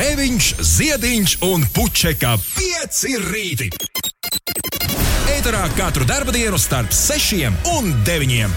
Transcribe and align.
Grēviņš, 0.00 0.46
Ziediņš 0.64 1.32
un 1.44 1.64
Puķeka 1.76 2.30
5 2.40 3.00
rīti. 3.20 3.66
Eterā 5.28 5.66
katru 5.76 6.06
dienu 6.08 6.56
starp 6.56 6.88
6 6.88 7.50
un 7.74 7.90
9. 8.06 8.54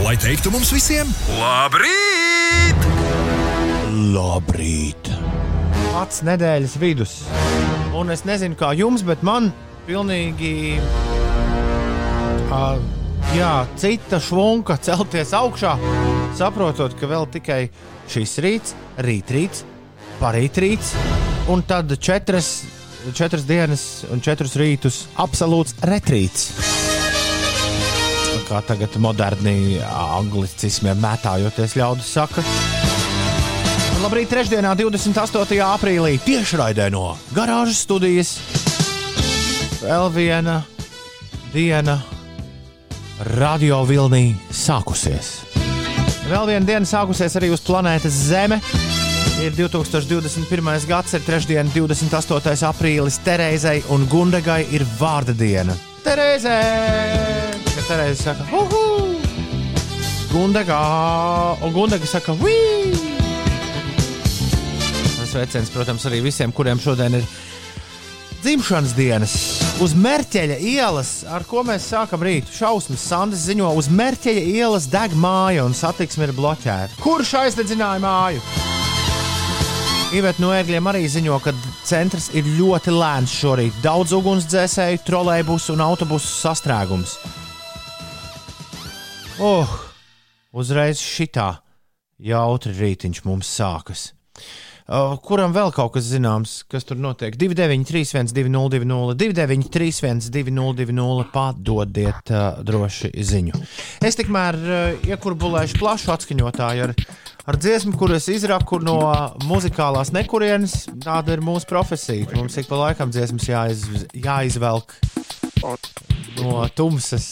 Lai 0.00 0.14
teiktu 0.16 0.48
mums 0.54 0.70
visiem, 0.72 1.10
labrīt! 1.36 2.88
Labrīt! 4.14 5.10
Pats 5.90 6.24
nedēļas 6.24 6.78
vidus. 6.80 7.12
Un 7.92 8.08
es 8.16 8.24
nezinu, 8.24 8.56
kā 8.56 8.72
jums, 8.72 9.04
bet 9.04 9.20
man 9.20 9.52
pilnīgi. 9.84 10.80
Uh, 12.48 12.80
jā, 13.36 13.52
cita 13.76 14.16
švunka 14.16 14.80
celties 14.80 15.36
augšā, 15.36 15.76
saprotot, 16.40 16.96
ka 16.96 17.12
vēl 17.12 17.28
tikai 17.36 17.60
šis 18.08 18.38
rīts, 18.40 18.76
rītrīts, 18.96 19.66
parītrīts, 20.20 20.94
un 21.52 21.62
tad 21.66 21.92
četras, 21.98 22.62
četras 23.14 23.44
dienas 23.48 24.04
un 24.12 24.22
četrus 24.24 24.56
rītus 24.60 25.04
absolūts 25.20 25.76
retrīts. 25.88 26.48
Kā 28.48 28.60
tagad 28.66 28.96
moderni 29.00 29.80
anglicismiem 29.80 30.98
mētājoties 31.00 31.76
ļaudis 31.80 32.10
saka. 32.18 32.44
Labrīt, 34.04 34.28
trešdienā, 34.28 34.74
28. 34.76 35.60
aprīlī, 35.64 36.18
tiešraidē 36.26 36.90
no 36.92 37.14
garāžas 37.32 37.80
studijas. 37.86 38.34
Vēl 39.80 40.10
viena 40.12 40.58
diena 41.54 41.96
radio 43.36 43.80
vilnī 43.88 44.34
sākusies. 44.52 45.38
Vēl 46.28 46.48
viena 46.48 46.66
diena 46.66 46.88
sākusies 46.88 47.36
arī 47.40 47.52
uz 47.54 47.64
planētas 47.64 48.20
Zeme. 48.28 48.60
Ir 49.44 49.52
2021. 49.56 50.86
gads, 50.88 51.14
ir 51.16 51.24
trešdiena, 51.26 51.68
28. 51.74 52.64
aprīlis. 52.68 53.18
Terēzai 53.26 53.80
un 53.92 54.06
Gundegai 54.08 54.62
ir 54.72 54.86
vārda 54.98 55.34
diena. 55.36 55.74
Terēzē! 56.04 56.58
Kad 57.74 57.84
Terēze 57.88 58.22
saka, 58.22 58.46
uhu! 58.52 58.82
Gundegā! 60.32 60.80
Un 61.64 61.74
Gundega 61.74 62.08
saka, 62.08 62.34
wī! 62.40 62.54
Sveiciens, 65.34 65.72
protams, 65.74 66.04
arī 66.06 66.20
visiem, 66.22 66.52
kuriem 66.54 66.78
šodien 66.78 67.16
ir 67.18 67.24
dzimšanas 68.44 68.92
dienas. 68.94 69.34
Uz 69.82 69.96
Mērķeļa 69.98 70.60
ielas, 70.62 71.10
ar 71.26 71.46
ko 71.48 71.64
mēs 71.66 71.88
sākam 71.90 72.22
rītu, 72.22 72.52
šausmas 72.54 73.02
Sandis 73.08 73.46
ziņo, 73.48 73.72
uz 73.74 73.88
Mērķeļa 73.90 74.44
ielas 74.52 74.86
deg 74.92 75.16
māja 75.18 75.64
un 75.66 75.74
satiksme 75.74 76.28
ir 76.28 76.36
bloķēta. 76.36 77.00
Kurš 77.02 77.34
aizdedzināja 77.40 78.04
māju? 78.04 78.73
Iveta 80.14 80.38
no 80.44 80.52
ērgļiem 80.54 80.86
arī 80.86 81.00
ziņo, 81.10 81.40
ka 81.42 81.50
centrs 81.82 82.28
ir 82.38 82.46
ļoti 82.54 82.92
lēns 82.94 83.32
šorīt. 83.34 83.80
Daudz 83.82 84.12
ugunsdzēsēju, 84.14 85.00
trolēļbusu 85.08 85.74
un 85.74 85.82
autobusu 85.82 86.28
sastrēgums. 86.38 87.16
Oh, 89.42 89.72
uzreiz 90.54 91.02
šitā 91.02 91.48
jautri 92.22 92.76
rītiņš 92.78 93.24
mums 93.26 93.50
sākas. 93.56 94.12
Uh, 94.84 95.16
kuram 95.24 95.50
vēl 95.56 95.74
kaut 95.74 95.94
kas 95.96 96.06
zināms, 96.12 96.58
kas 96.70 96.86
tur 96.86 96.98
notiek? 97.00 97.34
293, 97.40 98.30
202, 98.36 99.16
293, 99.18 100.30
202, 100.30 101.26
padodiet 101.34 102.30
uh, 102.30 102.60
droši 102.62 103.10
ziņu. 103.16 103.64
Es 104.04 104.20
tikmēr 104.20 104.60
uh, 104.60 105.06
iekurbulēšu 105.08 105.80
plašu 105.80 106.14
atskaņotāju 106.14 106.86
ar, 106.86 106.94
ar 107.44 107.56
dziesmu, 107.60 107.92
kuras 108.00 108.26
izraku 108.32 108.78
no 108.82 108.98
muzikālās 109.44 110.12
nekurienes. 110.14 110.84
Tāda 111.04 111.36
ir 111.36 111.44
mūsu 111.44 111.68
profesija. 111.68 112.28
Mums 112.36 112.56
ik 112.60 112.68
pa 112.70 112.80
laikam 112.80 113.12
dziesmas 113.12 113.48
jāiz, 113.48 113.84
jāizvelk 114.16 114.96
no 116.40 116.64
tumsas, 116.76 117.28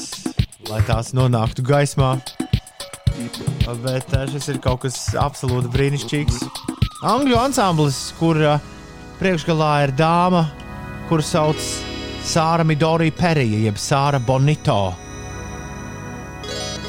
lai 0.69 0.83
tās 0.89 1.13
nonāktu 1.17 1.65
gaismā. 1.67 2.17
Bet 3.83 4.13
uh, 4.17 4.27
šis 4.33 4.51
ir 4.53 4.61
kaut 4.65 4.83
kas 4.87 4.99
absolūti 5.21 5.71
brīnišķīgs. 5.73 6.43
Angļu 7.09 7.39
ansamblis, 7.39 7.99
kur 8.19 8.39
uh, 8.41 8.59
priekšgalā 9.21 9.73
ir 9.87 9.95
dāma, 9.99 10.47
kuru 11.11 11.25
sauc 11.25 11.61
Sāra 12.23 12.65
Midori 12.67 13.11
Perija, 13.15 13.65
jeb 13.69 13.81
Sāra 13.81 14.21
Bonito. 14.23 14.93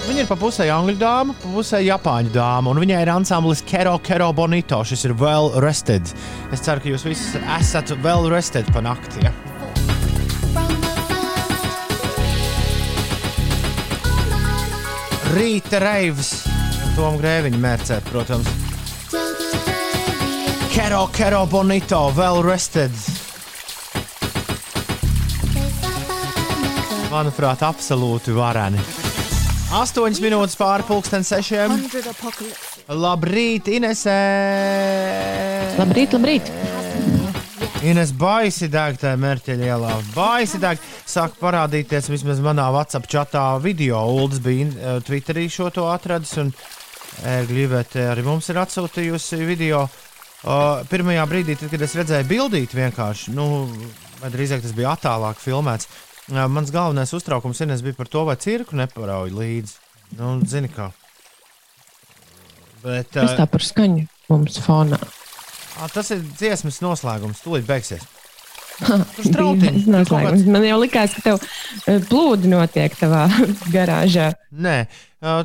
Viņa 0.03 0.19
ir 0.19 0.27
pa 0.27 0.35
pusē 0.35 0.65
angļu 0.67 0.97
dāma, 0.99 1.33
pa 1.39 1.49
pusē 1.53 1.79
japāņu 1.79 2.33
dāma, 2.35 2.73
un 2.73 2.79
viņai 2.83 2.97
ir 3.05 3.11
ansamblis 3.13 3.61
Kero 3.63 3.95
Kero 4.03 4.33
Bonito. 4.35 4.81
Šis 4.83 5.05
ir 5.07 5.13
well 5.15 5.53
rested. 5.63 6.11
Es 6.51 6.63
ceru, 6.65 6.83
ka 6.83 6.91
jūs 6.91 7.05
visi 7.07 7.39
esat 7.55 7.93
well 8.03 8.27
rested 8.31 8.67
pa 8.75 8.83
nakti. 8.83 9.23
Ja? 9.23 9.31
Rīta 15.33 15.79
reivs, 15.81 16.33
Tom 16.97 17.15
Grēviņa 17.21 17.61
mērcē, 17.63 18.01
protams. 18.11 18.51
Kero 20.73 21.07
Kero 21.15 21.45
Bonito, 21.47 22.03
well 22.17 22.43
rested. 22.43 22.91
Manuprāt, 27.13 27.63
absolūti 27.65 28.35
varani. 28.35 29.02
8 29.73 30.19
minūtes 30.21 30.53
pāri 30.53 30.83
pusdienas 30.85 31.31
sešiem. 31.33 31.71
Labrīt, 32.93 33.71
Inesē! 33.73 34.17
Labrīt, 35.79 36.13
labrīt! 36.13 36.51
Ines 37.83 38.13
baisi 38.15 38.69
deg 38.69 38.99
tajā 39.01 39.17
mērķa 39.17 39.55
ielā. 39.57 39.95
Baisi 40.13 40.61
deg. 40.61 40.77
Sāk 41.09 41.39
parādīties 41.41 42.11
vismaz 42.13 42.43
manā 42.45 42.69
WhatsApp 42.75 43.09
čatā 43.09 43.47
video. 43.63 43.97
Uldis 44.13 44.43
bija 44.45 44.69
eh, 44.69 45.01
Twitterī 45.03 45.49
šo 45.49 45.71
to 45.73 45.89
atradis. 45.89 46.37
Un 46.43 46.53
eh, 46.53 47.41
Glībēta 47.49 48.11
arī 48.13 48.27
mums 48.29 48.53
ir 48.53 48.61
atsūtījusi 48.61 49.41
video. 49.49 49.87
Uh, 50.43 50.81
pirmajā 50.91 51.23
brīdī, 51.31 51.53
tad, 51.55 51.69
kad 51.71 51.81
es 51.85 51.93
redzēju 51.95 52.27
bildīt, 52.27 52.73
vienkārši, 52.75 53.31
nu, 53.31 53.45
drīzāk 54.27 54.59
tas 54.65 54.73
bija 54.75 54.91
attālāk 54.91 55.39
filmēts 55.39 55.87
mans 56.31 56.71
galvenais 56.71 57.11
uztraukums 57.13 57.59
Ines, 57.65 57.83
bija 57.83 57.97
par 57.97 58.07
to, 58.07 58.23
vai 58.27 58.35
cirku 58.39 58.77
neparauj 58.79 59.33
līdzi. 59.35 59.75
Nu, 60.19 60.37
zini 60.47 60.69
kā. 60.71 60.91
Bet, 62.83 63.13
Kas 63.15 63.35
tā 63.39 63.47
par 63.49 63.63
skaņu 63.63 64.05
mums 64.29 64.59
fonā? 64.63 64.99
uh, 64.99 65.87
tas 65.91 66.11
ir 66.13 66.21
dziesmas 66.35 66.81
noslēgums, 66.83 67.41
tūlīt 67.43 67.67
beigsies. 67.67 68.03
Tur 68.83 69.29
kaut 69.35 69.63
noslēgums. 69.87 70.47
Man 70.49 70.65
jau 70.67 70.79
likās, 70.81 71.13
ka 71.17 71.23
tev 71.27 72.03
plūdi 72.09 72.51
notiek 72.51 72.95
tavā 72.99 73.25
garāžā. 73.75 74.31
Nē, 74.51 74.77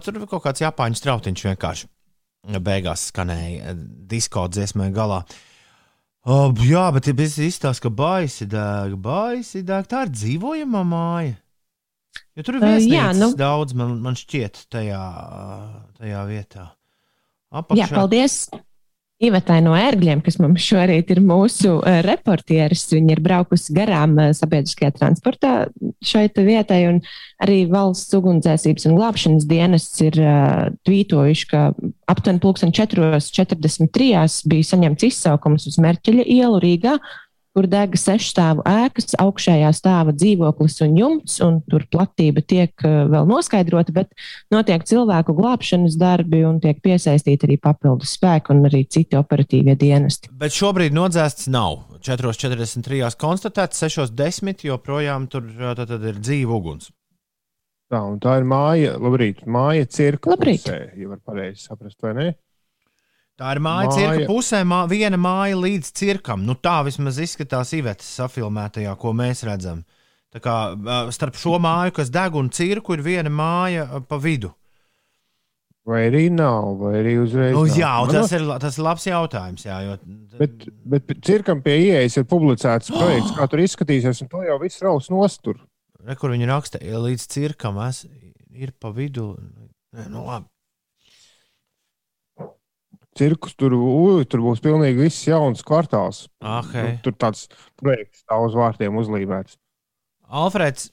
tur 0.04 0.18
bija 0.20 0.30
kaut 0.30 0.46
kāds 0.46 0.64
japāņu 0.64 0.98
strautiņš 0.98 1.46
vienkārši. 1.50 1.90
Beigās 2.64 3.08
skanēja 3.10 3.74
disko 4.08 4.46
dziesmai 4.50 4.88
galā. 4.94 5.20
Uh, 5.26 5.44
jā, 6.66 6.86
bet 6.92 7.06
ir 7.08 7.14
izstāsta, 7.46 7.86
ka 7.86 7.90
baisi 7.94 8.46
deg, 8.50 8.96
baisi 9.00 9.62
deg. 9.66 9.86
Tā 9.88 10.04
ir 10.06 10.10
dzīvojama 10.12 10.82
māja. 10.84 11.36
Jo 12.36 12.44
tur 12.46 12.58
ir 12.58 12.64
Uh, 12.64 12.68
jā, 12.68 12.78
viesnīcas 12.78 13.20
nu. 13.22 13.28
daudz, 13.38 13.74
man, 13.78 13.98
man 14.02 14.18
šķiet, 14.18 14.64
tajā, 14.72 15.02
tajā 15.98 16.24
vietā. 16.28 16.64
Jā, 16.68 17.62
Apakšā. 17.62 17.94
paldies! 17.94 18.48
Ivetai 19.18 19.56
no 19.66 19.72
ērgļiem, 19.74 20.20
kas 20.22 20.36
mums 20.38 20.62
šorīt 20.62 21.08
ir 21.10 21.18
mūsu 21.26 21.72
uh, 21.80 21.96
reportieris. 22.06 22.84
Viņa 22.92 23.16
ir 23.16 23.22
braukusi 23.24 23.74
garām 23.74 24.12
uh, 24.14 24.28
sabiedriskajā 24.36 24.92
transportā 24.94 25.54
šai 26.06 26.28
te 26.30 26.44
vietai, 26.46 26.84
un 26.92 27.00
arī 27.42 27.64
valsts 27.70 28.14
ugunsdzēsības 28.14 28.86
un 28.86 28.94
glābšanas 28.94 29.48
dienests 29.50 30.04
ir 30.06 30.20
uh, 30.22 30.68
tvītojuši, 30.86 31.48
ka 31.50 31.64
aptuveni 32.14 32.42
pulksten 32.44 32.74
4.43 32.78 34.46
bija 34.54 34.70
saņemts 34.70 35.08
izsaukums 35.10 35.66
uz 35.66 35.80
Merķeļa 35.82 36.28
ielu 36.38 36.62
Rīgā, 36.62 36.94
kur 37.56 37.68
dega 37.70 37.98
sešstāvu 37.98 38.64
ēkas, 38.68 39.16
augšējā 39.22 39.70
stāva 39.76 40.14
dzīvoklis 40.16 40.78
un 40.86 40.98
jumts, 40.98 41.38
un 41.44 41.60
tur 41.70 41.86
platība 41.90 42.42
tiek 42.44 42.72
uh, 42.86 43.04
vēl 43.10 43.28
noskaidrota, 43.30 43.94
bet 43.96 44.12
notiek 44.54 44.84
cilvēku 44.88 45.34
glābšanas 45.38 45.96
darbi 46.00 46.44
un 46.48 46.60
tiek 46.62 46.82
piesaistīti 46.84 47.48
arī 47.48 47.58
papildus 47.62 48.14
spēki 48.18 48.54
un 48.54 48.64
arī 48.68 48.84
citi 48.90 49.18
operatīvie 49.18 49.76
dienesti. 49.78 50.32
Bet 50.38 50.56
šobrīd 50.56 50.96
nodzēsts 50.96 51.50
nav. 51.52 51.84
4,43 51.98 53.16
konstatēts, 53.18 53.82
6,10 53.82 54.62
joprojām 54.68 55.26
tur 55.32 55.48
tad, 55.74 55.88
tad 55.90 56.04
ir 56.06 56.20
dzīva 56.22 56.54
uguns. 56.54 56.92
Tā, 57.88 58.02
un 58.04 58.18
tā 58.20 58.34
ir 58.38 58.44
māja, 58.44 58.96
labrīt, 59.00 59.46
māja 59.48 59.86
cirka 59.88 60.34
Labrīt. 60.34 60.66
pusē, 60.66 60.92
ja 61.00 61.08
var 61.08 61.22
pareizi 61.24 61.64
saprast, 61.64 61.96
vai 62.04 62.12
ne? 62.18 62.26
Tā 63.38 63.52
ir 63.54 63.60
māja, 63.62 63.86
Māja. 63.86 63.98
cirka 63.98 64.26
pusē, 64.26 64.60
mā, 64.66 64.80
viena 64.90 65.18
māja 65.20 65.54
līdz 65.62 65.92
cirkam. 65.94 66.42
Nu, 66.46 66.56
tā 66.58 66.80
vismaz 66.88 67.20
izskatās 67.22 67.70
Ivetas 67.76 68.08
safilmētajā, 68.18 68.96
ko 68.98 69.12
mēs 69.14 69.44
redzam. 69.46 69.84
Tā 70.34 70.42
kā 70.44 70.54
starp 71.14 71.38
šo 71.38 71.56
māju, 71.62 71.94
kas 72.00 72.10
deg 72.12 72.34
un 72.36 72.50
cirku, 72.52 72.96
ir 72.98 73.04
viena 73.06 73.30
māja 73.30 73.86
pa 74.10 74.18
vidu. 74.20 74.50
Vai 75.88 76.02
arī 76.10 76.26
nav, 76.34 76.74
vai 76.82 76.98
arī 76.98 77.14
uzreiz. 77.22 77.54
Nu, 77.56 77.62
jā, 77.70 77.94
tas 78.10 78.34
ir, 78.36 78.42
tas 78.60 78.76
ir 78.76 78.84
labs 78.84 79.06
jautājums. 79.08 79.64
Jā, 79.64 79.78
jo, 79.86 79.94
Bet, 80.38 80.66
bet 80.84 81.14
cirkam 81.24 81.62
pie 81.64 81.78
ieejas 81.86 82.18
ir 82.20 82.26
publicēts 82.28 82.92
projekts, 82.98 83.32
kā 83.38 83.46
tur 83.48 83.62
izskatīsies, 83.64 84.20
un 84.26 84.28
to 84.34 84.42
jau 84.44 84.58
viss 84.60 84.82
raus 84.84 85.08
nostur. 85.14 85.62
re, 86.04 86.18
kur 86.18 86.34
viņi 86.34 86.50
raksta, 86.50 86.82
ja 86.84 87.00
līdz 87.00 87.24
cirkam 87.32 87.80
es, 87.86 88.02
ir 88.52 88.74
pa 88.76 88.90
vidu. 88.92 89.30
Nē, 89.96 90.10
Nu, 90.12 90.26
labi. 90.26 90.50
Cirkus 93.18 93.56
tur, 93.58 93.74
ui, 93.74 94.26
tur 94.30 94.44
būs 94.44 94.62
pilnīgi 94.62 95.08
viss 95.08 95.26
jauns 95.26 95.64
kvartāls. 95.66 96.26
Okay. 96.38 96.84
Nu, 96.84 97.00
tur 97.02 97.16
tāds 97.18 97.48
projekts 97.80 98.22
stāv 98.22 98.46
uz 98.46 98.54
vārtiem 98.58 98.98
uzlīmēts. 99.00 99.58
Alfreds, 100.28 100.92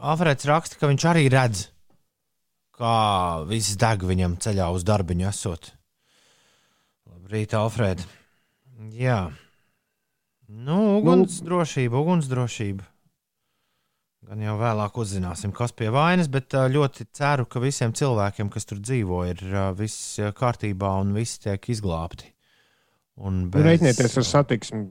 Alfreds 0.00 0.48
raksta, 0.48 0.78
ka 0.80 0.88
viņš 0.88 1.04
arī 1.10 1.26
redz, 1.32 1.66
kā 2.78 2.94
viss 3.50 3.76
deg 3.80 4.06
viņam 4.08 4.38
ceļā 4.40 4.70
uz 4.72 4.86
darbiņu 4.88 5.28
esot. 5.28 5.72
Labrīt, 7.10 7.52
Alfred. 7.58 8.06
Jā. 8.96 9.20
Nu, 10.48 10.78
uguns 10.96 11.42
drošība, 11.44 12.00
uguns 12.00 12.30
drošība. 12.30 12.86
Gan 14.30 14.44
jau 14.44 14.52
vēlāk 14.60 14.94
uzzināsim, 15.02 15.50
kas 15.50 15.72
pie 15.74 15.88
vainas, 15.90 16.28
bet 16.30 16.54
ļoti 16.54 17.08
ceru, 17.18 17.48
ka 17.50 17.58
visiem 17.64 17.90
cilvēkiem, 17.98 18.46
kas 18.54 18.68
tur 18.70 18.78
dzīvo, 18.78 19.24
ir 19.26 19.42
viss 19.74 20.20
kārtībā 20.38 20.92
un 21.02 21.10
viss 21.16 21.42
tiek 21.42 21.66
izglābti. 21.74 22.30
Un 23.26 23.48
Bez... 23.50 23.66
Reiķinieties 23.66 24.20
ar 24.22 24.28
satiksmi 24.28 24.84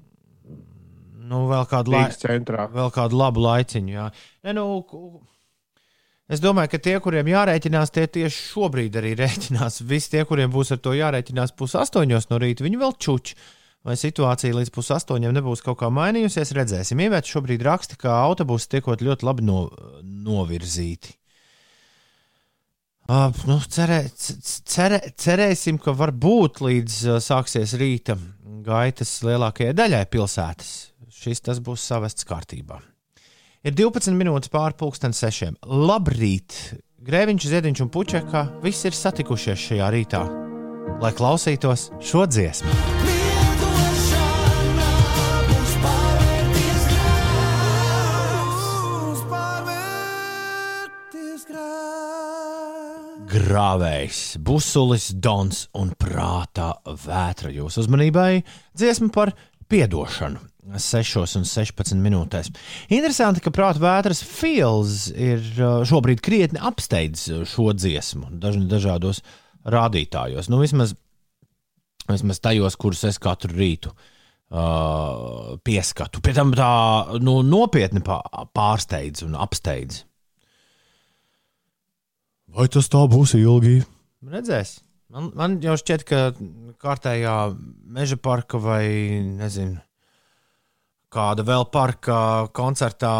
nu, 1.29 1.43
vēl 1.49 1.67
kādu 1.69 1.93
laiku 1.93 2.57
vēl 2.73 2.91
kādu 2.93 3.19
labu 3.19 3.43
laiciņu. 3.43 3.93
Jā. 3.93 4.07
Ne, 4.47 4.55
nu, 4.57 4.65
es 6.29 6.41
domāju, 6.43 6.73
ka 6.73 6.81
tie, 6.89 6.97
kuriem 7.03 7.29
jārēķinās, 7.31 7.93
tie 7.95 8.07
tieši 8.19 8.43
šobrīd 8.53 8.99
arī 9.01 9.15
rēķinās. 9.23 9.83
Visi 9.89 10.15
tie, 10.15 10.25
kuriem 10.29 10.51
būs 10.53 10.73
ar 10.75 10.83
to 10.83 10.95
jārēķinās 10.97 11.55
pusastoņos 11.59 12.29
no 12.33 12.41
rīta, 12.41 12.65
viņi 12.67 12.81
vēl 12.81 12.95
čuči. 12.99 13.37
Vai 13.87 13.95
situācija 13.95 14.57
līdz 14.57 14.73
pusastoņiem 14.75 15.37
nebūs 15.37 15.63
kaut 15.63 15.79
kā 15.79 15.87
mainījusies, 15.93 16.51
redzēsim. 16.57 16.99
Ievērt 17.05 17.29
šobrīd 17.31 17.63
raksta, 17.63 17.95
ka 17.99 18.17
autobusi 18.25 18.67
tiekot 18.75 19.03
ļoti 19.05 19.27
labi 19.27 19.45
no, 19.47 19.61
novirzīti. 20.03 21.15
Uh, 23.09 23.31
nu, 23.49 23.55
cerē, 23.65 24.03
cerē, 24.69 24.99
cerēsim, 25.17 25.79
ka 25.81 25.95
varbūt 25.97 26.59
līdz 26.61 26.97
uh, 27.07 27.17
sāksies 27.23 27.73
rīta 27.79 28.19
gaitas 28.67 29.15
lielākajai 29.25 29.73
daļai 29.73 30.03
pilsētas. 30.13 30.75
Šis 31.19 31.41
tas 31.47 31.63
būs 31.63 31.87
savests 31.89 32.27
kārtībā. 32.29 32.77
Ir 33.65 33.73
12 33.75 34.13
minūtes 34.15 34.51
pāri 34.53 34.77
pusdien 34.77 35.15
sešiem. 35.15 35.57
Labrīt! 35.65 36.77
Grēviņš, 37.09 37.47
Ziediņš 37.49 37.81
un 37.85 37.91
Puķeka 37.95 38.43
visi 38.63 38.91
ir 38.91 38.95
satikušies 38.95 39.65
šajā 39.71 39.89
rītā, 39.95 40.21
lai 40.99 41.15
klausītos 41.15 41.89
šo 42.03 42.27
dziesmu. 42.29 43.18
Grāvējs, 53.29 54.39
busulis, 54.41 55.11
dons 55.13 55.67
un 55.77 55.91
prātā 55.99 56.71
vētra 57.03 57.51
jūsu 57.53 57.83
uzmanībai 57.83 58.39
dziesma 58.73 59.11
par 59.13 59.35
piedošanu. 59.69 60.41
6 60.69 61.37
un 61.37 61.45
16 61.49 61.97
minūtēs. 62.01 62.51
Interesanti, 62.93 63.41
ka 63.41 63.53
prāta 63.53 63.81
vētras 63.81 64.21
Fields 64.25 65.07
ir 65.13 65.41
uh, 65.57 65.79
šobrīd 65.87 66.21
krietni 66.25 66.61
apsteidzis 66.61 67.47
šo 67.49 67.71
dziesmu 67.73 68.29
daž, 68.41 68.59
dažādos 68.69 69.23
rādītājos. 69.65 70.49
Nu, 70.51 70.59
vismaz, 70.61 70.93
vismaz 72.09 72.41
tajos, 72.43 72.77
kurus 72.81 73.05
es 73.09 73.17
katru 73.21 73.53
rītu 73.55 73.93
uh, 73.93 75.57
pieskatu. 75.65 76.21
Pēc 76.25 76.41
tam 76.41 76.53
tā 76.57 76.69
nu, 77.23 77.39
nopietni 77.45 78.03
pā- 78.05 78.21
pārsteidz 78.53 79.25
un 79.25 79.37
apsteidz. 79.39 80.03
Vai 82.55 82.67
tas 82.71 82.89
tā 82.89 83.01
būs 83.09 83.35
ilgi? 83.37 83.79
Redzēs. 84.25 84.79
Man, 85.09 85.31
man 85.37 85.57
jau 85.63 85.75
šķiet, 85.79 86.05
ka 86.05 86.17
kārtējā 86.81 87.35
meža 87.89 88.17
parka 88.21 88.59
vai 88.61 88.85
nezinu, 89.25 89.79
kāda 91.13 91.45
vēl 91.45 91.65
parka 91.73 92.17
koncertā 92.53 93.13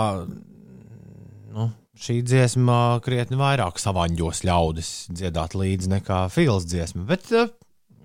nu, 1.56 1.70
šī 2.00 2.20
dziesma 2.26 3.00
krietni 3.06 3.40
vairāk 3.40 3.82
savaņģos 3.82 4.44
ļaudis 4.46 4.92
dziedāt 5.10 5.58
līdzi 5.58 5.94
nekā 5.96 6.20
Fils 6.34 6.70
dziesma. 6.70 7.06
Bet, 7.10 7.32
eh, 7.34 7.50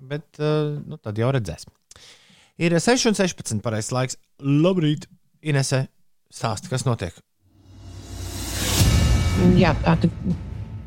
bet 0.00 0.40
eh, 0.40 0.78
nu, 0.80 0.96
tad 0.96 1.20
jau 1.20 1.28
redzēs. 1.36 1.68
Ir 2.56 2.76
6 2.78 3.10
un 3.10 3.18
16 3.18 3.60
pareizais 3.64 3.92
laiks. 3.92 4.18
Labrīt, 4.40 5.08
Inese, 5.44 5.84
stāsti, 6.32 6.70
kas 6.72 6.86
notiek. 6.88 7.16
Jā, 9.58 9.74
tātad 9.84 10.12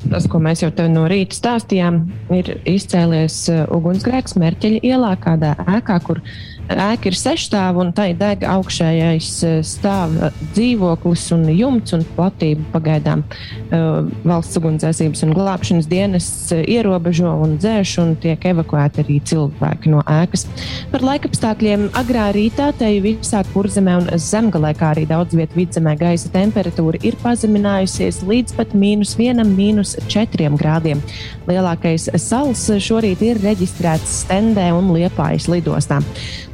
tas, 0.06 0.28
ko 0.30 0.40
mēs 0.42 0.62
jau 0.62 0.70
no 0.92 1.06
rīta 1.10 1.36
stāstījām, 1.38 2.00
ir 2.36 2.52
izcēlies 2.68 3.40
uh, 3.52 3.64
ugunsgrēks 3.74 4.38
Merķeļa 4.38 4.84
ielā, 4.86 5.14
kādā 5.22 5.54
ēkā, 5.78 5.98
kur 6.06 6.22
ēka 6.68 7.10
ir 7.10 7.16
sešstāva 7.18 7.82
un 7.82 7.92
tai 7.96 8.10
deg 8.18 8.44
augšējais 8.46 9.30
uh, 9.46 9.58
stāva 9.66 10.30
dzīvoklis 10.54 11.24
un 11.36 11.46
jumts 11.52 11.94
un 11.96 12.04
platība 12.16 12.64
pagaidām. 12.74 13.24
uh, 13.24 14.08
Valsts 14.28 14.58
ugunsdzēsības 14.60 15.24
un 15.26 15.34
glābšanas 15.36 15.88
dienas 15.90 16.28
ierobežo 16.52 17.32
un 17.44 17.56
dzēš 17.60 17.94
un 18.02 18.14
tiek 18.20 18.44
evakuēti 18.52 19.04
arī 19.04 19.18
cilvēki 19.28 19.92
no 19.92 20.02
ēkas. 20.08 20.46
Par 20.92 21.04
laikapstākļiem 21.06 21.88
agrā 21.98 22.28
rītā 22.36 22.70
te 22.78 22.90
visā 23.04 23.42
kurzemē 23.52 23.96
un 24.02 24.10
zemgalē, 24.20 24.74
kā 24.78 24.92
arī 24.94 25.06
daudz 25.08 25.36
vietā 25.38 25.56
vidzemē 25.58 25.94
gaisa 25.98 26.30
temperatūra 26.34 27.00
ir 27.06 27.16
pazeminājusies 27.22 28.22
līdz 28.28 28.56
pat 28.58 28.74
mīnus 28.78 29.16
vienam, 29.18 29.50
mīnus 29.56 29.96
četriem 30.10 30.58
grādiem. 30.60 31.02
Lielākais 31.48 32.08
sals 32.20 32.66
šorīt 32.84 33.22
ir 33.24 33.40
reģistrēts 33.42 34.22
Stendē 34.24 34.68
un 34.76 34.92
Liepājas 34.94 35.48
lidostā. 35.50 36.00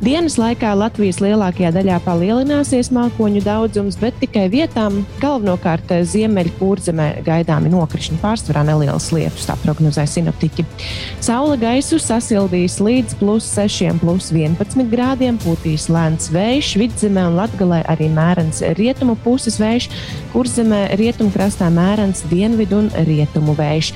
Dienas 0.05 0.35
laikā 0.37 0.75
Latvijas 0.77 1.17
lielākajā 1.23 1.71
daļā 1.73 1.95
palielināsies 2.05 2.91
mākoņu 2.93 3.41
daudzums, 3.41 3.95
bet 3.97 4.19
tikai 4.21 4.51
vietām, 4.53 4.99
galvenokārt 5.23 5.95
ziemeļkurzemē, 6.11 7.07
gaidāmi 7.25 7.71
nokrišņi 7.73 8.19
pārsvarā 8.21 8.67
nelielas 8.69 9.07
lietus, 9.17 9.47
tā 9.49 9.57
prognozē 9.63 10.05
sinoptiķi. 10.11 10.67
Saula 11.25 11.57
gaisu 11.57 11.97
sasildīs 12.03 12.77
līdz 12.85 13.17
plus 13.23 13.47
6, 13.55 14.03
plus 14.03 14.29
11 14.35 14.91
grādiem, 14.93 15.39
pūtīs 15.41 15.87
lēns 15.89 16.29
vējš, 16.35 16.75
vidzemē 16.83 17.25
un 17.31 17.39
latgalē 17.41 17.81
arī 17.95 18.11
mērens 18.13 18.61
rietumu 18.77 19.17
puses 19.25 19.57
vējš, 19.63 19.89
kurzemē 20.35 20.83
rietumkrastā 21.01 21.71
mērens 21.73 22.27
dienvidu 22.29 22.83
un 22.83 22.93
rietumu 23.09 23.57
vējš. 23.57 23.95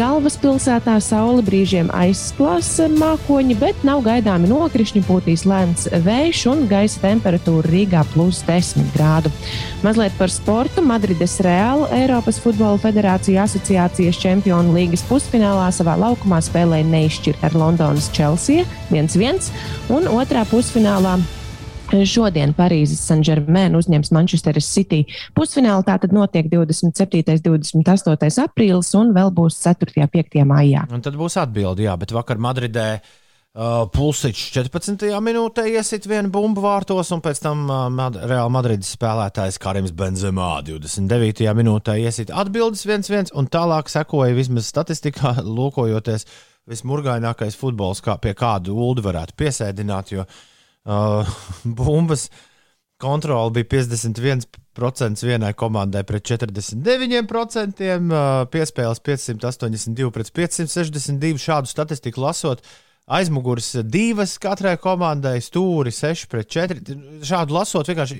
Galvaspilsētā 0.00 0.96
saule 1.04 1.44
brīžiem 1.44 1.92
aizsklās 2.00 2.72
mākoņi, 2.96 3.60
bet 3.60 3.84
nav 3.84 4.06
gaidāmi 4.08 4.48
nokrišņi, 4.54 5.04
pūtīs 5.04 5.49
lēns 5.50 5.88
vējš 6.06 6.44
un 6.52 6.62
gaisa 6.70 7.02
temperatūra 7.02 7.68
Rīgā 7.70 8.04
plus 8.12 8.40
10 8.46 8.92
grādu. 8.94 9.32
Mazliet 9.84 10.14
par 10.18 10.32
sportu. 10.32 10.84
Madrides 10.86 11.38
Reāla 11.44 11.90
Eiropas 11.98 12.38
Futbola 12.42 12.78
Federācija 12.80 13.44
asociācijas 13.44 14.20
čempionu 14.22 14.76
līgas 14.76 15.04
pusfinālā 15.10 15.68
savā 15.74 15.98
laukumā 16.00 16.40
spēlēja 16.44 16.88
neizšķirt 16.92 17.44
ar 17.50 17.58
Londonas 17.58 18.08
Chelsea 18.14 18.64
1-1 18.94 19.52
un 19.96 20.08
otrā 20.14 20.46
pusfinālā 20.48 21.18
Šodien 21.90 22.52
Parīzes 22.54 23.00
Saint-Germain 23.02 23.74
uzņems 23.74 24.12
Manchesteras 24.14 24.68
City. 24.70 25.02
Pusfinālā 25.34 25.82
tātad 25.88 26.14
notiek 26.14 26.46
27. 26.52 27.24
un 27.50 27.64
28. 27.66 28.44
aprīlis, 28.44 28.92
un 28.98 29.10
vēl 29.16 29.32
būs 29.34 29.58
4. 29.64 29.96
un 29.98 30.12
5. 30.12 30.44
maijā. 30.46 30.84
Un 30.94 31.02
tad 31.02 31.18
būs 31.18 31.38
atbildi, 31.42 31.88
jā, 31.88 31.96
bet 31.98 32.14
vakar 32.14 32.38
Madridē 32.38 32.86
uh, 33.54 33.86
Pulsičs 33.90 34.50
14. 34.54 35.08
minūtē 35.24 35.66
iesit 35.72 36.06
vienu 36.10 36.30
bumbu 36.32 36.62
vārtos, 36.64 37.10
un 37.14 37.22
pēc 37.24 37.42
tam 37.42 37.64
uh, 37.66 37.86
Mad 37.92 38.18
Reāla 38.20 38.50
Madrides 38.52 38.92
spēlētājs 38.96 39.58
Karims 39.62 39.94
Benzemā 39.96 40.52
29. 40.66 41.48
minūtē 41.58 41.96
iesit 42.02 42.30
atbildes 42.30 42.86
1-1, 42.86 43.34
un 43.34 43.50
tālāk 43.50 43.90
sekoja 43.90 44.36
vismaz 44.36 44.70
statistikā, 44.70 45.38
lūkojoties 45.58 46.28
vismurgainākais 46.70 47.58
futbols, 47.58 48.02
kā 48.04 48.18
pie 48.22 48.36
kādu 48.38 48.76
ulu 48.78 49.02
varētu 49.02 49.34
piesēdināt, 49.40 50.14
jo 50.14 50.26
uh, 50.26 51.34
bumbas 51.80 52.28
kontrole 53.00 53.54
bija 53.56 53.64
51% 53.80 55.24
vienai 55.24 55.54
komandai 55.56 56.02
pret 56.04 56.26
49%, 56.28 57.80
uh, 57.80 58.28
piespēles 58.52 59.00
582 59.00 60.12
pret 60.14 60.30
562. 60.36 61.40
Šādu 61.40 61.72
statistiku 61.72 62.26
lasot, 62.26 62.60
aizmugures 63.10 63.72
divas 63.90 64.36
katrai 64.42 64.76
komandai, 64.80 65.38
stūri 65.42 65.92
6 65.94 66.28
pret 66.30 66.50
4. 66.54 66.96
Šādu 67.26 67.56
lasot, 67.56 67.90
vienkārši 67.90 68.18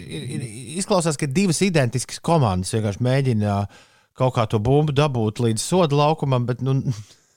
izklausās, 0.80 1.18
ka 1.20 1.30
divas 1.30 1.62
identiskas 1.66 2.18
komandas 2.24 2.74
vienkārši 2.74 3.06
mēģina 3.06 3.62
kaut 4.20 4.34
kā 4.36 4.44
to 4.50 4.58
bumbu 4.60 4.94
dabūt 4.96 5.40
līdz 5.44 5.62
soda 5.62 5.96
laukumam, 6.02 6.48
bet 6.48 6.64
nu, 6.66 6.80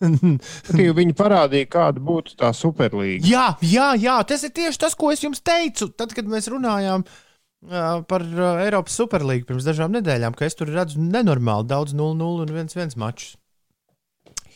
Viņi 0.99 1.13
parādīja, 1.15 1.67
kāda 1.71 2.01
būtu 2.03 2.35
tā 2.39 2.49
superlīga. 2.55 3.23
jā, 3.27 3.45
jā, 3.63 3.91
jā, 3.99 4.17
tas 4.27 4.43
ir 4.43 4.51
tieši 4.55 4.81
tas, 4.81 4.97
ko 4.99 5.13
es 5.13 5.23
jums 5.23 5.43
teicu. 5.45 5.87
Tad, 5.95 6.11
kad 6.17 6.27
mēs 6.29 6.49
runājām 6.51 7.05
uh, 7.05 8.01
par 8.09 8.25
uh, 8.25 8.63
Eiropas 8.65 8.97
Superlīgu 8.99 9.47
pirms 9.47 9.67
dažām 9.67 9.93
nedēļām, 9.95 10.35
ka 10.35 10.47
es 10.49 10.59
tur 10.59 10.71
redzu 10.73 10.99
nenormāli 10.99 11.69
daudz 11.71 11.95
0-0 11.95 12.43
un 12.43 12.51
1-1 12.65 12.97
mačus. 12.99 13.37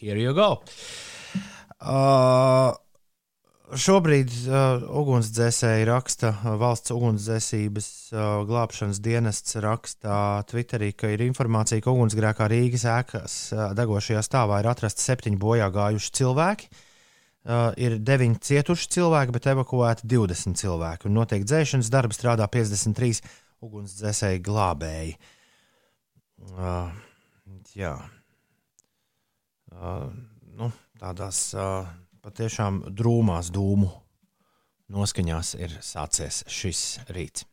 Here 0.02 0.20
you 0.20 0.36
go. 0.38 0.58
Uh, 1.78 2.76
Šobrīd 3.68 4.32
uh, 4.48 4.80
ugunsdzēsēji 4.96 5.88
raksta, 5.90 6.30
uh, 6.32 6.54
valsts 6.56 6.94
ugunsdzēsības 6.96 7.88
uh, 8.14 8.22
glābšanas 8.48 9.02
dienests 9.04 9.58
raksta 9.60 10.40
Twitterī, 10.48 10.94
ka 10.96 11.10
ir 11.12 11.26
informācija, 11.26 11.84
ka 11.84 11.92
ugunsgrēkā 11.92 12.48
Rīgas 12.48 12.86
ēkas 12.88 13.36
uh, 13.52 13.66
degošajā 13.76 14.22
stāvā 14.24 14.62
ir 14.64 14.70
atrasti 14.72 15.04
septiņi 15.04 15.42
bojā 15.42 15.68
gājuši 15.76 16.14
cilvēki. 16.22 16.72
Uh, 16.72 17.76
ir 17.76 17.98
deviņi 18.00 18.40
cietuši 18.48 18.90
cilvēki, 18.96 19.36
bet 19.36 19.52
evakuēti 19.52 20.08
20 20.16 20.64
cilvēki. 20.64 21.12
Un 21.12 21.20
notiek 21.20 21.44
dzēšanas 21.44 21.92
darbi, 21.92 22.16
strādā 22.16 22.48
53 22.48 23.20
ugunsdzēsēji 23.68 24.44
glābēji. 24.48 25.16
Uh, 26.56 26.96
jā. 27.76 27.98
Uh, 29.76 30.08
nu, 30.56 30.72
tādās. 31.04 31.50
Uh, 31.52 32.07
patiešām 32.28 32.82
drūmās 32.92 33.48
dūmu 33.56 33.88
noskaņās 34.92 35.54
ir 35.62 35.72
sācies 35.84 36.42
šis 36.52 36.82
rīts. 37.16 37.46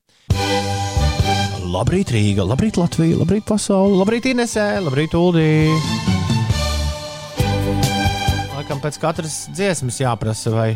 Labrīt, 1.70 2.10
Rīga, 2.10 2.42
labrīt, 2.42 2.78
Latvija, 2.80 3.20
labrīt, 3.20 3.44
pasaule, 3.46 3.94
labrīt, 4.00 4.26
Inesē, 4.32 4.64
labrīt, 4.82 5.14
Uldī. 5.14 5.68
Laikam 8.56 8.82
pēc 8.82 8.98
katras 9.02 9.36
dziesmas 9.54 10.00
jāprasa, 10.02 10.50
vai 10.54 10.68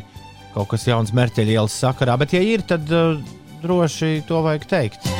kaut 0.54 0.70
kas 0.70 0.86
jauns 0.86 1.10
Merķeļa 1.16 1.56
ielas 1.56 1.78
sakarā, 1.82 2.14
bet, 2.22 2.36
ja 2.36 2.42
ir, 2.44 2.62
tad 2.70 2.86
uh, 2.94 3.18
droši 3.64 4.22
to 4.28 4.44
vajag 4.46 4.68
teikt. 4.70 5.10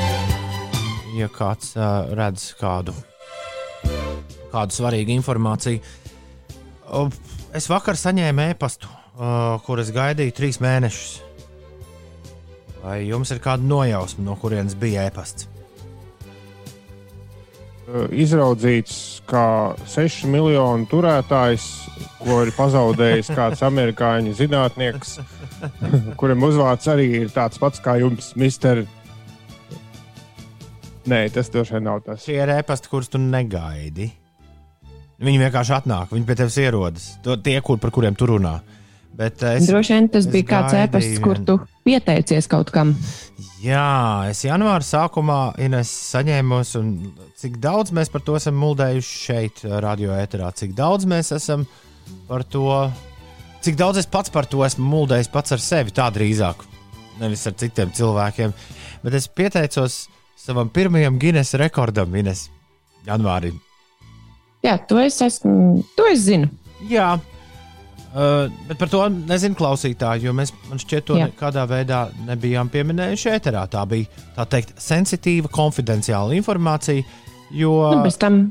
Ja 1.19 1.27
kāds 1.35 1.75
uh, 1.75 2.13
redz 2.15 2.53
kādu, 2.61 2.95
kādu 4.55 4.79
svarīgu 4.79 5.17
informāciju. 5.19 5.83
Uh, 6.89 7.11
Es 7.57 7.65
vakar 7.71 7.97
saņēmu 7.97 8.51
e-pastu, 8.51 8.91
uh, 9.17 9.57
kur 9.65 9.81
es 9.81 9.89
gaidīju 9.95 10.35
trīs 10.37 10.59
mēnešus. 10.61 11.23
Vai 12.83 12.99
jums 13.09 13.33
ir 13.33 13.41
kāda 13.43 13.65
nojausma, 13.65 14.25
no 14.27 14.37
kurienes 14.39 14.77
bija 14.79 15.07
e-pasts? 15.09 15.49
Uh, 17.89 18.05
izraudzīts 18.13 19.23
kā 19.29 19.73
6 19.89 20.29
miljonu 20.29 20.85
turētājs, 20.93 21.65
ko 22.21 22.43
ir 22.45 22.53
pazaudējis 22.53 23.33
kāds 23.33 23.65
amerikāņu 23.65 24.37
zinātnieks, 24.37 25.17
kuram 26.21 26.45
uzvārds 26.51 26.93
arī 26.93 27.09
ir 27.23 27.33
tāds 27.33 27.57
pats 27.63 27.81
kā 27.81 27.97
jums, 28.03 28.35
Mister. 28.37 28.85
Nē, 31.09 31.25
tas 31.33 31.49
droši 31.49 31.79
vien 31.79 31.89
nav 31.89 32.05
tas. 32.05 32.21
Šie 32.29 32.43
ir 32.43 32.59
e-pasti, 32.59 32.93
kurus 32.93 33.09
tu 33.09 33.17
negaidi. 33.23 34.13
Viņi 35.19 35.41
vienkārši 35.43 35.75
atnāk, 35.75 36.13
viņi 36.15 36.27
pie 36.29 36.37
tevis 36.39 36.57
ierodas. 36.63 37.07
To, 37.25 37.35
tie, 37.43 37.57
kur, 37.65 37.81
par 37.83 37.91
kuriem 37.95 38.15
tu 38.19 38.29
runā. 38.31 38.61
Bet 39.19 39.43
es, 39.43 39.67
Droši 39.67 39.97
vien 39.97 40.07
tas 40.15 40.29
bija 40.31 40.47
kāds 40.47 40.77
ēpasts, 40.79 41.19
kur 41.25 41.41
tu 41.43 41.57
pieteicies 41.89 42.47
kaut 42.51 42.71
kam. 42.71 42.93
Jā, 43.59 44.29
es 44.31 44.45
janvāra 44.47 44.87
sākumā 44.87 45.41
Ines 45.67 45.91
saņēmu, 46.13 46.61
un 46.79 46.93
cik 47.41 47.59
daudz 47.59 47.91
mēs 47.99 48.13
par 48.15 48.23
to 48.23 48.39
esam 48.39 48.55
muldējuši 48.63 49.19
šeit, 49.25 49.65
radio 49.83 50.15
ēterā, 50.15 50.53
cik 50.55 50.79
daudz 50.79 51.09
mēs 51.11 51.33
esam 51.35 51.67
par 52.31 52.47
to, 52.47 52.71
cik 53.67 53.81
daudz 53.81 54.05
es 54.05 54.07
pats 54.07 54.31
par 54.31 54.47
to 54.47 54.63
esmu 54.63 54.87
muldējis 54.87 55.35
pats 55.35 55.59
ar 55.59 55.67
sevi, 55.67 55.97
tā 55.99 56.07
drīzāk, 56.15 56.63
nevis 57.19 57.43
ar 57.51 57.59
citiem 57.59 57.91
cilvēkiem. 57.99 58.55
Bet 59.03 59.19
es 59.19 59.27
pieteicos 59.27 60.05
savam 60.39 60.71
pirmajam 60.71 61.19
Guinness 61.19 61.59
rekordam, 61.59 62.15
Ines, 62.15 62.47
janvārī. 63.11 63.57
Jā, 64.65 64.77
to 64.91 64.99
es 65.03 65.21
esmu, 65.23 65.83
to 65.97 66.07
es 66.11 66.25
zinu. 66.27 66.49
Jā, 66.91 67.13
uh, 67.19 68.47
bet 68.69 68.79
par 68.81 68.91
to 68.91 69.03
nezinu 69.15 69.59
klausītāji, 69.59 70.27
jo 70.27 70.35
mēs 70.37 70.53
man 70.69 70.83
šķiet 70.83 71.07
to 71.07 71.19
nekādā 71.19 71.67
veidā 71.71 72.07
nebijām 72.27 72.71
pieminējuši 72.73 73.35
ēterā. 73.37 73.67
Tā 73.71 73.85
bija 73.91 74.25
tā 74.37 74.49
teikt 74.57 74.79
sensitīva, 74.83 75.51
konfidenciāla 75.53 76.35
informācija, 76.39 77.07
jo 77.55 77.77
Nu, 77.95 78.03
bez 78.07 78.19
tam 78.21 78.49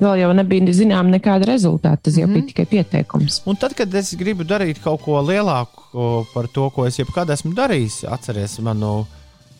vēl 0.00 0.22
jau 0.22 0.30
nebija 0.36 0.74
zinām 0.76 1.10
nekāda 1.12 1.48
rezultāta. 1.50 2.06
Tas 2.08 2.16
jau 2.18 2.26
mm 2.26 2.30
-hmm. 2.30 2.40
bija 2.40 2.46
tikai 2.52 2.66
pieteikums. 2.66 3.42
Un 3.46 3.56
tad, 3.56 3.74
kad 3.74 3.94
es 3.94 4.14
gribu 4.14 4.44
darīt 4.44 4.80
kaut 4.82 5.02
ko 5.02 5.20
lielāku 5.20 6.24
par 6.34 6.48
to, 6.48 6.70
ko 6.70 6.86
es 6.86 6.98
jebkad 6.98 7.30
esmu 7.30 7.54
darījis, 7.54 8.04
atcerieties 8.08 8.58
manu 8.58 9.06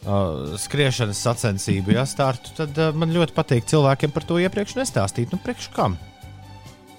uh, 0.07 0.57
skriešanas 0.61 1.21
sacensību, 1.27 1.95
ja 1.97 2.05
startu, 2.09 2.53
tad 2.59 2.77
uh, 2.79 2.91
man 2.97 3.13
ļoti 3.15 3.35
patīk 3.37 3.69
cilvēkiem 3.71 4.13
par 4.15 4.27
to 4.29 4.39
iepriekš 4.43 4.77
nestāstīt. 4.79 5.33
Nu, 5.33 5.41
priekš 5.43 5.71
kam? 5.75 5.97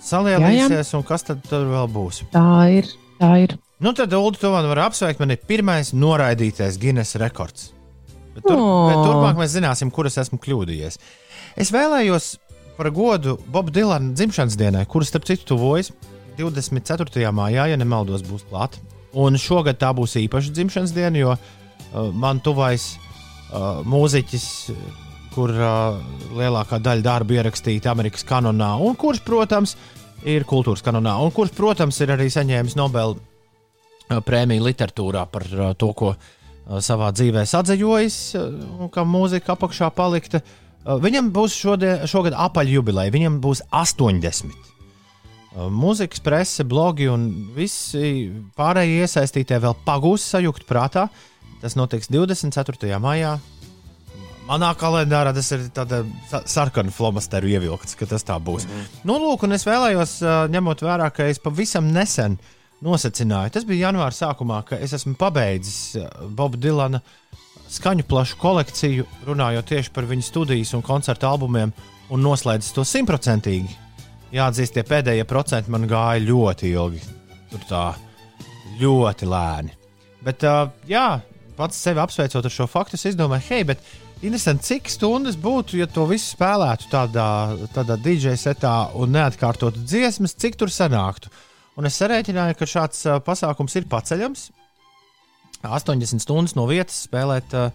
Salielīsies, 0.05 0.91
un 0.97 1.05
kas 1.05 1.25
tad 1.25 1.41
tur 1.49 1.65
vēl 1.71 1.89
būs? 1.91 2.23
Tā 2.33 2.49
ir. 2.73 2.89
Tā 3.19 3.31
ir. 3.41 3.55
Nu, 3.81 3.91
tad, 3.97 4.13
Ulu, 4.13 4.37
to 4.39 4.51
man 4.53 4.67
var 4.69 4.85
apsveikt. 4.85 5.19
Man 5.21 5.33
ir 5.33 5.41
pirmais 5.49 5.91
noraidītais 5.95 6.77
Guinness 6.81 7.17
rekords. 7.19 7.71
Bet, 8.35 8.43
tur, 8.45 8.59
O. 8.59 8.69
bet 8.89 8.99
turpmāk 8.99 9.39
mēs 9.39 9.55
zināsim, 9.55 9.91
kur 9.93 10.07
es 10.09 10.19
esmu 10.21 10.39
kļūdījies. 10.43 10.99
Es 11.59 11.71
vēlējos 11.73 12.35
par 12.75 12.91
godu 12.93 13.37
Bobu 13.47 13.73
Dilana 13.73 14.13
dzimšanas 14.13 14.57
dienai, 14.59 14.83
kuras, 14.91 15.09
starp 15.11 15.27
citu, 15.27 15.47
tuvojas 15.53 15.93
24. 16.37 17.31
maijā, 17.31 17.69
ja 17.71 17.79
nemaldos, 17.79 18.25
būs 18.27 18.43
klāta. 18.49 18.81
Un 19.15 19.39
šogad 19.39 19.79
tā 19.79 19.93
būs 19.95 20.17
īpaša 20.19 20.51
dzimšanas 20.51 20.91
diena, 20.91 21.21
jo 21.21 21.31
uh, 21.37 21.53
man 22.13 22.41
tuvais 22.43 22.95
uh, 22.95 23.81
mūziķis, 23.87 24.47
kur 25.35 25.51
uh, 25.51 25.99
lielākā 26.35 26.79
daļa 26.83 27.05
darbu 27.05 27.37
ierakstīta 27.37 27.91
Amerikas 27.91 28.25
kanonā, 28.27 28.75
un 28.83 28.97
kurš, 28.99 29.21
protams, 29.25 29.75
ir 30.27 30.47
kultūras 30.47 30.83
kanonā, 30.85 31.17
un 31.21 31.33
kurš, 31.35 31.53
protams, 31.55 31.99
ir 32.01 32.15
arī 32.15 32.29
saņēmis 32.33 32.77
Nobel 32.79 33.15
uh, 33.17 34.19
prēmiju 34.25 34.65
literatūrā 34.67 35.25
par 35.31 35.47
uh, 35.53 35.71
to, 35.77 35.91
ko 35.97 36.13
uh, 36.15 36.77
savā 36.83 37.11
dzīvē 37.15 37.45
sadzējojis, 37.49 38.19
uh, 38.39 38.53
un 38.79 38.93
kam 38.93 39.11
mūzika 39.15 39.55
apakšā 39.55 39.91
palikta. 39.95 40.41
Uh, 40.41 40.99
Viņam 41.01 41.31
būs 41.33 41.55
šodien, 41.57 42.05
šogad 42.09 42.35
apaļjubileja, 42.45 43.13
viņam 43.13 43.39
būs 43.43 43.63
80. 43.73 44.51
Uh, 45.55 45.69
Mūzikas 45.71 46.21
prese, 46.23 46.65
blogi 46.67 47.07
un 47.09 47.29
visi 47.55 48.29
pārējie 48.57 49.05
iesaistītie 49.05 49.59
vēl 49.63 49.77
pagūs 49.87 50.25
sajukt 50.35 50.67
prātā. 50.69 51.07
Tas 51.65 51.73
notiks 51.73 52.11
24. 52.13 52.99
maijā. 53.01 53.39
Manā 54.45 54.67
kalendārā 54.77 55.31
tas 55.33 55.47
ir 55.55 55.63
tāds 55.73 56.11
sa- 56.29 56.43
sarkanu 56.45 56.93
flomasteru 56.93 57.49
ievilkts, 57.49 57.97
ka 57.97 58.05
tas 58.05 58.21
tā 58.21 58.35
būs. 58.37 58.67
Mm. 58.69 58.83
Nu, 59.09 59.15
lūk, 59.17 59.47
un 59.47 59.57
es 59.57 59.65
vēlējos, 59.65 60.13
ņemot 60.53 60.83
vērā, 60.85 61.09
ka 61.09 61.25
es 61.25 61.41
pavisam 61.41 61.89
nesen 61.89 62.37
nosacināju, 62.85 63.55
tas 63.57 63.65
bija 63.65 63.87
janvāra 63.87 64.13
sākumā, 64.13 64.61
ka 64.69 64.77
es 64.77 64.93
esmu 64.93 65.15
pabeidzis 65.17 65.97
Boba 66.37 66.61
Dilana 66.61 67.01
skaņu 67.73 68.05
plašu 68.05 68.37
kolekciju, 68.37 69.09
runājot 69.25 69.65
tieši 69.73 69.93
par 69.97 70.05
viņa 70.05 70.29
studijas 70.29 70.77
un 70.77 70.85
koncertu 70.85 71.25
albumiem, 71.25 71.73
un 72.13 72.21
noslēdzis 72.21 72.77
to 72.77 72.85
simtprocentīgi. 72.85 73.73
Jāatzīst, 74.37 74.77
tie 74.77 74.85
pēdējie 74.85 75.25
procenti 75.25 75.73
man 75.73 75.89
gāja 75.89 76.21
ļoti 76.29 76.75
ilgi. 76.77 77.01
Tur 77.49 77.65
tā 77.65 77.85
ļoti 78.77 79.33
lēni. 79.33 79.73
Bet, 80.21 80.45
uh, 80.45 80.69
jā, 80.85 81.21
pats 81.57 81.79
sevi 81.81 82.01
apsveicot 82.03 82.45
ar 82.45 82.53
šo 82.53 82.67
faktu, 82.69 82.97
es 82.97 83.07
izdomāju, 83.11 83.45
hei, 83.49 83.63
bet 83.67 83.81
interesanti, 84.25 84.67
cik 84.69 84.91
stundas 84.91 85.37
būtu, 85.39 85.79
ja 85.79 85.87
to 85.91 86.05
visu 86.09 86.31
spēlētu 86.33 86.89
tādā, 86.91 87.27
tādā 87.75 87.97
DJ 88.01 88.35
setā 88.39 88.75
un 88.97 89.15
neatkārtotu 89.15 89.83
dziesmas, 89.83 90.35
cik 90.39 90.59
tur 90.59 90.73
sanāktu. 90.73 91.31
Un 91.75 91.89
es 91.89 91.97
sarēķināju, 91.99 92.55
ka 92.59 92.69
šāds 92.69 93.03
uh, 93.09 93.19
pasākums 93.23 93.75
ir 93.75 93.89
paceļams. 93.91 94.47
80 95.65 96.21
stundas 96.23 96.55
no 96.55 96.67
vietas 96.69 97.01
spēlēt 97.07 97.55
uh, 97.57 97.71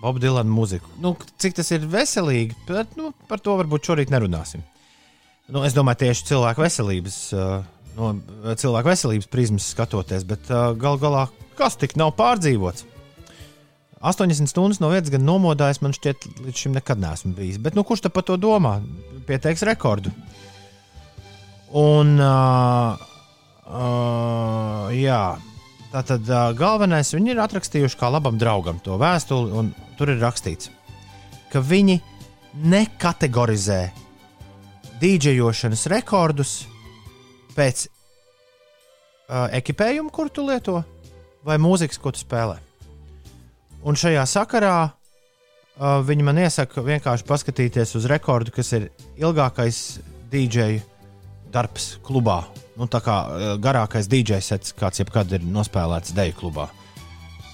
Bobu 0.00 0.22
Dilanu 0.22 0.52
mūziku. 0.52 0.88
Nu, 1.02 1.14
cik 1.40 1.58
tas 1.58 1.72
ir 1.74 1.84
veselīgi, 1.90 2.56
bet 2.68 2.96
nu, 2.96 3.12
par 3.28 3.42
to 3.44 3.56
varbūt 3.60 3.90
šorīt 3.90 4.12
nerunāsim. 4.14 4.64
Nu, 5.52 5.62
es 5.66 5.76
domāju, 5.76 6.06
tieši 6.06 6.30
cilvēku 6.32 6.64
veselības, 6.64 7.18
uh, 7.36 7.60
no 7.98 8.12
cilvēku 8.58 8.92
veselības 8.92 9.30
prizmas 9.32 9.68
skatoties, 9.74 10.24
bet 10.28 10.48
uh, 10.50 10.72
gal 10.78 11.00
galā 11.02 11.26
kas 11.58 11.78
tik 11.80 11.96
nav 12.00 12.14
pārdzīvots? 12.18 12.86
80 14.00 14.50
stundas 14.50 14.80
no 14.82 14.90
vietas 14.92 15.10
gan 15.12 15.24
nomodājis, 15.24 15.80
man 15.80 15.94
šķiet, 15.96 16.26
līdz 16.44 16.62
šim 16.62 16.74
nekad 16.76 17.00
neesmu 17.00 17.32
bijis. 17.36 17.60
Bet 17.62 17.76
nu, 17.78 17.84
kurš 17.86 18.04
par 18.12 18.26
to 18.28 18.36
domā? 18.40 18.78
Pieteiks 19.26 19.64
rekordu. 19.66 20.12
Un, 21.76 22.14
uh, 22.20 23.00
uh, 23.66 24.92
jā, 24.94 25.22
tā 25.92 26.02
tad 26.06 26.28
uh, 26.28 26.50
galvenais 26.56 27.10
viņi 27.14 27.34
ir 27.34 27.40
atrakstījuši 27.42 27.98
kā 27.98 28.10
labam 28.12 28.38
draugam 28.38 28.78
to 28.84 28.98
vēstuli, 29.00 29.50
un 29.56 29.72
tur 29.98 30.12
ir 30.12 30.20
rakstīts, 30.22 30.70
ka 31.50 31.64
viņi 31.64 31.98
nekategorizē 32.70 33.80
dīdžejošanas 35.00 35.88
rekordus 35.92 36.54
pēc 37.56 37.88
uh, 37.88 39.48
ekipējuma, 39.56 40.12
kur 40.12 40.30
tu 40.30 40.46
lieto, 40.46 40.82
vai 41.44 41.58
mūzikas, 41.60 42.00
ko 42.00 42.14
tu 42.14 42.22
spēlē. 42.22 42.60
Un 43.86 43.94
šajā 43.94 44.24
sakarā 44.26 44.76
uh, 44.82 46.00
viņi 46.02 46.24
man 46.26 46.40
iesaka 46.42 46.82
vienkārši 46.82 47.26
paskatīties 47.28 47.94
uz 47.98 48.08
rekordu, 48.10 48.50
kas 48.54 48.72
ir 48.74 48.88
ilgākais 49.20 50.00
DJ 50.32 50.80
darbs 51.54 51.92
klubā. 52.02 52.40
Nu, 52.76 52.88
tā 52.90 52.98
kā 53.04 53.20
uh, 53.22 53.44
garākais 53.62 54.08
DJ 54.10 54.40
sets, 54.42 54.74
kāds 54.74 54.98
jebkad 55.04 55.36
ir 55.38 55.46
nospēlēts 55.46 56.16
deju 56.16 56.34
klubā. 56.40 56.66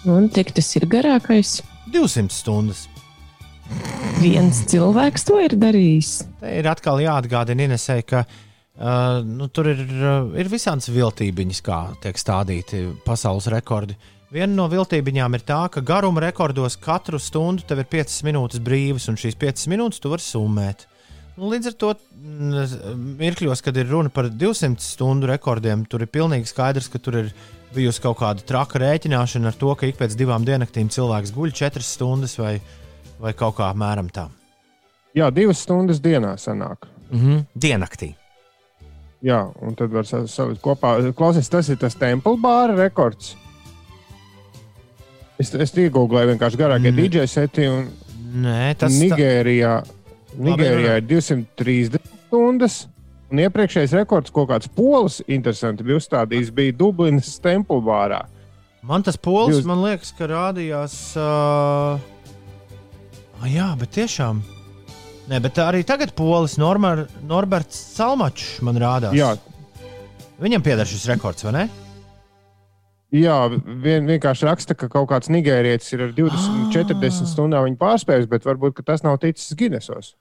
Un 0.09 0.31
cik 0.33 0.55
tas 0.57 0.71
ir 0.81 0.89
garākais? 0.91 1.61
200 1.93 2.33
stundas. 2.33 2.87
Viens 4.23 4.63
cilvēks 4.73 5.29
to 5.29 5.37
ir 5.43 5.59
darījis. 5.61 6.15
Te 6.41 6.57
ir 6.63 6.71
atkal 6.71 7.03
jāatgādina 7.05 7.69
Inesai, 7.69 8.01
ka 8.09 8.25
uh, 8.25 9.21
nu, 9.21 9.51
tur 9.53 9.69
ir, 9.75 9.85
uh, 10.01 10.33
ir 10.41 10.49
visādas 10.49 10.89
viltībiņas, 10.89 11.63
kā 11.69 11.85
tiek 12.01 12.17
stādīti 12.25 12.87
pasaules 13.05 13.53
rekordi. 13.53 14.01
Viena 14.33 14.55
no 14.57 14.65
viltībiņām 14.73 15.35
ir 15.37 15.43
tā, 15.45 15.59
ka 15.69 15.83
garuma 15.85 16.23
rekordos 16.25 16.79
katru 16.81 17.19
stundu 17.21 17.67
tev 17.69 17.83
ir 17.83 17.89
5 17.93 18.23
minūtes 18.25 18.63
brīvas, 18.65 19.11
un 19.13 19.19
šīs 19.21 19.37
5 19.37 19.67
minūtes 19.69 20.01
tu 20.01 20.09
vari 20.09 20.25
summēt. 20.25 20.87
Nu, 21.37 21.51
līdz 21.53 21.69
ar 21.69 21.75
to 21.81 21.91
mm, 21.93 22.95
mirkļos, 23.21 23.61
kad 23.65 23.77
ir 23.77 23.91
runa 23.93 24.09
par 24.13 24.31
200 24.33 24.81
stundu 24.81 25.29
rekordiem, 25.29 25.85
tur 25.85 26.05
ir 26.05 26.09
pilnīgi 26.13 26.49
skaidrs, 26.49 26.89
ka 26.93 27.01
tur 27.01 27.19
ir 27.21 27.29
bijusi 27.77 28.01
kaut 28.05 28.23
kāda 28.23 28.45
traka 28.49 28.81
rēķināšana 28.81 29.53
ar 29.53 29.61
to, 29.61 29.75
ka 29.77 29.91
ik 29.91 30.01
pēc 30.01 30.17
divām 30.17 30.49
diennaktīm 30.49 30.89
cilvēks 30.93 31.35
guļ 31.37 31.53
4 31.61 31.85
stundas 31.85 32.39
vai, 32.41 32.55
vai 33.21 33.35
kaut 33.37 33.59
kā 33.61 33.69
apmēram 33.69 34.09
tā. 34.13 34.31
Jā, 35.13 35.29
divas 35.29 35.61
stundas 35.61 36.01
dienā 36.01 36.39
sanāk. 36.41 36.89
Mm 37.11 37.21
-hmm. 37.21 37.45
Diennaktī. 37.53 38.15
Jā, 39.23 39.45
un 39.61 39.75
tad 39.75 39.93
var 39.93 40.07
sa- 40.07 40.27
salikt 40.27 40.63
kopā. 40.63 41.13
Klausies, 41.13 41.49
tas 41.49 41.69
ir 41.69 41.77
tas 41.77 41.95
Temple 41.95 42.37
bāra 42.37 42.77
rekords. 42.77 43.37
Es, 45.43 45.51
es 45.67 45.73
iegūlēju 45.75 46.31
vienkārši 46.35 46.61
garākie 46.61 46.93
Mm. 46.93 47.01
DJ 47.03 47.27
seti, 47.31 47.67
un 47.69 47.89
Nē, 48.45 48.75
tas 48.79 48.93
tā- 48.95 49.03
Nigērijā, 49.09 49.73
Nigērijā 50.39 50.93
runā. 50.93 50.97
ir 51.03 51.07
230 51.11 52.01
stundas. 52.29 52.77
Un 53.33 53.41
iepriekšējais 53.41 53.95
rekords, 53.97 54.31
ko 54.33 54.45
kāds 54.47 54.69
polis 54.69 55.23
interesanti 55.27 55.83
bija 55.89 55.97
uzstādījis, 56.01 56.51
bija 56.53 56.73
Dublinas 56.77 57.39
Temple 57.41 57.81
bārā. 57.81 58.23
Man 58.85 59.03
tas 59.03 59.17
pols, 59.17 59.55
Jūs- 59.57 59.65
man 59.69 59.79
liekas, 59.83 60.13
ka 60.19 60.27
rādījās. 60.29 60.97
Uh... 61.17 61.99
Ah, 63.43 63.47
jā, 63.49 63.71
bet 63.79 63.91
tiešām. 63.97 64.43
Nē, 65.31 65.39
bet 65.43 65.55
arī 65.63 65.81
tagad 65.87 66.13
polis 66.19 66.59
Normar, 66.59 67.07
Norberts 67.27 67.79
Salmačs 67.97 68.61
man 68.63 68.77
rādās. 68.77 69.15
Jā, 69.17 69.37
Viņam 70.43 70.63
pieder 70.65 70.85
šis 70.89 71.05
rekords, 71.07 71.45
vai 71.47 71.53
ne? 71.53 71.69
Jā, 73.13 73.37
vien, 73.53 74.07
vienkārši 74.09 74.47
raksta, 74.49 74.75
ka 74.79 74.89
kaut 74.89 75.11
kāds 75.11 75.29
nigērietis 75.29 75.93
ir 75.93 76.07
ar 76.07 76.13
20, 76.17 76.33
Ah. 76.33 76.69
40 76.73 77.29
stundām 77.29 77.67
viņa 77.67 77.77
pārspējis, 77.81 78.29
bet 78.31 78.47
varbūt 78.49 78.79
ka 78.79 78.87
tas 78.89 79.05
nav 79.05 79.19
ticis 79.21 79.53
Ginesos. 79.59 80.15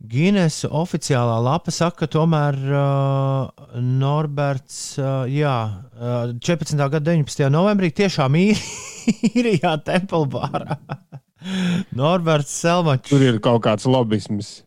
Gīnes 0.00 0.62
oficiālā 0.64 1.38
lapa 1.44 1.72
saka, 1.72 2.06
ka 2.06 2.06
tomēr 2.08 2.56
uh, 2.72 3.80
Norberts, 3.80 4.96
uh, 4.96 5.24
jā, 5.28 5.56
uh, 5.96 6.32
14. 6.40 6.76
gada 6.76 7.04
19. 7.04 7.48
novembrī 7.52 7.90
tiešām 7.92 8.36
ir 8.40 8.60
īrijā 9.34 9.74
Tempelbārā. 9.84 10.78
Norberts 12.00 12.52
Selmačs. 12.60 13.08
Tur 13.12 13.24
ir 13.24 13.40
kaut 13.44 13.64
kāds 13.64 13.88
lobisms. 13.88 14.62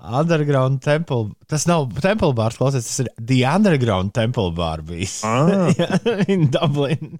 Underground 0.00 0.80
Temple. 0.82 1.34
Tas 1.50 1.66
nav 1.68 1.90
Temple 2.00 2.32
bārs, 2.36 2.56
klausies, 2.60 2.86
tas 2.88 3.02
ir 3.02 3.10
The 3.18 3.42
Underground 3.50 4.14
Temple 4.16 4.50
bar 4.56 4.82
bijis. 4.86 5.20
Ah. 5.24 5.68
In 6.32 6.48
Dublin. 6.52 7.18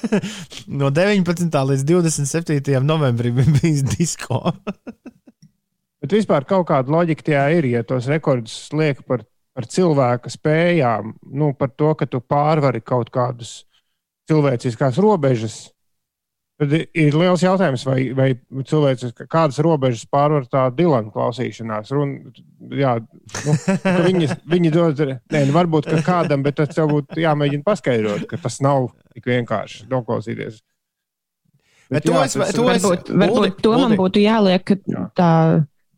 no 0.80 0.90
19. 0.94 1.50
līdz 1.50 1.84
27. 1.90 2.78
novembrim 2.84 3.40
bija 3.40 3.58
bijis 3.58 3.84
disko. 3.96 4.40
Bet 6.04 6.12
vispār 6.12 6.44
kaut 6.44 6.68
kāda 6.68 6.92
loģika 6.92 7.24
tajā 7.30 7.44
ir, 7.58 7.70
ja 7.72 7.84
tos 7.86 8.06
rekordus 8.12 8.56
liek 8.76 9.00
par, 9.08 9.24
par 9.56 9.66
cilvēka 9.70 10.30
spējām, 10.30 11.14
nu, 11.32 11.54
par 11.56 11.72
to, 11.72 11.94
ka 11.96 12.06
tu 12.06 12.20
pārvari 12.20 12.82
kaut 12.84 13.08
kādus 13.14 13.62
cilvēciskās 14.28 15.00
robežas. 15.00 15.73
Tad 16.54 16.70
ir 16.70 17.16
liels 17.18 17.42
jautājums, 17.42 17.82
vai, 17.82 18.12
vai 18.14 18.28
cilvēks 18.62 19.08
kādas 19.26 19.56
robežas 19.64 20.04
pārvar 20.06 20.44
tā 20.46 20.68
Dilana 20.70 21.10
klausīšanās. 21.10 21.90
Run, 21.90 22.12
jā, 22.70 22.92
nu, 23.02 23.54
ka 23.82 23.94
viņi, 24.06 24.28
viņi 24.52 24.70
dod, 24.70 25.02
nē, 25.34 25.40
nu, 25.48 25.56
varbūt 25.56 25.88
ka 25.90 25.98
kādam, 26.06 26.44
bet 26.46 26.54
tas 26.60 26.70
tev 26.76 26.92
būtu 26.92 27.18
jāmēģina 27.24 27.66
paskaidrot, 27.66 28.28
ka 28.30 28.38
tas 28.44 28.60
nav 28.62 28.92
tik 29.16 29.26
vienkārši 29.32 29.88
noklausīties. 29.90 30.60
Bet 31.90 32.06
to 32.06 32.14
es- 32.22 32.32
tas- 32.38 32.54
to 32.54 32.68
es- 32.70 32.82
Varbūt, 32.86 33.10
Uldi, 33.10 33.18
varbūt 33.24 33.58
to 33.62 33.72
man 33.74 33.90
Uldi. 33.90 33.98
būtu 34.04 34.22
jāliek 34.22 34.64
ka 34.64 34.74
Jā. 34.86 35.02
tā 35.18 35.30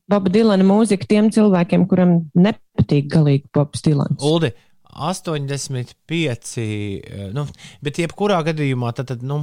Boba 0.08 0.30
Dilana 0.30 0.62
mūzika 0.64 1.04
tiem 1.06 1.28
cilvēkiem, 1.34 1.84
kuram 1.90 2.30
nepatīk 2.34 3.08
galīgi 3.12 3.44
Bobs 3.52 3.82
Dilans. 3.82 4.22
Uldi, 4.22 4.52
85. 4.96 6.58
eh, 6.58 7.30
Nu, 7.36 7.46
bet, 7.84 7.98
jebkurā 8.00 8.38
gadījumā, 8.46 8.92
tad, 8.96 9.10
tad, 9.12 9.24
nu, 9.26 9.40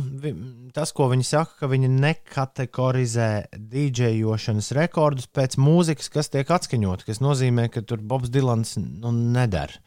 tas, 0.76 0.94
ko 0.96 1.10
viņi 1.12 1.28
saka, 1.28 1.58
ka 1.62 1.70
viņi 1.72 1.92
nekategorizē 1.94 3.30
dīdžejošanas 3.58 4.72
rekordus 4.78 5.30
pēc 5.30 5.58
mūzikas, 5.62 6.10
kas 6.14 6.32
tiek 6.34 6.50
atskaņota, 6.50 7.08
kas 7.10 7.22
nozīmē, 7.24 7.70
ka 7.74 7.86
tur 7.86 8.02
Bobs 8.02 8.34
Dilans 8.34 8.78
nu, 8.80 9.12
nedara. 9.12 9.82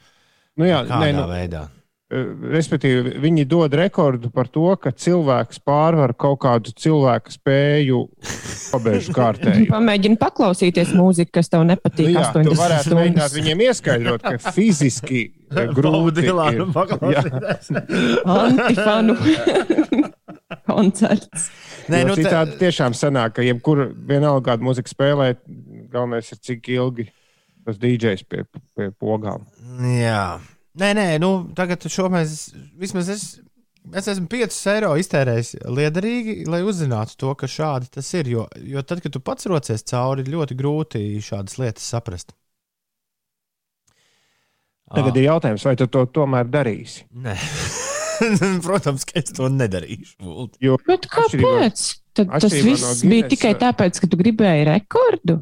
Nu, 0.57 0.69
jā, 0.69 0.85
nē, 0.89 1.11
nu, 1.17 1.27
veidā? 1.29 1.67
Respektīvi, 2.11 3.17
viņi 3.19 3.45
dod 3.51 3.75
rekordu 3.75 4.31
par 4.31 4.47
to, 4.53 4.69
ka 4.79 4.93
cilvēks 4.95 5.59
pārvar 5.67 6.13
kaut 6.15 6.39
kādu 6.45 6.71
cilvēku 6.79 7.35
spēju 7.35 8.03
pabeigšu 8.71 9.15
kārtēju. 9.17 9.67
Pamēģini 9.75 10.19
paklausīties 10.21 10.93
mūziku, 10.95 11.35
kas 11.41 11.51
tev 11.51 11.65
Nu, 11.65 11.73
nepatīk. 11.73 12.13
jā, 12.15 12.23
tu 12.31 12.45
80 12.45 12.61
varētu 12.61 12.95
mēģināt 13.01 13.27
stundas. 13.27 13.37
viņiem 13.41 13.65
ieskaidrot, 13.67 14.23
ka 14.23 14.53
fiziski 14.55 15.23
eh, 15.59 15.67
grūti 15.75 16.29
ir. 16.31 16.63
Jā. 17.17 17.27
Antifanu 18.37 19.19
koncerts. 20.67 21.51
Nē, 21.91 22.05
nu, 22.07 22.15
te, 22.15 22.23
citādi 22.23 22.59
tiešām 22.63 22.95
sanāk, 22.99 23.37
ka 23.39 23.45
jebkura 23.47 23.89
vienalga 23.91 24.53
kāda 24.53 24.67
mūzika 24.67 24.91
spēlē, 24.91 25.33
galvenais 25.93 26.31
ir 26.35 26.39
cik 26.43 26.71
ilgi 26.75 27.09
tas 27.67 27.79
DJs 27.83 28.27
pie, 28.31 28.45
pie 28.79 28.93
pogām. 28.95 29.47
jā. 29.91 30.37
Nē, 30.77 30.91
nē, 30.99 31.05
nu, 31.23 31.31
tagad 31.57 31.85
šo 31.89 32.09
mēs 32.13 32.51
vismaz 32.81 33.09
es. 33.15 33.27
Es 33.95 34.09
esmu 34.11 34.27
5 34.27 34.57
eiro 34.73 34.89
iztērējis 34.99 35.53
liederīgi, 35.71 36.33
lai 36.51 36.59
uzzinātu 36.67 37.15
to, 37.23 37.31
ka 37.39 37.47
šādi 37.47 37.87
tas 37.95 38.09
ir. 38.19 38.27
Jo, 38.33 38.49
jo 38.67 38.83
tad, 38.83 38.99
kad 39.05 39.15
tu 39.15 39.21
pats 39.23 39.47
rocies 39.47 39.87
cauri, 39.87 40.25
ir 40.27 40.33
ļoti 40.35 40.57
grūti 40.59 41.03
šādas 41.23 41.55
lietas 41.63 41.87
saprast. 41.95 42.35
Tagad 44.91 45.17
ir 45.19 45.29
jautājums, 45.29 45.63
vai 45.67 45.77
tu 45.79 45.87
to 45.91 46.03
tomēr 46.19 46.51
darīsi? 46.51 47.05
Nē, 47.15 47.37
protams, 48.67 49.07
ka 49.07 49.19
es 49.23 49.31
to 49.39 49.49
nedarīšu. 49.55 50.19
Jo 50.63 50.77
Bet 50.87 51.07
atšķirībā- 51.07 51.55
kāpēc? 51.55 51.87
Tad 52.17 52.31
tas 52.41 52.55
viss 52.55 52.83
no 53.05 53.11
bija 53.11 53.31
tikai 53.33 53.55
tāpēc, 53.61 53.99
ka 54.03 54.11
tu 54.11 54.19
gribēji 54.19 54.67
rekordu. 54.71 55.41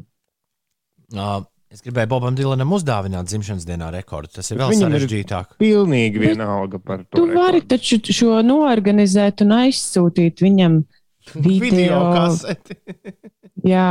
Uh, 1.15 1.45
es 1.75 1.83
gribēju 1.85 2.09
Bobam 2.15 2.35
Dilanam 2.37 2.71
uzdāvināt 2.75 3.27
dzimšanas 3.29 3.65
dienā 3.67 3.91
rekordu. 3.93 4.31
Tas 4.39 4.49
ir 4.51 4.59
vēl 4.61 4.71
viņam 4.73 4.93
ir- 4.95 5.03
sarežģītāk. 5.05 5.55
pilnīgi 5.61 6.21
vienalga 6.23 6.79
par 6.81 7.03
to. 7.05 7.19
Tu 7.19 7.25
vari 7.31 7.61
rekordu. 7.61 7.67
taču 7.75 8.15
šo 8.15 8.39
noorganizēt 8.47 9.43
un 9.45 9.55
aizsūtīt 9.61 10.43
viņam 10.45 10.81
Video 11.35 11.65
video. 11.69 12.03
kaseti. 12.15 12.77
Jā, 13.75 13.87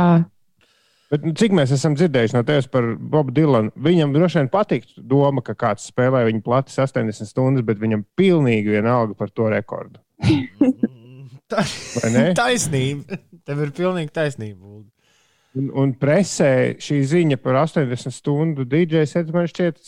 Bet, 1.05 1.21
nu, 1.21 1.35
cik 1.37 1.53
mēs 1.53 1.69
esam 1.71 1.93
dzirdējuši 1.95 2.33
no 2.33 2.41
tevis 2.43 2.65
par 2.67 2.83
Bobu 2.97 3.29
Dilanu? 3.31 3.69
Viņam 3.77 4.11
droši 4.15 4.39
vien 4.39 4.47
patīk 4.49 4.87
doma, 4.97 5.43
ka 5.45 5.53
kāds 5.53 5.85
spēlē 5.91 6.23
viņa 6.25 6.41
plati 6.43 6.73
80 6.73 7.29
stundas, 7.29 7.63
bet 7.63 7.77
viņam 7.79 8.01
pilnīgi 8.17 8.73
vienalga 8.73 9.13
par 9.15 9.29
to 9.29 9.45
rekordu. 9.53 10.01
Tā 11.51 11.61
ne? 12.09 12.31
taisnība. 12.35 13.19
Tev 13.45 13.61
ir 13.67 13.71
pilnīgi 13.77 14.09
taisnība. 14.17 14.81
Un, 15.55 15.69
un 15.71 15.93
presē 15.95 16.75
šī 16.83 16.99
ziņa 17.07 17.37
par 17.39 17.61
80 17.61 18.11
stundu 18.11 18.65
DJ 18.67 19.05
sets 19.07 19.31
man 19.31 19.47
šķiet, 19.47 19.79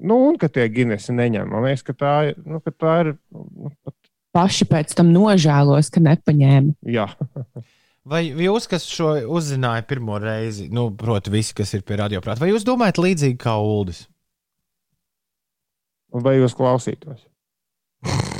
nu, 0.00 0.16
un 0.30 0.38
ka 0.40 0.48
tie 0.48 0.64
Guinness 0.72 1.12
neņem. 1.12 1.50
Man 1.52 1.66
liekas, 1.66 1.84
ka 1.84 1.96
tā, 1.98 2.14
nu, 2.40 2.62
ka 2.64 2.72
tā 2.72 2.96
ir. 3.02 3.12
Nu, 3.34 3.72
pat, 3.84 3.94
paši 4.34 4.66
pēc 4.70 4.96
tam 4.96 5.12
nožēlos, 5.14 5.92
ka 5.92 6.02
nepaņēma. 6.04 6.76
jā, 6.88 7.08
Vai 8.04 8.26
jūs, 8.28 8.66
kas 8.68 8.84
šo 8.84 9.14
uzzināja 9.32 9.84
pirmo 9.88 10.18
reizi, 10.20 10.66
nu, 10.68 10.90
proti, 10.92 11.32
visi, 11.32 11.54
kas 11.56 11.72
ir 11.72 11.84
pie 11.88 11.96
radioprāta, 12.02 12.42
vai 12.42 12.50
jūs 12.50 12.66
domājat 12.68 13.00
līdzīgi 13.00 13.38
kā 13.40 13.56
Uldis? 13.56 14.02
Un 16.12 16.24
vai 16.26 16.36
jūs 16.36 16.56
klausītos? 16.58 17.24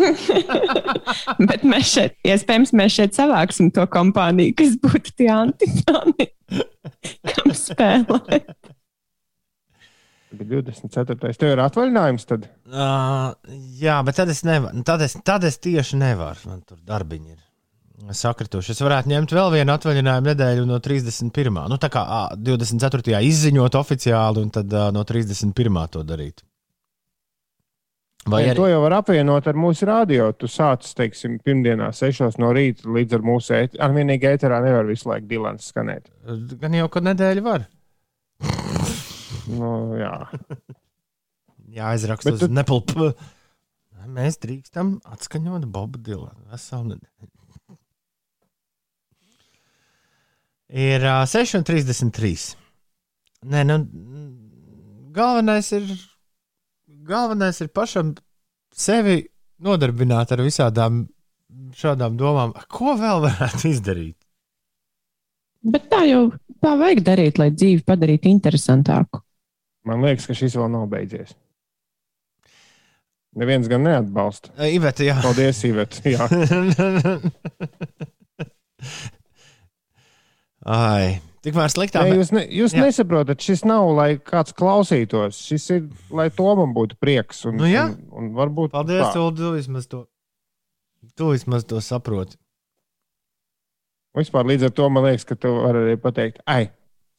Bet 1.48 1.64
mēs 1.66 1.92
šeit, 1.94 2.16
iespējams, 2.26 2.74
mēs 2.76 2.96
šeit 2.96 3.16
savāksim 3.16 3.70
to 3.74 3.86
kompāniju, 3.90 4.56
kas 4.58 4.76
būtu 4.80 5.14
tie 5.20 5.30
antifani, 5.34 6.30
kam 7.32 7.54
spēlē. 7.56 8.42
Bija 10.30 10.62
24. 10.62 11.34
Tev 11.34 11.52
ir 11.56 11.60
atvaļinājums 11.64 12.26
tad? 12.30 12.44
Uh, 12.70 13.32
jā, 13.80 13.98
bet 14.06 14.20
tad 14.20 14.30
es 14.30 14.44
nevaru. 14.46 14.84
Tad 14.86 15.02
es, 15.02 15.16
tad 15.26 15.46
es 15.48 15.58
tieši 15.58 15.98
nevaru. 15.98 16.52
Man 16.52 16.60
tur 16.62 16.78
darbiņi 16.86 17.34
ir 17.34 17.40
sakrituši. 18.14 18.72
Es 18.72 18.82
varētu 18.84 19.10
ņemt 19.10 19.34
vēl 19.34 19.50
vienu 19.56 19.74
atvaļinājumu 19.74 20.30
nedēļu 20.30 20.68
no 20.68 20.78
31. 20.82 21.58
Nu, 21.70 21.80
tā 21.82 21.90
kā 21.92 22.04
ā, 22.06 22.20
24. 22.38 23.18
izziņot 23.26 23.80
oficiāli, 23.80 24.46
un 24.46 24.54
tad 24.54 24.70
uh, 24.70 24.88
no 24.94 25.02
31. 25.06 25.82
to 25.90 26.04
darīt. 26.06 26.44
Vai 28.28 28.42
Ja 28.44 28.50
arī 28.52 28.60
To 28.60 28.66
jau 28.68 28.80
var 28.82 28.92
apvienot 28.98 29.46
ar 29.48 29.56
mūsu 29.56 29.86
radio. 29.88 30.26
Tu 30.36 30.46
sāc, 30.50 30.84
teiksim, 30.98 31.38
pirmdienā, 31.40 31.88
6 31.96 32.36
no 32.42 32.50
rīta 32.52 32.84
līdz 32.92 33.16
ar 33.16 33.24
mūsu 33.24 33.54
ēteru. 33.56 33.80
Ar 33.86 33.94
vienīgi 33.96 34.28
ēterā 34.34 34.58
nevar 34.64 34.84
visu 34.90 35.08
laiku 35.08 35.26
Dilans 35.30 35.70
skanēt. 35.72 36.10
gan 36.60 36.74
jau 36.76 36.88
kādu 36.92 37.08
nedēļu 37.10 37.42
var? 37.46 37.64
Nu, 39.50 39.96
jā. 39.98 40.14
Jā, 41.70 41.92
aizrakstu 41.94 42.32
Bet 42.32 42.34
uz 42.42 42.48
tu- 42.48 42.54
nepulpu. 42.54 43.12
Mēs 44.10 44.36
drīkstam 44.42 44.96
atskaņot 45.06 45.68
Bobu 45.70 46.00
Dilanu. 46.02 46.40
Veselu 46.50 46.88
nedēļu. 46.96 47.28
Ir 50.70 51.04
uh, 51.06 51.24
6,33. 51.30 52.56
Nē, 53.50 53.62
nu, 53.66 53.76
galvenais 55.16 55.70
ir, 55.74 55.86
galvenais 57.10 57.60
ir 57.60 57.68
pašam 57.74 58.14
sevi 58.70 59.24
nodarbināt 59.60 60.32
ar 60.32 60.40
visādām 60.46 61.04
šādām 61.76 62.16
domām. 62.18 62.54
Ko 62.70 62.94
vēl 62.98 63.18
varētu 63.26 63.68
izdarīt? 63.70 64.16
Bet 65.60 65.90
tā 65.92 66.04
jau 66.08 66.30
tā 66.62 66.72
vajag 66.80 67.00
darīt, 67.04 67.38
lai 67.40 67.50
dzīvi 67.52 67.82
padarītu 67.86 68.30
interesantāku. 68.30 69.20
Man 69.88 70.04
liekas, 70.04 70.26
ka 70.28 70.34
šis 70.36 70.56
vēl 70.56 70.68
nav 70.72 70.84
beidzies. 70.92 71.30
Neviens 73.40 73.68
gan 73.70 73.82
neatbalsta. 73.86 74.50
Iveta, 74.66 75.04
jā. 75.06 75.16
Paldies, 75.22 75.60
Iveta. 75.68 76.02
Jā. 76.08 76.26
Ai, 80.66 81.20
tikmēr 81.46 81.72
sliktā. 81.72 82.02
Ne, 82.06 82.16
jūs 82.20 82.32
ne, 82.36 82.42
jūs 82.60 82.74
Jā. 82.76 82.84
nesaprotat, 82.86 83.40
šis 83.44 83.64
nav, 83.68 83.88
lai 83.96 84.10
kāds 84.18 84.52
klausītos. 84.56 85.38
Šis 85.50 85.68
ir, 85.76 85.86
lai 86.14 86.28
Tomam 86.34 86.74
būtu 86.76 86.98
prieks. 87.00 87.44
Un, 87.48 87.56
Nu 87.60 87.68
jā. 87.70 87.86
un, 87.92 88.02
un 88.12 88.32
varbūt 88.36 88.74
Paldies. 88.74 89.14
Ulu, 89.16 89.32
tu 89.38 89.52
vismaz 89.56 89.86
to, 89.90 90.04
tu 91.16 91.30
vismaz 91.32 91.64
to 91.68 91.80
saproti. 91.84 92.36
Vispār 94.18 94.48
līdz 94.50 94.66
ar 94.68 94.72
to 94.74 94.88
man 94.90 95.04
liekas, 95.06 95.24
ka 95.28 95.36
tu 95.38 95.52
vari 95.62 95.84
arī 95.84 95.96
pateikt, 96.02 96.40
ai, 96.50 96.72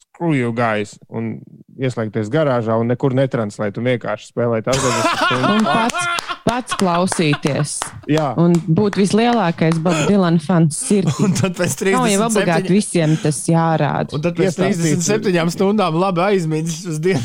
screw 0.04 0.34
you 0.36 0.50
guys, 0.52 0.98
un 1.08 1.38
ieslēgties 1.80 2.28
garāžā 2.32 2.76
un 2.76 2.90
nekur 2.92 3.14
netranslēt, 3.16 3.78
un 3.80 3.88
vienkārši 3.88 4.28
spēlēt 4.28 4.68
80 4.74 4.76
Un 4.76 5.62
stundas. 5.64 6.11
Pats, 6.46 6.76
klausīties. 6.78 7.74
Jā, 8.10 8.32
Un 8.40 8.54
būt 8.66 8.98
vislielākais 9.00 9.78
Boba 9.82 10.06
Dilana 10.08 10.42
fans 10.42 10.78
sirdī. 10.88 11.14
Un 11.24 11.34
tad 11.38 11.56
pēc 11.58 11.76
Nav 11.92 12.08
jau 12.10 12.20
obligāti 12.26 12.70
37, 12.70 12.74
visiem 12.74 13.16
tas 13.22 13.40
jārāda. 13.50 14.16
un 14.16 14.24
tad 14.24 14.38
pēc 14.38 14.50
Iestāstīt. 14.50 15.04
37 15.06 15.54
stundām 15.56 15.98
labi 16.00 16.24
aizmīdis 16.26 16.80
uz 16.92 17.00
dienu. 17.02 17.22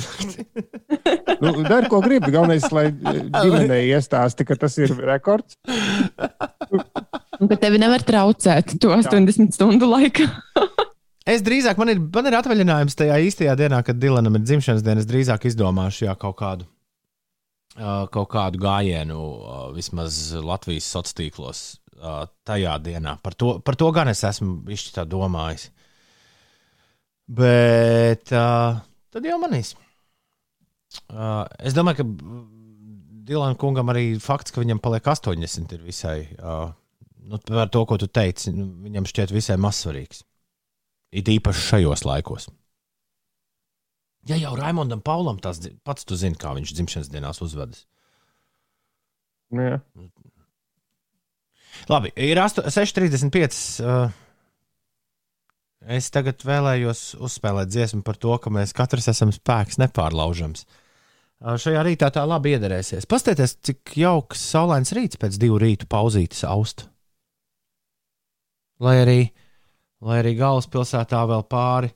nu, 1.44 1.54
dari, 1.68 1.88
ko 1.92 2.02
gribi. 2.06 2.32
Galvenais, 2.34 2.68
lai 2.74 2.90
ģimenei 2.94 3.84
iestāsti, 3.92 4.48
ka 4.48 4.58
tas 4.60 4.78
ir 4.82 4.94
rekords. 5.08 5.58
Un 7.38 7.50
ka 7.52 7.60
tevi 7.62 7.82
nevar 7.82 8.04
traucēt 8.06 8.78
to 8.82 8.94
80 8.96 9.56
stundu 9.58 9.90
laikā. 9.90 10.30
Es 11.28 11.42
drīzāk, 11.44 11.76
man 11.76 11.90
ir, 11.92 12.00
man 12.00 12.30
ir 12.30 12.38
atvaļinājums 12.38 12.96
tajā 12.96 13.18
īstajā 13.28 13.58
dienā, 13.60 13.82
kad 13.84 13.98
Dilanam 14.00 14.38
ir 14.40 14.46
dzimšanas 14.46 14.80
diena. 14.80 15.02
Es 15.04 15.10
drīzāk 15.10 15.50
izdomāšu 15.50 16.06
jā, 16.06 16.14
kaut 16.16 16.38
kādu. 16.40 16.64
Kaut 17.78 18.30
kādu 18.34 18.58
gājienu, 18.62 19.18
vismaz 19.76 20.32
Latvijas 20.42 20.88
sociālos 20.90 21.18
tīklos, 21.18 21.60
tajā 22.48 22.78
dienā. 22.82 23.18
Par 23.22 23.36
to, 23.38 23.58
par 23.62 23.78
to 23.78 23.92
gan 23.94 24.10
es 24.10 24.24
esmu 24.26 24.56
bijis 24.66 24.90
domājis. 25.06 25.68
Bet 27.28 28.32
uh, 28.32 28.80
tad 29.12 29.26
jau 29.28 29.38
manīs. 29.42 29.74
Uh, 31.12 31.44
es 31.60 31.76
domāju, 31.76 32.00
ka 32.00 32.08
Dilana 33.28 33.60
kungam 33.60 33.92
arī 33.92 34.14
fakts, 34.24 34.54
ka 34.56 34.64
viņam 34.64 34.80
paliek 34.80 35.04
80, 35.12 35.74
ir 35.76 35.82
visai. 35.84 36.20
Uh, 36.40 36.70
nu, 37.28 37.40
par 37.44 37.68
to, 37.74 37.84
ko 37.84 37.98
tu 38.00 38.08
teici, 38.08 38.54
nu, 38.56 38.70
viņam 38.86 39.10
šķiet 39.12 39.34
visai 39.36 39.58
mazsvarīgs. 39.60 40.24
It 41.12 41.28
īpaši 41.32 41.66
šajos 41.74 42.06
laikos. 42.08 42.48
Ja 44.28 44.36
jau 44.40 44.56
Raimondam 44.60 45.02
Paulam 45.04 45.38
tas 45.40 45.62
pats 45.88 46.08
tu 46.08 46.18
zini, 46.20 46.36
kā 46.40 46.52
viņš 46.58 46.74
dzimšanas 46.76 47.12
dienās 47.12 47.40
uzvedas. 47.46 47.86
Nu, 49.56 49.64
jā. 49.64 49.78
Labi, 51.88 52.12
ir 52.16 52.40
asto- 52.42 52.66
6,35. 52.68 53.60
Uh, 53.80 54.10
es 55.88 56.10
tagad 56.12 56.42
vēlējos 56.44 57.14
uzspēlēt 57.24 57.72
dziesmu 57.72 58.04
par 58.04 58.18
to, 58.20 58.34
ka 58.42 58.52
mēs 58.52 58.76
katrs 58.76 59.08
esam 59.14 59.32
spēks 59.32 59.80
nepārlaužams. 59.80 60.66
Uh, 61.38 61.56
šajā 61.56 61.86
rītā 61.86 62.10
tā 62.12 62.26
labi 62.28 62.56
iederēsies. 62.58 63.08
Pastieties, 63.08 63.56
cik 63.64 63.96
jauks 64.02 64.42
saulains 64.52 64.92
rīts 64.98 65.22
pēc 65.22 65.38
divu 65.40 65.62
rītu 65.62 65.88
pauzītes 65.88 66.44
aust. 66.50 66.90
Lai 68.84 68.98
arī, 69.06 69.22
lai 70.04 70.20
arī 70.22 70.36
galvaspilsētā 70.38 71.24
vēl 71.30 71.46
pāri 71.50 71.94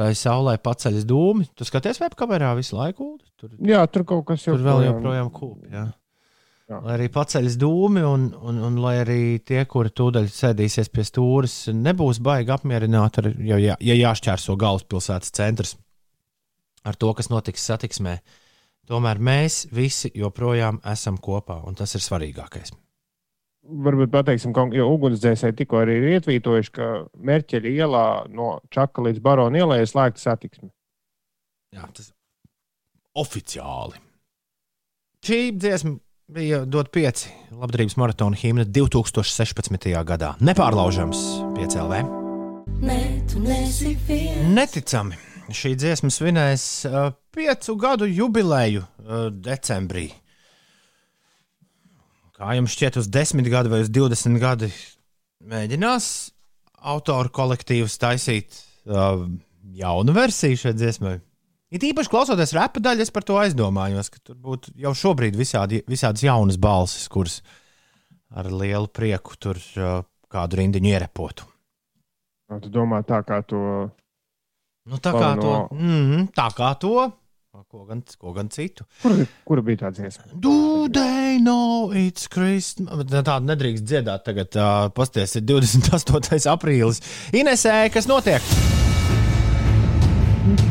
tai 0.00 0.10
saulē 0.16 0.56
paceļas 0.64 1.06
dūmi, 1.08 1.50
tu 1.56 1.66
skaties 1.68 2.00
webkamerā 2.00 2.54
visu 2.58 2.78
laiku. 2.78 3.12
Tur, 3.40 3.52
jā, 3.68 3.82
tur 3.92 4.06
kaut 4.08 4.26
kas 4.30 4.46
jau 4.46 4.56
Tur 4.56 4.64
vēl 4.64 4.86
joprojām 4.88 5.32
kūp. 5.34 5.66
Jā. 5.72 5.90
Jā. 6.70 6.78
Lai 6.84 6.94
arī 6.94 7.08
paceļas 7.10 7.56
dūmi, 7.58 8.02
un, 8.06 8.28
un, 8.46 8.60
un 8.68 8.76
lai 8.78 9.00
arī 9.00 9.22
tie, 9.42 9.64
kuri 9.66 9.90
tūdaļ 9.90 10.28
sēdīsies 10.30 10.92
pie 10.94 11.02
stūres, 11.02 11.54
nebūs 11.74 12.20
baigi 12.22 12.54
apmierināti, 12.54 13.24
ar, 13.24 13.30
ja, 13.42 13.58
ja, 13.58 13.78
ja 13.82 13.96
jāšķērso 13.98 14.54
galvaspilsētas 14.60 15.34
centrs 15.34 15.74
ar 16.86 16.96
to, 16.96 17.10
kas 17.18 17.28
notiks 17.32 17.66
satiksmē. 17.66 18.20
Tomēr 18.90 19.18
mēs 19.18 19.64
visi 19.74 20.12
joprojām 20.14 20.78
esam 20.92 21.18
kopā, 21.18 21.58
un 21.66 21.76
tas 21.78 21.92
ir 21.98 22.06
svarīgākais. 22.06 22.72
Varbūt 23.70 24.10
pateiksim, 24.10 24.52
ka 24.56 24.66
ugunsdzēsēji 24.66 25.58
tikko 25.60 25.82
arī 25.84 25.98
ir 26.00 26.06
ietvītojuši, 26.16 26.72
ka 26.74 26.90
Merķeļa 27.22 27.74
ielā 27.84 28.04
no 28.34 28.52
Čaka 28.74 29.04
līdz 29.06 29.22
Barona 29.22 29.62
ielai 29.62 29.82
ir 29.84 29.90
slēgta 29.90 30.22
satiksme. 30.22 30.72
Jā, 31.76 31.86
tas 31.94 32.10
oficiāli. 33.18 34.00
Šī 35.22 35.40
dziesma 35.54 35.98
bija 36.30 36.64
dot 36.64 36.90
pieci 36.94 37.30
labdarības 37.50 37.96
maratona 38.00 38.38
himna 38.38 38.64
2016. 38.64 39.90
gadā. 40.06 40.34
Nepārlaužams 40.40 41.22
piecēlē. 41.58 42.02
Ne. 42.80 43.00
Neticami. 44.54 45.18
Šī 45.50 45.74
dziesma 45.74 46.12
svinēs 46.14 46.64
uh, 46.86 47.10
piecu 47.34 47.74
gadu 47.80 48.06
jubileju 48.06 48.84
uh, 48.84 49.26
decembrī. 49.34 50.06
Kā 52.40 52.54
jums 52.56 52.72
šķiet, 52.72 52.96
uz 53.02 53.08
desmit 53.12 53.48
gadu 53.52 53.68
vai 53.72 53.82
uz 53.84 53.90
20 53.92 54.38
gadi 54.40 54.70
mēģinās 55.50 56.06
autoru 56.90 57.28
kolektīvs 57.36 57.98
taisīt 58.00 58.56
uh, 58.88 59.26
jaunu 59.76 60.14
versiju 60.16 60.56
šai 60.62 60.72
dziesmai? 60.78 61.18
It 61.70 61.84
īpaši 61.86 62.10
klausoties 62.10 62.54
repa 62.56 62.80
daļu, 62.82 63.04
es 63.04 63.12
par 63.14 63.22
to 63.28 63.36
aizdomājos, 63.38 64.08
ka 64.10 64.22
tur 64.24 64.38
būtu 64.42 64.72
jau 64.80 64.90
šobrīd 64.96 65.36
visādi, 65.38 65.82
visādas 65.86 66.24
jaunas 66.26 66.56
balsis, 66.58 67.04
kuras 67.12 67.36
ar 68.34 68.48
lielu 68.50 68.88
prieku 68.90 69.36
tur 69.38 69.60
uh, 69.76 70.00
kādu 70.32 70.62
rindiņu 70.62 70.90
ierepotu. 70.96 71.46
Nu, 72.50 72.58
Tu 72.64 72.72
domā 72.72 73.04
tā, 73.06 73.20
kā 73.22 73.42
to 73.46 73.60
Nu, 74.90 74.96
tā, 74.96 75.12
kā 75.12 75.34
to, 75.36 75.44
Galveno- 75.44 75.76
mm 75.76 76.30
tā 76.34 76.48
kā 76.56 76.72
to, 76.80 76.94
ko 77.50 77.82
gan, 77.82 77.98
ko 78.18 78.30
gan 78.30 78.46
citu. 78.46 78.84
Kur, 79.02 79.24
kur 79.42 79.60
bija 79.66 79.80
tā 79.80 79.88
dziesma? 79.90 80.28
Do 80.38 80.86
they 80.86 81.40
know 81.42 81.90
it's 81.90 82.28
Christmas? 82.30 83.02
Tādu 83.10 83.48
nedrīkst 83.48 83.82
dziedāt 83.90 84.22
tagad. 84.22 84.54
Uh, 84.54 84.86
Pasties, 84.94 85.34
ir 85.34 85.42
28. 85.48 86.46
aprīlis. 86.52 87.02
Inesē, 87.34 87.88
kas 87.90 88.06
notiek? 88.06 88.44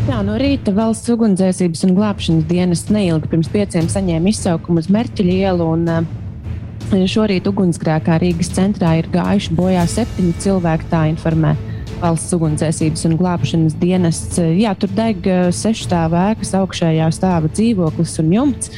Tā 0.08 0.22
no 0.24 0.38
rīta 0.40 0.72
valsts 0.76 1.12
ugunsdzēsības 1.12 1.84
un 1.90 1.98
glābšanas 2.00 2.48
dienas 2.48 2.86
neilgi 2.88 3.28
pirms 3.34 3.52
pieciem 3.52 3.92
saņēma 3.92 4.32
izsaukumu 4.32 4.80
uz 4.80 4.88
Merķeļa 4.96 5.36
ielu. 5.36 5.68
Un, 5.76 5.84
uh, 5.92 7.04
šorīt 7.12 7.52
ugunsgrēkā 7.52 8.22
Rīgas 8.24 8.54
centrā 8.56 8.96
ir 9.02 9.12
gājuši 9.12 9.60
bojā 9.60 9.84
septiņi 9.98 10.40
cilvēki, 10.48 10.88
tā 10.96 11.10
informē 11.12 11.58
valsts 12.00 12.34
ugunsdzēsības 12.38 13.06
un 13.10 13.18
glābšanas 13.20 13.78
dienests. 13.82 14.40
Jā, 14.40 14.74
tur 14.80 14.92
deg 14.96 15.26
uh, 15.28 15.50
sešstāvu 15.56 16.18
ēkas 16.20 16.56
augšējā 16.60 17.10
stāva 17.16 17.52
dzīvoklis 17.52 18.18
un 18.24 18.34
jumts. 18.36 18.74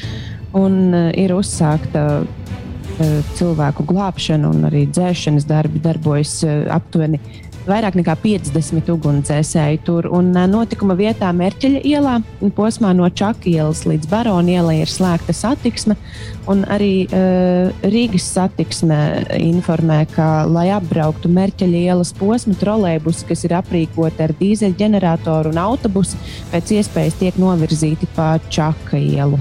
Un 0.57 0.79
uh, 0.89 1.09
ir 1.17 1.33
uzsākta 1.35 2.05
uh, 2.21 3.13
cilvēku 3.37 3.85
glābšana 3.89 4.51
un 4.51 4.67
arī 4.69 4.85
dzēšanas 4.91 5.47
darbi 5.49 5.81
darbojas 5.81 6.41
aptuveni 6.69 7.21
vairāk 7.67 7.97
nekā 7.99 8.15
50 8.23 8.89
ugunsdzēsēji 8.93 9.81
tur. 9.87 10.07
Un 10.13 10.31
notikuma 10.51 10.95
vietā 10.99 11.31
Merķeļa 11.35 11.83
ielā 11.87 12.17
posmā 12.57 12.93
no 12.97 13.09
Čaka 13.09 13.49
ielas 13.51 13.83
līdz 13.89 14.09
Barona 14.11 14.57
ielai 14.57 14.79
ir 14.81 14.91
slēgta 14.91 15.35
satiksme. 15.35 15.97
Arī 16.51 17.05
uh, 17.05 17.69
Rīgas 17.85 18.25
satiksme 18.33 18.97
informē, 19.37 20.01
ka, 20.15 20.47
lai 20.49 20.69
apbrauktu 20.73 21.31
Merķeļa 21.31 21.85
ielas 21.91 22.13
posmu, 22.17 22.57
trolēļbusi, 22.61 23.29
kas 23.29 23.45
ir 23.47 23.55
aprīkoti 23.61 24.25
ar 24.25 24.35
dīzeļģeneratoru 24.41 25.53
un 25.53 25.63
autobusu, 25.67 26.19
pēc 26.51 26.75
iespējas 26.81 27.21
tiek 27.21 27.41
novirzīti 27.41 28.09
pa 28.17 28.35
Čaka 28.49 28.99
ielu. 28.99 29.39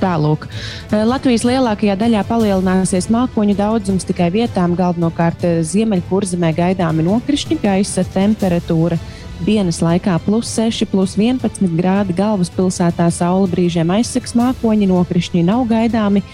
Tālūk. 0.00 0.46
Latvijas 0.92 1.44
lielākajā 1.44 1.96
daļā 2.00 2.24
palielināsies 2.28 3.10
mākoņu 3.12 3.56
daudzums, 3.58 4.06
tikai 4.08 4.30
vietām 4.32 4.76
galvenokārt 4.78 5.44
ziemeļkurzemē 5.68 6.54
gaidāmi 6.56 7.04
nokrišņi, 7.08 7.60
gaisa 7.62 8.06
temperatūra. 8.14 8.96
Dienas 9.44 9.78
laikā 9.84 10.16
plus 10.24 10.48
6, 10.56 10.88
plus 10.90 11.12
11 11.14 11.76
grādi 11.78 12.16
galvaspilsētā 12.18 13.10
saule 13.14 13.46
brīžiem 13.52 13.92
aizsaks 13.94 14.34
mākoņi, 14.38 14.88
nokrišņi 14.90 15.44
nav 15.46 15.68
gaidāmi. 15.70 16.24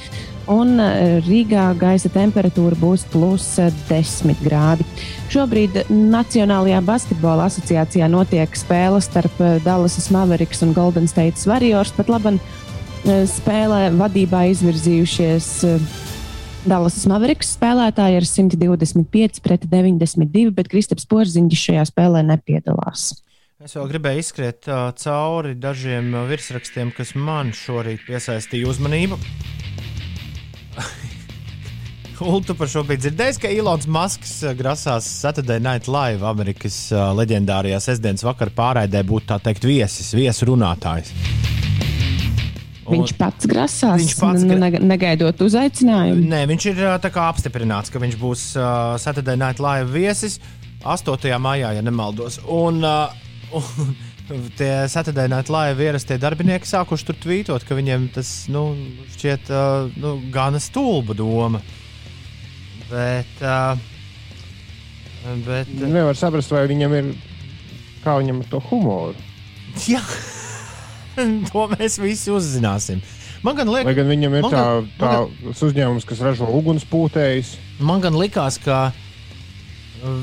Un 0.49 0.77
Rīgā 1.25 1.71
gaisa 1.81 2.11
temperatūra 2.13 2.77
būs 2.77 3.07
plus 3.09 3.47
10 3.89 4.43
grādi. 4.45 4.85
Šobrīd 5.33 5.87
Nacionālajā 5.89 6.83
basketbola 6.85 7.47
asociācijā 7.49 8.11
notiek 8.13 8.53
spēle 8.57 9.01
starp 9.05 9.41
Dallas 9.65 9.97
Mavericks 10.13 10.61
un 10.67 10.75
Golden 10.77 11.09
State 11.09 11.41
Warriors. 11.49 11.95
Pat 11.97 12.13
labi, 12.13 12.37
spēlē 13.05 13.91
vadībā 13.99 14.47
izvirzījušies 14.55 15.49
Dallas 16.65 17.03
Mavericks 17.11 17.51
spēlētāji 17.59 18.17
ar 18.17 18.25
125 18.25 19.43
pret 19.45 19.67
92, 19.69 20.49
bet 20.57 20.71
Kristaps 20.73 21.05
Porziņš 21.11 21.65
šajā 21.67 21.83
spēlē 21.91 22.23
nepiedalās. 22.25 23.11
Es 23.65 23.77
vēl 23.77 23.91
gribēju 23.93 24.23
izskriet 24.23 24.69
uh, 24.69 24.89
cauri 24.97 25.53
dažiem 25.61 26.11
virsrakstiem, 26.31 26.91
kas 26.97 27.13
man 27.17 27.53
šorīt 27.57 28.03
piesaistīja 28.09 28.69
uzmanību. 28.73 29.19
Ultu 32.33 32.57
par 32.57 32.73
šo 32.73 32.83
bija 32.89 33.05
dzirdējis, 33.05 33.41
ka 33.45 33.53
Ilons 33.53 33.85
Masks 33.85 34.39
grasās 34.57 35.05
Saturday 35.21 35.61
Night 35.61 35.89
Live 35.89 36.25
Amerikas 36.25 36.87
uh, 36.97 37.11
leģendārajā 37.21 37.83
sestdienas 37.91 38.25
vakarā 38.25 38.57
pārraidē 38.57 39.05
būt 39.05 39.29
tā 39.35 39.41
teikt 39.45 39.69
viesis, 39.69 40.15
viesrunātājs. 40.17 41.13
Viņš 42.91 43.13
pats 43.17 43.47
grasās, 43.49 44.01
Viņš 44.03 44.15
pats 44.21 44.43
nu, 44.45 44.51
gra- 44.53 44.61
nega- 44.67 44.81
negaidot 44.85 45.39
uzaicinājumu. 45.47 46.27
Nē, 46.29 46.43
viņš 46.51 46.67
ir 46.73 46.83
ā, 46.91 46.97
tā 47.01 47.09
kā 47.15 47.29
apstiprināts, 47.33 47.89
ka 47.93 48.03
viņš 48.03 48.17
būs 48.21 48.43
uh, 48.61 48.97
Saturday 49.01 49.37
Night 49.41 49.63
Live 49.65 49.89
viesis 49.95 50.39
8. 50.85 51.17
maijā, 51.41 51.71
ja 51.79 51.83
nemaldos. 51.85 52.41
Un, 52.45 52.83
uh, 52.85 53.09
un 54.35 54.43
tie 54.59 54.85
Saturday 54.93 55.29
Night 55.33 55.49
Live 55.53 55.81
ierastie 55.81 56.19
darbinieki 56.21 56.69
sākuši 56.69 57.09
tur 57.09 57.17
tvītot, 57.25 57.65
ka 57.65 57.79
viņiem 57.79 58.11
tas 58.19 58.35
nu, 58.53 58.67
šķiet 59.17 59.49
uh, 59.49 59.89
nu, 59.97 60.17
gana 60.35 60.61
stulba 60.61 61.17
doma. 61.17 61.63
Bet, 62.91 63.33
uh, 63.41 63.81
bet 65.47 65.71
Nevar 65.81 66.17
saprast, 66.21 66.53
vai 66.53 66.67
viņam 66.69 66.93
ir 67.01 67.15
kā 68.05 68.19
viņam 68.21 68.43
ar 68.45 68.51
to 68.53 68.61
humoru. 68.69 69.17
jā, 69.89 70.03
to 71.53 71.67
mēs 71.75 71.99
visi 72.03 72.33
uzzināsim. 72.35 73.03
Man 73.45 73.57
gan, 73.59 73.69
liek, 73.69 73.85
Lai 73.85 73.95
gan 73.97 74.09
viņam 74.09 74.39
ir 74.39 74.47
tā, 74.49 74.61
gan- 74.99 75.33
tā 75.45 75.57
uzņēmums, 75.67 76.07
kas 76.09 76.23
ražo 76.25 76.49
ugunspūtējus. 76.49 77.57
man 77.85 78.01
gan 78.01 78.17
likās, 78.17 78.57
ka 78.63 78.93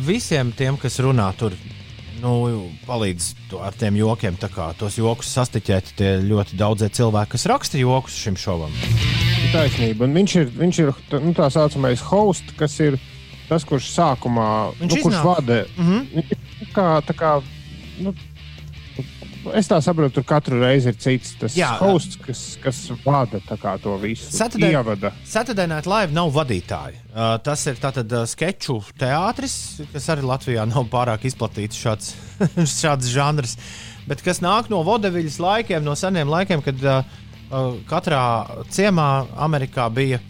visiem 0.06 0.52
tiem, 0.58 0.78
kas 0.82 0.98
runā 1.02 1.28
tur, 1.38 1.54
nu, 2.22 2.34
palīdz 2.88 3.32
to 3.50 3.62
ar 3.62 3.74
tiem 3.78 3.98
jokiem. 3.98 4.38
tā 4.42 4.50
kā 4.50 4.72
Tos 4.78 4.98
jokus 4.98 5.30
sastiķēt 5.38 5.94
tie 5.98 6.12
ļoti 6.26 6.58
daudzie 6.58 6.90
cilvēki, 6.90 7.32
kas 7.36 7.46
raksta 7.50 7.78
jokus 7.82 8.18
šim 8.18 8.38
šovam. 8.38 8.74
Taisnība. 9.54 10.06
Un 10.06 10.14
viņš 10.16 10.36
ir, 10.42 10.52
viņš 10.58 10.82
ir 10.84 10.94
nu, 11.22 11.34
tā 11.38 11.50
saucamais 11.52 12.02
hosts, 12.02 12.54
kas 12.58 12.78
ir 12.80 12.98
tas, 13.50 13.66
kurš 13.68 13.90
sākumā 13.92 14.50
Viņš 14.80 14.94
nu, 14.96 15.02
kurš 15.04 15.24
vada. 15.26 15.64
Mm 15.78 15.88
-hmm. 15.88 16.28
Viņš 16.60 16.74
kā, 16.74 16.88
tā 17.06 17.14
kā, 17.18 17.32
nu, 18.00 18.14
es 19.58 19.70
tā 19.70 19.78
saprotu, 19.84 20.14
tur 20.20 20.26
katru 20.28 20.60
reizi 20.62 20.92
ir 20.92 20.98
cits 21.02 21.34
tas 21.42 21.56
Jā. 21.58 21.72
hosts, 21.80 22.18
kas, 22.22 22.42
kas 22.64 22.80
vada 23.06 23.40
to 23.82 23.96
visu. 24.02 24.30
Saturday- 24.30 25.70
Night 25.72 25.88
Live 25.90 26.14
nav 26.14 26.32
vadītāji. 26.36 27.00
Uh, 27.12 27.38
tas 27.44 27.66
ir 27.68 27.80
tātad 27.82 28.12
uh, 28.14 28.26
sketču 28.30 28.80
teātris, 29.00 29.56
kas 29.94 30.10
arī 30.14 30.26
Latvijā 30.28 30.66
nav 30.70 30.86
pārāk 30.94 31.26
izplatīts 31.28 31.80
šāds, 31.80 32.14
šāds 32.82 33.10
žanrs, 33.12 33.58
bet 34.08 34.22
kas 34.26 34.42
nāk 34.44 34.70
no 34.72 34.84
vodeviļas 34.88 35.40
laikiem, 35.42 35.84
no 35.84 35.96
seniem 36.00 36.30
laikiem, 36.32 36.64
kad 36.66 36.86
uh, 36.86 37.02
uh, 37.52 37.74
katrā 37.90 38.24
ciemā 38.72 39.10
Amerikā 39.42 39.90
bija 39.94 40.22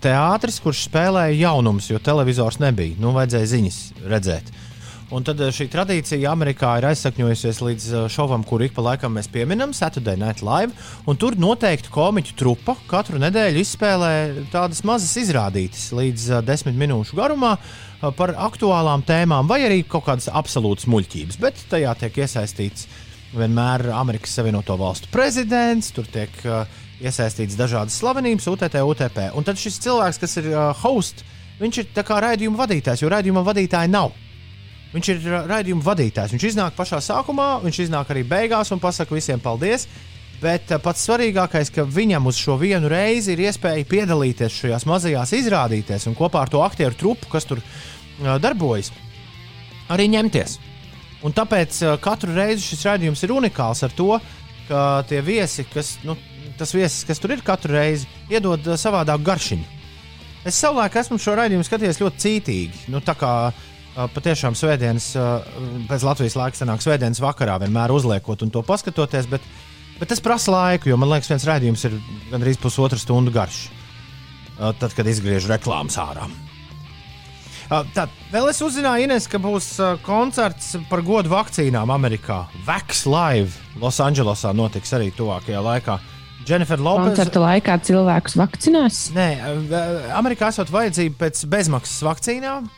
teātris, 0.00 0.60
kurš 0.64 0.86
spēlēja 0.88 1.36
jaunumus, 1.48 1.90
jo 1.90 1.98
televizors 2.00 2.60
nebija. 2.62 2.96
Nu, 3.02 3.12
vajadzēja 3.16 3.50
ziņas 3.52 3.80
redzēt. 4.08 4.48
Un 5.12 5.24
tad 5.24 5.40
eh, 5.44 5.50
šī 5.52 5.66
tradīcija 5.72 6.30
Amerikā 6.32 6.70
ir 6.80 6.86
aizsakņojusies 6.88 7.60
līdz 7.60 7.86
eh, 7.92 8.04
šovam, 8.12 8.44
kur 8.48 8.62
ik 8.64 8.72
pa 8.76 8.84
laikam 8.86 9.12
mēs 9.18 9.28
pieminam 9.32 9.74
Saturday 9.76 10.16
Night 10.16 10.40
Live. 10.44 10.72
Tur 11.20 11.36
noteikti 11.40 11.92
komiķu 11.92 12.36
trupa 12.40 12.76
katru 12.88 13.20
nedēļu 13.20 13.60
izspēlē 13.60 14.12
tādas 14.52 14.80
mazas 14.86 15.12
izrādītas 15.20 15.90
līdz 15.94 16.24
uh, 16.32 16.40
desmit 16.44 16.78
minūšu 16.80 17.18
garumā 17.18 17.54
par 18.16 18.34
aktuālām 18.48 19.04
tēmām, 19.06 19.48
vai 19.48 19.62
arī 19.64 19.82
kaut 19.88 20.06
kādas 20.08 20.26
absolūtas 20.32 20.88
muļķības. 20.90 21.38
Bet 21.40 21.62
tajā 21.70 21.94
tiek 22.00 22.18
iesaistīts 22.24 22.88
vienmēr 23.36 23.86
Amerikas 23.96 24.34
Savienoto 24.36 24.76
Valstu 24.80 25.08
prezidents, 25.12 25.92
tur 25.94 26.08
tiek 26.10 26.32
uh, 26.48 26.64
iesaistīts 27.04 27.60
dažādas 27.60 27.96
slavenības, 28.00 28.48
UTT, 28.50 28.80
UTP. 28.80 29.24
Un 29.36 29.46
tad 29.46 29.60
šis 29.60 29.80
cilvēks, 29.84 30.20
kas 30.24 30.38
ir 30.40 30.52
uh, 30.52 30.68
hosts, 30.82 31.24
viņš 31.60 31.82
ir 31.84 32.04
kā 32.04 32.20
raidījuma 32.24 32.64
vadītājs, 32.64 33.04
jo 33.04 33.12
raidījuma 33.12 33.44
vadītāja 33.46 33.92
nav. 33.92 34.14
Viņš 34.94 35.10
ir 35.10 35.24
ra- 35.26 35.44
raidījuma 35.50 35.82
vadītājs. 35.82 36.34
Viņš 36.36 36.44
iznāk 36.52 36.76
pašā 36.78 37.00
sākumā, 37.02 37.56
viņš 37.64 37.80
iznāk 37.88 38.12
arī 38.14 38.22
beigās 38.30 38.70
un 38.74 38.82
pasaka 38.82 39.16
visiem 39.16 39.42
paldies. 39.42 39.88
Bet 40.42 40.70
uh, 40.70 40.78
pats 40.82 41.02
svarīgākais, 41.06 41.72
ka 41.74 41.86
viņam 41.88 42.28
uz 42.30 42.38
šo 42.38 42.56
vienu 42.60 42.90
reizi 42.90 43.32
ir 43.34 43.42
iespēja 43.48 43.86
piedalīties 43.90 44.60
šajās 44.60 44.86
mazajās 44.86 45.32
izrādītēs 45.38 46.06
un 46.10 46.16
kopā 46.18 46.44
ar 46.44 46.52
to 46.52 46.62
aktieru 46.62 46.94
trupu, 46.98 47.30
kas 47.32 47.46
tur 47.48 47.62
uh, 47.62 48.36
darbojas, 48.42 48.92
arī 49.94 50.08
ņemties. 50.14 50.58
Un 51.24 51.34
tāpēc 51.34 51.80
uh, 51.82 51.96
katru 52.02 52.34
reizi 52.36 52.66
šis 52.66 52.86
raidījums 52.90 53.24
ir 53.24 53.34
unikāls 53.34 53.82
ar 53.86 53.94
to, 53.96 54.18
ka 54.68 54.80
tie 55.08 55.22
viesi, 55.24 55.66
kas, 55.72 55.96
nu, 56.04 56.18
tas 56.58 56.74
viesis, 56.76 57.06
kas 57.08 57.22
tur 57.22 57.34
ir 57.34 57.44
katru 57.46 57.74
reizi, 57.78 58.10
iedod 58.30 58.74
savādāku 58.78 59.26
garšiņu. 59.26 59.70
Es 60.44 60.58
savulaik 60.60 60.98
esmu 61.00 61.16
šo 61.18 61.38
raidījumu 61.38 61.64
skatījies 61.64 62.02
ļoti 62.02 62.20
cītīgi. 62.26 62.84
Nu, 62.92 63.00
tā 63.06 63.14
kā 63.16 63.32
uh, 63.48 63.70
patiešām 63.94 64.56
svētdienas, 64.58 65.10
uh, 65.18 65.44
pēc 65.90 66.06
Latvijas 66.06 66.38
laika 66.38 66.58
sanāk 66.58 66.82
svētdienas 66.84 67.22
vakarā, 67.22 67.58
vienmēr 67.62 67.94
uzliekot 67.94 68.42
un 68.46 68.52
to 68.54 68.62
paskatoties, 68.66 69.28
bet, 69.30 69.44
bet 70.00 70.10
tas 70.10 70.22
prasa 70.24 70.54
laiku, 70.54 70.90
jo 70.90 70.98
man 71.00 71.12
liekas, 71.12 71.30
viens 71.32 71.46
raidījums 71.48 71.86
ir 71.88 71.98
gandrīz 72.32 72.58
pusotru 72.62 72.98
stundu 73.00 73.34
garš. 73.34 73.68
Uh, 74.54 74.72
tad, 74.78 74.92
kad 74.94 75.06
izgriež 75.10 75.48
reklāmas 75.50 75.98
ārā. 75.98 76.28
Tā, 77.94 78.04
vēl 78.28 78.50
es 78.50 78.60
uzzināju, 78.62 79.06
Ines, 79.06 79.24
ka 79.30 79.38
būs 79.40 79.70
koncerts 80.04 80.74
par 80.90 81.00
godu 81.02 81.32
vakcīnām 81.32 81.90
Amerikā. 81.94 82.44
Vax 82.66 83.06
Live 83.08 83.80
Losandželosā 83.80 84.52
notiks 84.54 84.92
arī 84.94 85.08
tuvākajā 85.16 85.62
laikā. 85.64 85.96
Jennifer 86.44 86.76
Lopez. 86.76 87.14
Koncerta 87.14 87.40
laikā 87.40 87.78
cilvēkus 87.88 88.36
vakcinās. 88.36 88.98
Nē, 89.16 89.28
Amerikā 90.12 90.52
esot 90.52 90.68
vajadzība 90.72 91.22
pēc 91.24 91.40
bezmaksas 91.50 92.04
vakcīnām, 92.04 92.68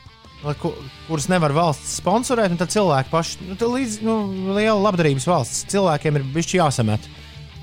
kuras 1.09 1.29
nevar 1.33 1.55
valsts 1.57 1.97
sponsorēt, 2.01 2.53
un 2.53 2.61
tad 2.61 2.73
cilvēki 2.75 3.13
paši, 3.13 3.39
nu, 3.49 3.57
tā 3.59 3.69
līdz, 3.71 4.01
nu, 4.07 4.17
liela 4.57 4.79
labdarības 4.89 5.27
valsts, 5.29 5.65
cilvēkiem 5.73 6.19
ir 6.19 6.27
bijuši 6.35 6.61
jāsamet. 6.61 7.09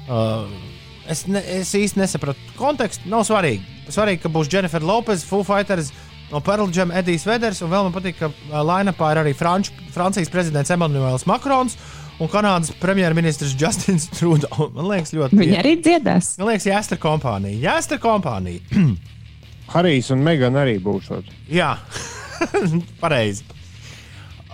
Uh, 0.03 0.49
es, 1.09 1.25
ne, 1.31 1.43
es 1.59 1.71
īsti 1.77 2.01
nesapratu 2.01 2.57
kontekstu, 2.57 3.07
nav 3.11 3.25
svarīgi. 3.29 3.63
Svarīgi, 3.93 4.23
ka 4.23 4.31
būs 4.33 4.51
Jennifer 4.51 4.83
Lopez, 4.83 5.25
Foo 5.27 5.45
Fighters. 5.47 5.93
No 6.31 6.39
Pearl 6.41 6.71
Jam, 6.73 6.89
Edijs 6.97 7.27
Veders, 7.27 7.59
un 7.61 7.69
vēl 7.69 7.83
man 7.85 7.93
patīk, 7.93 8.15
ka 8.17 8.31
uh, 8.31 8.61
Lainapā 8.65 9.11
ir 9.13 9.19
arī 9.21 9.35
Franč, 9.37 9.69
Francijas 9.93 10.31
prezidents 10.33 10.71
Emmanuels 10.73 11.27
Makrons 11.29 11.75
un 12.21 12.29
Kanādas 12.31 12.71
premjerministrs 12.81 13.53
Justins 13.59 14.07
Trudeau. 14.13 14.69
Man 14.75 14.89
liekas, 14.91 15.13
ļoti 15.13 15.39
Viņi 15.39 15.59
arī 15.59 15.75
dziedās. 15.81 16.33
Man 16.39 16.51
liekas, 16.51 16.67
Jāstra 16.69 16.97
kompānija. 17.01 17.59
Jāstra 17.67 17.99
kompānija. 18.01 18.63
Harijs 19.73 20.11
un 20.13 20.23
Megan 20.25 20.57
arī 20.59 20.77
būšot. 20.83 21.29
Jā, 21.53 21.75
pareizi. 23.03 23.45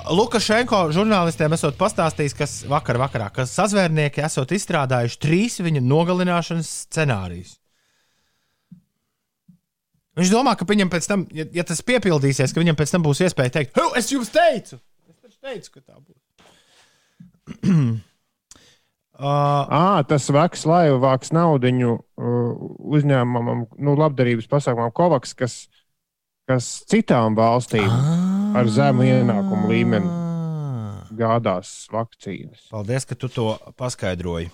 Lukašenko 0.09 0.87
žurnālistiem 0.95 1.53
esot 1.53 1.75
pastāstījis, 1.77 2.35
kas 2.37 2.53
vakar 2.69 2.97
vakarā, 3.01 3.27
ka 3.35 3.45
sazvērnieki 3.45 4.23
esot 4.25 4.53
izstrādājuši 4.55 5.19
trīs 5.21 5.59
viņa 5.61 5.83
nogalināšanas 5.85 6.69
scenārijus. 6.87 7.57
Viņš 10.19 10.31
domā, 10.33 10.55
ka 10.59 10.67
viņam 10.67 10.89
pēc 10.91 11.07
tam, 11.07 11.23
ja, 11.35 11.45
ja 11.55 11.63
tas 11.67 11.83
piepildīsies, 11.85 12.51
ka 12.51 12.63
viņam 12.63 12.77
pēc 12.79 12.95
tam 12.95 13.05
būs 13.05 13.21
iespēja 13.27 13.55
teikt, 13.59 13.77
Hu, 13.79 13.91
es 13.99 14.09
jums 14.11 14.31
teicu, 14.33 14.79
es 15.11 15.17
taču 15.19 15.37
teicu, 15.45 15.75
ka 15.75 15.83
tā 15.83 15.99
būs. 15.99 16.19
uh, 17.69 17.97
À, 19.19 19.99
tas 20.07 20.29
vaks 20.31 20.61
laiva 20.63 20.95
vāks 21.03 21.33
naudu 21.35 21.71
uh, 21.91 22.51
uzņēmumam, 22.95 23.65
nu, 23.75 23.95
labdarības 23.99 24.47
pasākumam 24.47 24.93
Kovaks, 24.95 25.33
kas, 25.35 25.55
kas 26.49 26.67
citām 26.89 27.35
valstīm 27.37 27.91
ar 28.57 28.69
zemu 28.73 29.05
ienākumu 29.05 29.67
līmeni 29.69 30.09
gādās 31.19 31.85
vakcīnas. 31.93 32.63
Paldies, 32.71 33.05
ka 33.05 33.17
tu 33.19 33.29
to 33.29 33.51
paskaidroji. 33.77 34.49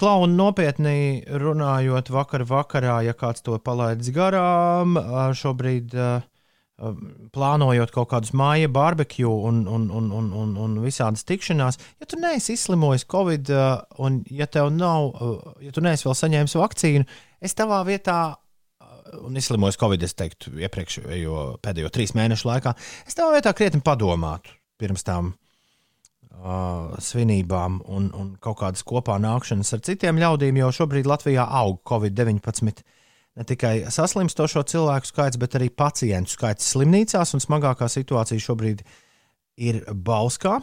Klauni 0.00 0.32
nopietni 0.36 1.24
runājot, 1.28 2.08
vakar 2.12 2.44
vakarā, 2.48 3.02
ja 3.04 3.12
kāds 3.16 3.44
to 3.44 3.58
palaidis 3.60 4.08
garām, 4.16 4.96
šobrīd 5.36 5.92
plānojot 7.36 7.92
kaut 7.92 8.10
kādus 8.14 8.32
māja 8.36 8.72
barbekju 8.72 9.28
un, 9.50 9.62
un, 9.68 9.86
un, 9.92 10.08
un, 10.16 10.32
un, 10.40 10.56
un 10.64 10.80
visādas 10.84 11.24
tikšanās, 11.28 11.80
ja 12.00 12.08
tu 12.08 12.20
neesi 12.20 12.56
izslimojis 12.56 13.04
Covid 13.12 13.52
un 14.04 14.22
ja 14.32 14.48
tev 14.48 14.72
nav, 14.72 15.12
ja 15.64 15.72
tu 15.72 15.84
neesi 15.84 16.08
vēl 16.08 16.16
saņēmis 16.16 16.58
vakcīnu, 16.64 17.08
es 17.44 17.56
tavā 17.60 17.84
vietā. 17.88 18.20
Un 19.24 19.38
izslimojis 19.38 19.78
Covid, 19.80 20.02
es 20.06 20.14
teiktu, 20.18 20.52
iepriekšējo 20.66 21.40
pēdējo 21.64 21.90
trīs 21.94 22.14
mēnešu 22.16 22.48
laikā. 22.50 22.74
Es 23.08 23.16
tavā 23.16 23.36
vietā 23.36 23.52
krietni 23.56 23.82
padomātu 23.84 24.52
pirms 24.80 25.06
tam 25.06 25.32
uh, 25.32 26.96
svinībām 27.02 27.80
un, 27.86 28.10
un 28.12 28.34
kaut 28.42 28.60
kādas 28.60 28.84
kopā 28.86 29.16
nākšanas 29.22 29.72
ar 29.76 29.82
citiem 29.86 30.20
ļaudīm, 30.20 30.60
jo 30.60 30.70
šobrīd 30.80 31.08
Latvijā 31.08 31.46
aug 31.62 31.80
Covid-19. 31.88 32.84
Ne 33.36 33.44
tikai 33.44 33.74
saslimstošo 33.92 34.62
cilvēku 34.68 35.10
skaits, 35.10 35.40
bet 35.40 35.58
arī 35.58 35.68
pacientu 35.68 36.32
skaits 36.32 36.72
slimnīcās, 36.72 37.34
un 37.36 37.44
smagākā 37.44 37.88
situācija 37.92 38.40
šobrīd 38.40 38.84
ir 39.60 39.82
Bauskā. 39.92 40.60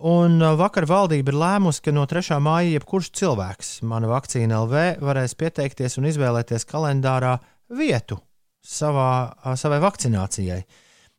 Un 0.00 0.40
uh, 0.40 0.54
vakar 0.56 0.86
valdība 0.88 1.34
ir 1.34 1.36
lēmusi, 1.36 1.82
ka 1.84 1.92
no 1.92 2.06
3. 2.08 2.38
māja 2.40 2.78
jebkurš 2.78 3.10
cilvēks, 3.18 3.72
mana 3.84 4.08
vakcīna 4.08 4.62
LV, 4.64 4.84
varēs 5.04 5.36
pieteikties 5.36 5.98
un 6.00 6.08
izvēlēties 6.08 6.64
kalendārā 6.68 7.36
vietu 7.68 8.16
savā, 8.64 9.12
uh, 9.36 9.52
savai 9.58 9.82
vakcinācijai. 9.84 10.62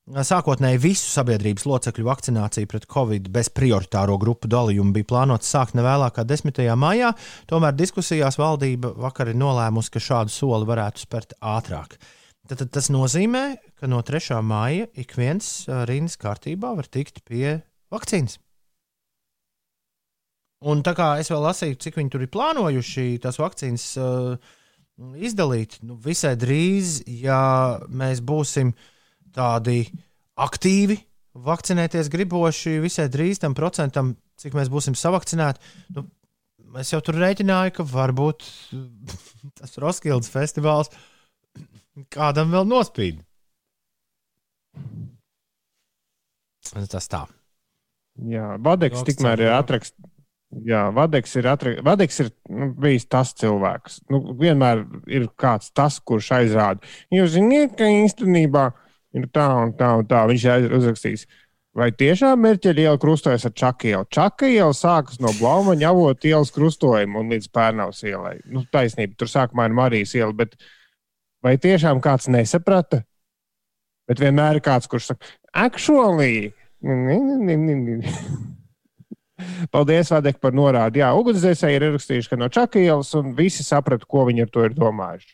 Sākotnēji 0.03 0.81
visu 0.83 1.05
sabiedrības 1.13 1.63
locekļu 1.69 2.03
vakcināciju 2.09 2.67
pret 2.67 2.89
covid 2.91 3.29
bez 3.31 3.47
prioritāro 3.55 4.17
grupu 4.19 4.49
dalījumu 4.51 4.91
bija 4.97 5.07
plānots 5.13 5.53
sākt 5.53 5.77
nevēlāk 5.79 6.17
kā 6.17 6.25
10. 6.27 6.59
maijā, 6.75 7.13
tomēr 7.47 7.77
diskusijās 7.77 8.35
valdība 8.41 8.91
vakar 8.99 9.31
ir 9.31 9.39
nolēmusi, 9.39 9.93
ka 9.93 10.03
šādu 10.03 10.33
soli 10.33 10.67
varētu 10.67 11.05
spērt 11.05 11.37
ātrāk. 11.39 11.95
Tad, 12.49 12.57
tad 12.65 12.73
tas 12.75 12.91
nozīmē, 12.91 13.45
ka 13.79 13.87
no 13.87 14.03
3. 14.03 14.41
māja 14.43 14.91
ik 14.99 15.15
viens 15.15 15.69
rindas 15.87 16.19
kārtībā 16.19 16.75
var 16.75 16.91
tikt 16.91 17.23
pie 17.23 17.61
vakcīnas. 17.93 18.42
Un 20.63 20.83
tā 20.85 20.93
kā 20.95 21.13
es 21.19 21.31
vēl 21.31 21.41
lasīju, 21.43 21.79
cik 21.83 21.97
viņi 21.99 22.11
tur 22.13 22.23
ir 22.23 22.31
plānojuši 22.31 23.05
tās 23.23 23.39
vakcīnas 23.41 23.87
uh, 23.99 24.53
izdalīt, 25.19 25.79
nu, 25.83 25.97
visai 25.99 26.35
drīz, 26.39 27.01
ja 27.09 27.79
mēs 27.89 28.21
būsim 28.23 28.71
tādi 29.35 29.87
aktīvi, 30.39 30.99
vakcinēties 31.33 32.11
griboši, 32.13 32.77
visai 32.83 33.09
drīz 33.11 33.41
tam 33.41 33.57
procentam, 33.57 34.13
cik 34.39 34.55
mēs 34.57 34.71
būsim 34.71 34.95
savakcinēti. 34.97 35.73
Nu, 35.97 36.05
es 36.79 36.93
jau 36.93 37.01
tur 37.03 37.17
rēķināju, 37.21 37.75
ka 37.79 37.87
varbūt 37.89 38.47
tas 39.59 39.77
Roskildes 39.81 40.31
festivāls 40.31 40.93
kādam 42.13 42.53
vēl 42.53 42.69
nospīd. 42.69 43.21
Tas 46.89 47.09
tā. 47.11 47.25
Jā, 48.29 48.55
Vadeks 48.61 49.03
tikmēr 49.05 49.41
ir 49.43 49.51
atrakstījis. 49.57 50.12
Jā, 50.61 50.83
Vadeks 50.93 51.35
ir, 51.39 51.47
atra... 51.49 51.73
Vadeks 51.85 52.19
ir 52.21 52.29
nu, 52.51 52.69
bijis 52.79 53.07
tas 53.09 53.33
cilvēks. 53.39 54.03
Nu, 54.13 54.21
vienmēr 54.39 54.83
ir 55.09 55.27
kāds 55.39 55.71
tas, 55.75 55.97
kurš 56.03 56.29
aizrāda. 56.37 56.83
Jūs 57.13 57.33
zināt, 57.37 57.73
ka 57.79 57.87
īstenībā 57.89 58.67
ir 59.17 59.29
tā 59.33 59.47
un 59.63 59.73
tā 59.79 59.89
un 59.99 60.05
tā. 60.09 60.23
Viņš 60.29 60.45
ir 60.51 60.75
uzrakstījis. 60.77 61.25
Vai 61.73 61.89
tiešām 61.97 62.37
Merķeļa 62.45 62.83
iela 62.85 62.99
krustojas 63.01 63.47
ar 63.49 63.53
Čaku 63.57 63.89
ielu? 63.89 64.05
Čaka 64.13 64.45
iela 64.45 64.75
sākas 64.77 65.17
no 65.23 65.31
Blaumaņa 65.39 65.89
avota 65.89 66.29
ielas 66.29 66.53
krustojuma 66.53 67.23
un 67.23 67.33
līdz 67.33 67.49
Pērnavas 67.49 68.03
ielai. 68.05 68.35
Nu, 68.45 68.61
taisnība, 68.69 69.17
tur 69.17 69.31
sākumā 69.31 69.65
ir 69.65 69.77
Marijas 69.79 70.13
iela, 70.19 70.35
bet 70.37 70.53
vai 71.41 71.55
tiešām 71.57 72.03
kāds 72.03 72.29
nesaprata? 72.29 73.01
Bet 74.05 74.21
vienmēr 74.21 74.59
ir 74.59 74.65
kāds, 74.67 74.85
kurš 74.91 75.13
saka, 75.13 75.33
actually. 75.49 76.53
ni, 76.83 77.17
ni, 77.17 77.37
ni, 77.41 77.57
ni, 77.57 77.95
ni." 78.03 78.52
Paldies, 79.73 80.11
Vadek, 80.13 80.37
par 80.41 80.53
norādi. 80.53 81.01
Jā, 81.01 81.09
ugunsdzēsēji 81.17 81.79
ir 81.79 81.87
rakstījuši, 81.95 82.29
ka 82.29 82.37
no 82.37 82.49
Čakielas, 82.53 83.13
un 83.17 83.33
visi 83.37 83.65
saprata, 83.65 84.05
ko 84.09 84.27
viņi 84.29 84.45
ar 84.45 84.51
to 84.53 84.67
ir 84.67 84.75
domājuši. 84.77 85.33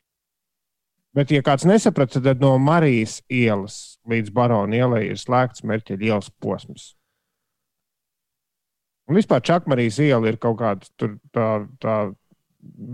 Bet, 1.18 1.34
ja 1.34 1.44
kāds 1.44 1.66
nesaprata, 1.66 2.22
tad 2.24 2.42
no 2.44 2.54
Marijas 2.62 3.20
ielas 3.34 4.00
līdz 4.10 4.32
Barona 4.34 4.78
ielai 4.78 5.04
ir 5.10 5.20
slēgts 5.20 5.66
Merķeļa 5.68 6.06
ielas 6.12 6.30
posms. 6.42 6.94
Un 9.10 9.18
vispār 9.18 9.42
Čakmarijas 9.42 9.98
iela 10.06 10.30
ir 10.30 10.38
kaut 10.38 10.60
kāda 10.60 10.86
tur 11.00 11.16
tā, 11.34 11.48
tā 11.82 11.96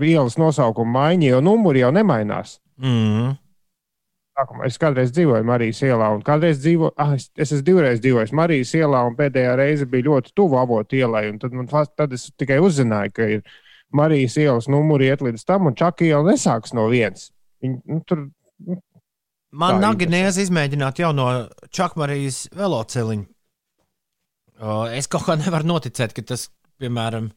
ielas 0.07 0.37
nosaukuma 0.39 1.01
maiņa, 1.01 1.27
jo 1.33 1.41
numuri 1.43 1.83
jau 1.83 1.91
nemainās. 1.91 2.61
Mm. 2.79 3.35
Sākumā 4.35 4.67
Es 4.67 4.79
kādreiz 4.81 5.13
dzīvoju 5.15 5.45
Marijas 5.47 5.79
ielā, 5.85 6.09
un 6.11 6.23
kādreiz 6.25 6.57
dzīvoju, 6.59 6.91
ah, 6.99 7.13
es, 7.15 7.29
es 7.39 7.53
esmu 7.55 7.65
divreiz 7.69 8.01
dzīvojis 8.03 8.33
Marijas 8.35 8.73
ielā, 8.75 9.03
un 9.07 9.15
pēdējā 9.15 9.53
reize 9.55 9.87
bija 9.87 10.09
ļoti 10.09 10.33
tuvu 10.35 10.59
avotu 10.59 10.99
ielai. 10.99 11.29
un 11.31 11.39
Tad, 11.39 11.55
man, 11.55 11.69
tad 11.71 12.15
es 12.17 12.27
tikai 12.35 12.57
uzzināju, 12.63 13.13
ka 13.15 13.29
ir 13.37 13.45
Marijas 13.95 14.35
ielas 14.41 14.67
numuri 14.71 15.07
iet 15.07 15.23
līdz 15.23 15.45
tam, 15.47 15.69
un 15.69 15.77
Čaka 15.79 16.03
iela 16.03 16.33
nesākas 16.33 16.75
no 16.75 16.89
viens. 16.91 17.29
Viņi, 17.63 17.79
nu, 17.87 18.01
tur, 18.07 18.27
Man 19.55 19.77
Tā 19.77 19.85
nagi 19.85 20.09
niez 20.11 20.35
izmēģināt 20.41 20.99
jauno 20.99 21.29
Čakmarijas 21.71 22.49
veloceliņu. 22.59 23.23
Uh, 24.59 24.91
Es 24.97 25.07
kaut 25.07 25.23
kā 25.29 25.37
nevaru 25.39 25.69
noticēt, 25.69 26.11
ka 26.15 26.25
tas, 26.27 26.49
piemēram, 26.81 27.29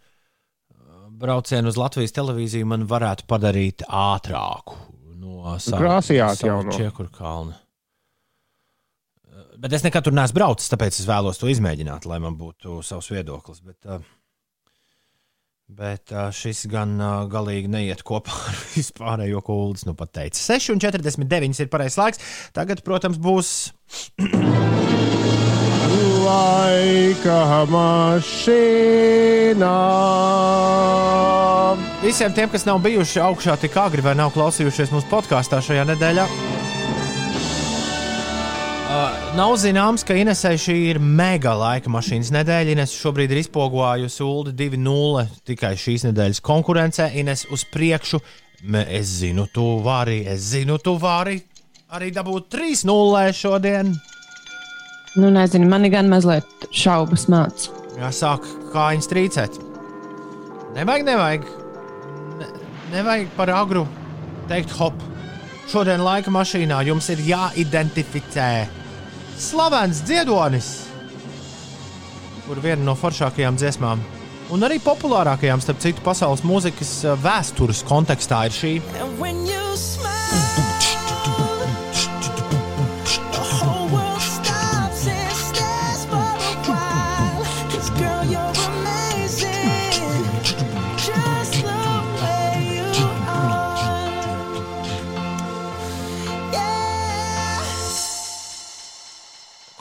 braucienu 1.18 1.70
uz 1.70 1.78
Latvijas 1.78 2.14
televīziju 2.16 2.66
man 2.66 2.86
varētu 2.90 3.26
padarīt 3.30 3.86
ātrāku 3.86 4.97
no 6.42 6.50
jau 6.50 6.60
no. 6.66 6.74
Čiekuru 6.74 7.10
kalna. 7.14 7.58
Bet 9.58 9.74
es 9.74 9.82
nekad 9.82 10.06
tur 10.06 10.14
neesmu 10.14 10.38
braucis, 10.38 10.70
tāpēc 10.70 11.00
es 11.00 11.08
vēlos 11.08 11.40
to 11.40 11.50
izmēģināt, 11.50 12.06
lai 12.06 12.20
man 12.22 12.36
būtu 12.38 12.78
savs 12.86 13.10
viedoklis. 13.10 13.58
Bet, 13.66 13.78
uh, 13.90 13.98
bet 15.80 16.14
uh, 16.14 16.28
šis 16.34 16.64
gan 16.70 16.94
uh, 17.00 17.24
galīgi 17.30 17.70
neiet 17.70 18.04
kopā 18.06 18.34
ar 18.52 18.60
vispārējo, 18.76 19.42
Ulas 19.54 19.86
nu 19.88 19.96
pat 19.98 20.14
teica. 20.20 20.38
6,49 20.38 21.64
ir 21.64 21.72
pareizais 21.74 21.98
laiks. 22.02 22.26
Tagad, 22.54 22.86
protams, 22.86 23.18
būs 23.18 23.54
laika 26.28 27.64
mašīnā. 27.72 28.66
Visiem 32.02 32.32
tiem, 32.34 32.48
kas 32.52 32.64
nav 32.68 32.78
bijuši 32.84 33.20
augšā 33.24 33.56
tik 33.60 33.76
agri 33.80 34.02
vai 34.04 34.14
nav 34.18 34.30
klausījušies 34.36 34.92
mūsu 34.94 35.06
podkāstā 35.10 35.58
šajā 35.64 35.84
nedēļā, 35.88 36.24
uh, 38.88 39.10
nav 39.38 39.52
zināms, 39.60 40.04
ka 40.06 40.16
Inesai 40.16 40.56
šī 40.60 40.76
ir 40.92 40.98
mega 41.02 41.52
laika 41.58 41.88
mašīnas 41.92 42.30
nedēļa. 42.38 42.70
Ines 42.76 42.92
šobrīd 42.96 43.28
ir 43.34 43.42
izpogojusi 43.44 44.22
ULD 44.24 44.48
2.0 44.58 45.26
tikai 45.48 45.74
šīs 45.80 46.02
nedēļas 46.08 46.40
konkurencē. 46.44 47.04
Ines 47.20 47.40
uz 47.54 47.62
priekšu, 47.72 48.18
es 48.84 49.06
zinu, 49.20 49.44
tu 49.52 49.66
vari, 49.84 50.20
es 50.28 50.40
zinu, 50.54 50.78
tu 50.82 50.92
vari 51.00 51.38
arī 51.94 52.12
dabūt 52.12 52.50
3.0 52.52 53.32
šodien. 53.36 53.92
Nu, 55.16 55.30
nezinu, 55.32 55.68
man 55.70 55.86
ir 55.86 55.94
gan 55.96 56.10
mazliet 56.10 56.68
šaubas 56.74 57.28
mācīt. 57.32 57.70
Jāsāk 57.98 58.44
kājiņas 58.74 59.08
trīcēt. 59.10 59.56
Nevajag, 60.76 61.06
nevajag. 61.08 61.46
Ne, 62.38 62.50
nevajag 62.92 63.32
par 63.36 63.52
agru 63.56 63.86
teikt, 64.48 64.74
hop. 64.78 64.94
Šodien 65.68 66.00
laika 66.04 66.32
mašīnā 66.32 66.80
jums 66.88 67.08
ir 67.12 67.20
jāidentificē 67.26 68.52
slavens 69.38 70.00
dziedonis, 70.06 70.70
kur 72.46 72.60
viena 72.64 72.82
no 72.86 72.96
foršākajām 72.98 73.58
dziesmām. 73.60 74.00
Un 74.54 74.64
arī 74.64 74.78
populārākajām, 74.80 75.60
starp 75.60 75.82
citu, 75.84 76.04
pasaules 76.06 76.44
mūzikas 76.48 76.94
eh, 77.04 77.18
vēstures 77.24 77.84
kontekstā 77.88 78.46
ir 78.48 78.56
šī. 78.56 78.72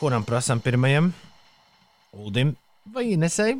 Kuram 0.08 0.24
prasām 0.24 0.62
pirmajam? 0.64 1.10
Uldim 2.16 2.54
vai 2.96 3.10
Inesei? 3.12 3.58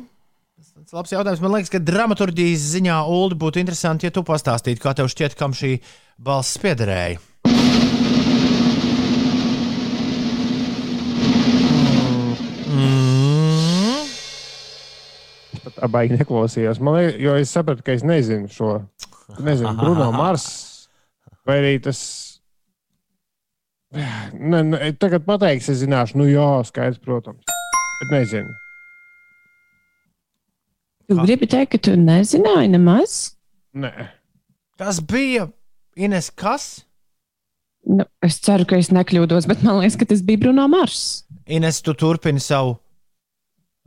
Tas 0.56 0.94
labs 0.96 1.10
jautājums. 1.12 1.42
Man 1.44 1.52
liekas, 1.52 1.68
ka 1.74 1.80
dramaturgijas 1.82 2.62
ziņā 2.72 2.94
Ulu 3.04 3.36
būtu 3.36 3.60
interesanti, 3.60 4.08
ja 4.08 4.14
tu 4.16 4.22
pastāstītu, 4.24 4.80
kā 4.80 4.94
tev 4.96 5.10
šķiet, 5.12 5.36
kam 5.36 5.52
šī 5.52 5.74
balss 6.24 6.56
piederēja. 6.62 7.20
Mm. 12.72 14.08
Pat 15.66 15.76
tā 15.82 15.92
baigi 15.98 16.16
neklausījos. 16.16 16.80
Man 16.80 16.96
liekas, 16.96 17.20
jo 17.26 17.36
es 17.42 17.52
sapratu, 17.52 17.84
ka 17.84 17.92
es 17.92 18.08
nezinu 18.08 18.48
šo. 18.56 18.72
Nezinu, 19.36 19.76
Bruno 19.84 20.08
Mars. 20.16 20.48
Vai 21.44 21.60
arī 21.60 21.76
tas. 21.90 22.00
Ne, 24.38 24.62
ne, 24.62 24.78
tagad 25.00 25.24
pateiks, 25.24 25.70
es 25.72 25.80
zināšu, 25.82 26.18
nu 26.20 26.26
jā, 26.28 26.48
skaidrs, 26.68 27.00
protams. 27.02 27.40
Bet 27.98 28.10
nezinu. 28.12 28.52
Tu 31.08 31.16
gribi 31.22 31.48
teikt, 31.48 31.72
ka 31.72 31.80
tu 31.88 31.94
nezināji 31.96 32.68
nemaz? 32.74 33.14
Nē. 33.72 34.10
Tas 34.78 35.00
bija 35.00 35.48
Ines 35.98 36.28
kas? 36.30 36.84
Nu, 37.88 38.04
es 38.22 38.36
ceru, 38.44 38.66
ka 38.68 38.76
es 38.78 38.92
nekļūdos, 38.92 39.48
bet 39.48 39.64
man 39.64 39.80
liekas, 39.80 39.96
ka 39.98 40.06
tas 40.10 40.20
bija 40.26 40.44
Bruno 40.44 40.68
Mars. 40.70 41.24
Ines, 41.48 41.80
tu 41.82 41.96
turpini 41.96 42.42
savu 42.44 42.76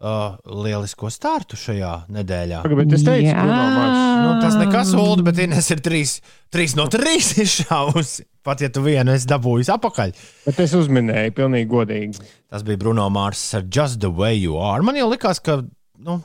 uh, 0.02 0.36
lielisko 0.66 1.10
startu 1.14 1.58
šajā 1.60 1.92
nedēļā. 2.12 2.62
Bet 2.66 2.96
es 2.98 3.06
teicu, 3.06 3.30
Jā. 3.30 3.38
Bruno 3.46 3.68
Mars. 3.76 4.02
Nu, 4.22 4.34
tas 4.42 4.58
nekas, 4.60 4.94
Ulu, 4.98 5.26
bet 5.28 5.40
Ines 5.44 5.70
ir 5.74 5.82
trīs, 5.86 6.18
trīs 6.54 6.76
no 6.80 6.88
trīs 6.92 7.32
izšāvusi. 7.46 8.28
Pat 8.42 8.64
ja 8.64 8.72
tu 8.74 8.82
vienu 8.82 9.14
esi 9.14 9.30
dabūjis 9.30 9.70
apakaļ. 9.76 10.14
Bet 10.48 10.62
es 10.64 10.74
uzminēju, 10.78 11.36
pilnīgi 11.38 11.70
godīgi. 11.70 12.30
Tas 12.50 12.66
bija 12.66 12.82
Bruno 12.82 13.06
Mars 13.14 13.44
ar 13.58 13.68
Just 13.70 14.02
the 14.02 14.10
Way 14.10 14.42
You 14.42 14.58
Are. 14.58 14.82
Man 14.86 14.98
jau 14.98 15.12
likās, 15.12 15.40
ka 15.46 15.60
nu, 16.02 16.18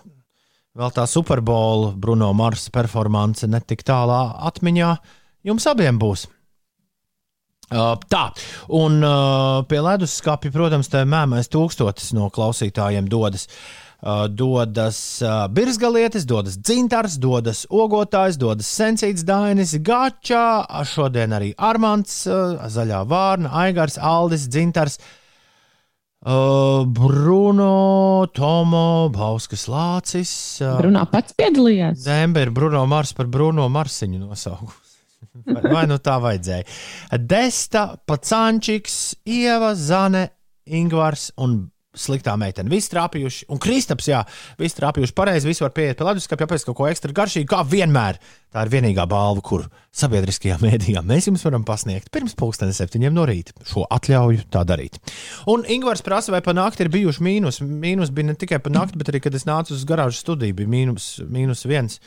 vēl 0.76 0.94
tā 0.96 1.04
Superbola 1.10 1.92
Bruno 1.92 2.32
Mars 2.36 2.70
performance 2.72 3.44
netik 3.50 3.84
tālā 3.86 4.22
atmiņā 4.48 4.94
jums 5.46 5.68
abiem 5.68 6.00
būs. 6.00 6.24
Uh, 7.66 7.96
tā, 8.06 8.28
un 8.78 9.00
uh, 9.02 9.64
pie 9.66 9.80
leduskapja, 9.82 10.52
protams, 10.54 10.86
tā 10.86 11.00
mēmais 11.02 11.50
tūkstotis 11.50 12.12
no 12.14 12.28
klausītājiem 12.30 13.08
dodas. 13.10 13.48
Uh, 13.96 14.28
dodas 14.30 15.00
uh, 15.24 15.48
birzgalietis, 15.50 16.28
dodas 16.30 16.60
dzintars, 16.60 17.16
dodas 17.18 17.64
ogotājs, 17.66 18.38
dodas 18.38 18.70
sensīts 18.70 19.26
dainis, 19.26 19.74
gačā, 19.82 20.62
šodien 20.86 21.34
arī 21.34 21.50
Armāns, 21.58 22.20
uh, 22.30 22.68
zaļā 22.70 23.02
vārna, 23.10 23.50
Aigars, 23.64 23.98
Aldis, 23.98 24.46
dzintars. 24.46 25.00
Bruno, 26.26 27.66
Tomo, 28.34 28.86
Bauskas 29.14 29.68
Lācis. 29.70 30.32
Bruno 30.80 31.04
pats 31.12 31.36
piedalījās. 31.38 32.00
Zembe 32.02 32.42
ir 32.42 32.50
Bruno 32.50 32.80
Mars 32.90 33.14
par 33.14 33.30
Bruno 33.30 33.68
Marsiņu 33.70 34.24
nosaukusi. 34.24 34.85
Vai, 35.44 35.86
nu 35.90 36.00
tā 36.02 36.18
vajadzēja? 36.22 36.66
Desta, 37.20 37.86
Pacančiks, 38.08 39.16
Ieva, 39.28 39.74
Zane, 39.78 40.28
Ingvars 40.66 41.30
un 41.42 41.66
sliktā 41.96 42.34
meitene. 42.38 42.70
Visi 42.72 42.90
trāpījuši, 42.92 43.46
un 43.52 43.60
Kristaps, 43.62 44.08
jā, 44.10 44.22
visi 44.60 44.76
trāpījuši 44.78 45.14
pareizi. 45.16 45.48
Visi 45.48 45.64
var 45.64 45.72
pieiet 45.76 45.98
pie 45.98 46.06
leduskapja, 46.06 46.48
pēc 46.50 46.66
kaut 46.68 46.78
ko 46.78 46.88
ekstra 46.90 47.14
garšīgu, 47.16 47.48
kā 47.50 47.62
vienmēr. 47.68 48.20
Tā 48.52 48.64
ir 48.64 48.72
vienīgā 48.72 49.06
balva, 49.10 49.42
kur 49.44 49.66
sabiedriskajā 49.96 50.58
mēdījā 50.64 51.02
mēs 51.06 51.30
jums 51.30 51.44
varam 51.46 51.64
pasniegt 51.66 52.12
pirms 52.14 52.36
pusdienas 52.38 52.80
septiņiem 52.82 53.16
no 53.16 53.26
rīta. 53.28 53.56
Šo 53.68 53.86
atļauju 53.96 54.46
tā 54.52 54.64
darīt. 54.68 55.00
Un 55.52 55.66
Ingvars 55.72 56.04
prasa, 56.06 56.34
vai 56.34 56.42
pa 56.44 56.54
nakti 56.56 56.86
ir 56.86 56.92
bijuši 56.94 57.24
mīnus. 57.26 57.62
Mīnus 57.64 58.12
bija 58.14 58.30
ne 58.30 58.38
tikai 58.38 58.60
pa 58.62 58.72
nakti, 58.72 59.00
bet 59.00 59.12
arī, 59.12 59.24
kad 59.24 59.36
es 59.36 59.48
nācu 59.48 59.76
uz 59.76 59.88
garāžu 59.88 60.20
studiju, 60.20 60.60
bija 60.62 60.72
mīnus, 60.76 61.10
mīnus 61.24 61.66
viens. 61.68 62.00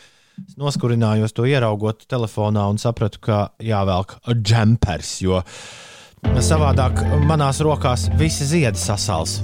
Es 0.48 0.58
noskurinājos 0.60 1.34
to 1.36 1.46
ieraugot 1.50 2.06
telefonā 2.10 2.68
un 2.72 2.80
sapratu, 2.82 3.22
ka 3.24 3.40
jāvelk 3.64 4.18
džempers, 4.30 5.18
jo 5.24 5.42
savādāk 6.44 7.02
manās 7.28 7.62
rokās 7.66 8.08
visi 8.20 8.48
ziedi 8.48 8.80
sasals. 8.80 9.40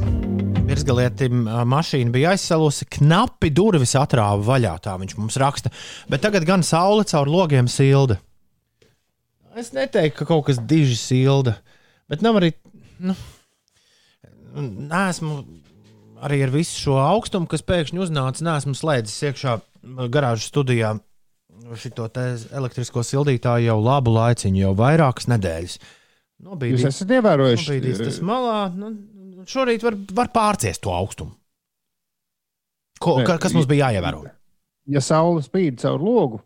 Virsgalietim 0.65 1.45
mašīna 1.69 2.13
bija 2.13 2.33
aizsalusi, 2.33 2.87
knapi 2.97 3.51
durvis 3.53 3.93
atrāva 3.99 4.41
vaļā, 4.47 4.73
tā 4.81 4.95
viņš 5.01 5.17
mums 5.19 5.37
raksta. 5.41 5.71
Bet 6.09 6.23
tagad 6.25 6.47
gan 6.47 6.65
saule 6.65 7.05
caur 7.09 7.29
logiem 7.29 7.69
silda. 7.69 8.17
Es 9.55 9.71
neteiktu, 9.75 10.17
ka 10.19 10.29
kaut 10.33 10.47
kas 10.49 10.59
diži 10.59 10.97
silda, 10.99 11.55
bet 12.11 12.25
nav 12.25 12.41
arī. 12.41 12.51
Nu, 12.99 13.15
Nē, 14.55 15.09
arī 16.23 16.41
ar 16.45 16.53
visu 16.53 16.77
šo 16.79 16.99
augstumu, 17.01 17.49
kas 17.51 17.65
pēkšņi 17.65 18.01
uznāca, 18.05 18.45
nesmu 18.45 18.75
slēdzis 18.77 19.27
iekšā 19.29 19.57
garāžas 20.13 20.49
studijā 20.51 20.95
šo 21.81 22.07
elektrisko 22.53 23.01
sildītāju 23.05 23.71
jau 23.71 23.77
labu 23.81 24.13
laiciņu, 24.13 24.61
jau 24.67 24.73
vairākas 24.77 25.29
nedēļas. 25.31 25.79
Jūs 25.79 26.45
Nobīdīs, 26.45 26.87
esat 26.91 27.13
ievērojuši, 27.15 27.67
nobīdīs 27.71 28.01
tas 28.03 28.21
malā. 28.27 28.57
Nu, 28.75 28.91
šorīt 29.49 29.85
var, 29.87 29.95
var 30.17 30.31
pārciest 30.35 30.83
to 30.83 30.91
augstumu. 30.93 31.33
Ko, 32.99 33.21
ka, 33.27 33.39
kas 33.41 33.55
mums 33.55 33.67
bija 33.69 33.89
jāievēro? 33.89 34.25
ja 34.89 35.01
saule 35.03 35.43
spīd 35.45 35.79
caur 35.81 36.01
logu, 36.01 36.41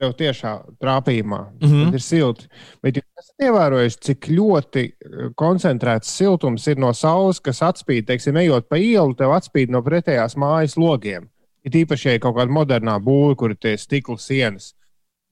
tev 0.00 0.12
tiešā 0.18 0.52
trāpījumā, 0.82 1.40
mm 1.40 1.58
Mhm. 1.60 1.72
-hmm. 1.74 1.84
tad 1.84 1.94
ir 1.94 2.00
silti. 2.02 2.48
Bet 2.82 2.96
jūs 2.96 3.04
esat 3.20 3.46
ievērojuši, 3.48 3.98
cik 4.00 4.28
ļoti 4.28 4.84
eh, 4.84 5.28
koncentrēts 5.36 6.10
siltums 6.16 6.66
ir 6.68 6.76
no 6.78 6.92
saules, 6.92 7.40
kas 7.40 7.60
atspīd, 7.62 8.06
teiksim, 8.06 8.36
ejot 8.36 8.68
pa 8.68 8.76
ielu, 8.76 9.14
tev 9.14 9.30
atspīd 9.30 9.70
no 9.70 9.82
pretējās 9.82 10.36
mājas 10.36 10.76
logiem. 10.76 11.28
Ir 11.64 11.70
īpaši, 11.84 12.06
ja 12.08 12.14
ir 12.14 12.20
kaut 12.20 12.36
kāda 12.36 12.52
modernā 12.52 12.98
būva, 13.00 13.36
kur 13.36 13.50
ir 13.50 13.56
tie 13.56 13.76
stikla 13.76 14.18
sienas. 14.18 14.74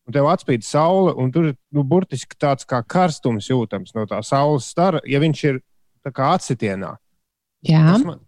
Un 0.07 0.13
tev 0.13 0.25
atspīd 0.27 0.63
saule, 0.65 1.13
un 1.15 1.31
tur 1.31 1.45
ir 1.47 1.57
nu, 1.73 1.85
burtiski 1.85 2.35
tāds 2.39 2.65
kā 2.67 2.83
karstums 2.83 3.49
jūtams 3.51 3.95
no 3.95 4.07
tā 4.07 4.23
saules 4.25 4.65
stara, 4.65 5.01
ja 5.07 5.21
viņš 5.21 5.45
ir 5.45 5.61
tā 6.05 6.11
kā 6.11 6.33
atsitienā. 6.35 6.97
Jā, 7.63 7.93
Tas 7.93 8.05
Man, 8.05 8.21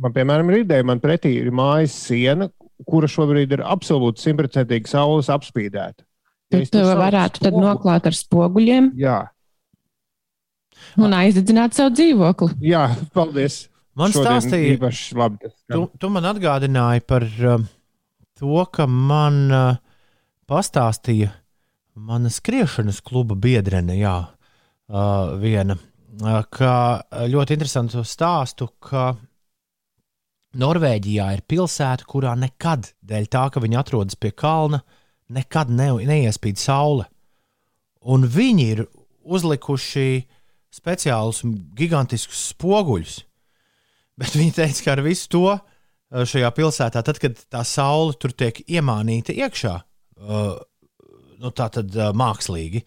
man, 0.00 0.12
piemēram, 0.12 0.50
ir 0.50 0.58
ideja, 0.64 0.84
man 0.84 1.00
pretī 1.00 1.32
ir 1.40 1.50
mājas 1.50 1.90
siena, 2.06 2.50
kura 2.88 3.06
šobrīd 3.10 3.52
ir 3.56 3.62
absolūti 3.64 4.24
simtprocentīgi 4.24 4.90
saules 4.90 5.30
apspīdēta. 5.32 6.04
Ja 6.54 6.60
tur 6.66 6.66
to 6.70 6.96
varētu 6.98 7.40
tad 7.42 7.52
spogu- 7.52 7.62
noklāt 7.64 8.06
ar 8.10 8.14
spoguļiem 8.14 8.90
Jā, 9.00 9.20
un 11.00 11.14
aizdedzināt 11.16 11.74
savu 11.76 11.94
dzīvokli. 11.96 12.50
jā, 12.62 12.84
paldies. 13.14 13.68
Man 13.94 14.10
stāstīja, 14.10 14.74
īpaši 14.74 15.14
labi. 15.18 15.38
tas 15.44 15.54
tu, 15.70 15.84
tu 16.02 16.08
man 16.10 16.26
atgādināji 16.26 17.04
par 17.06 17.22
uh, 17.46 17.62
to, 18.38 18.64
ka 18.74 18.86
man 18.90 19.36
uh, 19.54 19.76
pastāstīja 20.50 21.30
mana 21.94 22.26
skriešanas 22.34 22.98
kluba 23.06 23.36
biedrene, 23.38 23.94
jā, 24.00 24.16
uh, 24.90 25.36
viena, 25.38 25.76
uh, 25.78 26.40
ka 26.50 26.72
ļoti 27.30 27.54
interesantu 27.54 28.02
stāstu, 28.02 28.66
ka 28.82 29.12
Norvēģijā 30.58 31.26
ir 31.34 31.42
pilsēta, 31.50 32.06
kurā 32.08 32.34
nekad, 32.38 32.92
dēļ 33.02 33.26
tā, 33.32 33.48
ka 33.50 33.62
viņi 33.62 33.78
atrodas 33.80 34.18
pie 34.18 34.30
kalna, 34.36 34.82
nekad 35.34 35.72
ne, 35.72 35.90
neiespīd 36.06 36.60
saule. 36.60 37.08
Un 38.04 38.26
viņi 38.28 38.66
ir 38.74 38.84
uzlikuši 39.24 40.08
speciālus 40.74 41.42
gigantiskus 41.76 42.50
spoguļus. 42.52 43.22
Bet 44.20 44.36
viņi 44.38 44.54
teica, 44.54 44.82
ka 44.84 44.92
ar 44.94 45.02
visu 45.06 45.30
to 45.32 45.46
uh, 45.50 45.62
šajā 46.28 46.50
pilsētā, 46.54 47.02
tad, 47.06 47.18
kad 47.22 47.40
tā 47.50 47.64
saule 47.66 48.14
tur 48.20 48.34
tiek 48.36 48.60
iemānīta 48.66 49.34
iekšā, 49.34 49.74
uh, 49.80 50.52
nu, 51.40 51.50
tā 51.50 51.70
tad 51.74 51.90
uh, 51.98 52.12
mākslīgi, 52.14 52.84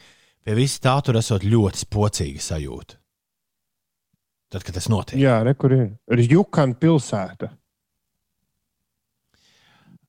pie 0.48 0.56
visa 0.56 0.84
tā 0.88 0.96
tur 1.04 1.20
esot 1.20 1.44
ļoti 1.44 1.84
spocīga 1.84 2.44
sajūta. 2.44 3.02
Tad, 4.48 4.64
kad 4.64 4.78
tas 4.78 4.88
notiek. 4.92 5.20
Jā, 5.20 5.42
re, 5.44 5.54
kur 5.60 5.74
ir 5.76 5.90
Rjukana 6.08 6.78
pilsēta. 6.80 7.50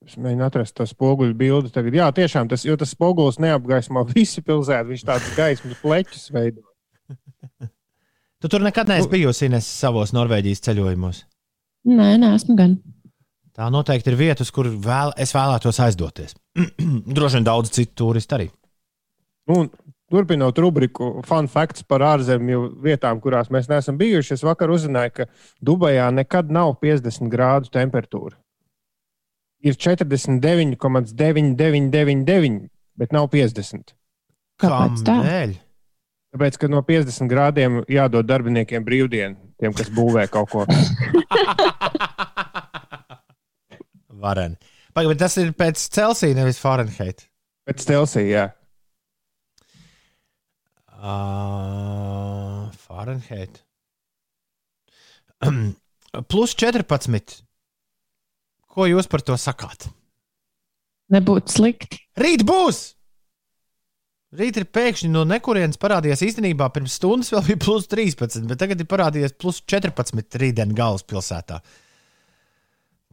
Es 0.09 0.15
mēģinu 0.17 0.45
atrast 0.47 0.77
to 0.79 0.87
spoguļu 0.89 1.35
bildi. 1.37 1.73
Tagad, 1.75 1.97
jā, 1.99 2.07
tiešām 2.17 2.49
tas, 2.49 2.63
jo 2.65 2.77
tas 2.81 2.95
spogulis 2.95 3.41
neapgaismo 3.43 4.07
visu 4.09 4.41
pilsētu. 4.47 4.93
Viņš 4.95 5.05
tāds 5.05 5.35
gaismas 5.37 5.83
pleķus 5.83 6.31
veido. 6.35 6.65
Tu 8.39 8.47
tur 8.47 8.63
nekad 8.63 8.87
neesi 8.87 9.09
bijusi 9.11 9.49
Ines, 9.49 9.67
savos 9.67 10.13
Norvēģijas 10.15 10.61
ceļojumos. 10.63 11.25
Nē, 11.91 12.13
nē, 12.23 12.29
esmu 12.37 12.55
gan. 12.55 12.77
Tā 13.59 13.67
noteikti 13.75 14.13
ir 14.13 14.17
vietas, 14.21 14.53
kur 14.55 14.69
vēl, 14.71 15.11
es 15.19 15.33
vēlētos 15.35 15.81
aizdoties. 15.83 16.37
Droši 17.17 17.41
vien 17.41 17.49
daudz 17.49 17.73
citu 17.75 17.97
turistu 17.99 18.37
arī. 18.37 18.47
Nu, 19.51 19.65
un 19.65 19.73
turpinot 20.11 20.59
rubriku 20.59 21.23
Fun 21.27 21.49
Facts 21.53 21.83
par 21.87 22.01
ārzemju 22.15 22.59
vietām, 22.85 23.21
kurās 23.21 23.51
mēs 23.53 23.69
neesam 23.71 23.99
bijuši, 24.01 24.35
es 24.39 24.45
vakar 24.47 24.69
uzzināju, 24.75 25.11
ka 25.21 25.25
Dubajā 25.65 26.07
nekad 26.15 26.47
nav 26.55 26.69
50 26.83 27.29
grādu 27.33 27.67
temperatūra. 27.75 28.37
Ir 29.65 29.75
49,9999, 29.75 32.69
bet 32.99 33.13
nav 33.13 33.29
50. 33.33 33.95
Kāpēc 34.59 35.03
tā? 35.07 35.15
Kādēļ? 35.23 35.53
Tāpēc, 36.35 36.55
ka 36.61 36.67
no 36.69 36.83
50 36.85 37.29
grādiem 37.31 37.85
jādod 37.89 38.27
darbiniekiem 38.29 38.85
brīvdienu. 38.85 39.37
tiem, 39.59 39.73
kas 39.75 39.89
būvē 39.91 40.29
kaut 40.31 40.51
ko. 40.53 40.65
Vareni. 44.23 44.57
Pagaid, 44.95 45.11
bet 45.13 45.21
tas 45.23 45.37
ir 45.41 45.53
pēc 45.57 45.77
Celsija, 45.95 46.37
nevis 46.37 46.61
Fahrenheit. 46.63 47.19
Pēc 47.69 47.85
Telsija, 47.87 48.29
jā. 48.29 48.47
Uh, 50.99 52.69
Fahrenheit. 52.75 53.63
Plus 56.31 56.55
14. 56.59 57.43
Ko 58.69 58.87
jūs 58.91 59.07
par 59.11 59.23
to 59.23 59.37
sakāt? 59.39 59.87
Nebūtu 61.15 61.55
slikti. 61.55 62.01
Rīt 62.19 62.43
būs! 62.47 62.99
Rīt 64.39 64.59
ir 64.61 64.67
pēkšņi 64.69 65.09
no 65.09 65.23
nekurienes 65.25 65.81
parādījies 65.81 66.27
īstenībā 66.27 66.67
pirms 66.75 66.99
stundas 66.99 67.31
vēl 67.33 67.47
bija 67.47 67.61
plus 67.63 67.87
13, 67.89 68.45
bet 68.51 68.61
tagad 68.61 68.83
ir 68.83 68.89
parādījies 68.91 69.39
plus 69.41 69.63
14 69.65 70.37
rītdien 70.43 70.75
galvaspilsētā. 70.77 71.63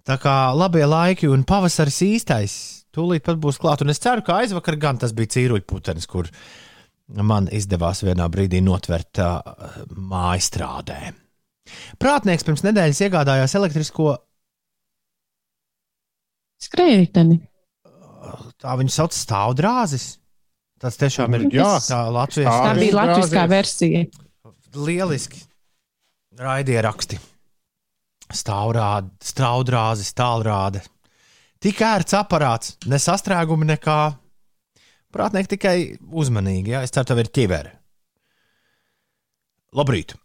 Tā 0.05 0.17
kā 0.21 0.33
labie 0.51 0.83
laiki 0.83 1.29
un 1.31 1.45
pavasaris 1.47 2.01
īstais 2.03 2.57
tūlīt 2.95 3.23
pat 3.23 3.39
būs 3.39 3.61
klāt. 3.61 3.85
Un 3.85 3.93
es 3.93 4.01
ceru, 4.03 4.25
ka 4.27 4.41
aizvakar 4.41 4.75
gan 4.81 4.99
tas 4.99 5.15
bija 5.15 5.31
cīruļputenis, 5.37 6.09
kur 6.11 6.27
man 7.07 7.47
izdevās 7.53 8.03
vienā 8.05 8.27
brīdī 8.33 8.61
notvert 8.65 9.19
uh, 9.21 9.41
mājastrādē. 9.93 11.13
Prātnieks 12.01 12.45
pirms 12.45 12.63
nedēļas 12.65 13.01
iegādājās 13.07 13.55
elektrisko, 13.57 14.15
Skrējēji. 16.65 17.09
tā 18.61 18.75
viņu 18.79 18.93
sauc 18.93 19.13
stāvdrāzis. 19.13 20.15
Tas 20.81 20.97
tiešām 20.99 21.35
ir 21.37 21.45
Jā. 21.55 21.77
tā 21.87 21.99
Latvijas 22.11 22.51
Tā 22.51 22.73
bija 22.77 22.95
latviskā 22.97 23.45
grāzies. 23.45 23.49
versija. 23.51 24.05
lieliski. 24.75 25.39
Raidieraksti. 26.35 27.19
Stāvrāde, 28.33 29.11
straudrāze, 29.23 30.03
tālrāde. 30.17 30.81
Tik 31.61 31.79
ērts 31.79 32.13
aparāts, 32.17 32.75
ne 32.85 32.97
sastrēgumi, 32.99 33.69
nekā. 33.71 33.99
Prātnieki 35.15 35.53
tikai 35.55 35.77
uzmanīgi, 36.11 36.73
ja 36.75 36.83
es 36.83 36.91
ceru, 36.91 37.07
tev 37.07 37.21
ir 37.23 37.31
ķivere. 37.31 37.71
Labrīt! 39.75 40.15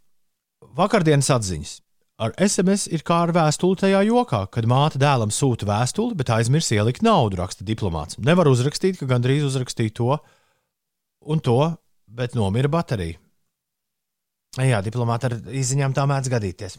Vakardienas 0.77 1.31
atziņas. 1.35 1.77
Ar 2.21 2.35
SMS 2.45 2.85
ir 2.93 3.01
kā 3.07 3.23
ar 3.25 3.31
vēstuli 3.33 3.79
tajā 3.81 4.03
jokā, 4.05 4.43
kad 4.53 4.67
māte 4.69 5.01
dēlam 5.01 5.31
sūta 5.33 5.65
vēstuli, 5.69 6.19
bet 6.19 6.33
aizmirs 6.35 6.69
ielikt 6.77 7.01
naudu, 7.07 7.39
raksta 7.41 7.65
diplomāts. 7.65 8.19
Nevar 8.21 8.51
uzrakstīt, 8.51 8.99
ka 9.01 9.09
gandrīz 9.09 9.47
uzrakstīja 9.47 9.95
to 9.97 10.19
un 11.33 11.41
to, 11.41 11.59
bet 12.05 12.37
nomira 12.37 12.69
baterija. 12.69 13.17
Jā, 14.59 14.83
diplomāti 14.85 15.31
ar 15.31 15.39
izziņām 15.55 15.95
tā 15.97 16.05
mēdz 16.11 16.31
gadīties. 16.35 16.77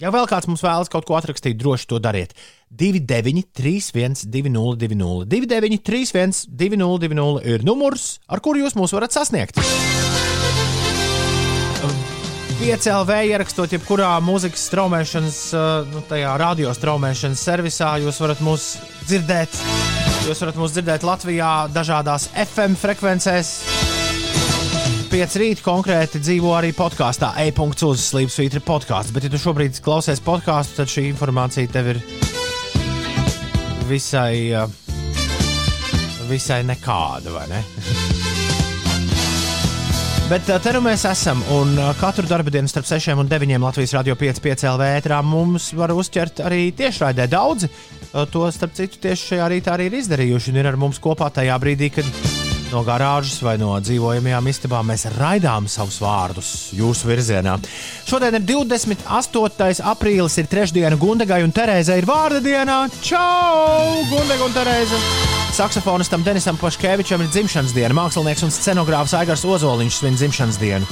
Ja 0.00 0.08
vēl 0.14 0.24
kāds 0.24 0.48
mums 0.48 0.62
vēlas 0.64 0.88
kaut 0.88 1.04
ko 1.08 1.18
atrakstīt, 1.18 1.58
droši 1.60 1.90
to 1.90 1.98
dariet. 2.00 2.32
29, 2.72 3.50
31, 3.52 4.24
2020, 4.32 5.26
29, 5.28 5.82
31, 5.84 6.46
2020 6.48 7.44
ir 7.52 7.66
numurs, 7.68 8.14
ar 8.24 8.40
kuru 8.40 8.62
jūs 8.62 8.78
mūs 8.78 8.96
varat 8.96 9.12
sasniegt. 9.12 9.60
5LV 12.60 13.14
ierakstot 13.32 13.72
jebkurā 13.72 14.14
mūzikas 14.24 14.66
straumēšanas, 14.68 15.38
uh, 15.56 15.68
nu, 15.92 16.02
tajā 16.08 16.34
radio 16.40 16.72
straumēšanas 16.76 17.44
servisā, 17.44 17.94
jūs 18.04 18.20
varat 18.20 18.42
mūs 18.44 18.74
dzirdēt. 19.08 19.56
Jūs 20.28 20.44
varat 20.44 20.60
mūs 20.60 20.76
dzirdēt 20.76 21.08
Latvijā 21.08 21.54
dažādās 21.72 22.28
FM 22.48 22.76
frekvencēs. 22.80 23.56
5 25.10 25.32
rīt 25.40 25.58
konkrēti 25.64 26.20
dzīvo 26.22 26.52
arī 26.54 26.68
podkāstā 26.70 27.32
e-punkts 27.42 27.82
uz 27.82 27.98
slīpsvītra 28.12 28.60
podkāsts. 28.62 29.10
Bet, 29.10 29.24
ja 29.26 29.30
tu 29.32 29.40
šobrīd 29.42 29.80
klausies 29.82 30.22
podkāstu, 30.22 30.76
tad 30.78 30.92
šī 30.92 31.08
informācija 31.08 31.66
tev 31.72 31.88
ir 31.90 31.98
visai, 33.88 34.54
uh, 34.54 34.70
visai 36.30 36.62
nekāda, 36.68 37.32
vai 37.34 37.42
ne? 37.50 37.58
Bet 40.30 40.46
uh, 40.46 40.62
te 40.62 40.70
nu 40.76 40.80
mēs 40.84 41.02
esam, 41.10 41.42
un 41.58 41.74
uh, 41.74 41.90
katru 41.98 42.22
dienu 42.46 42.70
starp 42.70 42.86
6 42.86 43.18
un 43.18 43.26
9 43.26 43.58
Latvijas 43.58 43.98
radio 43.98 44.14
5,5 44.14 44.62
LV 44.76 44.82
ētrā 45.00 45.18
mums 45.26 45.72
var 45.74 45.90
uzķert 45.90 46.38
arī 46.46 46.70
tiešraidē 46.70 47.26
daudzi. 47.26 47.66
To, 48.14 48.46
starp 48.54 48.78
citu, 48.78 49.02
tieši 49.02 49.34
šajā 49.34 49.50
rītā 49.50 49.74
arī 49.74 49.90
ir 49.90 49.98
izdarījuši 50.04 50.54
un 50.54 50.62
ir 50.62 50.70
ar 50.70 50.78
mums 50.78 51.02
kopā 51.02 51.34
tajā 51.34 51.58
brīdī, 51.62 51.90
kad 51.98 52.06
no 52.74 52.82
garāžas 52.86 53.40
vai 53.44 53.56
no 53.60 53.72
dzīvojamajām 53.82 54.48
istabām 54.50 54.90
mēs 54.90 55.06
raidām 55.16 55.66
savus 55.70 55.98
vārdus 56.02 56.50
jūsu 56.76 57.10
virzienā. 57.10 57.56
Šodien 58.08 58.38
ir 58.38 58.46
28. 58.48 59.82
aprīlis, 59.92 60.38
ir 60.40 60.50
trešdiena 60.50 60.98
Gundegai 61.00 61.42
un 61.46 61.54
Terēzai 61.54 62.00
ir 62.00 62.08
vārda 62.08 62.42
dienā. 62.44 62.80
Čau! 63.04 64.04
Gundega 64.10 64.46
un 64.46 64.56
Terēza! 64.56 65.00
Saksofonistam 65.56 66.22
Denisam 66.26 66.58
Paškevičam 66.60 67.24
ir 67.24 67.32
dzimšanas 67.34 67.74
diena, 67.74 67.96
mākslinieks 67.98 68.46
un 68.46 68.54
scenogrāfs 68.54 69.16
Aigars 69.18 69.44
Ozoliņš 69.44 70.00
svin 70.00 70.18
dzimšanas 70.20 70.60
dienu. 70.62 70.86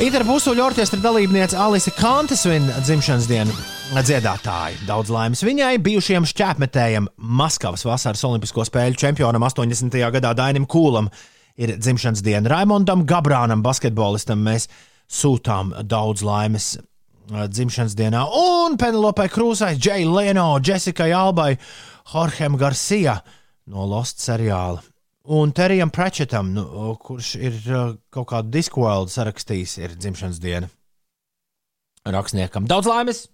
Idara 0.00 0.24
Busuļu 0.24 0.64
orķestra 0.64 1.02
dalībniece 1.04 1.58
Alise 1.60 1.92
Kante 1.92 2.38
svin 2.40 2.70
dzimšanas 2.80 3.28
dienu. 3.28 3.52
Dziedātāji 3.94 4.88
daudz 4.88 5.10
laimes 5.14 5.42
viņai, 5.46 5.76
bijušajam 5.84 6.24
šķēpmetējam, 6.26 7.04
Maskavas 7.14 7.84
vasaras 7.86 8.24
Olimpisko 8.26 8.64
spēļu 8.66 8.98
čempionam 8.98 9.44
80. 9.46 9.94
gadā 10.16 10.32
Dainim 10.34 10.64
Kūlam 10.66 11.06
ir 11.54 11.76
dzimšanas 11.78 12.24
diena. 12.26 12.50
Raimondam 12.50 13.04
Gabrānam, 13.06 13.62
basketbolistam, 13.62 14.42
mēs 14.42 14.66
sūtām 15.06 15.70
daudz 15.86 16.24
laimes 16.26 16.72
uh, 16.74 17.44
dzimšanas 17.46 17.94
dienā. 17.94 18.24
Un 18.34 18.74
Penelope 18.80 19.28
Krūzai, 19.30 19.76
Džei 19.78 20.08
Leno, 20.08 20.56
Jessikai 20.58 21.12
Albai, 21.14 21.52
Jorgem 22.10 22.58
Garcia 22.58 23.20
no 23.70 23.86
Lost 23.86 24.18
seriāla. 24.24 24.82
Un 25.38 25.54
Terijam 25.54 25.94
Pratchetam, 25.94 26.50
nu, 26.56 26.96
kurš 26.98 27.36
ir 27.38 27.60
uh, 27.70 27.94
kaut 28.10 28.26
kādu 28.32 28.56
diskvaldu 28.58 29.14
sarakstījis, 29.14 29.78
ir 29.84 29.94
dzimšanas 29.94 30.42
diena. 30.42 30.72
Rakstniekam 32.10 32.66
daudz 32.66 32.90
laimes! 32.90 33.28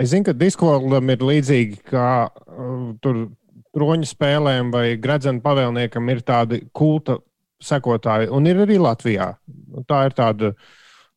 Es 0.00 0.10
zinu, 0.10 0.26
ka 0.26 0.34
diskolam 0.34 1.10
ir 1.12 1.22
līdzīgi 1.22 1.84
kā 1.86 2.08
uh, 2.26 2.94
tur 3.02 3.28
troņa 3.74 4.08
spēlēm 4.10 4.72
vai 4.74 4.86
gredzena 5.00 5.42
pavēlniekam 5.42 6.10
ir 6.10 6.22
tādi 6.26 6.64
kulta 6.74 7.20
sekotāji, 7.62 8.30
un 8.34 8.48
ir 8.50 8.64
arī 8.64 8.80
Latvijā. 8.82 9.34
Un 9.74 9.86
Tā 9.88 10.04
ir 10.08 10.16
tāda 10.18 10.50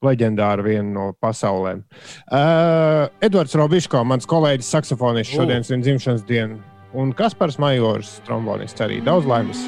leģendāra 0.06 0.62
viena 0.66 0.88
no 0.94 1.08
pasaulēm. 1.22 1.82
Uh, 2.30 3.10
Edvards 3.26 3.58
Robiško, 3.58 4.04
mans 4.06 4.30
kolēģis, 4.30 4.70
saksofonists, 4.78 5.34
šodien 5.34 5.66
ir 5.66 5.84
dzimšanas 5.86 6.26
diena. 6.30 6.62
Un 6.98 7.12
Kaspars 7.18 7.58
Majors, 7.62 8.20
trombonists, 8.30 8.82
arī 8.86 9.02
daudz 9.06 9.28
laimes. 9.30 9.66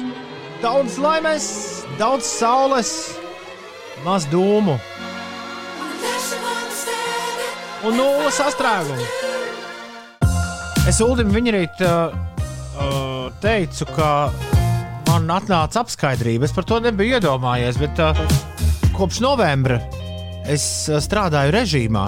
Daudz 0.62 0.98
laimes, 1.02 1.50
daudz 1.98 2.30
saules, 2.30 2.94
maz 4.06 4.26
dūmu 4.30 4.78
un 7.86 7.96
nulles 7.96 8.36
sastrēgumu. 8.36 9.06
Es 10.88 11.00
Ulim 11.04 11.30
viņa 11.32 11.52
rīt 11.54 11.82
uh, 11.84 12.12
uh, 12.80 13.28
teicu, 13.42 13.86
ka 13.94 14.08
man 15.08 15.30
atnāca 15.32 15.82
apskaidrība. 15.84 16.48
Es 16.48 16.54
par 16.56 16.66
to 16.68 16.80
nebiju 16.82 17.18
iedomājies, 17.18 17.78
bet 17.80 18.00
uh, 18.02 18.16
kopš 18.96 19.20
novembra 19.24 19.80
es 20.50 20.64
uh, 20.90 20.98
strādāju 21.02 21.54
režīmā, 21.54 22.06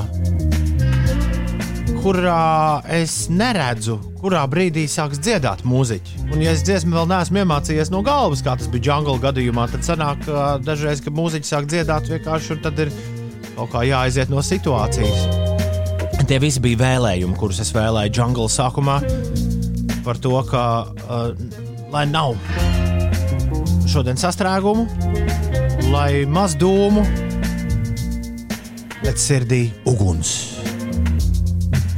kurā 2.03 2.83
es 2.91 3.29
neredzu, 3.31 4.01
kurā 4.23 4.43
brīdī 4.51 4.89
sāks 4.91 5.21
dziedāt 5.23 5.63
mūziķi. 5.69 6.27
Un, 6.33 6.41
ja 6.43 6.57
es 6.57 6.65
dziesmu 6.67 6.97
vēl 6.97 7.13
neesmu 7.13 7.45
iemācījies 7.45 7.93
no 7.95 8.03
galvas, 8.07 8.43
kā 8.45 8.57
tas 8.59 8.71
bija 8.73 8.91
Jungle 8.91 9.21
gadījumā, 9.23 9.69
tad 9.73 9.87
sanāk, 9.87 10.27
ka 10.27 10.57
dažreiz, 10.65 11.05
kad 11.05 11.17
mūziķis 11.17 11.55
sāk 11.55 11.71
dziedāt, 11.71 12.11
vienkārši 12.11 12.59
tad 12.65 12.83
ir 12.83 12.93
kaut 13.55 13.73
kā 13.77 13.87
jāaiziet 13.87 14.33
no 14.33 14.43
situācijas. 14.43 15.42
Tie 16.33 16.39
visi 16.41 16.63
bija 16.65 16.79
vēlējumi, 16.81 17.35
kurus 17.37 17.59
es 17.61 17.75
vēlēju 17.77 18.15
Jungle 18.17 18.47
sākumā 18.49 18.95
par 20.01 20.17
to, 20.17 20.31
ka, 20.49 20.63
uh, 20.89 21.35
lai 21.93 22.07
nav 22.09 22.39
šodien 23.85 24.17
sastrēgumu, 24.17 24.87
lai 25.93 26.23
maz 26.25 26.55
dūmu, 26.57 27.03
bet 29.03 29.21
sirdī 29.21 29.59
uguns. 29.93 30.31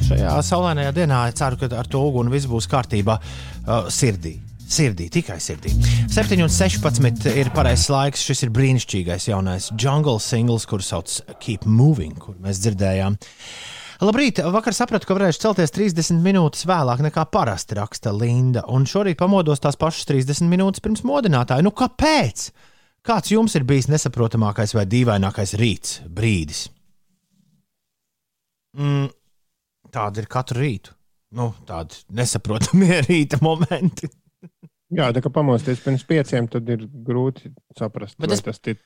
Šajā 0.09 0.33
saulainajā 0.49 0.97
dienā 0.99 1.21
es 1.31 1.39
ceru, 1.39 1.61
ka 1.61 1.69
ar 1.79 1.93
to 1.93 2.03
uguni 2.09 2.35
viss 2.35 2.51
būs 2.51 2.67
kārtībā. 2.73 3.15
Uh, 3.63 3.87
sirdī. 3.87 4.35
Sirdī, 4.67 5.07
tikai 5.15 5.39
sirdī. 5.39 5.77
7,16 6.11 7.31
ir 7.39 7.53
pareizais 7.55 7.87
laiks. 7.95 8.27
Šis 8.27 8.49
ir 8.49 8.53
brīnišķīgais 8.59 9.31
jaunais 9.31 9.71
jungle 9.79 10.19
singls, 10.19 10.67
kurš 10.67 10.91
sauc 10.91 11.17
Keep 11.39 11.71
Moving, 11.71 12.19
kur 12.19 12.35
mēs 12.43 12.65
dzirdējām. 12.67 13.21
Labrīt, 14.05 14.41
vakar 14.53 14.75
sapratu, 14.77 15.07
ka 15.09 15.15
varēšu 15.17 15.41
celties 15.47 15.73
30 15.73 16.19
minūtes 16.25 16.67
vēlāk 16.69 17.01
nekā 17.07 17.25
parasti 17.33 17.77
raksta 17.79 18.13
Linda. 18.13 18.65
Un 18.69 18.85
šorīt 18.91 19.17
pamodos 19.21 19.63
tās 19.65 19.79
pašas 19.81 20.05
30 20.11 20.51
minūtes 20.51 20.83
pirms 20.85 21.05
modinātāja. 21.09 21.65
Nu 21.65 21.73
kāpēc? 21.73 22.51
Kāds 23.05 23.33
jums 23.33 23.55
ir 23.57 23.65
bijis 23.69 23.89
nesaprotamākais 23.93 24.75
vai 24.77 24.85
dīvainākais 24.89 25.55
rīts, 25.61 25.99
brīdis? 26.09 26.67
Mm, 28.77 29.09
tāda 29.95 30.23
ir 30.25 30.29
katru 30.33 30.61
rītu. 30.65 30.95
Nu, 31.35 31.51
tādi 31.69 32.01
nesaprotamie 32.15 33.01
rīta 33.09 33.41
momenti. 33.45 34.11
Jā, 34.95 35.09
tā 35.17 35.23
kā 35.25 35.31
pamosties 35.33 35.81
pirms 35.83 36.05
pieciem, 36.07 36.49
tad 36.53 36.69
ir 36.71 36.85
grūti 37.09 37.55
saprast, 37.79 38.19
Bet 38.21 38.37
es- 38.37 38.45
tas 38.45 38.61
ir. 38.69 38.81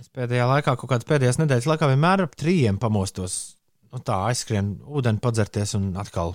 Es 0.00 0.10
pēdējā 0.12 0.44
laikā, 0.50 0.74
kaut 0.76 0.90
kādas 0.90 1.06
pēdējās 1.08 1.38
nedēļas 1.40 1.68
laikā, 1.70 1.86
vienmēr 1.92 2.24
ap 2.26 2.34
trījiem 2.36 2.80
pamostos. 2.82 3.54
Nu, 3.94 4.00
tā 4.02 4.16
aizskrien, 4.26 4.72
ūdeni 4.90 5.22
padzerties 5.22 5.76
un 5.78 5.92
atkal 6.02 6.34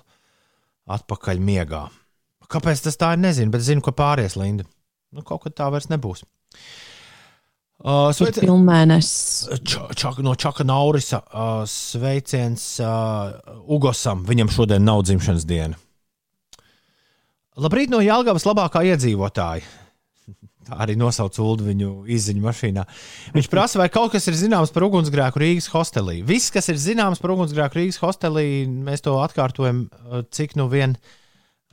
atpakaļ 0.87 1.41
miegā. 1.43 1.89
Kāpēc 2.49 2.85
tas 2.85 2.95
tā 2.97 3.13
ir? 3.13 3.19
Nezinu, 3.21 3.51
bet 3.51 3.65
zinu, 3.65 3.83
ka 3.83 3.91
pāries 3.93 4.37
Linda. 4.39 4.63
Nu, 5.11 5.25
kaut 5.27 5.43
kad 5.43 5.57
tā 5.57 5.67
vairs 5.73 5.89
nebūs. 5.91 6.23
Uh, 7.79 8.09
sveic, 8.15 8.39
Pilnmēnesis. 8.41 9.51
Ča, 9.67 9.85
ča, 9.95 10.13
no 10.23 10.33
Čaka 10.39 10.65
Naurisa 10.67 11.19
uh, 11.19 11.61
sveiciens 11.67 12.63
uh, 12.83 13.35
Ugosam. 13.67 14.23
Viņam 14.27 14.51
šodien 14.55 14.87
nav 14.87 15.03
dzimšanas 15.07 15.45
diena. 15.47 15.79
Labrīt 17.59 17.91
no 17.91 17.99
Jālgavas 18.03 18.47
labākā 18.47 18.85
iedzīvotāja. 18.87 19.67
Tā 20.69 20.77
arī 20.85 20.95
nosauc 20.99 21.37
Ulu 21.41 21.65
viņu 21.65 21.91
izziņu 22.13 22.43
mašīnā. 22.43 22.85
Viņš 23.33 23.47
prasa, 23.49 23.79
vai 23.81 23.87
kaut 23.93 24.13
kas 24.13 24.27
ir 24.29 24.37
zināms 24.37 24.73
par 24.75 24.85
ugunsgrēku 24.85 25.41
Rīgas 25.41 25.69
hostelī. 25.73 26.19
Viss, 26.25 26.53
kas 26.53 26.69
ir 26.69 26.77
zināms 26.81 27.21
par 27.21 27.33
ugunsgrēku 27.33 27.79
Rīgas 27.79 27.97
hostelī, 28.03 28.67
mēs 28.69 29.01
to 29.05 29.15
atkārtojam, 29.23 29.87
uh, 29.89 30.21
cik 30.29 30.53
nu 30.59 30.67
vien, 30.69 30.93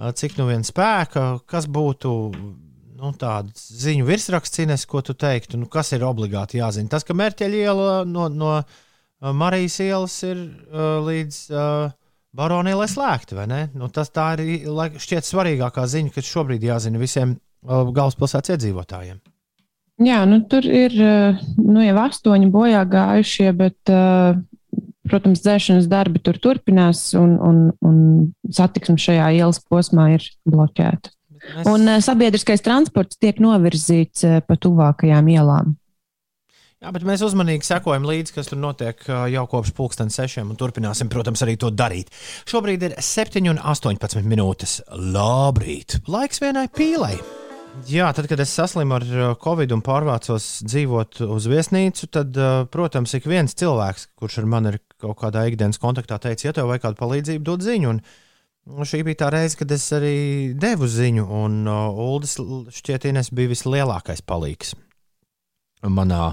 uh, 0.01 0.15
cik 0.17 0.39
nu 0.41 0.49
vien 0.49 0.65
spēka, 0.65 1.29
kas 1.51 1.69
būtu 1.69 2.15
nu, 2.97 3.13
tāds 3.21 3.69
ziņu 3.85 4.09
virsraksts, 4.09 4.89
ko 4.89 5.05
tu 5.05 5.13
teiktu, 5.13 5.61
nu, 5.61 5.69
kas 5.69 5.93
ir 5.93 6.07
obligāti 6.09 6.63
jāzina. 6.63 6.89
Tas, 6.97 7.05
ka 7.05 7.17
Mērķeļa 7.17 7.63
iela 7.69 7.91
no, 8.09 8.31
no 8.33 8.57
uh, 8.57 9.33
Marijas 9.37 9.81
ielas 9.85 10.17
ir 10.25 10.41
uh, 10.41 11.05
līdz 11.05 11.41
uh, 11.53 11.93
Baronīlai 12.37 12.89
slēgta, 12.91 13.37
vai 13.39 13.47
ne? 13.49 13.61
Nu, 13.77 13.89
tas 13.93 14.11
tā 14.13 14.35
ir 14.37 14.67
šķiet 15.01 15.29
svarīgākā 15.29 15.87
ziņa, 15.89 16.13
kas 16.17 16.29
šobrīd 16.29 16.65
jāzina 16.69 17.01
visiem 17.01 17.37
galvaspilsētas 17.67 18.55
iedzīvotājiem. 18.57 19.19
Jā, 20.05 20.19
nu, 20.29 20.43
tur 20.45 20.67
ir 20.69 20.93
nu, 20.99 21.81
jau 21.81 21.97
astoņi 22.03 22.51
bojā 22.53 22.83
gājušie, 22.93 23.49
bet, 23.57 23.93
protams, 25.09 25.41
dzēšanas 25.41 25.87
darbi 25.89 26.21
tur 26.21 26.37
turpinās, 26.43 27.15
un, 27.17 27.37
un, 27.41 27.63
un 27.81 27.97
satiksme 28.53 28.99
šajā 29.01 29.31
ielas 29.39 29.63
posmā 29.65 30.11
ir 30.19 30.27
bloķēta. 30.45 31.15
Mēs, 31.47 31.69
Un 31.71 31.89
sabiedriskais 32.03 32.61
transports 32.65 33.17
tiek 33.23 33.39
novirzīts 33.41 34.25
pa 34.49 34.57
tuvākajām 34.59 35.29
ielām. 35.31 35.77
jā, 36.83 36.91
bet 36.93 37.07
mēs 37.07 37.23
uzmanīgi 37.23 37.65
sekojam 37.65 38.05
līdzi, 38.09 38.35
kas 38.35 38.51
tur 38.51 38.59
notiek 38.61 39.01
jau 39.07 39.47
kopš 39.49 39.73
pulksten 39.79 40.11
sešiem, 40.13 40.51
un 40.51 40.59
turpināsim, 40.61 41.09
protams, 41.09 41.41
arī 41.47 41.57
to 41.57 41.71
darīt. 41.71 42.11
Šobrīd 42.51 42.83
ir 42.91 42.99
7,18 43.01 44.27
minūtes. 44.27 44.81
Labrīt! 44.93 46.01
Laiks 46.11 46.43
vienai 46.43 46.67
pīlai! 46.69 47.15
Jā, 47.85 48.07
tad, 48.17 48.25
kad 48.31 48.41
es 48.41 48.55
saslimu 48.57 48.97
ar 48.97 49.05
uh, 49.05 49.25
covid 49.37 49.75
un 49.77 49.83
pārvācos 49.85 50.47
dzīvot 50.65 51.21
uz 51.29 51.49
viesnīcu, 51.53 52.09
tad, 52.09 52.33
uh, 52.41 52.65
protams, 52.73 53.13
ik 53.19 53.29
viens 53.29 53.53
cilvēks, 53.53 54.09
kurš 54.17 54.41
ar 54.41 54.49
mani 54.49 54.73
ir 54.73 54.79
kaut 55.03 55.19
kādā 55.21 55.45
ikdienas 55.51 55.79
kontaktā, 55.83 56.17
teica, 56.23 56.49
ja 56.49 56.55
tev 56.57 56.71
vajag 56.71 56.87
kādu 56.87 57.01
palīdzību, 57.03 57.45
dod 57.47 57.67
ziņu. 57.67 57.93
Un, 57.93 58.01
un 58.73 58.89
šī 58.89 59.03
bija 59.07 59.21
tā 59.27 59.31
reize, 59.37 59.61
kad 59.61 59.77
es 59.77 59.85
arī 59.95 60.17
devu 60.57 60.89
ziņu, 60.89 61.29
un 61.45 61.61
uh, 61.69 62.01
Ulas 62.09 62.39
šķiet, 62.81 63.11
Ines 63.13 63.31
bija 63.37 63.53
vislielākais 63.53 64.25
palīgs 64.25 64.73
manā, 65.85 66.31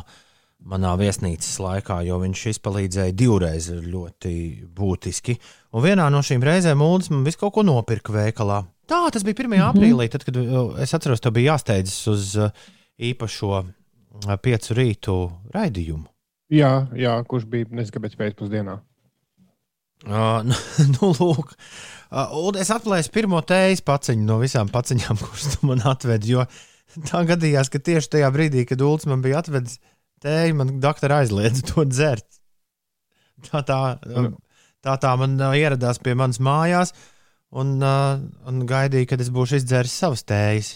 manā 0.64 0.94
viesnīcas 1.00 1.60
laikā, 1.62 2.02
jo 2.08 2.22
viņš 2.24 2.46
izpalīdzēja 2.54 3.18
divreiz 3.20 3.70
ļoti 3.84 4.36
būtiski. 4.74 5.38
Un 5.74 5.82
vienā 5.82 6.06
no 6.14 6.22
šīm 6.22 6.44
reizēm 6.46 6.82
Ulas 6.86 7.10
man 7.10 7.24
visu 7.26 7.40
kaut 7.42 7.56
ko 7.56 7.64
nopirka 7.66 8.14
veikalā. 8.14 8.62
Tā, 8.90 9.00
tas 9.14 9.24
bija 9.26 9.42
1. 9.42 9.48
Mm 9.48 9.54
-hmm. 9.54 9.72
aprīlī, 9.72 10.10
tad, 10.12 10.24
kad 10.24 10.38
es 10.84 10.94
atceros, 10.94 11.22
tev 11.22 11.34
bija 11.34 11.54
jāsteidzas 11.54 12.08
uz 12.08 12.36
īpašo 13.00 13.64
piecu 14.42 14.74
rītu 14.74 15.16
raidījumu. 15.54 16.06
Jā, 16.54 16.88
jā, 16.94 17.14
kurš 17.26 17.46
bija 17.50 17.66
nezinu, 17.72 17.96
kāpēc 17.98 18.18
pēcpusdienā. 18.20 18.78
Uh, 20.04 20.44
nu, 20.50 20.56
nu, 20.92 21.10
lūk, 21.16 21.54
uh, 22.12 22.60
es 22.60 22.70
atklāju 22.76 23.08
pirmo 23.16 23.40
tējas 23.42 23.82
paciņu 23.88 24.26
no 24.28 24.38
visām 24.42 24.70
paciņām, 24.70 25.20
kuras 25.24 25.56
tu 25.56 25.70
man 25.70 25.82
atvedi. 25.88 26.36
Jo 26.36 26.46
tā 27.10 27.24
gadījās, 27.30 27.72
ka 27.72 27.80
tieši 27.80 28.18
tajā 28.18 28.32
brīdī, 28.36 28.68
kad 28.70 28.84
Ulas 28.84 29.08
man 29.10 29.24
bija 29.24 29.40
atvedis 29.40 29.80
tēju, 30.24 30.58
man 30.60 30.76
doktora 30.84 31.22
aizliedza 31.24 31.64
to 31.72 31.88
dzert. 31.88 32.28
Tā 33.48 33.64
tā, 33.68 33.80
uh, 34.12 34.30
tā, 34.84 34.98
tā 35.02 35.14
man 35.20 35.38
uh, 35.42 35.54
ieradās 35.58 36.00
pie 36.04 36.14
manas 36.20 36.40
mājās 36.44 36.94
un, 37.54 37.78
uh, 37.84 38.20
un 38.50 38.66
gaidīja, 38.70 39.14
kad 39.14 39.22
es 39.24 39.32
būšu 39.34 39.60
izdzēris 39.62 39.96
savas 40.04 40.26
tējas, 40.28 40.76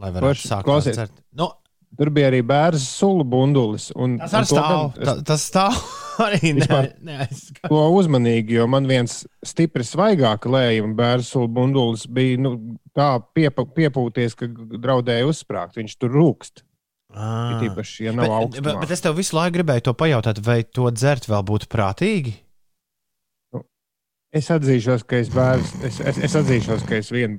lai 0.00 0.10
varētu 0.14 0.48
sākt 0.48 0.66
klausies. 0.68 0.96
dzert. 0.98 1.20
Nu, 1.38 1.50
Tur 1.94 2.08
bija 2.10 2.26
arī 2.26 2.40
bērns 2.42 2.82
sulu 2.90 3.22
bundulis. 3.22 3.84
Un, 3.94 4.16
tas 4.18 4.32
arī 4.34 4.48
stāv. 4.48 4.96
es- 4.98 5.04
Ta, 5.06 5.12
tas 5.28 5.42
stāv 5.46 5.76
arī 6.24 6.48
ne, 6.56 6.64
Vispār- 6.64 6.88
neaizskatīt. 7.06 7.68
To 7.70 7.82
uzmanīgi, 8.00 8.56
jo 8.58 8.64
man 8.66 8.88
viens 8.90 9.20
stipri 9.46 9.86
svaigāka 9.86 10.50
lējuma 10.50 10.96
bērnu 10.98 11.22
sulu 11.28 11.52
bundulis 11.54 12.08
bija 12.10 12.40
nu, 12.42 12.56
tā 12.98 13.12
piepa, 13.38 13.62
piepūties, 13.76 14.34
ka 14.40 14.48
draudēja 14.74 15.28
uzsprāgt. 15.30 15.78
Viņš 15.78 15.94
tur 16.02 16.10
rūkst. 16.18 16.64
Ah. 17.14 17.62
Īpaši, 17.62 18.08
ja 18.08 18.16
nav 18.16 18.26
Bet, 18.26 18.34
augstumā. 18.40 18.64
bet, 18.72 18.80
bet 18.88 18.90
es 18.98 19.04
tev 19.06 19.14
visu 19.22 19.36
laiku 19.38 19.54
gribēju 19.60 19.86
to 19.86 19.94
pajautāt, 19.94 20.42
vai 20.42 20.64
to 20.66 20.90
dzert 20.90 21.30
vēl 21.30 21.46
būtu 21.46 21.70
prātīgi? 21.70 22.34
Es 24.34 24.50
atzīšos, 24.50 25.04
ka 25.06 25.20
es 25.22 25.28
bērns, 25.30 25.74
es, 25.86 26.00
es, 26.02 26.18
es 26.26 26.32
atzīšos, 26.40 26.82
ka 26.88 26.98
es 26.98 27.10
vienu 27.14 27.38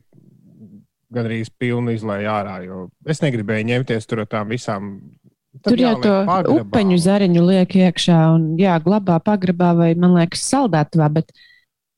gandrīz 1.15 1.51
pilnu 1.59 1.93
izlaižu 1.95 2.29
ārā, 2.31 2.59
jo 2.65 2.85
es 3.07 3.21
negribēju 3.23 3.67
ņemties 3.71 4.07
tur 4.09 4.23
ar 4.23 4.29
tām 4.31 4.51
visām. 4.53 4.95
Tad 5.61 5.71
Tur 5.71 5.83
jau 5.83 5.93
to 6.03 6.13
pagrabā. 6.27 6.55
upeņu 6.63 6.97
zariņu 6.99 7.43
liek 7.47 7.75
iekšā 7.79 8.17
un 8.33 8.47
jā, 8.59 8.75
glabā 8.83 9.21
pagrabā 9.23 9.71
vai, 9.77 9.91
man 9.99 10.17
liekas, 10.17 10.43
saldētavā. 10.51 11.07
Bet 11.19 11.31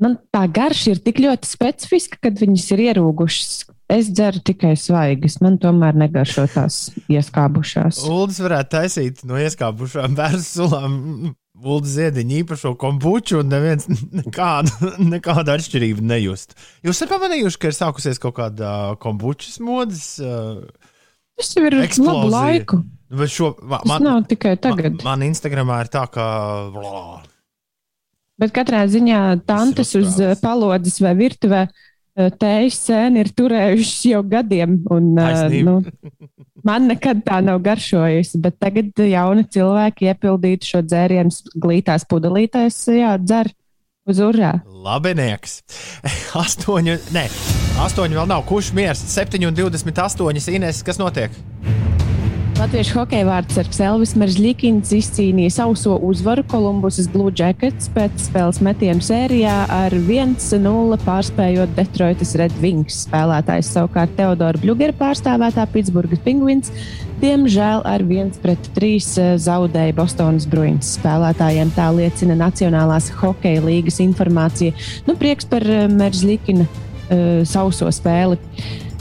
man 0.02 0.20
tā 0.34 0.44
garša 0.54 0.94
ir 0.94 1.02
tik 1.06 1.22
ļoti 1.24 1.50
specifiska, 1.50 2.20
kad 2.28 2.38
viņas 2.42 2.68
ir 2.76 2.86
ierūgušas. 2.92 3.56
Es 3.90 4.10
dzeru 4.12 4.42
tikai 4.44 4.74
svaigas, 4.78 5.40
man 5.42 5.56
tomēr 5.64 5.96
negaršo 5.98 6.44
tās 6.52 6.90
ieskābušās. 7.08 8.02
Uldis 8.12 8.42
varētu 8.44 8.74
taisīt 8.76 9.24
no 9.26 9.40
ieskāpušām 9.40 10.18
bērnu 10.18 10.44
sulām. 10.44 10.98
Uldis 11.64 11.96
ziediņa 11.98 12.36
īpašo 12.44 12.76
kombuču, 12.78 13.40
un 13.42 13.50
neviens 13.50 13.88
nekādu, 14.22 14.92
nekādu 15.10 15.54
atšķirību 15.56 16.04
nejust. 16.06 16.54
Jūs 16.86 16.98
esat 17.00 17.10
pamanījuši, 17.16 17.60
ka 17.64 17.72
ir 17.72 17.78
sākusies 17.80 18.22
kaut 18.22 18.36
kāda 18.38 18.74
kombučas 19.02 19.58
modes? 19.64 20.04
Uh, 20.22 20.62
Tas 21.38 21.50
jau 21.58 21.64
ir 21.70 21.80
Eksplozija. 21.84 22.14
labu 22.18 22.30
laiku. 22.34 22.78
bet 23.10 23.30
šo, 23.34 23.52
ma- 23.62 23.82
Tas 23.82 23.90
man, 23.90 24.04
nav 24.06 24.22
tikai 24.30 24.56
tagad. 24.62 25.02
man, 25.02 25.20
man 25.22 25.28
Instagramā 25.32 25.82
ir 25.86 25.90
tā, 25.94 26.06
ka. 26.12 26.28
Blā, 26.74 27.04
Bet 28.38 28.52
katrā 28.54 28.84
ziņā 28.86 29.20
tantes 29.50 29.96
uz 29.98 30.18
palodzes 30.44 31.00
vai 31.02 31.16
virtuvē 31.18 31.62
eh, 31.66 31.72
tējas 32.18 32.80
sēni 32.88 33.22
ir 33.24 33.32
turējušas 33.38 34.00
jau 34.12 34.24
gadiem. 34.28 34.80
Un, 34.94 35.12
eh, 35.18 35.22
Taisnība. 35.22 35.78
nu, 35.78 36.20
man 36.66 36.88
nekad 36.92 37.24
tā 37.26 37.42
nav 37.46 37.62
garšojusi, 37.66 38.42
bet 38.42 38.60
tagad 38.60 38.92
jauni 38.98 39.46
cilvēki 39.46 40.12
iepildītu 40.12 40.72
šo 40.74 40.84
dzērienu 40.88 41.34
glītās 41.56 42.08
pudelītēs, 42.10 42.82
jā, 42.98 43.18
dzer 43.22 43.52
uz 44.08 44.22
urā. 44.24 44.58
Labinieks. 44.66 45.62
Astoņi, 46.44 46.98
nē, 47.16 47.28
astoņi 47.86 48.22
vēl 48.22 48.32
nav. 48.34 48.46
Kurš 48.50 48.74
miers? 48.78 49.04
7,28. 49.14 50.56
Ines, 50.58 50.84
kas 50.86 51.02
notiek? 51.02 51.32
Latviešu 52.58 52.96
hokeja 52.98 53.28
vārdsargs 53.28 53.78
Elvis 53.86 54.16
Meržļikins 54.18 54.90
izcīnīja 54.98 55.52
sauso 55.60 55.94
uzvaru 56.02 56.42
Kolumbusas 56.50 57.06
Blue 57.14 57.30
Jackets 57.30 57.86
pēc 57.94 58.16
spēles 58.24 58.58
metienu 58.66 59.04
sērijā 59.06 59.54
ar 59.70 59.94
1-0 59.94 60.98
pārspējot 61.04 61.76
Detroitas 61.78 62.34
Red 62.42 62.56
Wings. 62.58 63.04
Spēlētājs 63.06 63.70
savukārt 63.76 64.16
Teodora 64.18 64.58
Bļugera 64.64 64.96
pārstāvētā 64.98 65.68
Pitsburgas 65.70 66.24
Penguins 66.26 66.74
diemžēl 67.22 67.86
ar 67.86 68.02
1-3 68.02 69.38
zaudēja 69.46 69.94
Bostonas 70.02 70.50
Bruins. 70.50 70.96
Spēlētājiem 70.98 71.76
tā 71.78 71.92
liecina 71.94 72.40
Nacionālās 72.42 73.12
hokeja 73.22 73.62
līgas 73.70 74.02
informācija. 74.02 74.74
Nu, 75.06 75.14
prieks 75.14 75.46
par 75.46 75.62
Meržļikina 75.94 76.66
uh, 76.66 77.46
sauso 77.46 77.94
spēli. 77.94 78.42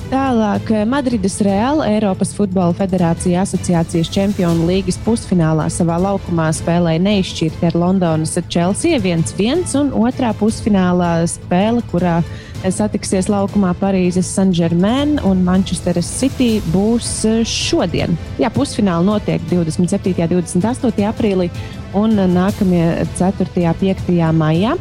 Tālāk 0.07 0.69
eh, 0.71 0.85
Madrides 0.87 1.41
Reāla 1.43 1.89
Eiropas 1.91 2.31
Futbola 2.37 2.71
Federācija 2.79 3.41
asociācijas 3.43 4.07
čempionu 4.15 4.69
līgas 4.69 5.01
pusfinālā 5.03 5.65
savā 5.75 5.97
laukumā 5.99 6.47
spēlēja 6.55 7.03
neizšķirti 7.03 7.67
ar 7.67 7.79
Londonas 7.83 8.37
Chelsea 8.47 9.01
1-1 9.01 9.65
un 9.81 9.91
otrā 10.07 10.31
pusfinālā 10.39 11.11
spēle, 11.33 11.83
kurā 11.91 12.21
satiksies 12.65 13.29
laukumā 13.31 13.73
Parīzes 13.81 14.29
Saint-Germain 14.35 15.17
un 15.27 15.43
Manchesteras 15.47 16.09
City 16.21 16.61
būs 16.73 17.09
eh, 17.29 17.41
šodien. 17.47 18.17
Jā, 18.41 18.51
pusfināli 18.53 19.07
notiek 19.07 19.43
27. 19.51 20.15
un 20.27 20.47
28. 20.47 21.05
aprīlī 21.09 21.51
un 21.97 22.17
nākamie 22.33 23.07
4. 23.17 23.47
un 23.47 23.79
5. 23.81 24.11
maijā. 24.37 24.75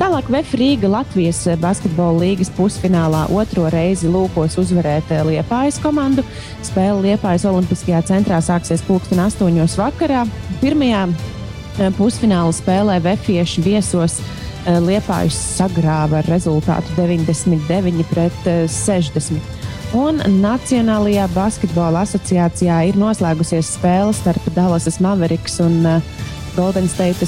Tālāk 0.00 0.28
VF 0.32 0.56
Rīga 0.60 0.90
Latvijas 0.90 1.42
basketbola 1.60 2.24
līgas 2.24 2.50
pusfinālā 2.56 3.26
otro 3.36 3.68
reizi 3.72 4.10
lūkos 4.10 4.58
uzvarēt 4.60 5.12
eh, 5.14 5.24
Liepājas 5.30 5.80
komandu. 5.82 6.26
Spēle 6.66 7.00
Liepājas 7.06 7.46
Olimpiskajā 7.50 8.02
centrā 8.10 8.42
sāksies 8.44 8.84
pulksten 8.88 9.22
8. 9.22 9.64
vakarā. 9.80 10.26
Pirmajā 10.60 11.06
eh, 11.08 11.90
pusfināla 11.98 12.52
spēlē 12.56 13.00
Vefieši 13.06 13.64
viesos 13.64 14.20
Liepājus 14.66 15.36
sagrāva 15.56 16.20
ar 16.20 16.28
rezultātu 16.28 16.92
99 16.98 18.04
pret 18.10 18.48
eh, 18.50 18.66
60. 18.68 19.40
Un 19.96 20.20
Nacionālajā 20.38 21.24
basketbola 21.34 22.04
asociācijā 22.06 22.76
ir 22.90 22.98
noslēgusies 23.00 23.72
spēle 23.74 24.12
starp 24.14 24.44
Dallasas 24.54 25.00
Mavericks 25.02 25.58
un 25.64 25.80
uh, 25.96 26.20
Golden 26.54 26.86
State 26.90 27.26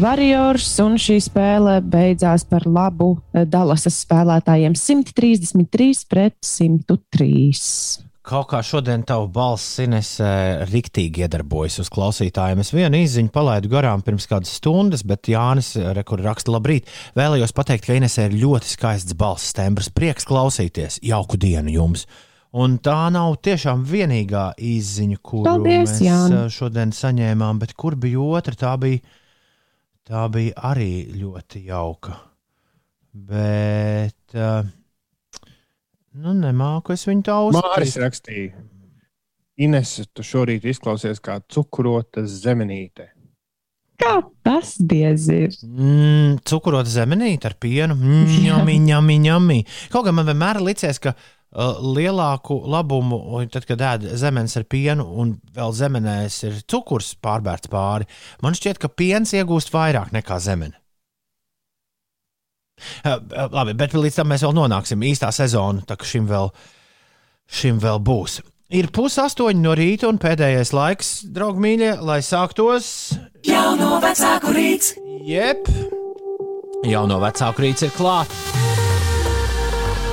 Warriors. 0.00 0.72
Šī 0.80 1.20
spēle 1.22 1.78
beidzās 1.86 2.46
par 2.50 2.66
labu 2.66 3.12
Dallasas 3.30 4.02
spēlētājiem 4.06 4.74
133 4.74 6.04
pret 6.10 6.38
103. 6.42 8.09
Kaut 8.20 8.50
kā 8.50 8.58
šodien 8.60 9.00
tava 9.08 9.24
balss 9.32 9.78
Inesē 9.80 10.66
riktīgi 10.68 11.22
iedarbojas 11.24 11.78
uz 11.80 11.88
klausītājiem. 11.92 12.60
Es 12.60 12.72
vienu 12.74 12.98
izziņu 13.00 13.32
palaidu 13.32 13.70
garām 13.72 14.02
pirms 14.04 14.26
kādas 14.28 14.52
stundas, 14.58 15.00
bet 15.08 15.30
Jānis 15.32 15.72
Rekur 15.96 16.20
raksta 16.26 16.52
labrīt. 16.52 16.90
Vēlējos 17.16 17.54
pateikt, 17.56 17.86
ka 17.86 17.96
Inesē 17.96 18.26
ir 18.28 18.36
ļoti 18.42 18.74
skaists 18.74 19.16
balss 19.16 19.56
tembrs. 19.56 19.88
Prieks 19.96 20.28
klausīties. 20.28 21.00
Jauku 21.00 21.40
dienu 21.40 21.72
jums! 21.72 22.04
Un 22.60 22.76
tā 22.82 22.98
nav 23.14 23.36
tiešām 23.46 23.84
vienīgā 23.86 24.50
izziņa, 24.58 25.18
kuru 25.22 25.46
Paldies, 25.46 25.92
mēs 25.94 26.00
Jāni. 26.02 26.40
eh, 26.42 26.48
šodien 26.50 26.92
saņēmām, 26.92 27.60
bet 27.62 27.76
kur 27.78 27.94
bija 27.94 28.20
otra? 28.20 28.56
Tā 28.58 28.74
bija, 28.82 29.00
tā 30.04 30.26
bija 30.34 30.58
arī 30.72 31.14
ļoti 31.14 31.62
jauka. 31.70 32.16
Bet, 33.14 34.34
uh, 34.34 34.66
nu, 36.14 36.34
nemāku 36.34 36.94
es 36.96 37.06
viņu 37.08 37.26
tā 37.28 37.38
Māris 37.54 37.94
uztvert. 37.94 38.04
rakstīja, 38.06 38.66
Ines, 39.60 39.98
tu 40.16 40.24
šorīt 40.24 40.64
izklausies 40.70 41.20
kā 41.20 41.36
cukurota 41.52 42.22
zemenīte. 42.24 43.10
Kā 44.00 44.14
tas 44.46 44.78
diez 44.80 45.26
ir? 45.28 45.52
Mm, 45.66 46.38
cukurota 46.48 46.88
zemenīte 46.88 47.50
ar 47.50 47.58
pienu. 47.60 47.96
Mm, 47.98 48.30
ņami, 48.46 48.78
ņami, 48.86 49.18
ņami. 49.26 49.58
Kaut 49.92 50.08
gan 50.08 50.16
man 50.16 50.30
vienmēr 50.30 50.62
licies, 50.64 51.00
ka 51.04 51.12
uh, 51.12 51.76
lielāku 51.84 52.56
labumu, 52.72 53.20
tad, 53.52 53.68
kad 53.68 53.84
ēd 53.90 54.08
zemenes 54.20 54.56
ar 54.56 54.64
pienu 54.64 55.04
un 55.20 55.36
vēl 55.56 55.76
zemenēs 55.76 56.40
ir 56.48 56.60
cukurs 56.64 57.12
pārbērts 57.20 57.68
pāri, 57.72 58.08
man 58.40 58.56
šķiet, 58.56 58.80
ka 58.80 58.88
piens 58.88 59.36
iegūst 59.36 59.74
vairāk 59.76 60.14
nekā 60.16 60.40
zemene. 60.40 60.80
Uh, 63.04 63.16
uh, 63.16 63.48
labi, 63.52 63.74
bet 63.78 63.96
līdz 63.96 64.20
tam 64.20 64.30
mēs 64.32 64.44
vēl 64.46 64.56
nonāksim 64.56 65.02
īstā 65.10 65.32
sezona, 65.34 65.84
tā 65.86 65.98
ka 66.00 66.08
šim 66.08 66.28
vēl, 66.30 66.50
šim 67.60 67.80
vēl 67.82 68.00
būs. 68.06 68.40
Ir 68.70 68.86
pusaustoņi 68.94 69.64
no 69.64 69.74
rīta, 69.74 70.06
un 70.06 70.20
pēdējais 70.22 70.70
laiks, 70.76 71.14
draugi 71.34 71.64
mīļie, 71.64 71.94
lai 72.06 72.20
sāktos 72.22 72.90
Jauno 73.46 73.96
vecāku 74.02 74.54
rīts, 74.54 74.94
Jep, 75.26 75.66
jau 76.86 77.06
no 77.10 77.18
vecāku 77.22 77.66
rīta 77.66 77.88
ir 77.88 77.96
klāts. 77.96 78.44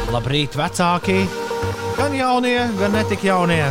Labrīt, 0.07 0.55
vecāki! 0.55 1.25
Gan 1.97 2.13
jaunie, 2.15 2.59
gan 2.79 2.93
ne 2.95 3.01
tik 3.09 3.25
jaunie. 3.27 3.63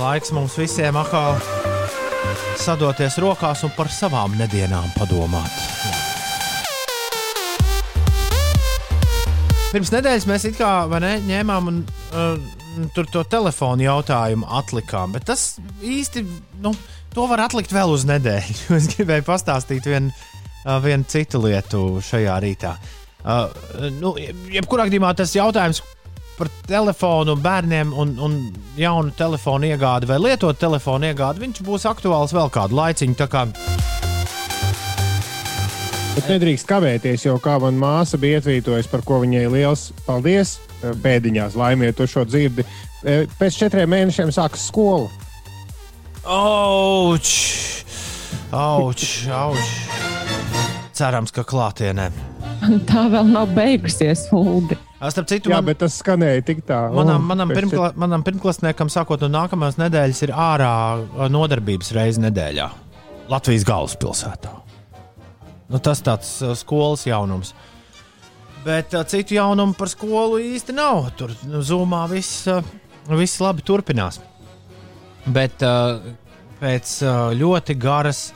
Laiks 0.00 0.32
mums 0.34 0.56
visiem 0.58 0.96
atkal 0.98 1.36
sadoties 2.58 3.18
rokās 3.22 3.62
un 3.66 3.74
par 3.76 3.92
savām 3.92 4.34
nedēļām 4.40 4.94
padomāt. 4.96 5.71
Pirms 9.72 9.88
nedēļas 9.88 10.26
mēs 10.28 10.44
it 10.50 10.58
kā 10.58 10.70
ne, 11.00 11.14
ņēmām 11.24 11.68
un 11.70 11.76
uh, 12.12 12.34
tur 12.92 13.06
to 13.08 13.22
telefonu 13.24 13.86
jautājumu 13.86 14.44
atlikām, 14.60 15.14
bet 15.16 15.24
tas 15.30 15.54
īsti, 15.80 16.26
nu, 16.60 16.74
to 17.14 17.24
var 17.30 17.46
atlikt 17.46 17.72
vēl 17.72 17.94
uz 17.94 18.04
nedēļu. 18.08 18.58
es 18.78 18.90
gribēju 18.92 19.24
pastāstīt 19.30 19.88
vienu 19.88 20.12
uh, 20.12 20.76
vienu 20.84 21.08
citu 21.08 21.40
lietu 21.46 22.02
šajā 22.04 22.36
rītā. 22.44 22.76
Uh, 23.22 23.48
nu, 23.96 24.12
jebkurā 24.52 24.90
gadījumā 24.90 25.14
tas 25.16 25.32
jautājums 25.38 25.80
par 26.36 26.52
telefonu 26.68 27.38
bērniem 27.40 27.96
un, 27.96 28.16
un 28.20 28.38
jaunu 28.76 29.16
telefonu 29.16 29.72
iegādi 29.72 30.08
vai 30.10 30.20
lietotu 30.20 30.66
telefonu 30.66 31.08
iegādi, 31.08 31.46
viņš 31.46 31.64
būs 31.64 31.88
aktuāls 31.88 32.36
vēl 32.36 32.52
kādu 32.52 32.76
laiciņu. 32.76 34.01
Bet 36.12 36.26
nedrīkst 36.28 36.68
kavēties, 36.68 37.22
jo 37.24 37.38
kā 37.40 37.54
man 37.62 37.78
māsa 37.80 38.18
bija 38.20 38.42
ietvītojusi, 38.42 38.90
par 38.92 39.00
ko 39.08 39.22
viņai 39.22 39.46
liels 39.54 39.86
paldies. 40.04 40.58
Pēdiņās 41.00 41.56
laimēt 41.56 41.96
to 41.96 42.04
šo 42.10 42.26
dzirdi. 42.28 42.66
E, 43.00 43.22
Pēc 43.38 43.56
četriem 43.62 43.88
mēnešiem 43.88 44.32
sākas 44.34 44.66
skola. 44.68 45.08
Auč! 46.28 47.32
Auč! 48.52 49.06
auč. 49.32 49.72
Cerams, 50.92 51.32
ka 51.32 51.46
klātienē. 51.48 52.10
Tā 52.90 53.06
vēl 53.10 53.32
nav 53.32 53.54
beigusies, 53.56 54.28
Uldi. 54.36 54.76
Starp 55.02 55.26
citu, 55.32 55.50
Jā, 55.50 55.58
man, 55.58 55.70
bet 55.72 55.80
tas 55.80 55.96
skanēja 55.98 56.44
tik 56.46 56.60
tā. 56.68 56.84
Manam, 56.94 57.24
manam, 57.26 57.50
pirmkla, 57.50 57.94
manam 57.98 58.22
pirmklasniekam, 58.22 58.92
sākot 58.92 59.24
no 59.24 59.32
nākamās 59.32 59.80
nedēļas, 59.80 60.20
ir 60.28 60.34
ārā 60.36 60.74
nodarbības 61.32 61.90
reize 61.96 62.22
nedēļā 62.22 62.68
Latvijas 63.32 63.66
galvaspilsētā. 63.66 64.61
Nu, 65.72 65.80
tas 65.80 66.02
tāds 66.04 66.34
uh, 66.44 66.52
skolas 66.58 67.06
jaunums. 67.08 67.54
Bet 68.66 68.92
uh, 68.94 69.06
citu 69.08 69.38
jaunumu 69.38 69.74
par 69.78 69.90
skolu 69.90 70.40
īsti 70.52 70.76
nav. 70.76 71.08
Tur 71.16 71.32
nu, 71.48 71.62
zumā 71.64 72.04
viss, 72.10 72.44
uh, 72.50 72.60
viss 73.10 73.40
labi 73.42 73.64
turpinās. 73.66 74.20
Bet 75.32 75.64
uh, 75.64 76.02
pēc 76.60 76.94
uh, 77.06 77.32
ļoti 77.38 77.78
garas 77.80 78.26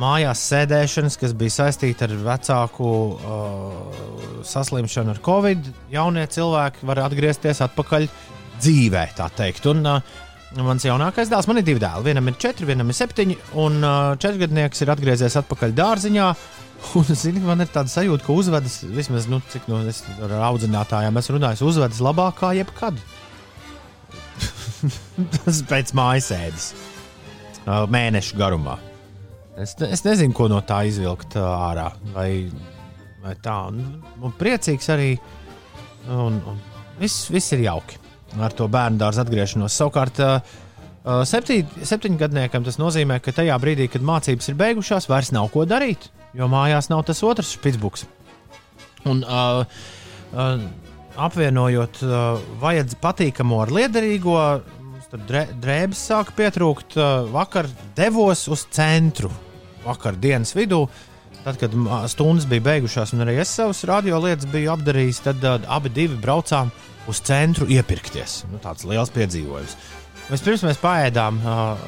mājās 0.00 0.42
sēdēšanas, 0.50 1.16
kas 1.20 1.34
bija 1.38 1.54
saistīta 1.60 2.08
ar 2.08 2.16
vecāku 2.26 2.90
uh, 3.14 4.04
saslimšanu 4.46 5.14
ar 5.14 5.22
covid, 5.24 5.70
jaunie 5.94 6.26
cilvēki 6.26 6.88
var 6.88 7.04
atgriezties 7.04 7.62
atpakaļ 7.68 8.08
dzīvē, 8.58 9.08
tā 9.14 9.30
teikt. 9.38 9.70
Un, 9.70 9.86
uh, 9.86 10.22
Mans 10.54 10.84
jaunākais 10.86 11.26
dēls, 11.26 11.48
man 11.50 11.58
ir 11.58 11.64
divi 11.66 11.80
dēli. 11.82 12.04
Vienam 12.06 12.28
ir 12.30 12.36
četri, 12.38 12.68
vienam 12.68 12.86
ir 12.86 12.94
septiņi, 12.94 13.34
un 13.58 13.80
uh, 13.82 14.12
četrgadnieks 14.22 14.84
ir 14.84 14.92
atgriezies 14.92 15.34
atpakaļ 15.40 15.74
dārziņā. 15.74 16.28
Un, 16.94 17.04
zini, 17.18 17.40
man 17.42 17.62
ir 17.64 17.70
tāda 17.72 17.90
sajūta, 17.90 18.22
ka 18.26 18.34
uzvedas, 18.36 18.80
vismaz 18.94 19.24
nu, 19.30 19.40
cik 19.50 19.64
no 19.70 19.80
es 19.90 20.02
ar 20.22 20.34
audzinātājiem 20.50 21.16
esmu 21.20 21.38
runājis, 21.38 21.62
uzvedas 21.66 22.00
labāk 22.04 22.36
kā 22.42 22.52
jebkad. 22.58 22.98
Tas 25.38 25.62
pēc 25.70 25.92
mājasēdes 25.96 26.68
mēnešu 27.64 28.36
garumā. 28.38 28.76
Es, 29.58 29.76
ne- 29.80 29.88
es 29.94 30.02
nezinu, 30.04 30.34
ko 30.36 30.48
no 30.52 30.58
tā 30.66 30.82
izvilkt 30.90 31.36
ārā. 31.40 31.88
Vai, 32.14 32.28
vai 33.22 33.34
tā. 33.42 33.56
Un, 33.70 34.02
un 34.20 34.34
priecīgs 34.38 34.90
arī. 34.92 35.12
Un, 36.10 36.36
un 36.50 36.58
viss, 37.00 37.28
viss 37.32 37.54
ir 37.56 37.62
jauki 37.64 38.00
ar 38.42 38.52
to 38.52 38.66
bērnu 38.68 38.98
dārza 38.98 39.22
atgriešanos. 39.22 39.72
Savukārt, 39.78 40.18
septiņ- 41.30 41.84
septiņgadniekam 41.86 42.64
tas 42.66 42.80
nozīmē, 42.82 43.20
ka 43.22 43.32
tajā 43.36 43.54
brīdī, 43.62 43.86
kad 43.92 44.02
mācības 44.04 44.50
ir 44.50 44.56
beigušās, 44.58 45.06
vairs 45.08 45.30
nav 45.36 45.46
ko 45.54 45.62
darīt, 45.70 46.08
jo 46.34 46.48
mājās 46.50 46.90
nav 46.92 47.04
tas 47.08 47.22
otrs 47.26 47.54
spitsbuks. 47.56 48.06
Un, 49.08 49.20
uh, 49.22 49.64
uh, 50.32 50.64
apvienojot 51.20 52.00
uh, 52.02 52.44
vajadz 52.62 52.96
patīkamo 53.02 53.60
ar 53.64 53.72
liederīgo, 53.74 54.36
drē, 55.28 55.46
drēbes 55.62 56.04
sāka 56.10 56.34
pietrūkt. 56.36 56.96
Uh, 56.98 57.26
vakar 57.34 57.68
devos 57.96 58.46
uz 58.52 58.66
centru, 58.74 59.30
vakar 59.84 60.18
dienas 60.20 60.54
vidū. 60.56 60.84
Tad, 61.44 61.58
kad 61.60 61.74
stundas 62.08 62.46
bija 62.48 62.64
beigušās, 62.64 63.12
un 63.12 63.20
arī 63.26 63.36
es 63.42 63.50
savus 63.52 63.82
radio 63.84 64.16
lietas 64.24 64.48
biju 64.48 64.72
apdarījis, 64.72 65.20
tad 65.26 65.44
uh, 65.44 65.58
abi 65.68 65.92
divi 65.92 66.16
braucām 66.20 66.72
uz 67.10 67.20
centru 67.20 67.68
iepirkties. 67.68 68.42
Nu, 68.48 68.62
tāds 68.64 68.86
liels 68.88 69.12
piedzīvojums. 69.12 69.76
Vispirms 70.30 70.64
mēs 70.64 70.80
paēdām, 70.80 71.42
uh, 71.44 71.84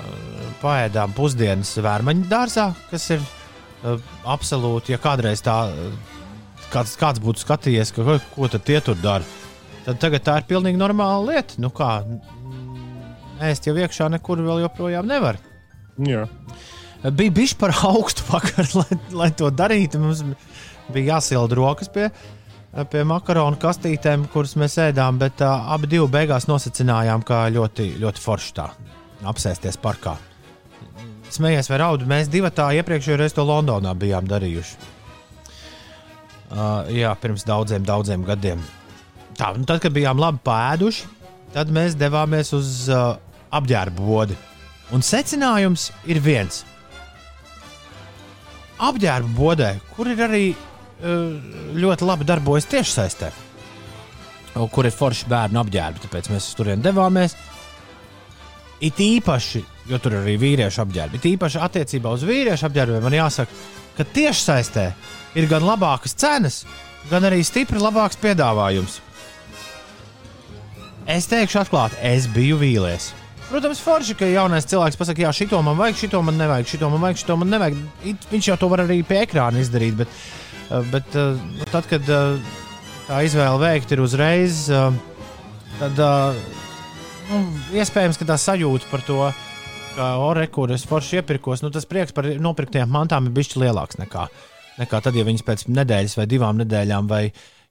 paēdām 0.60 1.16
pusdienas 1.16 1.72
vērmaņu 1.80 2.28
dārzā, 2.28 2.68
kas 2.90 3.08
ir 3.16 3.24
absolūti, 4.26 4.94
ja 4.94 5.00
kādreiz 5.02 5.42
tā, 5.44 5.56
uh, 5.70 6.16
kāds, 6.72 6.96
kāds 7.00 7.22
būtu 7.22 7.42
skatījies, 7.44 7.92
ka, 7.94 8.06
ko, 8.06 8.18
ko 8.34 8.50
tad 8.52 8.64
tie 8.66 8.80
tur 8.84 8.98
dara, 9.00 9.26
tad 9.86 10.00
tagad 10.02 10.24
tā 10.26 10.38
ir 10.40 10.48
pilnīgi 10.50 10.80
normāla 10.80 11.22
lieta. 11.30 11.60
Nu 11.62 11.70
kā, 11.74 12.00
ēst 13.46 13.68
jau 13.68 13.76
iekšā 13.76 14.10
nekur 14.16 14.42
vēl 14.44 14.64
joprojām 14.66 15.08
nevar. 15.08 15.40
Jā. 16.02 16.26
Bija 17.06 17.34
bijis 17.34 17.54
par 17.58 17.74
augstu 17.86 18.24
vakar, 18.32 18.68
lai, 18.74 19.00
lai 19.14 19.30
to 19.36 19.50
darītu. 19.52 20.00
Mums 20.02 20.24
bija 20.92 21.16
jāsilda 21.16 21.58
rokas 21.58 21.90
pie, 21.92 22.08
pie 22.90 23.04
makaronu 23.08 23.60
kastītēm, 23.62 24.28
kuras 24.32 24.56
mēs 24.60 24.78
ēdām, 24.88 25.20
bet 25.22 25.44
uh, 25.44 25.72
abi 25.76 26.02
beigās 26.10 26.48
nosacinājām, 26.50 27.24
ka 27.26 27.46
ļoti, 27.54 27.94
ļoti 28.02 28.22
forši 28.22 28.56
tā 28.56 28.70
apsēsties 29.26 29.78
parkā. 29.80 30.16
Smējies 31.34 31.68
vai 31.70 31.80
raud, 31.82 32.04
mēs 32.08 32.30
divi 32.30 32.50
tā 32.54 32.68
iepriekšējā 32.78 33.18
reizē 33.18 33.40
to 33.40 33.44
Londonā 33.48 33.92
bijām 33.98 34.28
darījuši. 34.30 34.76
Uh, 36.46 36.86
jā, 36.94 37.10
pirms 37.18 37.42
daudziem, 37.46 37.82
daudziem 37.86 38.22
gadiem. 38.26 38.60
Tā, 39.36 39.50
nu 39.58 39.66
tad, 39.66 39.80
kad 39.82 39.94
bijām 39.94 40.20
labi 40.22 40.38
pēduši, 40.46 41.08
tad 41.56 41.72
mēs 41.74 41.96
devāmies 41.98 42.52
uz 42.54 42.86
uh, 42.92 43.16
apģērbu 43.56 44.06
vodi. 44.06 44.36
Un 44.94 45.02
secinājums 45.02 45.90
ir 46.06 46.22
viens. 46.22 46.62
Apģērbu 48.86 49.34
bodē, 49.34 49.72
kur 49.96 50.12
ir 50.12 50.22
arī 50.28 50.44
uh, 50.52 51.34
ļoti 51.74 52.06
labi 52.06 52.28
darbojas 52.28 52.70
tiešsaistē, 52.70 53.32
kur 54.72 54.86
ir 54.86 54.94
forši 54.94 55.26
bērnu 55.28 55.60
apģērbi, 55.64 56.04
tāpēc 56.06 56.30
mēs 56.32 56.52
turieni 56.56 56.86
devāmies. 56.86 57.34
It 58.84 59.00
īpaši, 59.02 59.64
jo 59.88 59.98
tur 60.02 60.16
ir 60.16 60.22
arī 60.24 60.36
vīriešu 60.40 60.82
apģērbi, 60.84 61.20
it 61.20 61.28
īpaši 61.34 61.60
attiecībā 61.66 62.12
uz 62.14 62.24
vīriešu 62.26 62.68
apģērbiem 62.68 63.04
man 63.06 63.16
jāsaka, 63.16 63.52
ka 63.96 64.06
tiešsaistē 64.16 64.86
ir 65.38 65.48
gan 65.50 65.66
labākas 65.66 66.16
cenas, 66.18 66.64
gan 67.10 67.26
arī 67.28 67.42
stipri 67.46 67.80
labāks 67.80 68.18
piedāvājums. 68.22 69.00
Es 71.06 71.28
teikšu, 71.30 71.60
atklāti, 71.62 72.00
es 72.02 72.26
biju 72.34 72.58
vīlies. 72.58 73.12
Protams, 73.46 73.78
forši, 73.78 74.16
ka 74.18 74.26
jaunais 74.26 74.66
cilvēks 74.66 74.98
pasakā, 74.98 75.22
jā, 75.22 75.30
šito 75.38 75.60
man 75.62 75.76
vajag, 75.78 76.00
šito 76.00 76.18
man 76.26 76.34
nevajag, 76.40 76.66
šito 76.66 76.88
man 76.90 77.04
vajag, 77.04 77.20
šito 77.20 77.36
man 77.38 77.52
nevajag. 77.54 77.76
Viņš 78.32 78.48
jau 78.50 78.56
to 78.58 78.70
var 78.72 78.82
arī 78.82 78.98
pie 79.06 79.20
ekrāna 79.22 79.62
izdarīt, 79.62 79.94
bet, 80.00 80.16
uh, 80.66 80.82
bet 80.90 81.14
nu, 81.14 81.68
tad, 81.70 81.86
kad 81.86 82.10
uh, 82.10 82.56
tā 83.06 83.22
izvēle 83.22 83.60
veikt 83.62 83.94
ir 83.94 84.02
uzreiz, 84.02 84.64
tad 85.78 86.00
nu, 87.30 87.42
iespējams, 87.78 88.18
ka 88.18 88.26
tā 88.32 88.38
sajūta 88.40 88.90
par 88.90 89.04
to, 89.06 89.20
ka 89.96 90.10
ore, 90.22 90.46
kur 90.52 90.70
es 90.76 90.84
forši 90.88 91.20
iepirkos, 91.22 91.62
nu, 91.64 91.70
tas 91.74 91.88
prieks 91.88 92.12
par 92.16 92.28
nopirktiem 92.40 92.90
mantām 92.92 93.26
ir 93.30 93.34
bijis 93.36 93.56
lielāks 93.58 93.98
nekā, 94.00 94.26
nekā 94.80 95.00
tad, 95.04 95.16
ja 95.16 95.24
viņas 95.26 95.46
pēc 95.46 95.66
nedēļas 95.72 96.18
vai 96.20 96.26
divām 96.30 96.60
nedēļām 96.62 97.08
vai 97.10 97.22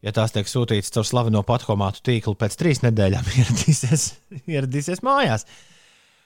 ja 0.05 0.11
tās 0.13 0.33
tiek 0.35 0.49
sūtītas 0.49 0.91
caur 0.93 1.05
slaveno 1.07 1.41
pathomātu 1.47 2.03
tīklu, 2.09 2.35
pēc 2.41 2.57
trīs 2.59 2.83
nedēļām 2.85 3.29
ieradīsies, 3.41 4.09
ieradīsies 4.45 5.01
mājās. 5.05 5.47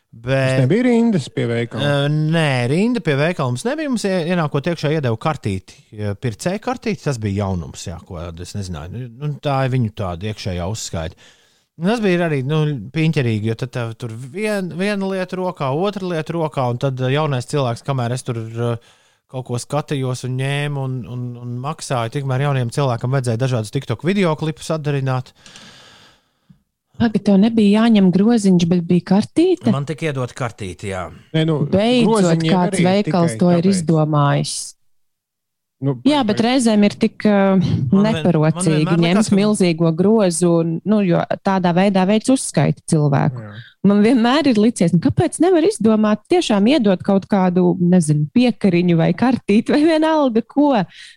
Tas 0.09 0.23
Bet, 0.25 0.55
nebija 0.63 0.83
rindas 0.87 1.27
pie 1.29 1.43
veikala. 1.45 1.85
uh, 1.85 2.07
nē, 2.09 2.65
rinda 2.71 2.97
pie 3.05 3.13
veikala 3.19 3.51
mums 3.51 3.61
nebija. 3.67 3.91
Mums 3.93 4.07
ie- 4.09 4.23
ienākot 4.33 4.65
iekšā, 4.71 4.89
iedeva 4.95 5.19
kartīti. 5.21 5.75
Ja 5.93 6.15
Pircēja 6.17 6.57
kartīti, 6.65 7.03
tas 7.03 7.19
bija 7.21 7.43
jaunums, 7.43 7.83
jā, 7.91 7.99
ko 8.07 8.17
es 8.41 8.55
nezināju. 8.57 8.89
Nu, 8.95 9.03
Nu, 9.21 9.29
tā 9.37 9.59
ir 9.67 9.75
viņu 9.75 9.91
tāda 10.01 10.31
iekšējā 10.31 10.65
uzskaita. 10.73 11.29
Tas 11.79 12.01
bija 12.03 12.25
arī 12.25 12.41
nu, 12.43 12.59
piņķerīgi, 12.91 13.51
jo 13.51 13.55
tad 13.59 13.71
tev 13.75 13.91
tur 13.99 14.11
vien, 14.11 14.71
viena 14.75 15.11
lieta 15.13 15.37
rokā, 15.39 15.69
otra 15.71 16.09
lieta 16.11 16.35
rokā, 16.35 16.65
un 16.73 16.79
tad 16.81 16.99
uh, 16.99 17.11
jaunais 17.13 17.47
cilvēks, 17.47 17.85
kamēr 17.87 18.15
es 18.15 18.25
tur 18.27 18.39
uh, 18.41 18.95
kaut 19.29 19.45
ko 19.47 19.59
skatījos 19.61 20.25
un 20.27 20.37
ņēmu 20.39 20.83
un, 20.83 20.95
un, 21.07 21.25
un 21.39 21.57
maksāju, 21.63 22.15
tikmēr 22.17 22.47
jauniem 22.47 22.71
cilvēkam 22.73 23.13
vajadzēja 23.15 23.41
dažādus 23.43 23.75
TikTok 23.75 24.03
video 24.07 24.33
klipus 24.39 24.71
atdarināt. 24.75 25.31
Pagaid, 26.99 27.23
tev 27.29 27.37
nebija 27.39 27.85
jāņem 27.85 28.09
groziņš, 28.11 28.65
bet 28.67 28.81
bija 28.89 29.05
kartīte. 29.13 29.71
Man 29.71 29.87
tika 29.87 30.09
iedot 30.09 30.33
kartīti, 30.35 30.89
jā. 30.91 31.05
Nē, 31.35 31.45
nu, 31.47 31.61
Beidzot, 31.71 32.43
kāds 32.43 32.83
veikals 32.83 33.37
to 33.39 33.53
ir 33.53 33.61
tāpēc. 33.61 33.71
izdomājis. 33.71 34.55
Nu, 35.79 35.93
Jā, 36.03 36.19
bet 36.27 36.41
reizēm 36.43 36.81
ir 36.83 36.95
tik 36.99 37.23
uh, 37.23 37.55
neparocīgi 37.95 38.97
ņemt 38.99 39.29
milzīgo 39.31 39.93
grozu, 39.95 40.49
un, 40.59 40.73
nu, 40.83 40.97
jo 41.07 41.21
tādā 41.45 41.71
veidā 41.75 42.03
veids 42.09 42.31
uzskaita 42.33 42.83
cilvēku. 42.91 43.39
Jā. 43.45 43.53
Man 43.87 44.01
vienmēr 44.03 44.49
ir 44.51 44.59
licies, 44.59 44.91
nu, 44.91 44.99
kāpēc 45.05 45.37
nevar 45.39 45.63
izdomāt, 45.63 46.25
tiešām 46.27 46.67
iedot 46.67 46.99
kaut 47.07 47.29
kādu, 47.31 47.77
nezinu, 47.79 48.27
piekariņu 48.35 48.97
vai 48.99 49.13
kartīti 49.15 49.71
vai 49.71 49.79
vienalga 49.85 50.43
ko, 50.43 50.73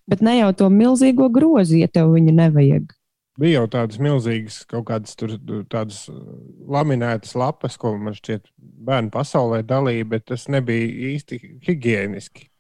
bet 0.06 0.22
ne 0.22 0.36
jau 0.38 0.52
to 0.60 0.70
milzīgo 0.70 1.26
grozu, 1.34 1.80
ja 1.80 1.90
tev 1.90 2.14
viņa 2.14 2.36
nevajag. 2.44 2.94
Bija 3.42 3.64
jau 3.64 3.66
tādas 3.72 3.98
milzīgas, 3.98 4.60
kaut 4.70 4.86
kādas 4.92 5.18
tur, 5.18 5.34
tur 5.42 5.66
tādas 5.72 6.04
uh, 6.12 6.22
laminētas 6.70 7.34
lapas, 7.34 7.74
ko 7.82 7.96
man 7.98 8.14
šķiet 8.14 8.46
bērnu 8.86 9.10
pasaulē 9.10 9.64
dalīja, 9.66 10.06
bet 10.14 10.28
tas 10.30 10.46
nebija 10.52 11.16
īsti 11.16 11.42
higiēniski. 11.66 12.51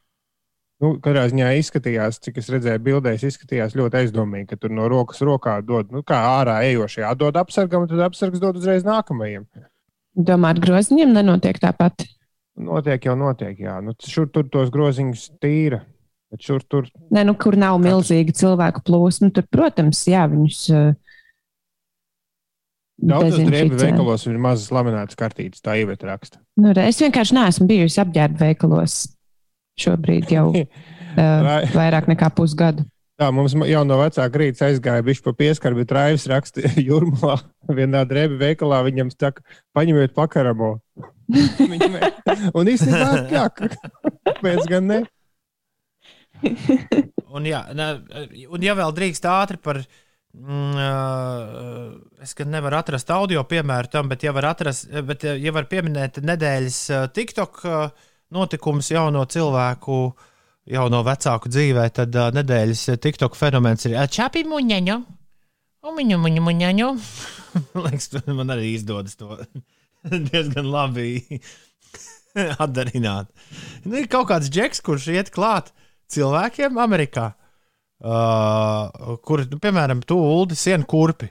Nu, 0.82 0.96
katrā 0.98 1.28
ziņā 1.30 1.52
izskatījās, 1.60 2.18
cik 2.24 2.40
es 2.42 2.48
redzēju, 2.50 2.80
bildēs, 2.82 3.22
izskatījās 3.28 3.76
ļoti 3.78 4.00
aizdomīgi, 4.00 4.48
ka 4.50 4.56
tur 4.64 4.72
no 4.74 4.88
rokas 4.90 5.22
rokā 5.22 5.60
dod, 5.62 5.92
nu, 5.94 6.02
kā 6.06 6.18
ārā 6.40 6.56
ejošie 6.66 7.04
atdod 7.06 7.38
apsargam, 7.38 7.84
un 7.84 7.92
tad 7.92 8.02
apsargs 8.08 8.42
dod 8.42 8.58
uzreiz 8.58 8.82
nākamajam. 8.86 9.46
Domā, 10.18 10.50
ar 10.50 10.62
groziņiem 10.64 11.14
nenotiek 11.14 11.62
tāpat. 11.62 12.02
Notiek 12.58 13.06
jau 13.06 13.14
notiek, 13.16 13.54
jā. 13.62 13.76
Nu, 13.84 13.94
šur 13.94 14.26
tur 14.34 14.50
tos 14.50 14.74
groziņus 14.74 15.28
tīra, 15.40 15.84
bet 16.34 16.42
šur 16.50 16.66
tur 16.66 16.90
Nē, 17.14 17.22
nu, 17.30 17.38
kur 17.38 17.54
nav 17.60 17.78
milzīga 17.80 18.34
cilvēku 18.42 18.82
plūsma, 18.82 19.30
tur, 19.38 19.46
protams, 19.54 20.02
jā, 20.10 20.26
viņus. 20.34 20.66
Daudzos 23.02 23.38
drēbju 23.38 23.78
veikalos 23.86 24.26
ir 24.26 24.42
mazas 24.42 24.74
laminētas 24.74 25.18
kartītes, 25.18 25.62
tā 25.62 25.78
ievieta 25.78 26.10
raksta. 26.10 26.42
Nu, 26.58 26.74
es 26.74 26.98
vienkārši 27.02 27.38
neesmu 27.38 27.70
bijusi 27.70 28.02
apģērba 28.02 28.48
veikalos 28.50 29.04
šobrīd 29.82 30.32
jau 30.34 30.48
uh, 30.56 30.66
Vai- 31.18 31.64
vairāk 31.74 32.10
nekā 32.12 32.32
pusgadu. 32.36 32.86
Tā 33.20 33.28
mums 33.30 33.52
jau 33.68 33.82
no 33.86 33.98
vecāka 34.00 34.40
rīta 34.40 34.66
aizgāja 34.66 35.04
bišķi 35.06 35.24
pa 35.26 35.32
pieskaru, 35.38 35.78
bet 35.82 35.92
Raivs 35.94 36.24
raksta 36.30 36.64
jūrmā 36.88 37.36
vienā 37.70 38.02
drēbju 38.08 38.40
veikalā. 38.40 38.80
Viņam 38.88 39.12
saka, 39.14 39.44
paņemiet 39.76 40.14
pakaramo. 40.16 40.74
Un 42.58 42.70
īstenībā, 42.72 43.10
jā, 43.30 43.44
kāpēc 43.58 44.64
gan 44.68 44.88
ne? 44.90 45.02
Un, 47.32 47.46
jā, 47.46 47.60
ne, 47.78 47.86
un 48.50 48.64
ja 48.64 48.74
vēl 48.76 48.94
drīkst 48.96 49.28
ātri 49.30 49.60
par. 49.62 49.84
Mm, 50.32 50.78
es 52.24 52.32
gan 52.32 52.48
nevaru 52.48 52.78
atrast 52.78 53.10
audio 53.12 53.42
piemēru 53.44 53.90
tam, 53.92 54.08
bet, 54.08 54.22
ja 54.24 54.32
var, 54.32 54.46
atrast, 54.54 54.88
bet, 55.04 55.26
ja 55.36 55.52
var 55.52 55.66
pieminēt 55.68 56.22
nedēļas 56.24 56.78
TikTok 57.12 57.60
uh, 57.68 58.06
notikumus 58.32 58.90
jauno 58.92 59.24
cilvēku, 59.28 59.98
jauno 60.72 61.02
vecāku 61.06 61.50
dzīvē, 61.52 61.88
tad 61.94 62.16
uh, 62.16 62.30
nedēļas 62.34 62.86
TikTok 63.02 63.36
fenomens 63.38 63.86
ir 63.88 63.98
čapi 64.10 64.44
muņaņu. 64.48 65.02
Umiņu, 65.82 66.18
muņu, 66.22 66.42
muņaņu. 66.46 66.88
Liekas, 67.84 68.12
man 68.30 68.54
arī 68.54 68.72
izdodas 68.76 69.18
to 69.18 69.36
diezgan 70.30 70.68
labi 70.70 71.40
atdarināt. 72.64 73.30
Nu, 73.84 73.96
ir 73.98 74.08
kaut 74.10 74.30
kāds 74.30 74.50
džeks, 74.52 74.82
kurš 74.84 75.10
iet 75.14 75.32
klāt 75.34 75.72
cilvēkiem 76.12 76.78
Amerikā, 76.80 77.32
uh, 78.04 79.16
kur, 79.26 79.44
nu, 79.50 79.58
piemēram, 79.62 80.04
tu 80.06 80.18
uldi 80.18 80.58
sienu 80.58 80.88
kurpi. 80.88 81.30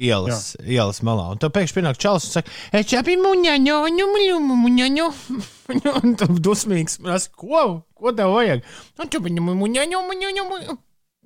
Ielas, 0.00 0.54
ielas 0.64 1.02
malā. 1.04 1.26
Un 1.34 1.40
tad 1.40 1.52
pēkšņi 1.52 1.76
pienāk 1.76 1.98
čels 2.00 2.24
un 2.30 2.36
saka, 2.38 2.52
es 2.72 2.86
čapi 2.88 3.18
muņaņo, 3.20 3.78
ņumuļu, 3.98 4.38
muņaņo. 4.48 5.08
Un 6.00 6.14
tu 6.18 6.28
dusmīgs, 6.40 6.96
prasa, 7.04 7.28
ko, 7.36 7.64
ko 7.92 8.12
tev 8.16 8.32
vajag? 8.32 8.64
Un 8.96 9.10
tu 9.12 9.20
viņu 9.22 9.44
muņaņo, 9.50 10.00
muņaņo, 10.08 10.46
muņaņo. 10.52 10.78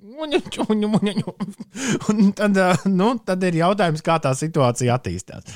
Muņaņo, 0.05 0.65
muņaņo, 0.69 0.89
muņaņo. 0.91 1.33
Un 2.11 2.33
tad, 2.37 2.59
ā, 2.61 2.67
nu, 2.91 3.13
tad 3.25 3.47
ir 3.47 3.61
jautājums, 3.61 4.03
kā 4.05 4.19
tā 4.21 4.35
situācija 4.37 4.99
attīstās. 4.99 5.47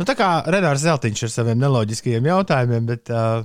Nu, 0.00 0.08
tā 0.08 0.16
kā 0.16 0.30
Renārs 0.48 0.82
Zeltiņš 0.82 1.26
ar 1.28 1.32
saviem 1.34 1.60
neloģiskajiem 1.60 2.26
jautājumiem, 2.32 2.88
bet, 2.88 3.12
uh, 3.12 3.44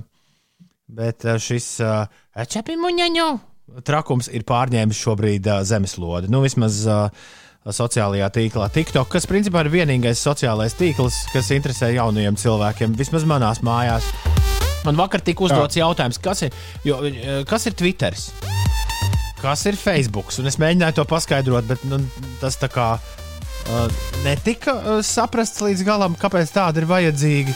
bet 0.88 1.28
ā, 1.28 1.36
šis 1.40 1.68
uh, 1.84 2.08
čepimuņaņo 2.56 3.28
trakums 3.86 4.32
ir 4.32 4.48
pārņēmis 4.48 5.04
šobrīd 5.04 5.46
zemeslodi. 5.68 6.32
Nu, 6.32 6.42
vismaz 6.44 6.82
uh, 6.88 7.30
sociālajā 7.70 8.28
tīklā 8.34 8.66
TikTok, 8.74 9.10
kas 9.12 9.28
principā 9.30 9.62
ir 9.62 9.70
vienīgais 9.72 10.22
sociālais 10.24 10.74
tīkls, 10.78 11.22
kas 11.32 11.52
interesē 11.54 11.92
jaunajiem 11.94 12.38
cilvēkiem, 12.40 12.96
vismaz 12.98 13.26
manās 13.28 13.62
mājās. 13.62 14.08
Man 14.82 14.98
vakar 14.98 15.22
tika 15.22 15.46
uzdots 15.46 15.78
jautājums, 15.78 16.18
kas 16.18 16.42
ir, 16.48 16.56
jo, 16.82 16.98
eh, 17.06 17.44
kas 17.46 17.68
ir 17.70 17.76
Twitter, 17.78 18.16
kas 19.40 19.66
ir 19.66 19.78
Facebook. 19.78 20.32
Un 20.38 20.50
es 20.50 20.58
mēģināju 20.58 20.98
to 20.98 21.04
paskaidrot, 21.06 21.68
bet 21.70 21.84
nu, 21.86 22.00
tas 22.40 22.58
tā 22.58 22.66
kā 22.72 22.88
uh, 22.98 24.02
netika 24.26 24.74
uh, 24.74 24.98
saprasts 25.06 25.62
līdz 25.62 25.86
galam, 25.86 26.18
kāpēc 26.18 26.50
tāda 26.50 26.82
ir 26.82 26.90
vajadzīga. 26.90 27.54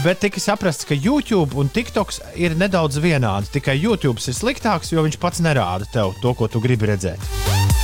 Bet 0.00 0.22
tika 0.24 0.40
saprasts, 0.40 0.88
ka 0.88 0.96
YouTube 0.96 1.58
un 1.60 1.68
TikToks 1.68 2.22
ir 2.40 2.56
nedaudz 2.56 2.96
vienādi. 3.04 3.52
Tikai 3.52 3.76
YouTube 3.76 4.22
ir 4.24 4.36
sliktāks, 4.36 4.94
jo 4.94 5.04
viņš 5.04 5.20
pats 5.20 5.44
nerāda 5.44 5.88
tev 5.92 6.16
to, 6.22 6.32
ko 6.32 6.48
tu 6.48 6.64
gribi 6.64 6.88
redzēt. 6.88 7.81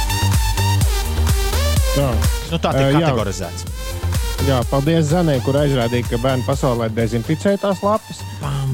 Tā. 1.99 2.09
Nu, 2.53 2.59
tā 2.63 2.71
tiek 2.77 2.93
jā. 2.95 3.01
kategorizēts. 3.03 3.65
Jā, 4.47 4.61
paldies 4.71 5.09
Zanē, 5.11 5.41
kur 5.43 5.59
aizrādīja, 5.59 6.07
ka 6.13 6.21
bērni 6.23 6.47
pasaulē 6.47 6.87
dezinficē 6.95 7.57
tās 7.59 7.83
lapas. 7.83 8.23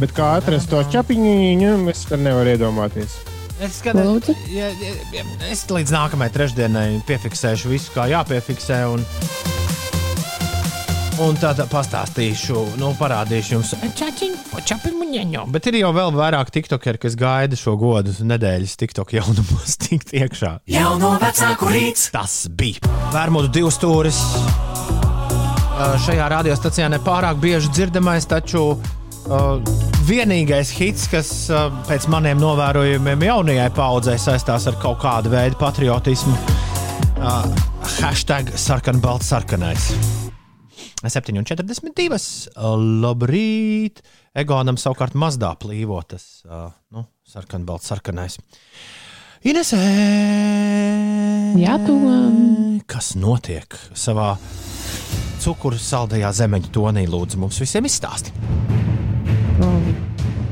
Bet 0.03 0.12
kā 0.12 0.35
atrast 0.43 0.68
to 0.68 0.83
ķapiņu, 0.93 1.79
es 1.89 2.05
nevaru 2.12 2.53
iedomāties. 2.53 3.16
Es 3.64 3.79
skatos, 3.81 4.29
ja, 4.51 4.68
ja, 4.83 4.93
ja, 5.14 5.25
es 5.49 5.64
līdz 5.70 5.95
nākamajai 5.95 6.35
trešdienai 6.37 6.87
piefiksēšu 7.09 7.70
visu, 7.72 7.95
kā 7.95 8.11
jāpiefiksē. 8.12 8.83
Un, 8.93 9.07
un 11.22 11.36
tad 11.38 11.60
pastāstīšu, 11.70 12.60
nu, 12.80 12.90
parādīšu 12.98 13.54
jums, 13.54 13.72
čapiņu. 13.98 15.44
Bet 15.54 15.68
ir 15.70 15.78
jau 15.78 15.92
vēl 15.94 16.14
vairāk 16.16 16.50
tiktokeri, 16.54 17.00
kas 17.04 17.16
gaida 17.18 17.58
šo 17.58 17.76
godu 17.78 18.14
nedēļas 18.26 18.74
tiktok 18.80 19.14
jaunumos, 19.16 19.76
tikt 19.84 20.14
iekšā. 20.16 20.56
Jauno 20.70 21.14
vecāku 21.22 21.70
rīts. 21.70 22.08
Tas 22.14 22.44
bija 22.50 22.82
Vērmudu 23.14 23.52
divs 23.54 23.78
stūris. 23.78 24.20
Uh, 25.74 25.94
Šajā 26.04 26.26
radiostacijā 26.30 26.90
nepārāk 26.92 27.38
bieži 27.42 27.70
dzirdamais, 27.74 28.26
taču 28.30 28.64
uh, 28.74 29.74
vienīgais 30.06 30.74
hits, 30.78 31.08
kas 31.10 31.32
uh, 31.50 31.66
pēc 31.88 32.08
maniem 32.12 32.42
novērojumiem 32.42 33.26
jaunajai 33.30 33.70
paudzei 33.74 34.18
saistās 34.22 34.68
ar 34.70 34.78
kaut 34.82 35.02
kādu 35.02 35.34
veidu 35.34 35.58
patriotismu. 35.62 36.36
Uh, 37.14 37.42
hashtag 38.00 38.54
sarkanbalts 38.58 39.30
sarkanais. 39.30 39.92
7,42. 41.12 42.18
Labrīt! 43.05 44.02
Egonam 44.34 44.78
savukārt 44.80 45.16
mazdā 45.18 45.52
plīvo 45.61 46.00
tas 46.09 46.42
uh, 46.48 46.68
nu, 46.94 47.07
sarkanbalts 47.28 47.90
sarkanais. 47.92 48.38
Inesē! 49.44 49.80
Jā, 51.61 51.76
Tom. 51.84 52.07
Kas 52.88 53.14
notiek 53.16 53.76
savā 53.96 54.34
cukuru 55.44 55.76
saldajā 55.80 56.32
zemeņu 56.40 56.72
tonī? 56.74 57.05
Lūdzu, 57.11 57.40
mums 57.42 57.61
visiem 57.62 57.86
izstāsti. 57.88 58.32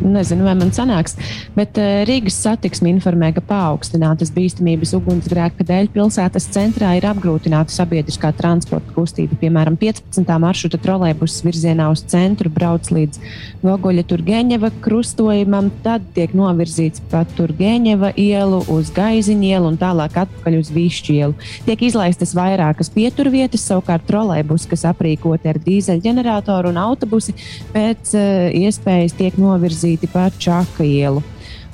Nezinu, 0.03 0.42
vai 0.42 0.55
man 0.59 0.72
sanāks, 0.74 1.14
bet 1.55 1.78
uh, 1.78 2.03
Rīgas 2.09 2.34
satiksme 2.42 2.90
informē, 2.90 3.28
ka 3.36 3.42
paaugstinātas 3.46 4.32
bīstamības 4.34 4.96
ugunsgrēka 4.98 5.62
dēļ 5.68 5.90
pilsētas 5.94 6.48
centrā 6.50 6.96
ir 6.98 7.07
apgrūtināta 7.07 7.70
sabiedriskā 7.70 8.32
transporta 8.34 8.94
kustība. 8.96 9.38
Piemēram, 9.38 9.76
15. 9.78 10.26
maršruta 10.42 10.80
trolēļbus 10.82 11.38
virzienā 11.46 11.86
uz 11.92 12.03
centru 12.11 12.50
brauc 12.50 12.90
līdz 12.90 13.20
Gogoļa 13.62 14.05
Turgeņeva 14.11 14.72
krustojumam, 14.82 15.70
tad 15.84 16.09
tiek 16.16 16.34
novirzīts 16.34 17.05
pa 17.12 17.22
Turgeņeva 17.36 18.12
ielu 18.18 18.62
uz 18.74 18.90
Gaiziņu 18.96 19.48
ielu 19.53 19.70
un 19.70 19.78
tālāk 19.78 20.18
atpakaļ 20.24 20.59
uz 20.59 20.72
Višķu 20.74 21.14
ielu. 21.14 21.38
Tiek 21.68 21.86
izlaistas 21.86 22.34
vairākas 22.34 22.90
pieturvietas, 22.90 23.68
savukārt 23.70 24.09
trolēļbus, 24.11 24.66
kas 24.72 24.86
aprīkoti 24.90 25.53
ar 25.53 25.62
dīzeļģeneratoru 25.62 26.74
un 26.74 26.82
autobusi, 26.88 27.36
pēc 27.70 28.16
uh, 28.18 28.50
iespējas 28.66 29.14
tiek 29.20 29.38
novirzīti 29.38 29.91
pa 30.12 30.30
Čaka 30.38 30.86
ielu. 30.86 31.22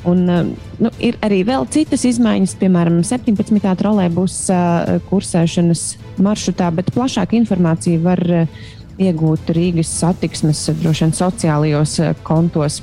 Un, 0.06 0.28
uh, 0.30 0.46
nu, 0.78 0.90
ir 1.02 1.18
arī 1.26 1.40
vēl 1.46 1.66
citas 1.74 2.04
izmaiņas, 2.06 2.54
piemēram, 2.60 3.00
17. 3.06 3.58
trolēļbus 3.80 4.36
uh, 4.54 4.92
kursēšanas 5.08 5.84
maršrutā, 6.22 6.70
bet 6.74 6.92
plašāku 6.94 7.38
informāciju 7.40 8.04
var 8.04 8.22
uh, 8.22 8.62
iegūt 9.02 9.50
Rīgas 9.56 9.90
satiksmes 9.98 10.62
droši 10.78 11.06
vien 11.06 11.18
sociālajos 11.18 11.98
uh, 12.04 12.14
kontos. 12.26 12.80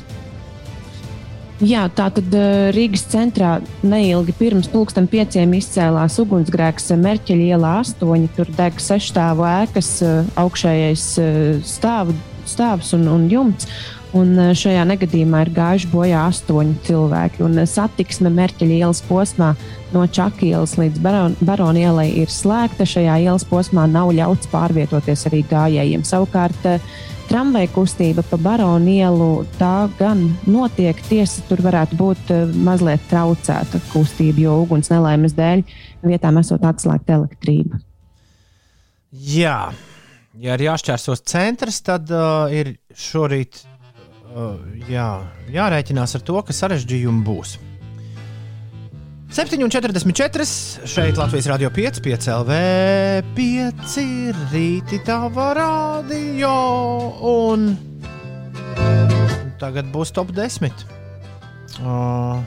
Jā, 1.64 1.86
tā 1.96 2.10
tad 2.12 2.34
Rīgas 2.76 3.06
centrā 3.08 3.54
neilgi 3.80 4.34
pirms 4.36 4.68
pulksten 4.68 5.06
pieciem 5.08 5.54
izcēlās 5.56 6.18
ugunsgrēks 6.20 6.92
Merķeļa 7.00 7.46
ielā 7.56 7.78
8. 7.80 8.26
Tur 8.36 8.52
deg 8.58 8.82
sešstāvu 8.84 9.46
ēkas 9.48 9.94
augšējais 10.36 11.06
stāvu, 11.64 12.18
stāvs 12.44 12.92
un, 13.00 13.08
un 13.08 13.30
jumts. 13.32 13.72
Un 14.16 14.32
uh, 14.40 14.52
šajā 14.56 14.86
negadījumā 14.88 15.42
ir 15.44 15.50
gājuši 15.56 15.90
bojā 15.92 16.22
astoņi 16.30 16.76
cilvēki. 16.88 17.42
Un 17.44 17.60
uh, 17.60 17.66
satiksme 17.68 18.32
Merķeļa 18.32 18.78
ielas 18.78 19.02
posmā 19.04 19.50
no 19.92 20.06
Čaka 20.08 20.46
ielas 20.48 20.78
līdz 20.80 21.02
Baron- 21.04 21.36
Barona 21.44 21.82
ielai 21.90 22.08
ir 22.22 22.32
slēgta. 22.32 22.88
Šajā 22.88 23.18
ielas 23.26 23.44
posmā 23.50 23.84
nav 23.92 24.14
ļauts 24.16 24.48
pārvietoties 24.54 25.26
arī 25.28 25.42
gājējiem. 25.52 26.06
Savukārt 26.08 26.70
uh, 26.72 26.94
tramvaja 27.28 27.68
kustība 27.76 28.24
pa 28.30 28.40
Baronu 28.40 28.94
ielu 28.96 29.30
tā 29.60 29.90
gan 30.00 30.24
notiek. 30.48 31.00
Tiesa, 31.10 31.44
tur 31.50 31.66
varētu 31.66 32.00
būt 32.00 32.32
mazliet 32.64 33.04
traucēta 33.12 33.82
kustība, 33.92 34.46
jo 34.46 34.56
uguns 34.64 34.92
nelaimes 34.94 35.36
dēļ 35.36 35.66
vietām 36.06 36.40
esot 36.40 36.64
atslēgta 36.64 37.18
elektrība. 37.20 37.82
Jā, 39.16 39.72
ja 40.40 40.56
ir 40.58 40.68
jāšķērsos 40.70 41.24
centrs, 41.28 41.82
tad 41.86 42.12
uh, 42.14 42.52
ir 42.54 42.76
šorīt 42.96 43.64
jā, 44.90 45.10
jārēķinās 45.54 46.18
ar 46.18 46.24
to, 46.28 46.42
ka 46.44 46.56
sarežģījumi 46.56 47.24
būs. 47.26 47.56
7,44. 49.36 50.46
šeit 50.88 51.18
Latvijas 51.20 51.48
Rādio 51.52 51.68
5, 51.74 52.00
5 52.06 52.28
LV, 52.32 52.60
5 53.36 53.96
rīti 54.54 55.00
tava 55.04 55.50
rādio. 55.58 56.54
Un 57.20 57.74
tagad 59.60 59.90
būs 59.92 60.14
top 60.16 60.32
10. 60.36 60.86
Uh, 61.84 62.40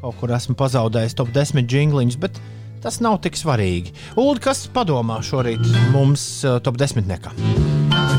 kaut 0.00 0.16
kur 0.22 0.32
esmu 0.32 0.56
pazaudējis 0.56 1.18
top 1.18 1.34
10 1.36 1.68
jingliņus, 1.68 2.16
bet 2.22 2.40
tas 2.80 3.02
nav 3.04 3.20
tik 3.24 3.36
svarīgi. 3.36 3.92
Ulu, 4.16 4.38
kas 4.40 4.64
padomā 4.72 5.20
šorīt 5.26 5.68
mums 5.92 6.30
uh, 6.48 6.62
top 6.64 6.80
10 6.80 7.04
nekā? 7.12 7.36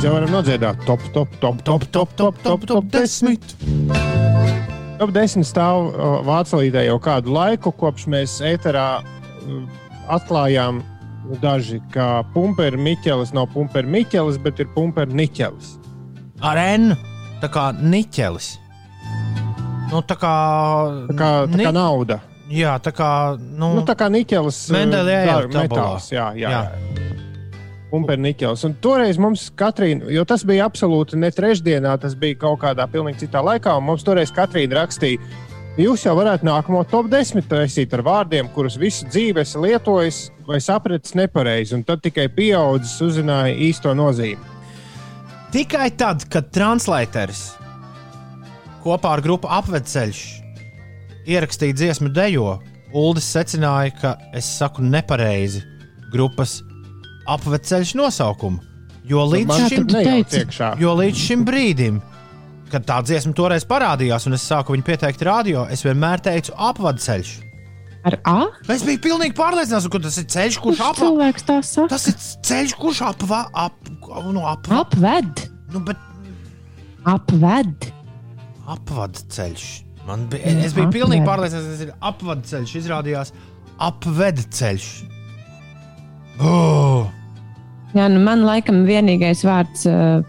Mēs 0.02 0.08
jau 0.10 0.16
varam 0.16 0.32
nodziedāt 0.34 0.80
top, 0.88 1.02
top, 1.14 1.34
top, 1.38 1.60
top, 1.62 1.84
top, 1.94 2.14
top, 2.18 2.38
top, 2.42 2.64
top 2.66 2.86
10. 2.90 3.52
Top 4.98 5.12
10 5.14 5.46
stāv 5.46 5.92
Vācijā 6.26 6.82
jau 6.88 6.96
kādu 6.98 7.30
laiku, 7.36 7.70
kopš 7.70 8.08
mēs 8.10 8.40
ēterā 8.42 9.04
atklājām 10.10 10.80
daži, 11.44 11.78
ka 11.94 12.24
pumperi 12.34 12.82
Miķelis 12.82 13.30
nav 13.38 13.52
pumperi 13.54 13.94
Miķelis, 13.94 14.42
bet 14.42 14.64
ir 14.66 14.72
pumperi 14.74 15.14
Niķelis. 15.22 15.76
Ar 16.42 16.58
N, 16.64 16.98
tā 17.44 17.52
kā 17.54 17.68
niķelis. 17.78 18.56
Nu, 19.94 20.02
tā 20.02 20.18
kā, 20.18 20.34
Tā 21.12 21.14
kā, 21.14 21.30
tā 21.46 21.62
kā 21.62 21.62
Ni- 21.62 21.78
nauda. 21.78 22.24
Jā, 22.50 22.80
tā 22.82 22.90
kā. 22.90 23.38
Nu, 23.38 23.76
Nu, 23.76 23.86
tā 23.86 23.94
kā 23.94 24.10
Niķelis. 24.10 24.66
dar- 25.30 25.46
tabulā. 25.46 25.70
metāls. 25.70 26.10
Jā, 26.10 26.32
jā. 26.34 26.50
Jā. 26.50 26.66
jā. 26.66 27.02
Pumperi 27.92 28.24
Niķelis. 28.24 28.64
Un 28.68 28.76
toreiz 28.84 29.20
mums, 29.22 29.50
Katrīna, 29.60 30.08
jo 30.16 30.24
tas 30.28 30.46
bija 30.48 30.66
absolūti 30.70 31.20
ne 31.20 31.32
trešdienā, 31.36 31.98
tas 32.00 32.16
bija 32.18 32.40
kaut 32.46 32.62
kādā 32.64 32.88
pilnīgi 32.92 33.26
citā 33.26 33.44
laikā, 33.44 33.76
un 33.78 33.90
mums 33.90 34.06
toreiz 34.08 34.32
Katrīna 34.36 34.80
rakstīja. 34.80 35.20
Jūs 35.80 36.04
jau 36.04 36.14
varētu 36.18 36.48
nākamo 36.48 36.82
top 36.92 37.08
10 37.12 37.46
taisīt 37.52 37.94
ar 37.96 38.04
vārdiem, 38.04 38.50
kurus 38.56 38.76
visu 38.80 39.08
dzīvi 39.08 39.40
esat 39.44 39.62
lietojis 39.64 40.20
vai 40.48 40.60
sapratis 40.64 41.16
nepareizi, 41.16 41.78
un 41.78 41.86
tad 41.88 42.04
tikai 42.04 42.28
pieaudzis 42.36 42.98
uzzināja 43.06 43.56
īsto 43.70 43.94
nozīmi. 43.96 44.50
Tikai 45.52 45.90
tad, 46.00 46.26
kad 46.32 46.52
translēters 46.56 47.46
kopā 48.84 49.16
ar 49.18 49.24
grupu 49.24 49.48
apveceļš 49.52 50.22
ierakstīja 51.28 51.78
dziesmu 51.78 52.12
dejo, 52.16 52.60
Uldis 52.92 53.30
secināja, 53.32 53.94
ka 53.96 54.10
es 54.36 54.48
saku 54.58 54.84
nepareizi 54.84 55.62
grupas 56.12 56.58
apveceļš 57.36 57.94
nosaukumu. 58.00 58.60
Jo 59.12 59.24
līdz, 59.26 59.48
Man 59.50 59.68
šim, 59.72 59.88
teici? 59.90 60.44
jo 60.80 60.92
līdz 61.00 61.18
šim 61.18 61.42
brīdim, 61.48 61.96
kad 62.72 62.86
tā 62.88 63.00
dziesma 63.04 63.34
toreiz 63.36 63.66
parādījās 63.68 64.28
un 64.30 64.38
es 64.38 64.44
sāku 64.48 64.76
viņu 64.76 64.86
pieteikt 64.88 65.24
radio, 65.28 65.64
es 65.74 65.82
vienmēr 65.84 66.22
teicu 66.24 66.54
apveceļš. 66.56 67.32
Ar 68.08 68.16
A? 68.26 68.36
Es 68.74 68.82
biju 68.86 68.98
pilnīgi 69.04 69.36
pārliecināts, 69.38 69.86
ka 69.94 70.00
tas 70.02 70.16
ir 70.22 70.26
ceļš, 70.34 70.56
kurš 70.64 70.78
Kurš 70.80 70.88
apveceļš. 70.88 71.10
cilvēks 71.10 71.44
tā 71.50 71.58
saka? 71.66 71.90
Tas 71.92 72.08
ir 72.10 72.16
ceļš, 72.50 72.72
kurš 72.82 73.02
apva, 73.10 73.42
ap, 73.66 73.92
nu, 74.34 74.42
apva, 74.50 74.80
Apved, 74.86 75.44
nu, 75.74 75.82
bet 75.86 75.98
apved. 77.06 77.90
apvada 78.72 79.20
ceļš. 79.36 79.68
Man 80.08 80.26
bija, 80.32 80.50
es 80.66 80.74
biju 80.74 80.88
Apved. 80.88 80.96
pilnīgi 80.98 81.28
pārliecināts, 81.28 81.68
ka 81.68 81.76
tas 81.76 81.84
ir 81.86 81.94
apvada 82.10 82.42
ceļš. 82.54 82.74
Izrādījās, 82.82 83.34
apveda 83.78 84.46
ceļš. 84.62 84.88
Oh, 86.42 87.06
Jā, 87.96 88.06
nu 88.12 88.20
man 88.24 88.44
laikam 88.48 88.86
vienīgais 88.88 89.42
vārds, 89.44 89.84
uh, 89.90 90.22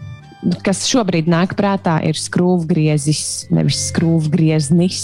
kas 0.65 0.81
šobrīd 0.89 1.27
nāk 1.31 1.53
prātā, 1.59 1.99
ir 2.03 2.15
skrūvgriezis, 2.19 3.21
nevis 3.55 3.79
skrūvgrieznis. 3.91 4.99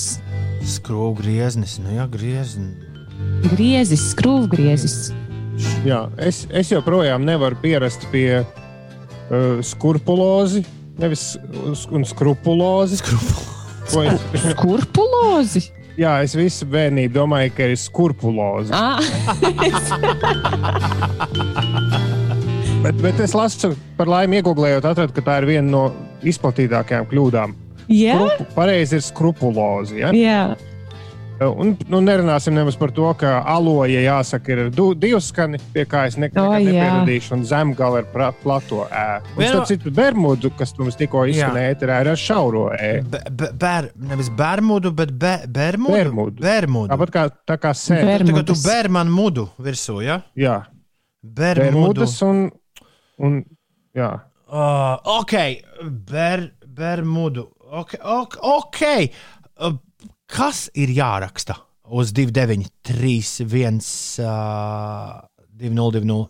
Skrūvgrieznis, 0.67 1.77
nu 1.83 1.89
jā, 1.95 2.05
griezni. 2.11 2.67
Griezis, 3.53 4.03
skrūvgriezis. 4.11 4.97
Jā, 5.87 6.01
es, 6.23 6.45
es 6.55 6.67
joprojām 6.71 7.23
nevaru 7.27 7.55
pierast 7.63 8.01
pie 8.11 8.41
uh, 8.43 8.47
skrupulozi, 9.63 10.61
nevis 10.99 11.23
s- 11.39 11.87
un 11.91 12.03
skrupulozi. 12.07 12.99
Ko 13.89 14.03
es, 14.05 14.19
Kurpulozi. 14.59 15.61
jā, 15.97 16.11
es 16.23 16.35
visu 16.37 16.65
bērnību 16.69 17.13
domāju, 17.15 17.51
ka 17.57 17.63
ir 17.71 17.77
skurpulozi. 17.79 18.71
Ah, 18.75 18.99
Bet, 22.79 22.95
bet 23.03 23.19
es 23.19 23.33
lasu, 23.35 23.73
par 23.97 24.07
laimi, 24.07 24.39
iegūlējot, 24.39 24.85
atradu, 24.87 25.11
ka 25.17 25.23
tā 25.25 25.33
ir 25.41 25.49
viena 25.49 25.67
no 25.67 25.81
izplatītākajām 26.23 27.09
kļūdām. 27.11 27.53
jā, 27.91 28.15
Skrupu, 28.15 28.45
pareizi 28.55 28.95
ir 28.95 29.03
skrupulozi. 29.03 29.97
Ja? 29.99 30.11
jā. 30.15 30.41
Un 31.39 31.73
nu, 31.87 31.99
nerunāsim 32.03 32.51
nemaz 32.55 32.75
par 32.79 32.91
to, 32.95 33.05
ka 33.19 33.37
aloja 33.47 33.99
jāsaka 34.03 34.51
ir 34.51 34.61
du, 34.75 34.89
divas 34.95 35.27
skani, 35.31 35.59
pie 35.75 35.85
kā 35.87 36.05
es 36.09 36.17
nekad 36.19 36.39
oh, 36.43 36.55
nepieradīšu, 36.55 37.33
un 37.37 37.45
zemgala 37.47 38.01
ir 38.01 38.09
plato 38.11 38.81
ē. 38.87 39.05
Un 39.21 39.37
Vienu- 39.39 39.51
starp 39.53 39.69
citu, 39.71 39.93
Bermudu, 39.95 40.51
kas 40.59 40.73
mums 40.79 40.99
tikko 40.99 41.23
izskanēja, 41.31 41.77
ir 41.83 41.93
ar 41.95 42.11
šauro 42.19 42.65
ē. 42.75 42.91
Be- 43.07 43.23
be- 43.31 43.51
Ber, 43.59 43.87
nevis 44.11 44.31
Bermudu, 44.35 44.91
bet 44.95 45.11
be, 45.15 45.37
Bermudu. 45.47 45.95
Bermudu. 45.95 46.43
Bermudu. 46.43 46.91
Tāpat 46.95 47.15
kā, 47.15 47.27
tā 47.47 47.59
kā 47.59 47.71
Tā 47.75 48.01
kā 48.03 48.17
tu 48.23 48.31
Bermudas. 48.33 48.89
man 48.99 49.11
mudu 49.11 49.47
virsū, 49.59 49.99
ja? 50.03 50.21
Jā, 50.35 50.61
Bermudu. 51.23 51.71
Bermudas 51.71 52.21
un, 52.23 52.49
un 53.19 53.41
jā. 53.95 54.09
Uh, 54.49 54.95
ok, 55.19 55.35
ber, 56.09 56.47
Bermudu. 56.65 57.45
Ok, 57.69 57.99
ok. 58.01 58.39
okay. 58.41 59.11
Uh, 59.59 59.75
kas 60.29 60.67
ir 60.73 60.93
jāraksta 60.95 61.59
uz 61.89 62.13
293, 62.15 63.45
1, 63.45 63.79
uh, 64.25 65.21
2020? 65.59 66.29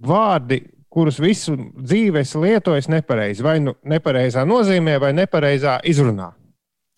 Vārdi, 0.00 0.62
kurus 0.90 1.20
visu 1.20 1.54
dzīvi 1.76 2.22
es 2.24 2.34
lietoju 2.34 2.90
nepareizi, 2.90 3.44
vai 3.44 3.58
nu 3.62 3.76
nepareizā 3.86 4.46
nozīmē, 4.48 4.96
vai 5.02 5.12
nepareizā 5.14 5.78
izrunā. 5.86 6.32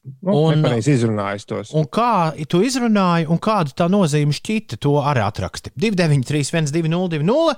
Nu, 0.03 0.34
Un- 0.50 0.64
izrunājis 0.66 1.44
tos. 1.46 1.72
Un 1.78 1.84
kā 1.86 2.34
tu 2.50 2.59
izrunāji, 2.66 3.28
un 3.30 3.38
kāda 3.38 3.70
tā 3.82 3.86
nozīme 3.90 4.34
šķita, 4.34 4.80
to 4.82 4.96
arī 4.98 5.22
atraksti. 5.22 5.70
293, 5.78 6.50
1202, 6.50 7.55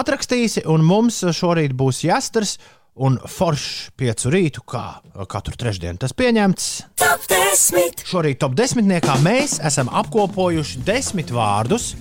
atrakstīsi, 0.00 0.64
un 0.72 0.86
mums 0.88 1.20
šorīt 1.36 1.76
būs 1.76 2.00
jāstars 2.06 2.56
un 2.96 3.18
foršs 3.20 3.90
piecu 3.96 4.32
rītu, 4.32 4.64
kā 4.68 4.84
katru 5.28 5.56
trešdienu 5.60 6.00
tas 6.00 6.16
pieņemts. 6.16 6.68
Top 7.00 7.28
10. 7.28 8.04
Šorīt 8.08 8.40
top 8.40 8.56
desmitniekā 8.56 9.18
mēs 9.24 9.58
esam 9.64 9.92
apkopojuši 9.92 10.80
desmit 10.88 11.32
vārdus, 11.32 11.92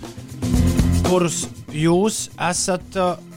kurus 1.08 1.46
jūs 1.76 2.30
esat 2.40 3.00
uh, 3.00 3.31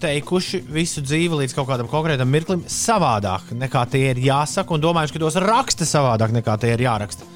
teikuši 0.00 0.62
visu 0.72 1.02
dzīvi 1.04 1.42
līdz 1.42 1.54
kaut 1.56 1.68
kādam 1.70 1.88
konkrētam 1.90 2.30
mirklim 2.30 2.62
savādāk 2.70 3.52
nekā 3.56 3.84
tie 3.92 4.10
ir 4.12 4.20
jāsaka, 4.26 4.74
un 4.74 4.82
domājuši, 4.84 5.16
ka 5.16 5.22
tos 5.22 5.38
raksta 5.42 5.88
savādāk 5.88 6.34
nekā 6.36 6.56
tie 6.62 6.74
ir 6.74 6.86
jāraksta. 6.86 7.26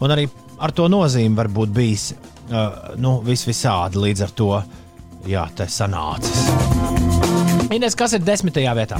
Un 0.00 0.14
arī 0.14 0.26
ar 0.60 0.74
to 0.76 0.88
nozīmi 0.90 1.36
var 1.36 1.50
būt 1.52 1.72
bijis 1.76 2.10
uh, 2.14 2.94
nu, 3.00 3.18
vis 3.26 3.44
visādi 3.48 4.00
līdz 4.02 4.26
ar 4.26 4.36
to. 4.36 4.52
Jā, 5.28 5.44
tas 5.52 5.74
sanācis. 5.76 6.46
Ines, 7.70 7.94
kas 7.98 8.14
ir 8.16 8.22
desmitajā 8.24 8.72
vietā? 8.78 8.96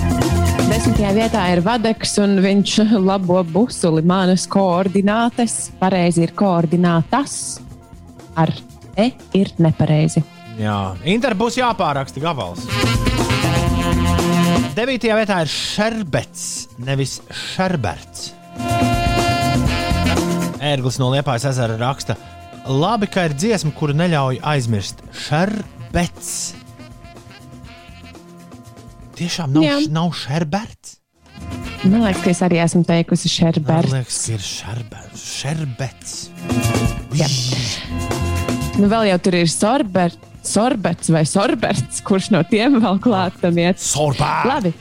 Desmitajā 0.68 1.14
vietā 1.16 1.46
ir 1.54 1.62
vadeks, 1.64 2.18
un 2.22 2.36
viņš 2.44 2.74
labo 3.08 3.40
busuli. 3.48 4.04
Manas 4.06 4.44
koordinātes 4.50 5.70
pareizi 5.80 6.26
ir 6.28 6.36
koordinātas. 6.36 7.38
Ar 8.38 8.52
E 9.00 9.12
ir 9.32 9.52
nepareizi. 9.58 10.22
Jā, 10.60 10.76
Inter 11.08 11.32
būs 11.38 11.56
jāpāraksta 11.56 12.20
gabals. 12.20 12.66
Devītajā 14.76 15.16
vietā 15.18 15.38
ir 15.44 15.50
šerbets, 15.50 16.42
nevis 16.84 17.18
šerberts. 17.32 18.30
Ērglis 20.60 20.98
no 21.00 21.08
Liepājas 21.14 21.46
ezera 21.54 21.78
raksta, 21.80 22.16
labi, 22.68 23.08
ka 23.10 23.24
ir 23.30 23.34
dziesma, 23.40 23.72
kuru 23.76 23.96
neļauj 23.96 24.42
aizmirst. 24.52 25.00
Šerbets. 25.26 26.30
Tiešām 29.16 29.52
nav, 29.56 29.64
Jā. 29.64 29.78
nav 29.92 30.12
šerberts. 30.16 30.98
Man 31.88 32.02
liekas, 32.04 32.20
ka 32.24 32.30
es 32.34 32.40
arī 32.44 32.58
esmu 32.60 32.82
teikusi 32.84 33.28
Man 33.30 33.36
šerberts. 33.38 33.92
liekas, 33.96 34.18
ka 34.26 34.32
ir 34.36 34.44
šerberts. 34.44 35.22
šerbets. 35.40 36.14
Jā. 37.16 37.28
Nu, 38.80 38.88
vēl 38.88 39.08
jau 39.10 39.18
tur 39.24 39.36
ir 39.40 39.48
sorbert, 39.52 40.20
sorbets 40.46 41.10
vai 41.12 41.24
sorberts, 41.28 42.00
kurš 42.06 42.30
no 42.34 42.44
tiem 42.46 42.80
vēl 42.82 43.00
klāt 43.02 43.36
tam 43.42 43.58
iet. 43.60 43.80
Sorbā! 43.82 44.40
Labi. 44.48 44.72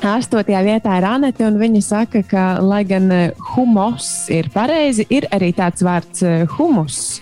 Astotajā 0.00 0.62
vietā 0.64 0.94
ir 0.96 1.04
Anete, 1.04 1.44
un 1.44 1.58
viņa 1.60 1.80
saka, 1.84 2.22
ka, 2.24 2.44
lai 2.64 2.84
gan 2.88 3.10
eh, 3.12 3.34
humos 3.52 4.30
ir 4.32 4.48
pareizi, 4.54 5.04
ir 5.12 5.26
arī 5.34 5.50
tāds 5.56 5.84
vārds 5.84 6.24
eh, 6.24 6.46
humus. 6.56 7.20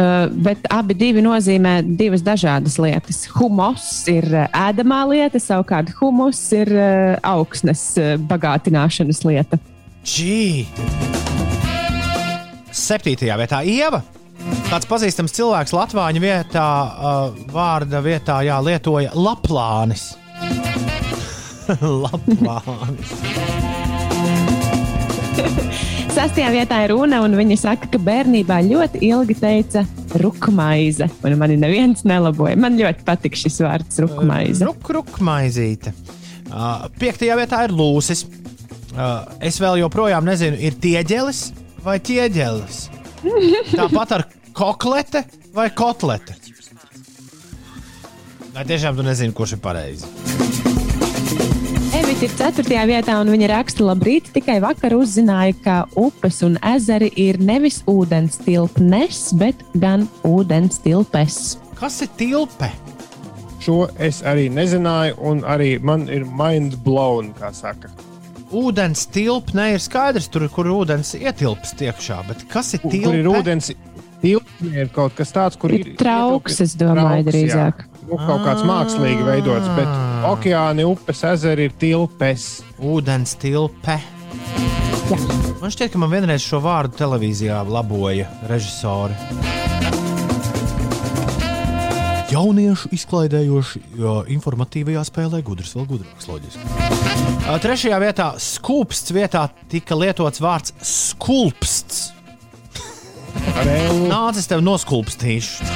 Uh, 0.00 0.30
bet 0.46 0.64
abi 0.72 0.94
divi 0.96 1.20
nozīmē 1.20 1.80
divas 1.98 2.22
dažādas 2.24 2.78
lietas. 2.80 3.24
Humos 3.34 3.82
ir 4.08 4.24
ēdamā 4.46 5.00
lieta, 5.10 5.40
savukārt 5.42 5.90
humus 5.98 6.38
ir 6.56 6.70
uh, 6.72 7.18
augsnes 7.26 7.82
uh, 8.00 8.14
bagātināšanas 8.30 9.20
lieta. 9.26 9.58
Čī! 10.06 10.64
Septītajā 12.70 13.36
vietā 13.42 13.60
Ieva. 13.66 14.00
Kāds 14.70 14.86
pazīstams 14.86 15.32
cilvēks 15.34 15.72
Latvijas 15.74 16.20
vietā, 16.22 16.64
uh, 16.86 17.38
vārda 17.50 17.98
vietā 18.04 18.36
jā, 18.46 18.54
lietoja 18.62 19.10
laplānis. 19.18 20.12
laplānis. 22.04 23.10
Sastajā 26.14 26.52
vietā 26.54 26.78
ir 26.84 26.94
runa, 26.94 27.18
un 27.26 27.34
viņa 27.34 27.58
saka, 27.58 27.90
ka 27.90 27.98
bērnībā 27.98 28.60
ļoti 28.68 29.02
ilgi 29.10 29.40
teica 29.42 29.82
rukmaize. 30.22 31.10
Un 31.26 31.34
man 31.42 31.58
neviens 31.58 32.06
nelaboja. 32.06 32.54
Man 32.54 32.78
ļoti 32.78 33.02
patīk 33.10 33.42
šis 33.42 33.58
vārds 33.66 33.98
rukmaize. 34.06 34.62
Ruk, 34.70 34.86
ruk, 34.94 35.18
maizīte. 35.18 35.90
Uh, 36.46 36.86
piektajā 37.02 37.42
vietā 37.42 37.66
ir 37.66 37.74
lūsis. 37.74 38.28
Uh, 38.94 39.26
es 39.42 39.58
vēl 39.58 39.82
joprojām 39.82 40.30
nezinu, 40.30 40.62
ir 40.62 40.78
tieģelis 40.78 41.48
vai 41.82 41.98
ķieģelis. 41.98 42.84
Tāpat 43.80 44.20
ar 44.20 44.30
koklete 44.52 45.24
vai 45.54 45.70
kotlete. 45.74 46.34
Vai 48.54 48.64
tiešām 48.66 48.96
tu 48.98 49.04
nezini, 49.06 49.32
kurš 49.36 49.56
ir 49.56 49.60
pareizi? 49.62 50.08
Evita 51.94 52.26
ir 52.26 52.32
4. 52.38 52.80
vietā, 52.90 53.16
un 53.22 53.30
viņa 53.30 53.48
raksta, 53.50 53.84
labrīt, 53.86 54.30
tikai 54.34 54.58
vakar 54.62 54.94
uzzināja, 54.98 55.54
ka 55.64 55.76
upes 55.98 56.40
un 56.46 56.56
ezeri 56.66 57.10
ir 57.18 57.38
nevis 57.42 57.80
ūdens 57.90 58.38
tilpnes, 58.44 59.22
bet 59.38 59.62
gan 59.82 60.06
ūdens 60.26 60.80
tilpes. 60.84 61.56
Kas 61.78 62.00
ir 62.04 62.10
tilpe? 62.18 62.70
Šo 63.60 63.84
es 64.00 64.22
arī 64.26 64.48
nezināju, 64.52 65.18
un 65.30 65.42
arī 65.44 65.74
man 65.82 66.06
ir 66.08 66.24
mind 66.24 66.78
blown, 66.86 67.32
kā 67.38 67.50
saka. 67.54 67.90
Ūdens 68.50 69.04
tilpne 69.14 69.68
ir 69.76 69.82
skaidrs, 69.82 70.26
tur, 70.32 70.48
kur 70.50 70.66
ūdens 70.74 71.12
ietilpst 71.18 71.82
iekšā. 71.86 72.22
Bet 72.26 72.46
kas 72.50 72.72
ir 72.74 72.80
Kur 72.82 72.90
tilpe? 72.96 73.18
ir 73.20 73.28
ūdens? 73.30 73.70
Tilpne 74.20 74.82
ir 74.82 74.90
kaut 74.92 75.14
kas 75.16 75.32
tāds, 75.32 75.56
kur 75.58 75.72
Ir 75.72 75.94
trauks, 75.96 76.60
es 76.60 76.74
domāju, 76.76 77.24
drīzāk. 77.30 77.84
Jā. 77.84 77.86
Nu, 78.10 78.18
kaut 78.18 78.42
kāds 78.44 78.64
mākslīgi 78.66 79.24
veidots, 79.24 79.68
bet 79.76 79.86
Ah. 79.86 80.26
okeāni, 80.34 80.84
upes, 80.84 81.22
ezeri 81.24 81.68
ir 81.70 81.72
tilpes. 81.78 82.62
Ūdens 82.82 83.36
tilpe. 83.40 84.00
Jā. 85.10 85.20
Man 85.60 85.70
šķiet, 85.70 85.92
ka 85.92 85.98
man 85.98 86.10
vienreiz 86.10 86.42
šo 86.44 86.60
vārdu 86.64 86.96
televīzijā 87.00 87.62
laboja 87.68 88.28
režisori. 88.48 89.16
Jauniešu 92.30 92.92
izklaidējoši 92.94 93.80
jo 93.98 94.12
informatīvajā 94.30 95.02
spēlē 95.08 95.40
gudrs, 95.42 95.72
vēl 95.74 95.86
gudrāks, 95.90 96.28
loģiski. 96.30 96.62
Trešajā 97.64 97.98
vietā, 98.04 98.28
skūpsts 98.38 99.10
vietā 99.16 99.48
tika 99.72 99.98
lietots 99.98 100.38
vārds 100.42 100.70
skulpsts. 100.86 102.12
Elu 103.60 104.08
Nācis 104.10 104.46
tev 104.50 104.62
noskulpstīšu. 104.64 105.64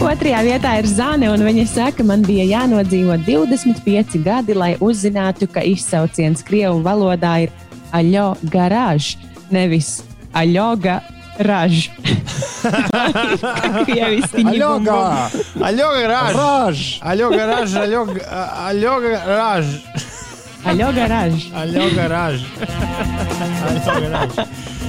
Otrajā 0.00 0.40
vietā 0.46 0.70
ir 0.80 0.86
Zane, 0.88 1.28
un 1.28 1.42
viņa 1.44 1.66
saka, 1.68 2.04
man 2.06 2.22
bija 2.24 2.46
jānodzīvo 2.48 3.18
25 3.26 4.16
gadi, 4.24 4.56
lai 4.56 4.72
uzzinātu, 4.80 5.44
ka 5.52 5.60
izsauciens 5.66 6.40
Krievu 6.46 6.80
valodā 6.84 7.34
ir 7.44 7.52
aļo 7.92 8.30
garāžs, 8.52 9.18
nevis 9.52 10.00
aļoga 10.32 11.00
raž. 11.44 11.90
Krieviski! 13.84 14.44
Aļoga! 14.54 14.98
Aļoga 15.68 16.02
raž! 16.08 16.84
Aļoga 17.12 17.46
raž! 17.52 17.78
Aļoga 17.84 19.14
raž. 19.28 19.76
Aļoga 20.70 21.08
raž! 21.12 21.48
Aļoga 21.60 22.10
raž! 22.16 22.44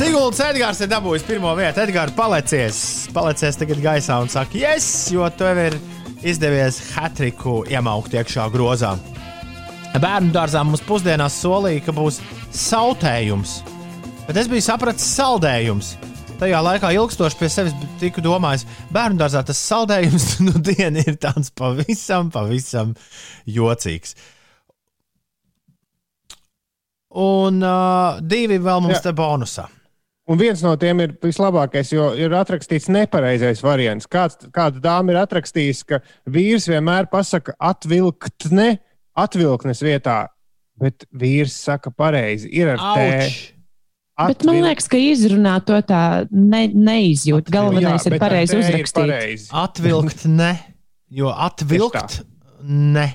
Sigulds 0.00 0.38
Edgars 0.40 0.78
ir 0.80 0.88
dabūjis 0.88 1.26
pirmo 1.28 1.50
vietu. 1.58 1.82
Edgars 1.82 2.14
palicies, 2.16 2.76
palicies 3.12 3.58
tagad 3.60 3.82
gaisā 3.84 4.14
un 4.24 4.30
saka, 4.32 4.56
yes, 4.56 4.84
jo 5.12 5.26
tev 5.36 5.58
ir 5.60 5.74
izdevies 6.24 6.78
hatriku 6.94 7.58
iemaukt 7.68 8.14
iekšā 8.16 8.46
grozā. 8.54 8.94
Bērnu 10.00 10.30
dārzā 10.32 10.62
mums 10.64 10.80
pusdienās 10.86 11.36
solīja, 11.42 11.82
ka 11.84 11.92
būs 11.92 12.16
sautējums, 12.56 13.58
bet 14.24 14.40
es 14.40 14.48
biju 14.48 14.64
sapratis 14.64 15.04
saldējums. 15.18 15.90
Tajā 16.40 16.62
laikā 16.64 16.94
ilgstoši 16.96 17.36
pie 17.36 17.50
sevis 17.52 17.74
tiku 18.00 18.24
domājis, 18.24 18.64
bērnu 18.96 19.20
dārzā 19.20 19.42
tas 19.44 19.60
saldējums 19.60 20.30
nu 20.46 20.54
diena 20.64 21.04
ir 21.04 21.18
tāds 21.20 21.52
pavisam, 21.52 22.30
pavisam 22.32 22.94
jocīgs. 23.44 24.16
un 27.20 27.60
uh, 27.60 28.16
divi 28.22 28.56
vēl 28.56 28.80
mums 28.86 28.96
Jā. 29.02 29.10
te 29.10 29.14
bonusā. 29.18 29.66
Un 30.30 30.38
viens 30.38 30.60
no 30.62 30.76
tiem 30.78 31.00
ir 31.02 31.14
vislabākais, 31.24 31.90
jo 31.90 32.10
ir 32.14 32.34
atrakstīts 32.38 32.86
nepareizais 32.92 33.62
variants. 33.64 34.06
Kāds, 34.10 34.38
kāda 34.54 34.78
dāma 34.84 35.10
ir 35.14 35.18
atrakstījusi, 35.24 35.86
ka 35.88 35.98
vīrs 36.30 36.68
vienmēr 36.70 37.08
pasaka 37.10 37.56
atvilktne, 37.58 38.76
atvilknes 39.18 39.82
vietā, 39.82 40.20
bet 40.78 41.02
vīrs 41.10 41.56
saka 41.58 41.90
pareizi. 41.90 42.50
Ir 42.54 42.76
ar. 42.76 42.84
Auč! 42.92 43.40
Bet 44.20 44.44
man 44.44 44.60
liekas, 44.60 44.86
ka 44.92 44.98
izrunā 45.00 45.56
to 45.64 45.78
tā 45.88 46.02
ne, 46.30 46.66
neizjūt. 46.68 47.48
Galvenais 47.50 48.04
ir 48.06 48.18
pareizi 48.20 48.58
uzrakstīt. 48.60 49.48
Atvilkt 49.56 50.26
ne, 50.28 50.52
jo 51.10 51.32
atvilkt 51.32 52.20
ne. 52.60 53.06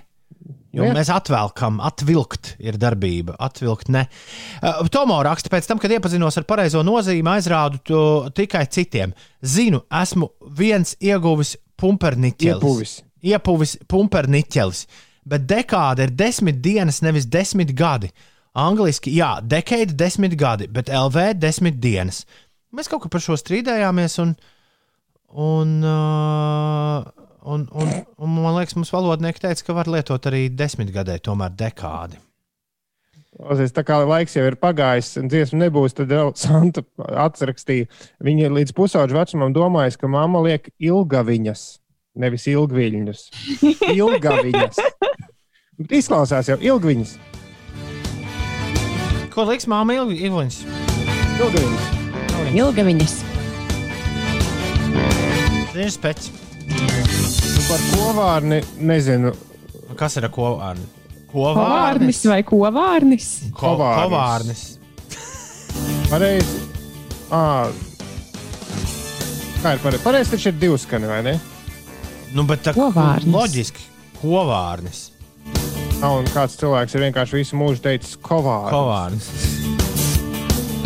Jo 0.76 0.84
Jā. 0.89 0.91
mēs 0.97 1.10
atvelkam, 1.14 1.77
atvilkt 1.84 2.56
ir 2.60 2.76
darbība, 2.80 3.38
atvilkt 3.39 3.88
ne. 3.95 4.03
Uh, 4.60 4.84
Tomo 4.91 5.22
raksta, 5.23 5.52
pēc 5.53 5.69
tam, 5.69 5.80
kad 5.80 5.93
iepazinos 5.95 6.35
ar 6.35 6.45
pareizo 6.47 6.81
nozīmi, 6.84 7.31
aizrādu 7.31 7.80
to 7.88 8.02
tikai 8.35 8.65
citiem. 8.68 9.15
Zinu, 9.39 9.85
esmu 10.03 10.34
viens 10.57 10.97
ieguvis 10.99 11.56
pumperniķelis. 11.80 12.60
Iepuvis. 12.60 12.95
Iepuvis 13.26 13.77
pumperniķelis, 13.91 14.85
bet 15.31 15.47
dekāde 15.47 16.10
ir 16.10 16.15
desmit 16.19 16.60
dienas, 16.65 16.99
nevis 17.06 17.30
desmit 17.31 17.72
gadi. 17.77 18.11
Angliski, 18.56 19.15
jā, 19.15 19.38
dekāde 19.43 19.95
desmit 19.95 20.35
gadi, 20.39 20.68
bet 20.72 20.91
LV 20.91 21.38
desmit 21.39 21.80
dienas. 21.84 22.26
Mēs 22.76 22.91
kaut 22.91 23.06
kā 23.06 23.11
par 23.11 23.23
šo 23.23 23.39
strīdējāmies, 23.39 24.19
un, 24.23 24.35
un, 25.39 25.77
uh, 25.88 27.24
un, 27.46 27.66
un, 27.72 27.92
un 28.18 28.36
man 28.36 28.58
liekas, 28.58 28.76
mums 28.78 28.94
valodnieki 28.94 29.44
teica, 29.46 29.68
ka 29.68 29.76
var 29.78 29.90
lietot 29.92 30.30
arī 30.30 30.48
desmitgadē, 30.50 31.20
tomēr 31.24 31.54
dekādi. 31.58 32.20
Osies, 33.36 33.74
tā 33.76 33.84
kā 33.84 33.98
laiks 34.08 34.38
jau 34.38 34.46
ir 34.48 34.56
pagājis, 34.56 35.10
un 35.20 35.28
dziesma 35.28 35.66
nebūs, 35.66 35.96
tad 35.98 36.08
vēl 36.14 36.32
Santa 36.40 36.86
atrakstīja. 37.26 37.90
Viņa 38.24 38.52
līdz 38.56 38.72
pusauģu 38.78 39.18
vecumam 39.18 39.56
domājas, 39.56 39.98
ka 40.00 40.08
mamma 40.08 40.40
liek 40.46 40.70
ilgaviņas, 40.80 41.66
nevis 42.24 42.48
ilgviļņus. 42.54 43.26
Ilgaviņas. 44.00 44.80
Bet 45.76 45.98
izklausās 46.00 46.48
jau 46.54 46.56
ilgviņas. 46.64 47.18
Ko 49.36 49.44
liks 49.50 49.68
māma 49.68 49.98
ilgi? 50.00 50.22
Ilgiņas? 50.30 50.62
Ilgaviņas. 51.44 51.92
Ilga 52.56 52.88
viņas. 52.88 53.18
Viņš 55.76 56.00
pēc. 56.00 56.32
Nu, 56.72 57.05
par 57.70 57.82
kovārni 57.94 58.60
nezinu. 58.86 59.32
Kas 60.00 60.18
ir 60.20 60.28
kovārni? 60.34 60.86
Kovārnis 61.32 62.22
vai 62.30 62.42
kovārnis? 62.48 63.26
Ko- 63.56 63.74
Kovārnis. 63.76 64.06
Kovārnis. 64.06 64.64
Pareizi. 66.10 66.62
À. 67.34 67.42
Kā 69.64 69.74
ir 69.76 69.82
pareizi? 69.84 70.04
Pareizi 70.06 70.32
taču 70.36 70.52
ir 70.54 70.58
divi 70.62 70.78
skani, 70.80 71.08
vai 71.10 71.22
ne? 71.26 71.36
Nu, 72.36 72.44
bet 72.48 72.64
tā 72.68 72.74
Kovārnis. 72.76 73.32
loģiski. 73.34 73.84
Kovārnis. 74.22 75.00
Ā, 76.04 76.10
un 76.12 76.26
kāds 76.34 76.58
cilvēks 76.60 76.96
ir 76.98 77.06
vienkārši 77.08 77.38
visu 77.40 77.56
mūžu 77.60 77.82
teicis 77.86 78.18
kovārni. 78.22 78.72
Kovārnis. 78.76 79.30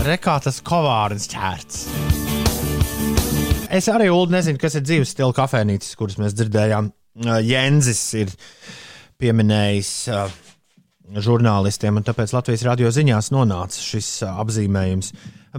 Rekā 0.06 0.38
tas 0.46 0.62
kovārnis 0.66 1.26
ķērts. 1.32 2.09
Es 3.70 3.90
arī 3.92 4.10
Ulu 4.10 4.34
nezinu, 4.34 4.58
kas 4.62 4.78
ir 4.80 4.86
dzīves 4.86 5.14
stila 5.14 5.36
kafejnīcas, 5.38 5.96
kuras 6.00 6.18
mēs 6.22 6.36
dzirdējām. 6.38 6.90
Uh, 7.20 7.40
Jēnzis 7.46 8.02
ir 8.18 8.32
pieminējis 9.22 9.92
uh, 10.14 10.32
žurnālistiem, 11.18 12.00
un 12.00 12.06
tāpēc 12.06 12.34
Latvijas 12.34 12.64
radio 12.68 12.90
ziņās 12.94 13.32
nonāca 13.34 13.82
šis 13.82 14.10
uh, 14.26 14.40
apzīmējums. 14.44 15.12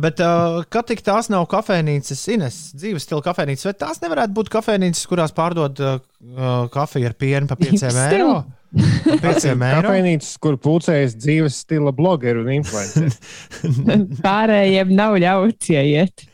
Bet, 0.02 0.22
uh, 0.22 0.62
kad 0.70 0.86
tik 0.90 1.02
tās 1.06 1.30
nav 1.32 1.48
kafejnīcas, 1.50 2.22
Ines, 2.34 2.58
dzīves 2.78 3.06
stila 3.06 3.24
kafejnīcas, 3.26 3.66
vai 3.66 3.74
tās 3.78 4.02
nevarētu 4.02 4.36
būt 4.36 4.50
kafejnīcas, 4.54 5.02
kurās 5.10 5.34
pārdod 5.34 5.82
uh, 5.82 6.00
uh, 6.30 6.48
kafiju 6.74 7.10
ar 7.10 7.18
pienu 7.18 7.50
par 7.50 7.58
5 7.62 7.74
Dzīves 7.74 8.00
eiro? 8.06 8.32
Par 8.70 9.38
5 9.38 9.48
eiro. 9.50 9.84
Kafejnīcas, 9.86 10.32
kur 10.42 10.58
pulcējas 10.62 11.18
dzīves 11.18 11.62
stila 11.66 11.94
blogeri 11.94 12.42
un 12.42 12.52
influenceri. 12.58 13.14
Pārējiem 14.26 14.94
nav 14.98 15.18
ļauts 15.26 15.72
ieiet. 15.74 16.29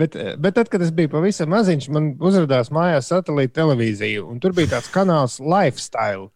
Bet, 0.00 0.16
bet 0.42 0.56
tad, 0.56 0.68
kad 0.72 0.82
es 0.82 0.90
biju 0.94 1.12
pavisam 1.12 1.52
maziņš, 1.54 1.90
man 1.94 2.14
uzrādījās 2.18 2.72
mājās 2.74 3.12
satelīta 3.12 3.60
televīzija, 3.60 4.24
un 4.26 4.40
tur 4.42 4.54
bija 4.56 4.72
tāds 4.72 4.90
kanāls 4.94 5.38
Lifestyle. 5.38 6.32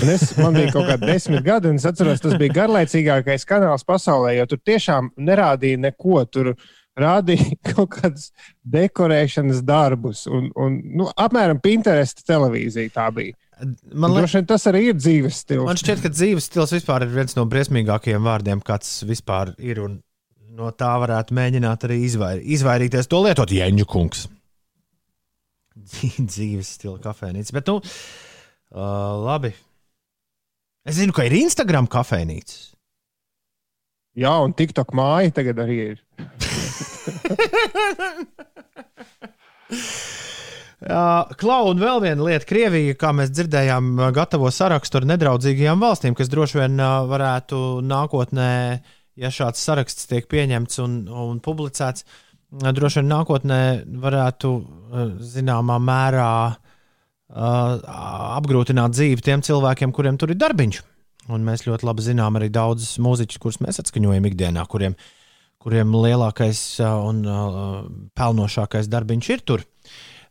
Un 0.00 0.08
es, 0.08 0.30
man 0.38 0.56
bija 0.56 0.72
kaut 0.72 0.86
kādi 0.88 1.10
desmit 1.10 1.44
gadi, 1.44 1.68
un 1.68 1.76
es 1.76 1.84
atceros, 1.84 2.22
tas 2.24 2.38
bija 2.40 2.54
garlaicīgākais 2.62 3.44
kanāls 3.48 3.84
pasaulē, 3.84 4.32
jo 4.38 4.46
tur 4.48 4.62
tiešām 4.64 5.10
nerādīja 5.20 5.82
neko. 5.82 6.22
Tur 6.32 6.54
rādīja 6.96 7.58
kaut 7.74 7.90
kādus 7.98 8.30
dekorēšanas 8.76 9.60
darbus, 9.66 10.24
un, 10.30 10.48
un 10.56 10.80
nu, 10.96 11.10
apmēram 11.12 11.60
Pinterest 11.60 12.24
televīzija 12.26 12.94
tā 12.94 13.10
bija. 13.12 13.36
Man 13.92 14.12
liekas, 14.12 14.34
liekas, 14.36 14.48
tas 14.50 14.66
arī 14.68 14.82
ir 14.90 14.96
dzīves 14.98 15.44
stils. 15.44 15.64
Man 15.64 15.78
šķiet, 15.80 16.02
ka 16.04 16.12
dzīves 16.12 16.48
stils 16.50 16.74
vispār 16.76 17.06
ir 17.06 17.14
viens 17.14 17.36
no 17.38 17.46
briesmīgākajiem 17.48 18.26
vārdiem, 18.26 18.60
kāds 18.64 18.98
vispār 19.08 19.54
ir. 19.56 19.80
Un 19.84 20.00
no 20.56 20.70
tā 20.72 20.92
varētu 21.02 21.36
mēģināt 21.36 21.84
arī 21.88 21.98
izvair, 22.06 22.40
izvairīties. 22.56 23.08
To 23.12 23.20
lietot 23.26 23.52
Jēņģu 23.52 23.86
kungs. 23.92 24.26
Dzīv- 25.76 26.22
Dzīves 26.32 26.70
stila 26.78 26.98
kafejnīca. 27.04 27.52
Bet, 27.58 27.68
nu, 27.68 27.80
uh, 27.80 28.80
labi. 29.26 29.52
Es 30.86 30.96
zinu, 31.00 31.12
ka 31.16 31.26
ir 31.26 31.34
Instagram 31.40 31.88
kafejnīca. 31.90 32.56
Jā, 34.16 34.32
un 34.40 34.54
TikTok 34.56 34.94
māja 34.96 35.34
tagad 35.42 35.58
arī 35.66 35.76
ir. 35.92 35.98
Uh, 40.76 41.24
Klau, 41.40 41.70
un 41.72 41.78
vēl 41.80 42.02
viena 42.04 42.20
lieta. 42.26 42.44
Krievija, 42.46 42.94
kā 43.00 43.08
mēs 43.16 43.30
dzirdējām, 43.32 43.86
uh, 43.96 44.10
gatavo 44.14 44.50
sarakstu 44.52 45.00
ar 45.00 45.06
nedraudzīgajām 45.08 45.80
valstīm, 45.82 46.14
kas 46.14 46.28
droši 46.30 46.58
vien 46.60 46.76
uh, 46.76 46.98
varētu 47.08 47.60
nākotnē, 47.88 48.50
ja 49.16 49.32
šāds 49.32 49.62
saraksts 49.64 50.08
tiek 50.10 50.28
pieņemts 50.30 50.80
un, 50.84 51.02
un 51.08 51.42
publicēts, 51.44 52.04
uh, 52.04 52.22
droši 52.50 53.00
vien 53.00 53.10
nākotnē 53.10 53.60
varētu 54.02 54.50
uh, 54.56 55.12
zināmā 55.20 55.78
mērā 55.82 56.32
uh, 56.54 56.56
apgrūtināt 58.38 58.94
dzīvi 58.94 59.24
tiem 59.24 59.42
cilvēkiem, 59.42 59.92
kuriem 59.92 60.18
tur 60.18 60.32
ir 60.32 60.40
darbiņš. 60.40 60.82
Un 61.34 61.42
mēs 61.42 61.66
ļoti 61.66 61.88
labi 61.88 62.04
zinām 62.06 62.38
arī 62.38 62.48
daudzus 62.54 63.00
mūziķus, 63.02 63.40
kurus 63.42 63.58
mēs 63.64 63.80
atskaņojam 63.82 64.28
ikdienā, 64.28 64.62
kuriem, 64.70 64.94
kuriem 65.58 65.90
lielākais 65.90 66.60
un 66.86 67.24
pelnošākais 68.14 68.86
darbiņš 68.86 69.30
ir 69.34 69.42
tur. 69.42 69.64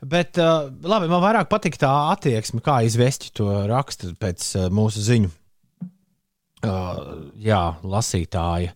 Bet 0.06 0.40
labi, 0.40 1.10
man 1.12 1.20
vairāk 1.20 1.49
patīk 1.52 1.76
tā 1.82 1.91
attieksme, 2.14 2.64
kā 2.64 2.80
izvesti 2.88 3.34
to 3.36 3.49
rakstu 3.68 4.14
pēc 4.16 4.53
mūsu 4.72 5.03
ziņu. 5.03 5.34
Uh, 6.65 7.31
jā, 7.41 7.61
lasītāja, 7.85 8.73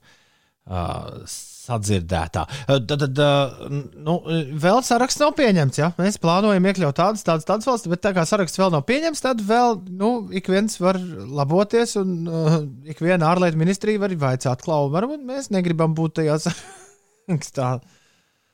uh, 0.69 1.21
sadzirdētā. 1.29 2.45
Uh, 2.65 2.79
Tad, 2.89 3.03
tad 3.03 3.21
uh, 3.23 3.75
nu, 3.99 4.17
vēl 4.63 4.81
saraksts 4.85 5.21
nav 5.21 5.35
pieņemts. 5.37 5.81
Ja? 5.81 5.91
Mēs 5.99 6.19
plānojam 6.21 6.69
iekļaut 6.71 6.97
tādas, 6.97 7.25
tādas, 7.27 7.47
tādas 7.49 7.69
valstis, 7.69 7.91
bet 7.91 8.03
tā 8.05 8.13
kā 8.17 8.25
saraksts 8.29 8.61
vēl 8.61 8.73
nav 8.73 8.85
pieņemts, 8.89 9.23
tad 9.25 9.43
vēl 9.45 9.79
nu, 9.89 10.13
ik 10.35 10.49
viens 10.51 10.79
var 10.81 10.99
laboties, 10.99 11.95
un 12.01 12.17
uh, 12.25 12.59
ik 12.89 13.01
viena 13.03 13.31
ārlietu 13.33 13.59
ministrija 13.61 14.01
var 14.01 14.15
vaicāt, 14.25 14.65
klau, 14.65 14.87
varbūt 14.93 15.23
mēs 15.29 15.51
negribam 15.55 15.97
būt 15.97 16.19
tajā 16.21 16.39
sarakstā. 16.47 17.77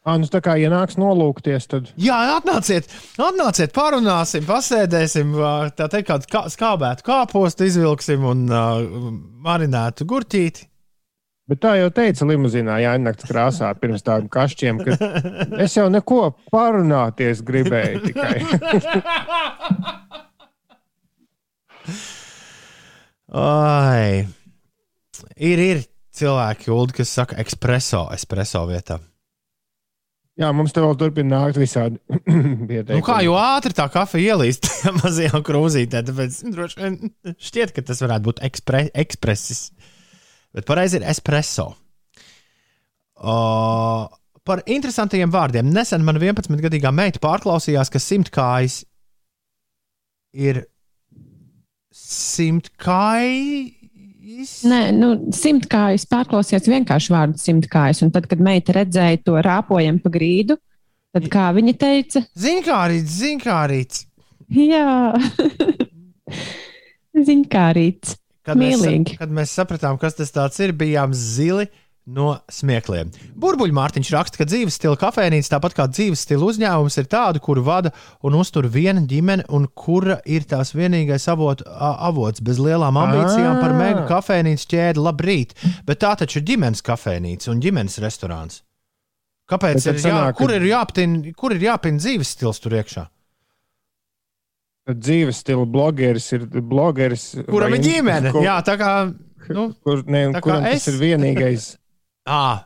Ah, 0.06 0.20
nu, 0.22 0.28
tā 0.30 0.38
kā 0.46 0.54
ienāks 0.62 1.00
nolūkties, 1.02 1.66
tad 1.72 1.88
Jā, 1.98 2.14
atnāciet, 2.36 2.86
atnāciet, 3.18 3.72
parunāsim, 3.74 4.46
pasēdēsim, 4.46 5.32
tā 5.74 5.88
teikt, 5.90 6.12
kādu 6.12 6.30
kā, 6.30 6.44
skābētu 6.54 7.02
kāpostu 7.08 7.66
izvilksim 7.66 8.22
un 8.30 8.44
uh, 8.46 8.86
marinētu 9.48 10.06
gurķīti. 10.12 10.68
Bet 11.50 11.62
tā 11.62 11.72
jau 11.78 11.90
teica 11.94 12.26
limuzīnā, 12.30 12.76
jāienākt 12.82 13.26
krāsā 13.30 13.68
pirms 13.82 14.06
tādiem 14.06 14.30
kašķiem, 14.34 14.80
ka 14.86 14.92
es 15.66 15.74
jau 15.78 15.90
neko 15.94 16.38
parunāties 16.54 17.42
gribēju 17.46 18.02
tikai. 18.06 18.46
Ai, 23.42 24.26
ir, 25.38 25.58
ir 25.66 25.82
cilvēki, 26.14 26.70
Uld, 26.74 26.94
kas 26.98 27.10
saka, 27.18 27.42
espreso, 27.42 28.06
espreso 28.14 28.66
vietā. 28.70 29.02
Jā, 30.36 30.50
mums 30.52 30.74
te 30.76 30.82
vēl 30.84 30.98
turpina 31.00 31.38
nākt 31.38 31.60
visādi 31.62 31.96
pieteikumi. 32.70 32.98
Nu, 32.98 33.04
kā 33.08 33.22
jau 33.24 33.38
ātri 33.40 33.76
tā 33.76 33.86
kafija 33.92 34.36
ielīst 34.36 34.68
mazajā 35.00 35.40
krūzītē, 35.48 36.02
tāpēc 36.10 36.42
nu, 36.44 36.52
droši 36.58 36.82
vien 36.82 36.98
šķiet, 37.40 37.72
ka 37.76 37.86
tas 37.88 38.04
varētu 38.04 38.28
būt 38.28 38.44
ekspre, 38.50 38.84
ekspresis. 39.06 39.70
Bet 40.56 40.68
pareizi 40.68 41.00
ir 41.00 41.08
espreso. 41.08 41.70
Uh, 43.16 44.12
par 44.44 44.62
interesantiem 44.68 45.32
vārdiem. 45.32 45.72
Nesen 45.72 46.04
man 46.04 46.20
11-gadīgā 46.20 46.92
meita 46.96 47.24
pārklausījās, 47.24 47.92
ka 47.92 48.04
simtkājas 48.04 48.82
ir 50.36 50.66
simtkājas. 51.96 53.72
Nē, 54.26 54.80
nu, 54.98 55.10
simtkājas 55.36 56.08
pārklausies 56.10 56.66
vienkārši 56.66 57.12
vārdu 57.14 57.38
simtkājas. 57.42 58.02
Un 58.02 58.10
tad, 58.16 58.26
kad 58.32 58.40
meita 58.42 58.74
redzēja 58.74 59.20
to 59.28 59.36
rāpojumu 59.46 60.02
pa 60.02 60.12
grīdu, 60.16 60.58
tad 61.14 61.28
kā 61.32 61.52
viņa 61.54 61.74
teica, 61.78 62.24
Zinkārīts, 62.34 63.20
zinkārīts. 63.22 64.06
jā, 64.50 65.14
ziņkārīts. 67.30 68.16
Kad 68.46 68.60
mēs, 68.62 68.76
Mīlīgi. 68.78 69.16
kad 69.18 69.32
mēs 69.34 69.54
sapratām, 69.58 69.98
kas 70.02 70.18
tas 70.20 70.30
tāds 70.34 70.60
ir, 70.62 70.74
bijām 70.78 71.14
zili 71.18 71.66
no 72.06 72.36
smiekliem. 72.54 73.10
Burbuļs 73.34 73.74
Mārtiņš 73.74 74.12
raksta, 74.14 74.38
ka 74.38 74.46
dzīves 74.46 74.76
stila 74.78 74.98
kafejnīca, 75.00 75.56
tāpat 75.56 75.74
kā 75.78 75.88
dzīves 75.90 76.22
stila 76.22 76.46
uzņēmums, 76.52 76.98
ir 77.02 77.08
tāda, 77.10 77.42
kuru 77.42 77.64
vada 77.66 77.92
un 78.26 78.38
uztur 78.38 78.68
viena 78.70 79.02
ģimene, 79.10 79.48
un 79.50 79.66
kura 79.74 80.20
ir 80.30 80.46
tās 80.46 80.76
vienīgais 80.78 81.26
avot, 81.34 81.64
avots 81.66 82.44
bez 82.46 82.62
lielām 82.62 83.00
ambīcijām 83.02 83.58
par 83.62 83.74
Ā. 83.74 83.80
mega 83.80 84.06
kafejnīcas 84.12 84.70
ķēdi. 84.70 85.02
Labrīt! 85.02 85.56
Bet 85.88 86.04
tā 86.06 86.14
taču 86.22 86.40
ir 86.42 86.48
ģimenes 86.52 86.86
kafejnīca 86.86 87.50
un 87.54 87.64
ģimenes 87.66 87.98
restorāns. 88.04 88.62
Kāpēc? 89.50 89.82
Ir 89.86 89.98
jā, 89.98 90.06
sanāk, 90.08 90.38
kur 90.38 90.54
ir 90.54 90.64
jāpina, 90.66 91.34
kur 91.38 91.54
ir 91.54 91.66
jāpina 91.68 92.02
dzīves 92.02 92.32
stils 92.38 92.62
tur 92.62 92.78
iekšā? 92.80 93.06
Dzīves 94.86 95.40
stila 95.42 95.66
blogeris 95.66 96.28
ir 96.38 96.46
blogeris. 96.46 97.32
Kuram 97.50 97.74
vai 97.74 97.80
ir 97.80 97.86
ģimene? 97.88 98.30
Kur, 98.34 98.44
Jā, 98.46 98.60
tā 98.66 98.76
kā. 98.78 98.92
Nu, 99.50 99.72
kur, 99.82 100.04
ne, 100.10 100.28
kuram 100.46 100.66
es. 100.70 100.86
tas 100.86 100.94
ir 100.94 101.02
vienīgais. 101.02 101.72
à, 102.26 102.66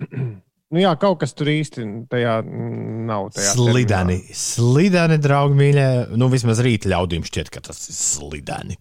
Nu, 0.70 0.78
jā, 0.78 0.92
kaut 1.02 1.18
kas 1.18 1.32
tur 1.34 1.48
īsti 1.50 1.82
tajā 2.12 2.36
nav. 2.46 3.32
Tajā 3.34 3.56
Slideni, 3.56 4.20
slideni, 4.38 5.16
draugi, 5.18 5.56
mīļie. 5.58 5.86
Nu, 6.14 6.28
vismaz 6.30 6.62
rīta 6.62 6.92
ļaudīm 6.92 7.26
šķiet, 7.26 7.50
ka 7.50 7.58
tas 7.66 7.88
ir 7.90 7.96
slideni. 7.98 8.78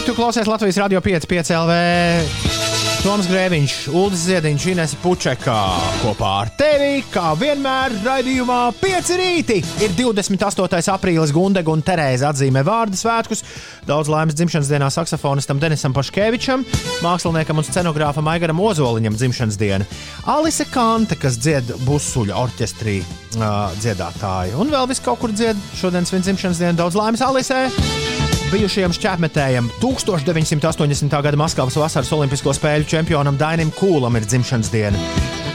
Tu 0.09 0.17
klausies 0.17 0.49
Latvijas 0.49 0.81
Radio 0.81 1.05
5, 1.05 1.29
5 1.29 1.53
LV. 1.59 2.68
Toms 2.99 3.29
Grēviņš, 3.31 3.73
Ulris 3.95 4.25
Ziediņš, 4.27 4.63
Inese 4.73 4.97
Pučekā 4.99 5.55
kopā 6.01 6.29
ar 6.41 6.49
tevi, 6.59 6.99
kā 7.07 7.29
vienmēr, 7.39 7.93
raidījumā 8.03 8.57
5 8.75 9.11
rīti. 9.19 9.59
Ir 9.85 9.93
28. 9.95 10.81
aprīlis, 10.91 11.31
Gundega 11.35 11.71
un 11.71 11.83
Terēza 11.85 12.33
atzīmē 12.33 12.59
vārdu 12.67 12.99
svētkus. 12.99 13.45
Daudz 13.87 14.11
laimes 14.11 14.35
dzimšanas 14.35 14.71
dienā 14.73 14.89
saksofonistam 14.91 15.61
Denisam 15.63 15.95
Paškevičam, 15.95 16.65
māksliniekam 17.05 17.61
un 17.61 17.67
scenogrāfam 17.69 18.31
Aigaram 18.33 18.59
Ozoliņam 18.67 19.15
dzimšanas 19.15 19.59
diena. 19.61 19.87
Alise 20.27 20.67
Kante, 20.67 21.15
kas 21.19 21.39
dzied 21.39 21.71
busuļu 21.87 22.35
orķestrī 22.35 22.99
uh, 22.99 23.71
dziedātāju, 23.79 24.59
un 24.59 24.75
vēl 24.75 24.91
vis 24.91 24.99
kaut 25.05 25.23
kur 25.23 25.31
dzied 25.31 25.59
šodienas 25.79 26.11
viņa 26.11 26.27
dzimšanas 26.27 26.65
dienu. 26.65 26.81
Daudz 26.83 26.99
laimes 26.99 27.23
Alisē! 27.23 28.28
Bijušajam 28.49 28.93
šķērsmetējam, 28.95 29.67
1980. 29.81 31.13
gada 31.21 31.37
Maskavas 31.37 31.75
vasaras 31.77 32.09
Olimpisko 32.15 32.53
spēļu 32.55 32.87
čempionam 32.89 33.37
Dainim 33.37 33.69
Kūlam 33.75 34.17
ir 34.17 34.25
dzimšanas 34.25 34.71
diena. 34.73 34.97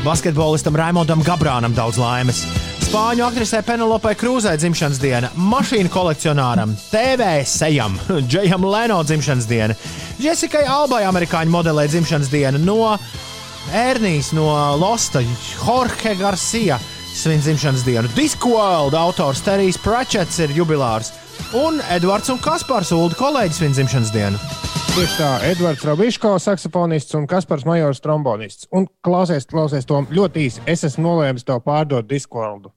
Basketbolistam 0.05 0.77
Raimondam 0.79 1.25
Gabrānam 1.27 1.75
daudz 1.75 1.99
laimes. 1.99 2.45
Spāņu 2.85 3.25
aktrisē 3.27 3.65
Penelopē 3.66 4.12
Krūzē 4.21 4.53
dzimšanas 4.61 5.01
diena, 5.03 5.33
mašīnu 5.35 5.91
kolekcionāram, 5.91 6.77
TV 6.93 7.41
sejam, 7.49 7.99
Džejam 8.31 8.69
Leno 8.69 9.01
dzimšanas 9.03 9.51
diena, 9.51 9.79
Jessikai 10.23 10.62
Albai 10.71 11.03
amerikāņu 11.09 11.51
modelē 11.51 11.89
dzimšanas 11.91 12.31
diena 12.31 12.62
no 12.62 12.95
Ernijas 13.75 14.31
no 14.37 14.47
Losta, 14.79 15.25
Jorge 15.57 16.15
Garcia 16.21 16.79
svin 17.15 17.43
dzimšanas 17.43 17.83
dienu. 17.87 18.15
Discworld 18.15 18.95
autors 18.99 19.43
Terijs 19.43 19.79
Pračets 19.83 20.39
ir 20.45 20.55
jubilārs. 20.55 21.24
Un 21.55 21.81
Edvards 21.94 22.28
un 22.32 22.39
Kaspars 22.43 22.90
Ulu 22.94 23.15
kolēģis 23.19 23.61
viņa 23.62 23.77
dzimšanas 23.78 24.12
dienu. 24.15 24.39
Tieši 24.94 25.16
tā, 25.19 25.28
Edvards 25.51 25.82
Rabiško, 25.86 26.36
saksofonists 26.43 27.15
un 27.19 27.27
Kaspars 27.31 27.65
Majors, 27.66 27.98
trombonists. 28.02 28.69
Un 28.74 28.86
klausies, 29.06 29.47
klausies 29.51 29.86
to 29.89 30.01
ļoti 30.15 30.44
īsi. 30.48 30.62
Es 30.70 30.85
esmu 30.86 31.09
nolēmis 31.09 31.47
tev 31.47 31.62
pārdot 31.66 32.06
Discordu. 32.11 32.70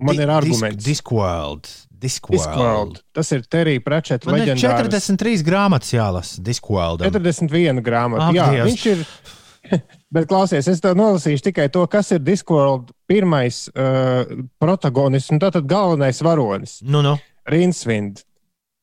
Man 0.00 0.16
Di- 0.16 0.22
ir 0.24 0.30
arguments. 0.32 0.78
Disk, 0.80 0.86
Discworld. 1.04 1.68
Discworld. 2.02 2.40
Discworld. 2.40 3.02
Tas 3.14 3.28
ir 3.36 3.44
Terija 3.52 3.82
Prečeta 3.84 4.30
Man 4.30 4.40
ir 4.40 4.46
leģendārs. 4.54 4.88
43 4.88 5.44
grāmatas 5.46 5.92
jālasa 5.92 6.40
Discworld. 6.42 7.04
41 7.04 7.82
grāmata. 7.84 8.30
Ak, 8.30 8.34
Jā, 8.38 8.48
Dievs. 8.56 8.72
viņš 8.72 8.86
ir. 8.94 9.04
Bet 10.12 10.26
klausies, 10.28 10.66
es 10.68 10.80
tev 10.82 10.96
nolasīšu 10.98 11.44
tikai 11.50 11.68
to, 11.72 11.84
kas 11.92 12.10
ir 12.16 12.24
Discworld 12.24 12.90
pirmais 13.08 13.66
uh, 13.76 14.24
protagonists 14.60 15.30
un 15.32 15.38
tātad 15.40 15.68
galvenais 15.68 16.18
varonis. 16.24 16.80
Nu, 16.82 17.04
nu. 17.04 17.14
Rinsvind. 17.48 18.22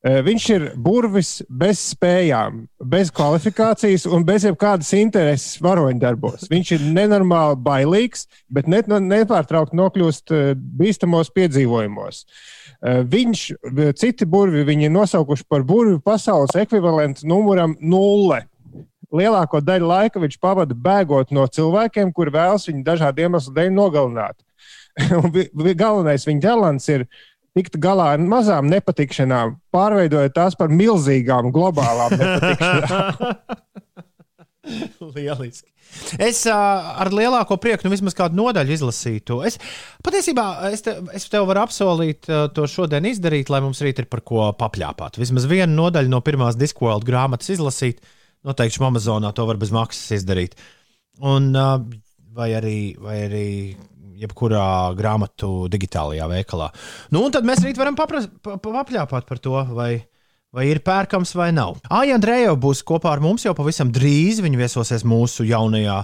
Uh, 0.00 0.22
viņš 0.24 0.44
ir 0.54 0.62
burvis 0.80 1.42
bez 1.44 1.82
spējām, 1.90 2.62
bez 2.88 3.10
kvalifikācijas 3.12 4.06
un 4.08 4.24
bez 4.24 4.46
jebkādas 4.48 4.94
intereses 4.96 5.58
varoņdarbos. 5.60 6.46
Viņš 6.48 6.70
ir 6.78 6.86
nenormāli 6.96 7.58
bailīgs, 7.60 8.24
bet 8.48 8.70
ne, 8.70 8.80
nepārtraukti 8.80 9.76
nokļūst 9.76 10.32
uh, 10.32 10.54
bīstamos 10.56 11.28
piedzīvojumos. 11.36 12.22
Uh, 12.24 13.02
viņš, 13.12 13.44
uh, 13.52 13.82
citi 14.00 14.24
burvi, 14.24 14.64
viņi 14.64 14.88
ir 14.88 14.94
nosaukuši 14.96 15.44
par 15.52 15.68
burvju 15.68 16.00
pasaules 16.00 16.56
ekvivalentu 16.56 17.28
numuram 17.28 17.76
nulle. 17.84 18.46
Lielāko 19.12 19.60
daļu 19.60 19.90
laika 19.90 20.22
viņš 20.22 20.38
pavada 20.40 20.72
bēgot 20.72 21.32
no 21.34 21.44
cilvēkiem, 21.44 22.12
kuri 22.16 22.32
vēlas 22.38 22.68
viņu 22.70 22.86
dažādu 22.86 23.26
iemeslu 23.26 23.52
dēļ 23.52 23.74
nogalināt. 23.74 24.38
Galvenais 25.82 26.26
viņa 26.26 26.42
talants 26.44 26.88
ir 26.90 27.06
tikt 27.56 27.78
galā 27.82 28.12
ar 28.14 28.22
mazām 28.22 28.70
nepatikšanām, 28.70 29.56
pārveidojot 29.74 30.36
tās 30.36 30.56
par 30.58 30.72
milzīgām 30.74 31.50
globālām 31.54 32.16
nepatikšanām. 32.20 33.36
Lieliski. 35.16 35.70
Es 36.22 36.44
uh, 36.46 36.54
ar 37.02 37.10
lielāko 37.14 37.56
prieku, 37.60 37.86
nu, 37.86 37.92
vismaz 37.94 38.14
kādu 38.14 38.38
nodaļu 38.38 38.74
izlasītu. 38.76 39.40
Es 39.48 39.58
patiesībā 40.06 40.44
es, 40.70 40.84
te, 40.86 40.94
es 41.16 41.26
tev 41.32 41.48
varu 41.50 41.64
apsolīt 41.64 42.28
uh, 42.30 42.44
to 42.54 42.66
šodien 42.70 43.08
izdarīt, 43.10 43.50
lai 43.50 43.62
mums 43.64 43.82
rīt 43.84 44.02
ir 44.02 44.06
par 44.10 44.22
ko 44.26 44.46
papļāpāt. 44.60 45.18
Vismaz 45.20 45.48
vienu 45.50 45.74
nodaļu 45.74 46.12
no 46.12 46.22
pirmās 46.24 46.58
Discworld 46.60 47.06
grāmatas 47.08 47.50
izlasīt. 47.56 48.04
Noteikti 48.46 48.80
Amazonā 48.86 49.34
to 49.36 49.44
var 49.48 49.58
bez 49.60 49.72
maksas 49.74 50.20
izdarīt. 50.20 50.54
Un, 51.26 51.50
uh, 51.58 51.82
vai, 52.36 52.52
arī, 52.56 52.78
vai 53.00 53.18
arī 53.26 53.48
jebkurā 54.20 54.92
grāmatu 54.98 55.68
digitālajā 55.72 56.28
veikalā. 56.30 56.70
Nu, 57.14 57.24
un 57.26 57.34
tad 57.34 57.46
mēs 57.48 57.62
rīt 57.64 57.80
varam 57.80 57.98
papras, 57.98 58.28
pa, 58.42 58.56
pa, 58.60 58.72
papļāpāt 58.80 59.28
par 59.28 59.42
to, 59.42 59.56
vai, 59.76 59.92
vai 60.54 60.66
ir 60.70 60.82
pērkams 60.86 61.34
vai 61.38 61.50
nav. 61.56 61.78
Aija 62.00 62.18
Andreja 62.18 62.56
būs 62.58 62.84
kopā 62.86 63.14
ar 63.14 63.24
mums 63.24 63.46
jau 63.46 63.54
pavisam 63.58 63.92
drīz. 63.94 64.42
Viņa 64.44 64.60
viesosies 64.64 65.06
mūsu 65.08 65.48
jaunajā 65.48 66.02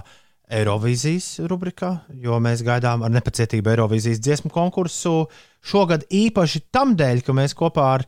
Eirovīzijas 0.57 1.41
rubrikā, 1.51 1.91
jo 2.23 2.37
mēs 2.39 2.63
gaidām 2.63 3.01
ar 3.03 3.11
nepacietību 3.11 3.73
Eirovīzijas 3.73 4.21
dziesmu 4.23 4.51
konkursu. 4.53 5.25
Šogad 5.67 6.05
īpaši 6.07 6.63
tam 6.71 6.95
dēļ, 6.99 7.23
ka 7.27 7.35
mēs 7.35 7.55
kopā 7.57 7.87
ar 7.97 8.05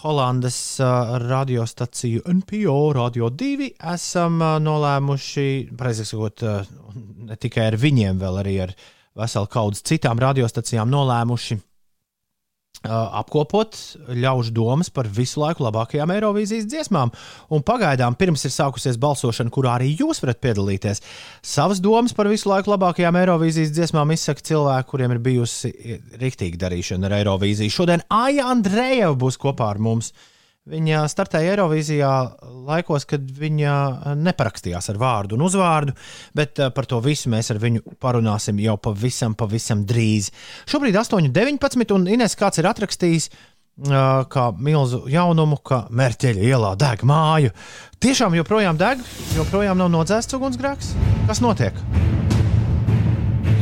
Holandas 0.00 0.80
uh, 0.80 1.16
radiostaciju 1.20 2.22
NPO 2.28 2.76
Radio 2.96 3.28
2 3.32 3.70
esam 3.94 4.38
uh, 4.40 4.54
nolēmuši, 4.62 5.48
precīzāk 5.76 6.08
sakot, 6.08 6.44
uh, 6.44 7.00
ne 7.28 7.36
tikai 7.40 7.66
ar 7.68 7.76
viņiem, 7.80 8.20
vēl 8.20 8.38
arī 8.40 8.54
ar 8.64 8.72
veselu 9.20 9.50
kaudzi 9.50 9.84
citām 9.92 10.20
radiostacijām 10.20 10.90
nolēmuši 10.90 11.56
uh, 11.56 11.62
apkopot 13.20 13.76
ļaužu 14.16 14.54
domas 14.56 14.90
par 14.94 15.08
visu 15.10 15.42
laiku 15.42 15.64
labākajām 15.66 16.12
Eirovīzijas 16.14 16.68
dziesmām. 16.70 17.12
Un 17.52 17.64
pagaidām, 17.66 18.16
pirms 18.18 18.44
ir 18.48 18.54
sākusies 18.54 18.98
balsošana, 19.00 19.52
kurā 19.52 19.76
arī 19.78 19.92
jūs 19.98 20.22
varat 20.24 20.40
piedalīties, 20.44 21.02
savas 21.42 21.82
domas 21.84 22.16
par 22.16 22.30
visu 22.30 22.50
laiku 22.50 22.72
labākajām 22.72 23.20
Eirovīzijas 23.20 23.74
dziesmām 23.76 24.14
izsaka 24.16 24.46
cilvēki, 24.50 24.90
kuriem 24.92 25.16
ir 25.16 25.22
bijusi 25.24 25.72
rīktīga 26.20 26.64
darīšana 26.66 27.10
ar 27.10 27.18
Eirovīziju. 27.20 27.76
Šodien 27.76 28.04
Aija 28.08 28.48
Andreja 28.52 29.12
būs 29.12 29.40
kopā 29.40 29.74
ar 29.74 29.82
mums. 29.82 30.14
Viņa 30.70 31.02
startēja 31.10 31.54
Eirovīzijā 31.54 32.10
laikos, 32.68 33.06
kad 33.10 33.24
viņa 33.26 34.14
neparakstījās 34.20 34.90
ar 34.92 34.98
vārdu 35.00 35.34
un 35.34 35.42
uzvārdu, 35.48 35.94
bet 36.36 36.60
eh, 36.62 36.70
par 36.74 36.86
to 36.90 37.00
visu 37.02 37.30
mēs 37.32 37.50
ar 37.50 37.58
viņu 37.62 37.96
parunāsim 38.02 38.60
jau 38.62 38.76
pavisam, 38.78 39.34
pavisam 39.38 39.82
drīz. 39.88 40.30
Šobrīd 40.70 40.98
8,19 41.00 41.96
un 41.96 42.06
Ines 42.14 42.38
kāds 42.38 42.62
ir 42.62 42.70
atrakstījis. 42.70 43.30
eh, 43.30 43.96
Kā 44.30 44.46
milzu 44.58 45.02
jaunumu, 45.10 45.58
ka 45.64 45.86
Mērķeļa 45.90 46.46
ielā 46.52 46.74
deg 46.78 47.02
māju. 47.08 47.50
Tiešām 48.00 48.38
joprojām 48.38 48.78
deg, 48.78 49.02
joprojām 49.34 49.80
nav 49.80 49.90
nodzēsts 49.90 50.38
ugunsgrēks. 50.38 50.94
Kas 51.26 51.42
notiek? 51.42 51.74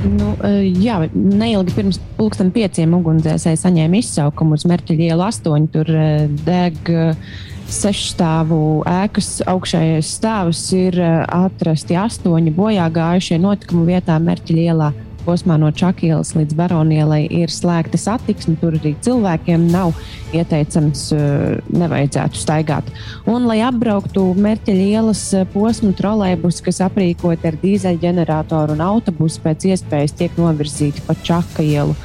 Nu, 0.07 0.33
eh, 0.47 0.63
jā, 0.79 1.01
neilgi 1.15 1.75
pirms 1.75 1.99
pusdienas 2.19 2.55
pieciem 2.55 2.95
ugunsdzēsēji 2.99 3.59
saņēma 3.63 3.99
izsaukumu 3.99 4.59
uz 4.59 4.65
Merķļa 4.69 5.09
ielu 5.09 5.25
8. 5.27 5.67
Tur 5.75 5.91
eh, 5.91 6.29
deg 6.47 6.93
eh, 6.93 7.33
sešstāvu 7.69 8.61
ēkas 8.89 9.43
augšējais 9.51 10.13
stāvs, 10.21 10.63
ir 10.77 10.97
atrasti 11.03 11.99
astoņi 12.01 12.55
bojā 12.57 12.87
gājušie 12.95 13.41
notikumu 13.43 13.85
vietā 13.91 14.17
Merķļa 14.23 14.65
ielā 14.71 14.93
posmā 15.29 15.59
no 15.61 15.69
Čakielas 15.75 16.33
līdz 16.37 16.57
Baronielai 16.57 17.27
ir 17.41 17.53
slēgta 17.53 18.01
satiksme. 18.01 18.57
Tur 18.61 18.79
arī 18.79 18.95
cilvēkiem 19.05 19.67
nav 19.73 19.93
ieteicams, 20.37 21.05
uh, 21.13 21.59
nevajadzētu 21.73 22.41
staigāt. 22.41 22.89
Un, 23.29 23.45
lai 23.51 23.61
apbrauktu 23.67 24.25
Mērķeļa 24.39 24.87
ielas 24.95 25.27
uh, 25.37 25.45
posmu, 25.53 25.93
trolēļus, 25.99 26.63
kas 26.65 26.81
aprīkoti 26.89 27.51
ar 27.51 27.61
dīzeļģeneratoru 27.61 28.77
un 28.79 28.85
autobusu, 28.89 29.43
pēc 29.45 29.69
iespējas 29.75 30.17
tiek 30.19 30.41
novirzīti 30.41 31.05
pa 31.07 31.17
Čaka 31.29 31.67
ielu. 31.67 31.97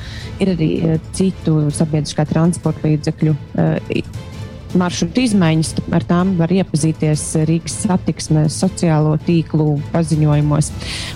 Ir 0.44 0.54
arī 0.58 0.70
uh, 0.84 1.00
citu 1.16 1.62
sabiedriskā 1.72 2.28
transporta 2.30 2.88
līdzekļu. 2.90 3.38
Maršrutu 4.80 5.24
izmaiņas. 5.28 5.74
Ar 5.94 6.06
tām 6.08 6.34
var 6.40 6.52
iepazīties 6.54 7.24
Rīgas 7.48 7.76
satiksmes 7.84 8.58
sociālo 8.64 9.16
tīklu 9.28 9.78
paziņojumos. 9.94 10.72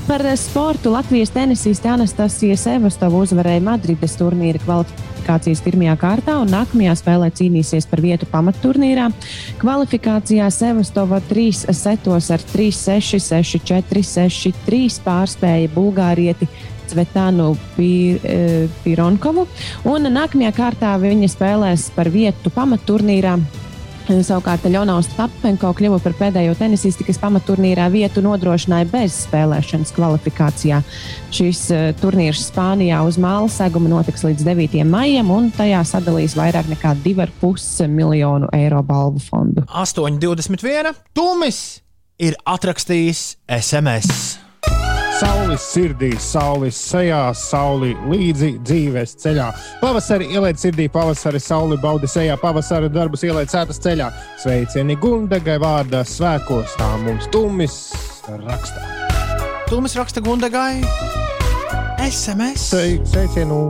Par 0.07 0.23
eh, 0.25 0.37
sportu 0.39 0.93
Latvijas 0.93 1.33
tenisiste 1.35 1.89
Anastasija 1.91 2.57
Sevastova 2.59 3.23
uzvarēja 3.25 3.63
Madrides 3.65 4.17
turnīra 4.19 4.61
kvalifikācijas 4.63 5.63
pirmajā 5.65 5.97
kārtā 6.01 6.37
un 6.41 6.51
nākamajā 6.53 6.95
spēlē 7.01 7.31
cīnīsies 7.39 7.89
par 7.89 8.03
vietu 8.05 8.29
pamatturnīrā. 8.31 9.09
Kvalifikācijā 9.61 10.47
Sevastova 10.53 11.19
trīs 11.29 11.65
setos 11.71 12.31
ar 12.33 12.43
3-6, 12.53 13.19
6-4, 13.27 14.05
6-3 14.13 15.01
pārspēja 15.05 15.73
Bulgārieti 15.75 16.49
Cvetānu 16.91 17.51
eh, 17.77 18.67
Pironkovu. 18.83 19.47
Un 19.91 20.09
nākamajā 20.13 20.51
kārtā 20.57 20.97
viņa 21.01 21.31
spēlēs 21.33 21.89
par 21.95 22.11
vietu 22.13 22.53
pamatturnīrā. 22.53 23.37
Savukārt 24.07 24.63
Ļonaus 24.71 25.09
Tapenko 25.17 25.73
kļuva 25.75 25.97
par 25.99 26.13
pēdējo 26.15 26.53
tenisisti, 26.55 27.03
kas 27.03 27.19
pamatturnīrā 27.19 27.89
vietu 27.91 28.23
nodrošināja 28.23 28.87
bez 28.87 29.17
spēlēšanas 29.25 29.91
kvalifikācijā. 29.97 30.79
Šis 31.35 31.65
uh, 31.75 31.89
turnīrs 31.99 32.45
Spānijā 32.47 33.01
uz 33.03 33.19
māla 33.19 33.51
seguma 33.51 33.91
notiks 33.91 34.23
līdz 34.23 34.47
9. 34.47 34.79
maijam, 34.87 35.33
un 35.35 35.51
tajā 35.51 35.83
sadalīs 35.91 36.37
vairāk 36.39 36.71
nekā 36.71 36.95
2,5 37.03 37.91
miljonu 37.91 38.47
eiro 38.55 38.79
balvu 38.87 39.19
fondu. 39.27 39.67
8,21. 39.67 40.95
Tumis 41.17 41.61
ir 42.17 42.39
atrakstījis 42.47 43.33
SMS. 43.59 44.46
Saulis 45.17 45.63
sirdī, 45.73 46.11
saulis 46.21 46.77
sejā, 46.91 47.19
sauli 47.33 47.93
līdzi 48.11 48.49
dzīves 48.67 49.15
ceļā. 49.23 49.47
Pavasarī 49.81 50.27
ieliec 50.35 50.59
sirdī, 50.61 50.85
pavasarī 50.93 51.39
sauli 51.41 51.77
baudi 51.81 52.09
sejā, 52.11 52.35
pavasarī 52.41 52.89
darbus 52.93 53.23
ieliec 53.25 53.49
sētas 53.49 53.81
ceļā. 53.81 54.11
Sveicieni 54.43 54.97
Gundagai 55.01 55.57
vārdā 55.63 56.03
svēkos, 56.05 56.75
tā 56.77 56.89
mums 57.01 57.25
tumis 57.33 57.79
rakstā. 58.29 58.85
Tumis 59.71 59.97
raksta 59.97 60.21
Gundagai. 60.21 60.83
SMS. 62.07 62.67
Svei- 62.69 63.01
Sveicienu! 63.09 63.65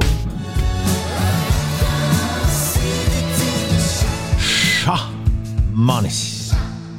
Ša 4.84 4.98
manis. 5.74 6.37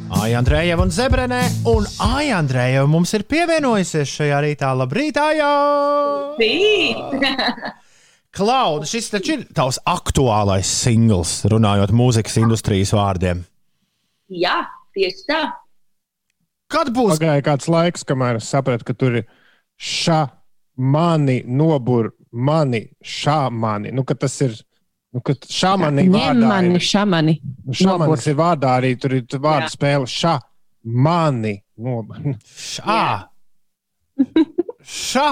Aija 0.08 0.38
Andrejeva 0.40 0.86
un 0.86 0.90
Zebrenē, 0.90 1.40
un 1.68 1.84
Aija 2.00 2.38
Andrejeva 2.40 2.86
mums 2.88 3.10
ir 3.12 3.26
pievienojusies 3.28 4.08
šajā 4.08 4.38
rītā. 4.40 4.70
Labrīt, 4.80 5.18
Aija! 5.20 5.48
Klauda, 8.38 8.88
šis 8.88 9.10
taču 9.12 9.34
ir 9.36 9.42
tavs 9.56 9.80
aktuālais 9.88 10.68
singls, 10.68 11.42
runājot 11.52 11.92
mūzikas 11.92 12.38
industrijas 12.40 12.94
vārdiem. 12.96 13.42
Jā, 14.32 14.62
tieši 14.96 15.26
tā. 15.28 15.42
Kad 16.72 16.92
būs? 16.96 17.18
Pagāja 17.18 17.44
kāds 17.44 17.68
laiks, 17.72 18.06
kamēr 18.08 18.40
es 18.40 18.48
sapratu, 18.48 18.88
ka 18.88 18.96
tur 18.96 19.20
ir 19.20 19.28
šā 19.76 20.22
mani 20.76 21.42
nobur, 21.44 22.14
mani 22.32 22.86
šā 23.04 23.50
mani. 23.52 23.92
Nu, 23.92 24.08
ka 24.08 24.16
tas 24.16 24.40
ir. 24.44 24.56
Nu, 25.14 25.22
ka 25.24 25.32
šāmani 25.40 26.04
Ņem 26.04 26.14
vārdā 26.14 26.56
ir. 26.68 26.84
šamani. 26.84 27.34
Šāmanis 27.72 28.26
ir 28.28 28.36
vārdā 28.38 28.74
arī 28.80 28.92
tur 29.00 29.14
ir 29.16 29.24
vārdu 29.40 29.68
Jā. 29.68 29.72
spēle. 29.72 30.08
Šā 30.10 30.34
mani 30.84 31.54
nobur. 31.80 32.34
Šā! 32.44 33.04
Šā! 34.84 35.28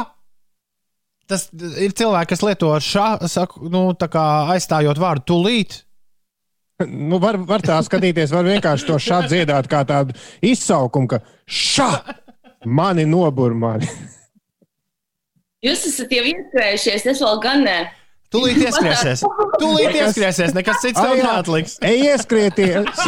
Tas 1.27 1.49
ir 1.83 1.91
cilvēki, 1.99 2.31
kas 2.31 2.45
lieto 2.47 2.71
šā, 2.79 3.07
saku, 3.29 3.67
nu, 3.73 3.89
tā 3.99 4.07
kā 4.13 4.23
aizstājot 4.55 5.01
vārdu 5.03 5.27
tūlīt. 5.33 5.81
Nu, 6.87 7.17
var, 7.17 7.39
var 7.49 7.63
tā 7.65 7.79
skatīties, 7.81 8.35
var 8.37 8.45
vienkārši 8.45 8.85
to 8.85 8.99
šādi 9.01 9.31
dziedāt, 9.31 9.65
kā 9.73 9.79
tādu 9.89 10.13
izsaukumu, 10.45 11.09
ka 11.09 11.23
šā 11.49 11.87
mani 12.69 13.07
nobur 13.09 13.55
mani. 13.57 13.89
Jūs 15.65 15.87
esat 15.89 16.13
jau 16.13 16.27
ieskrējušies, 16.29 17.07
es 17.15 17.23
vēl 17.25 17.41
gan 17.41 17.65
ne. 17.65 17.79
Tūlīt 18.37 18.63
ieskriesies. 18.69 19.25
Tūlīt 19.63 19.97
ieskriesies, 19.97 20.55
nekas 20.57 20.83
cits 20.85 21.01
tev 21.01 21.17
neatliks. 21.19 21.77
Ej, 21.85 22.03
ieskrieties! 22.13 23.05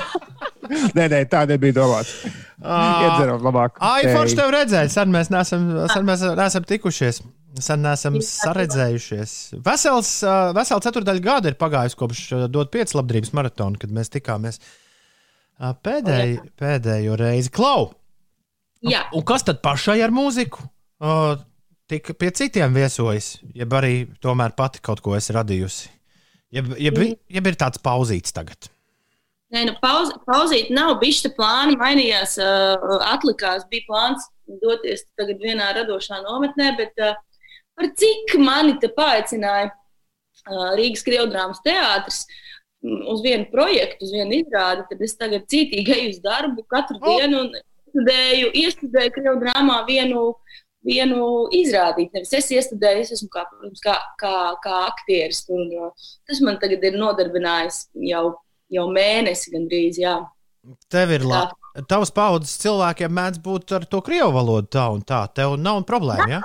nē, 0.96 1.06
nē, 1.10 1.24
tā 1.30 1.44
nebija 1.50 1.78
domāts. 1.80 2.14
Iedzeram 2.60 3.40
labāk. 3.44 3.78
Ai, 3.84 4.02
forši 4.10 4.36
tev 4.38 4.50
redzēt, 4.52 4.92
sen 4.92 5.12
mēs 5.14 5.30
neesam, 5.32 5.68
sen 5.92 6.08
mēs 6.08 6.24
neesam 6.36 6.66
tikušies. 6.68 7.22
Sen 7.60 7.80
neesam 7.82 8.14
saredzējušies. 8.22 9.30
Vesels, 9.66 10.10
ā, 10.22 10.34
vesela 10.54 10.84
ceturdaļa 10.84 11.22
gada 11.24 11.50
ir 11.50 11.56
pagājusi 11.58 11.98
kopš 11.98 12.20
dot 12.52 12.70
pieci 12.70 12.94
labdarības 12.94 13.32
maratona, 13.34 13.80
kad 13.80 13.90
mēs 13.96 14.12
tikāmies 14.14 14.60
pēdēj, 15.58 16.36
pēdējo 16.60 17.16
reizi. 17.18 17.50
Klau! 17.54 17.90
Jā, 18.86 19.02
Un 19.12 19.24
kas 19.28 19.42
tad 19.44 19.58
pašai 19.64 19.98
ar 20.04 20.14
mūziku? 20.14 20.62
Tik 21.90 22.12
pie 22.14 22.28
citiem 22.30 22.74
viesojas, 22.76 23.40
jeb 23.50 23.72
arī 23.74 24.04
tomēr 24.22 24.52
pati 24.54 24.78
kaut 24.84 25.00
ko 25.02 25.16
esi 25.16 25.34
radījusi. 25.34 25.88
Jeb, 26.54 26.68
jeb, 26.78 27.00
jeb 27.30 27.48
ir 27.50 27.56
tāds 27.58 27.80
pauzīts 27.82 28.34
tagad. 28.34 28.68
Nē, 29.50 29.64
nu, 29.66 29.74
pauz, 29.82 30.12
pauzīt 30.30 30.70
nav 30.74 30.96
bijis. 31.00 31.24
Tā 31.24 31.32
plāni 31.34 31.74
mainījās, 31.78 32.36
uh, 32.38 33.00
atlikās. 33.10 33.66
Bija 33.70 33.88
plāns 33.88 34.28
doties 34.62 35.02
tagad 35.18 35.42
vienā 35.42 35.72
radošā 35.80 36.20
nometnē, 36.22 36.70
bet 36.78 37.02
uh, 37.02 37.18
par 37.74 37.90
cik 37.98 38.36
mani 38.38 38.76
te 38.82 38.92
paaicināja 38.94 39.72
uh, 39.72 40.70
Rīgas 40.78 41.02
Krievdrāmas 41.06 41.62
teātris 41.66 42.22
mm, 42.86 43.02
uz 43.10 43.26
vienu 43.26 43.50
projektu, 43.50 44.06
uz 44.06 44.14
vienu 44.14 44.38
izrādi, 44.38 44.86
tad 44.92 45.06
es 45.06 45.18
tagad 45.18 45.50
cītīgi 45.50 45.98
eju 45.98 46.14
uz 46.14 46.22
darbu 46.22 46.66
katru 46.70 47.02
O! 47.02 47.18
dienu 47.18 47.44
un 47.48 47.52
iestudēju, 47.58 48.54
iestudēju 48.62 49.16
Krievdrāmā 49.18 49.82
vienu. 49.90 50.28
Vienu 50.86 51.48
izrādīt, 51.52 52.14
nevis 52.16 52.32
es 52.38 52.46
iestudēju, 52.56 53.02
es 53.04 53.14
esmu 53.18 53.28
kā, 53.32 53.42
protams, 53.50 53.82
kā, 53.84 53.98
kā, 54.20 54.34
kā 54.64 54.76
aktieris. 54.86 55.42
Un, 55.52 55.66
uh, 55.76 56.12
tas 56.28 56.40
man 56.44 56.56
tagad 56.62 56.86
ir 56.88 56.96
nodarbinājis 56.96 57.82
jau, 58.08 58.22
jau 58.72 58.86
mēnesi, 58.94 59.52
gandrīz. 59.52 60.00
Jā. 60.00 60.16
Tev 60.92 61.12
ir 61.16 61.26
labi. 61.28 61.56
Tavs 61.88 62.10
paudzes 62.14 62.56
cilvēkiem 62.62 63.12
mēdz 63.14 63.42
būt 63.44 63.76
ar 63.76 63.84
to 63.92 64.00
krievu 64.04 64.32
valodu 64.34 64.72
tā 64.72 64.88
un 64.94 65.04
tā. 65.06 65.20
Tev 65.36 65.58
nav 65.60 65.84
problēma. 65.88 66.30
Ja? 66.32 66.40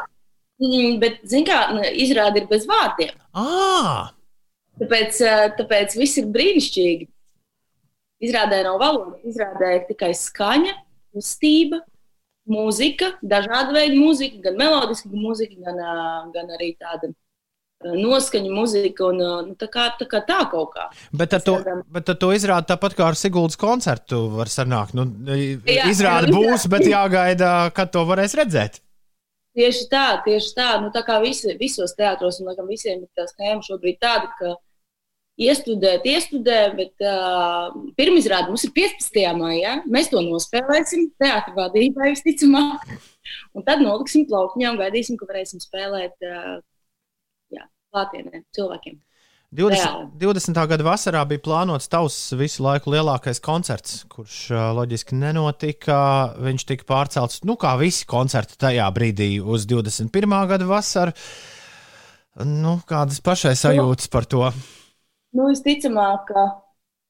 Mm, 0.62 1.00
Bet, 1.02 1.24
zināmā 1.28 1.48
kā, 1.48 1.62
nu, 1.76 1.88
izrāda 2.04 2.40
ir 2.40 2.52
bez 2.52 2.68
vārdiem. 2.70 3.16
À, 3.36 4.12
Tāpēc, 4.76 5.20
eh, 5.24 5.50
tāpēc 5.56 5.96
viss 5.96 6.20
ir 6.20 6.32
brīnišķīgi. 6.36 7.08
Izrādē 8.26 8.62
nav 8.66 8.80
valoda, 8.80 9.16
izrādē 9.28 9.72
ir 9.76 9.84
tikai 9.88 10.12
skaņa, 10.16 10.74
kustība, 11.16 11.80
mūzika, 12.50 13.16
dažāda 13.26 13.74
veida 13.76 13.98
mūzika, 13.98 14.42
gan 14.46 14.58
melodiska 14.60 15.12
mūzika, 15.12 15.58
gan, 15.66 15.80
gan 16.36 16.52
arī 16.58 16.74
tāda 16.80 17.12
noskaņa 17.86 18.54
mūzika. 18.54 19.10
Un, 19.10 19.22
nu, 19.50 19.56
tā, 19.60 19.70
kā, 19.72 19.88
tā 20.00 20.08
kā 20.10 20.22
tā 20.26 20.40
kaut 20.52 20.74
kā. 20.76 20.88
bet 21.14 21.36
ar 21.38 21.44
to, 21.46 21.58
bet 21.92 22.10
ar 22.14 22.20
to 22.22 22.32
izrādi 22.36 22.72
tāpat 22.72 22.98
kā 22.98 23.10
ar 23.12 23.20
Siguldas 23.20 23.60
koncertu 23.60 24.26
var 24.34 24.52
sanākt. 24.52 24.96
Nu, 24.98 25.08
Jā, 25.68 25.90
izrādi 25.92 26.34
būs, 26.34 26.68
bet 26.72 26.88
jāgaida, 26.90 27.70
kad 27.76 27.94
to 27.94 28.06
varēs 28.08 28.38
redzēt. 28.38 28.82
Tieši 29.56 29.86
tā, 29.88 30.08
tieši 30.26 30.52
tā. 30.58 30.70
Nu, 30.84 30.92
tā 30.92 31.06
kā 31.08 31.22
visi, 31.24 31.54
visos 31.60 31.96
teātros, 31.96 32.42
un 32.42 32.52
laikam 32.52 32.68
visiem 32.68 33.06
ir 33.06 33.10
tā 33.16 33.28
schēma 33.30 33.64
šobrīd 33.64 34.02
tāda, 34.04 34.32
ka 34.40 34.58
iestudēt, 35.42 36.06
iestudē, 36.08 36.60
bet 36.78 37.04
uh, 37.04 37.74
pirmizrāde 38.00 38.52
mums 38.52 38.66
ir 38.68 38.74
15. 38.76 39.24
maijā. 39.40 39.80
Mēs 39.92 40.12
to 40.12 40.24
nospēlēsim 40.24 41.10
teātrī 41.22 41.56
vadībai 41.58 42.14
visticamāk. 42.14 42.86
Un 43.58 43.66
tad 43.68 43.82
noliksim 43.84 44.28
plaukņā 44.30 44.72
un 44.74 44.80
gaidīsim, 44.80 45.20
ka 45.20 45.28
varēsim 45.30 45.64
spēlēt 45.64 46.16
uh, 46.28 46.56
jā, 47.54 47.68
klātienē 47.92 48.46
cilvēkiem. 48.56 49.02
20, 49.56 50.18
20. 50.20 50.58
gada 50.68 50.84
vasarā 50.84 51.22
bija 51.30 51.40
plānots 51.46 51.88
tavs 51.88 52.18
visu 52.36 52.64
laiku 52.66 52.92
lielākais 52.92 53.40
koncerts, 53.44 54.02
kurš 54.12 54.50
loģiski 54.76 55.16
nenotika. 55.16 55.98
Viņš 56.44 56.66
tika 56.68 56.88
pārcelts, 56.90 57.44
nu, 57.48 57.56
kā 57.60 57.76
visi 57.80 58.08
koncerti 58.10 58.58
tajā 58.60 58.88
brīdī, 58.96 59.38
uz 59.40 59.68
21. 59.70 60.36
gada 60.50 60.68
vasaru. 60.68 61.16
Nu, 62.44 62.82
kādas 62.90 63.22
pašai 63.24 63.54
sajūtas 63.56 64.12
par 64.12 64.28
to? 64.28 64.50
Nu, 65.36 65.50
visticamāk, 65.52 66.30
ka, 66.30 66.44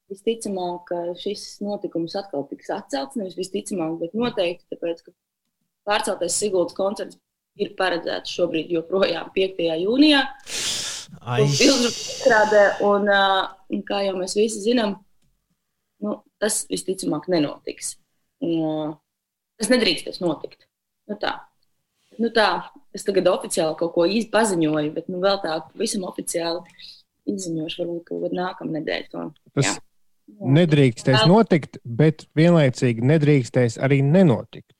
visticamāk, 0.09 0.87
ka 0.89 1.01
šis 1.21 1.59
notikums 1.65 2.15
atkal 2.17 2.47
tiks 2.49 2.71
atcelts. 2.73 3.17
Nevis 3.19 3.37
visticamāk, 3.37 3.99
bet 4.01 4.15
noteikti, 4.17 4.65
tāpēc, 4.73 5.03
ka 5.05 5.13
pārceltais 5.85 6.37
Siguldas 6.41 6.77
koncerts 6.77 7.19
ir 7.61 7.75
paredzēta 7.79 8.27
šobrīd 8.27 8.73
joprojām 8.73 9.29
5. 9.35 9.61
jūnijā. 9.85 10.23
Ai, 11.21 11.43
Ilgi 11.45 11.91
strādē, 11.93 12.63
un, 12.83 13.05
un 13.71 13.83
kā 13.87 14.01
jau 14.07 14.15
mēs 14.17 14.33
visi 14.37 14.63
zinām, 14.65 14.97
nu, 16.03 16.17
tas 16.41 16.63
visticamāk 16.69 17.29
nenotiks. 17.31 17.93
Un, 18.43 18.95
tas 19.61 19.69
nedrīkstēs 19.71 20.19
notikt. 20.23 20.65
Nu, 21.07 21.15
tā. 21.21 21.37
Nu, 22.17 22.31
tā. 22.33 22.49
Es 22.95 23.05
tagad 23.05 23.27
oficiāli 23.29 23.77
kaut 23.79 23.93
ko 23.95 24.05
iz- 24.09 24.27
paziņoju, 24.33 24.91
bet 24.95 25.07
nu, 25.11 25.21
vēl 25.23 25.39
tā 25.43 25.59
pavisam 25.69 26.05
oficiāli 26.09 26.63
izziņošu 27.29 27.81
varbūt 27.83 28.09
kaut 28.09 28.35
nākamnedēļ. 28.37 29.07
To. 29.13 29.29
Tas 29.57 29.69
Jā. 29.69 29.73
nedrīkstēs 30.59 31.25
notikt, 31.29 31.79
bet 31.83 32.27
vienlaicīgi 32.37 33.05
nedrīkstēs 33.13 33.79
arī 33.85 34.01
nenotikt. 34.05 34.73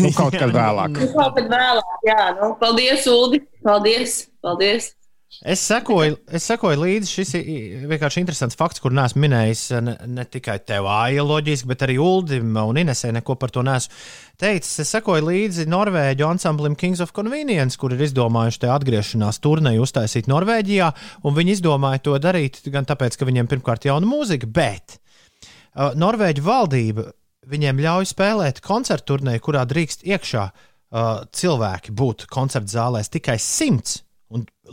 Nu, 0.00 0.12
kaut 0.16 0.36
kad 0.38 0.52
vēlāk. 0.60 0.96
Nu, 0.96 1.10
kaut 1.16 1.36
kad 1.38 1.50
vēlāk, 1.52 1.94
jā, 2.08 2.26
nu, 2.40 2.52
paldies, 2.60 3.06
Uldi. 3.10 3.42
Paldies, 3.66 4.18
paldies. 4.44 4.92
Es 5.40 5.62
sekoju, 5.64 6.18
es 6.30 6.44
sekoju 6.46 6.76
līdzi. 6.78 7.08
Šis 7.08 7.30
ir 7.40 7.86
vienkārši 7.90 8.20
interesants 8.20 8.56
fakts, 8.58 8.82
kur 8.82 8.92
neesmu 8.94 9.24
minējis 9.24 9.62
ne, 9.82 9.94
ne 10.06 10.24
tikai 10.28 10.58
tev, 10.68 10.86
loģiski, 11.24 11.68
bet 11.70 11.84
arī 11.86 11.96
Uldim 12.02 12.52
un 12.60 12.78
Inesē 12.78 13.10
neko 13.16 13.38
par 13.40 13.50
to 13.54 13.64
neesmu 13.66 13.96
teicis. 14.38 14.82
Es 14.84 14.92
sekoju 14.92 15.24
līdzi 15.30 15.66
Norvēģu 15.72 16.28
ansamblim 16.28 16.76
Kings 16.78 17.00
of 17.02 17.14
Convenience, 17.16 17.80
kur 17.80 17.94
ir 17.96 18.04
izdomājuši 18.04 18.62
te 18.62 18.70
atgriešanās 18.74 19.40
turnēju 19.42 19.86
uztaisīt 19.86 20.28
Norvēģijā, 20.30 20.92
viņi 21.40 21.56
izdomāja 21.56 22.04
to 22.06 22.18
darīt 22.22 22.60
gan 22.74 22.86
tāpēc, 22.86 23.16
ka 23.16 23.28
viņiem 23.28 23.50
pirmkārt 23.50 23.88
jauna 23.88 24.06
mūzika, 24.06 24.46
bet 24.46 24.98
uh, 24.98 25.90
Norvēģu 25.98 26.46
valdība 26.46 27.08
viņiem 27.50 27.82
ļauj 27.82 28.12
spēlēt 28.12 28.62
koncertu 28.62 29.16
turnēju, 29.16 29.42
kurā 29.48 29.66
drīkst 29.66 30.06
iekšā 30.06 30.46
uh, 30.52 31.12
cilvēki 31.34 31.96
būt 31.98 32.28
koncertu 32.30 32.76
zālēs 32.76 33.10
tikai 33.10 33.40
simts 33.42 34.02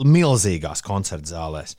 milzīgās 0.05 0.83
koncertu 0.85 1.33
zālēs. 1.33 1.75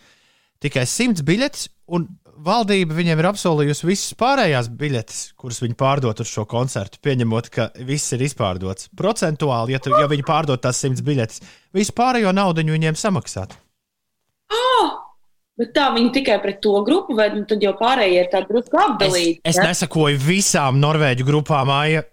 Tikai 0.61 0.85
simts 0.89 1.23
biļetes, 1.25 1.69
un 1.97 2.05
valdība 2.45 2.97
viņiem 2.97 3.21
ir 3.23 3.29
apsolījusi 3.31 3.87
visas 3.89 4.17
pārējās 4.21 4.69
biļetes, 4.81 5.21
kuras 5.41 5.61
viņi 5.63 5.77
pārdot 5.81 6.21
uz 6.21 6.29
šo 6.29 6.45
koncertu, 6.49 7.01
pieņemot, 7.05 7.49
ka 7.55 7.71
viss 7.89 8.13
ir 8.17 8.25
izpārdots. 8.27 8.91
Procentuāli, 8.97 9.77
ja, 9.77 9.81
tu, 9.83 9.93
ja 9.97 10.09
viņi 10.11 10.27
pārdod 10.29 10.63
tās 10.65 10.81
simts 10.83 11.05
biļetes, 11.07 11.41
visu 11.77 11.97
pārējo 11.97 12.33
naudu 12.37 12.65
viņiem 12.69 12.99
samaksāt. 12.99 13.57
Oh! 14.53 14.91
Bet 15.61 15.75
tā 15.77 15.91
viņi 15.93 16.13
tikai 16.15 16.39
pret 16.41 16.63
to 16.65 16.79
grupu, 16.87 17.15
vai 17.19 17.29
nu 17.35 17.45
tad 17.49 17.61
jau 17.65 17.75
pārējie 17.77 18.23
ir 18.25 18.31
tādi 18.33 18.49
drusku 18.49 18.79
Es, 18.79 18.85
apdalīti? 18.87 19.41
es 19.45 19.59
ja? 19.61 19.67
nesakoju 19.69 20.21
visām 20.25 20.81
norvēģu 20.81 21.27
grupām, 21.29 21.73
Aija. 21.77 22.07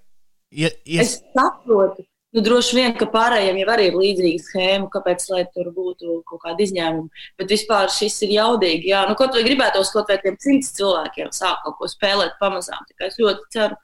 Ja, 0.51 0.71
ja, 0.83 1.03
Es 1.03 1.17
saprotu. 1.35 2.03
Nu, 2.37 2.43
droši 2.45 2.75
vien, 2.77 2.91
ka 2.93 3.07
pārējiem 3.09 3.55
jau 3.57 3.69
arī 3.73 3.87
ir 3.89 3.95
līdzīga 3.97 4.41
schēma, 4.43 4.87
kāpēc 4.93 5.23
lai 5.31 5.39
tur 5.55 5.71
būtu 5.73 6.19
kaut 6.29 6.43
kāda 6.43 6.61
izņēmuma. 6.61 7.23
Bet 7.41 7.49
vispār 7.49 7.89
šis 7.89 8.19
ir 8.27 8.35
jaudīgi. 8.35 8.91
Jā, 8.91 8.99
nu, 9.09 9.15
kaut 9.17 9.33
vai 9.33 9.41
gribētos 9.47 9.89
kaut 9.95 10.11
vai 10.11 10.19
tiem 10.21 10.37
simts 10.43 10.69
cilvēkiem 10.77 11.31
sākt 11.33 11.65
kaut 11.65 11.79
ko 11.79 11.89
spēlēt 11.89 12.37
pamazām. 12.37 12.85
Tikai 12.91 13.09
es 13.09 13.17
ļoti 13.17 13.49
ceru, 13.57 13.79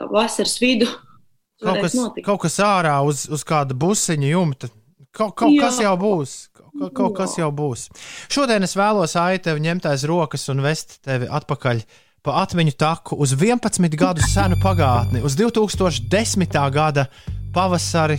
ka 0.00 0.08
vasaras 0.14 0.56
vidu 0.62 0.88
kaut, 0.88 1.82
kas, 1.84 1.98
notikt. 1.98 2.24
kaut 2.24 2.42
kas 2.46 2.58
ārā 2.64 2.96
uz, 3.04 3.26
uz 3.28 3.44
kāda 3.44 3.76
busiņa 3.76 4.32
jumta. 4.32 4.72
Kaut, 5.12 5.36
kaut 5.36 5.52
Jā. 5.52 5.68
kas 5.68 5.84
jau 5.84 5.94
būs. 6.00 6.34
Kaut, 6.56 6.92
kaut 6.94 7.16
kas 7.20 7.36
jau 7.36 7.52
būs. 7.52 7.88
Šodien 8.32 8.64
es 8.64 8.76
vēlos 8.78 9.16
aizt 9.18 9.44
tevi 9.48 9.64
ņemt 9.64 9.92
aiz 9.92 10.08
rokas 10.08 10.48
un 10.52 10.64
vest 10.64 11.02
tevi 11.04 11.28
atpakaļ 11.28 11.82
pa 12.24 12.42
atmiņu 12.42 12.74
taku 12.78 13.16
uz 13.20 13.32
11 13.36 13.96
gadu 13.98 14.24
senu 14.24 14.58
pagātni, 14.62 15.20
uz 15.24 15.36
2010. 15.38 16.56
gada 16.74 17.06
pavasari, 17.54 18.18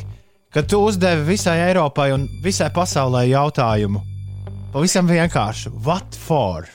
kad 0.54 0.68
tu 0.70 0.82
uzdevi 0.86 1.24
visai 1.34 1.60
Eiropai 1.70 2.12
un 2.16 2.28
visai 2.44 2.70
pasaulē 2.74 3.26
jautājumu. 3.30 4.02
Pavisam 4.74 5.10
vienkārši, 5.10 5.72
what 5.86 6.16
for? 6.16 6.68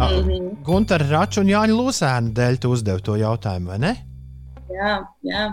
-hmm. 0.00 0.62
Gunter 0.64 1.06
Rača 1.10 1.40
un 1.40 1.46
Jāņa 1.46 1.74
Lūsēna 1.74 2.32
dēļ 2.32 2.58
tu 2.58 2.70
uzdevi 2.70 3.02
to 3.02 3.16
jautājumu, 3.16 3.66
vai 3.66 3.78
ne? 3.78 3.96
Jā, 4.70 4.94
jā. 5.22 5.48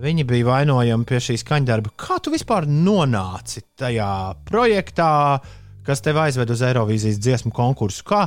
Viņi 0.00 0.24
bija 0.24 0.46
vainojami 0.46 1.04
pie 1.04 1.20
šīs 1.22 1.44
skaņdarba. 1.44 1.92
Kā 1.96 2.18
tu 2.22 2.32
vispār 2.34 2.66
nonāci 2.66 3.62
tajā 3.78 4.34
projektā, 4.48 5.38
kas 5.86 6.00
tev 6.00 6.18
aizved 6.18 6.50
uz 6.50 6.62
Eirovīzijas 6.62 7.20
dziesmu 7.22 7.52
konkursu? 7.54 8.02
Kā 8.08 8.26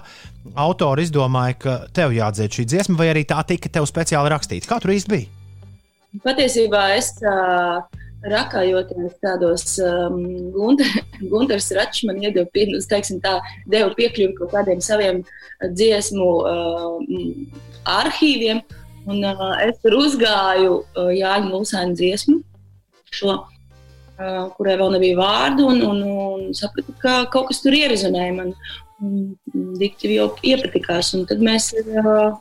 autori 0.56 1.04
izdomāja, 1.04 1.58
ka 1.60 1.80
tev 1.94 2.16
jādzied 2.16 2.56
šī 2.56 2.66
dziesma, 2.66 2.98
vai 2.98 3.10
arī 3.12 3.26
tā 3.28 3.44
tika 3.48 3.70
tev 3.70 3.84
speciāli 3.90 4.30
rakstīta? 4.30 4.70
Kā 4.70 4.80
tur 4.80 4.96
īsti 4.96 5.10
bija? 5.12 5.37
Patiesībā 6.24 6.84
es 6.96 7.12
uh, 7.26 7.84
rakājoties 8.26 9.18
tādos 9.22 9.76
um, 9.84 10.22
Gunters 11.30 11.70
Račs 11.78 12.06
man 12.08 12.22
iedeva, 12.24 12.48
nu, 12.72 12.80
teiksim 12.90 13.20
tā, 13.24 13.38
deva 13.70 13.92
piekļuvi 13.98 14.38
kaut 14.40 14.56
kādiem 14.56 14.82
saviem 14.84 15.22
dziesmu 15.62 16.30
mm, 17.04 17.62
arhīviem. 17.98 18.64
Un, 19.08 19.22
uh, 19.24 19.54
es 19.64 19.78
tur 19.84 19.96
uzgāju 20.02 20.82
uh, 20.82 21.12
Jāņa 21.16 21.52
Lūsēna 21.54 21.96
dziesmu, 21.96 22.42
šo, 23.16 23.38
uh, 23.38 24.42
kurai 24.58 24.76
vēl 24.82 24.98
nebija 24.98 25.20
vārdu, 25.20 25.70
un, 25.72 25.86
un, 25.88 26.02
un 26.08 26.50
sapratu, 26.58 26.96
ka 27.04 27.22
kaut 27.32 27.52
kas 27.52 27.64
tur 27.64 27.78
ierezonēja 27.78 28.36
man. 28.42 28.54
Dikti 29.78 30.16
jau 30.16 30.32
iepatikās, 30.42 31.12
un 31.14 31.28
tad 31.30 31.44
mēs 31.46 31.70
uh, 31.78 32.32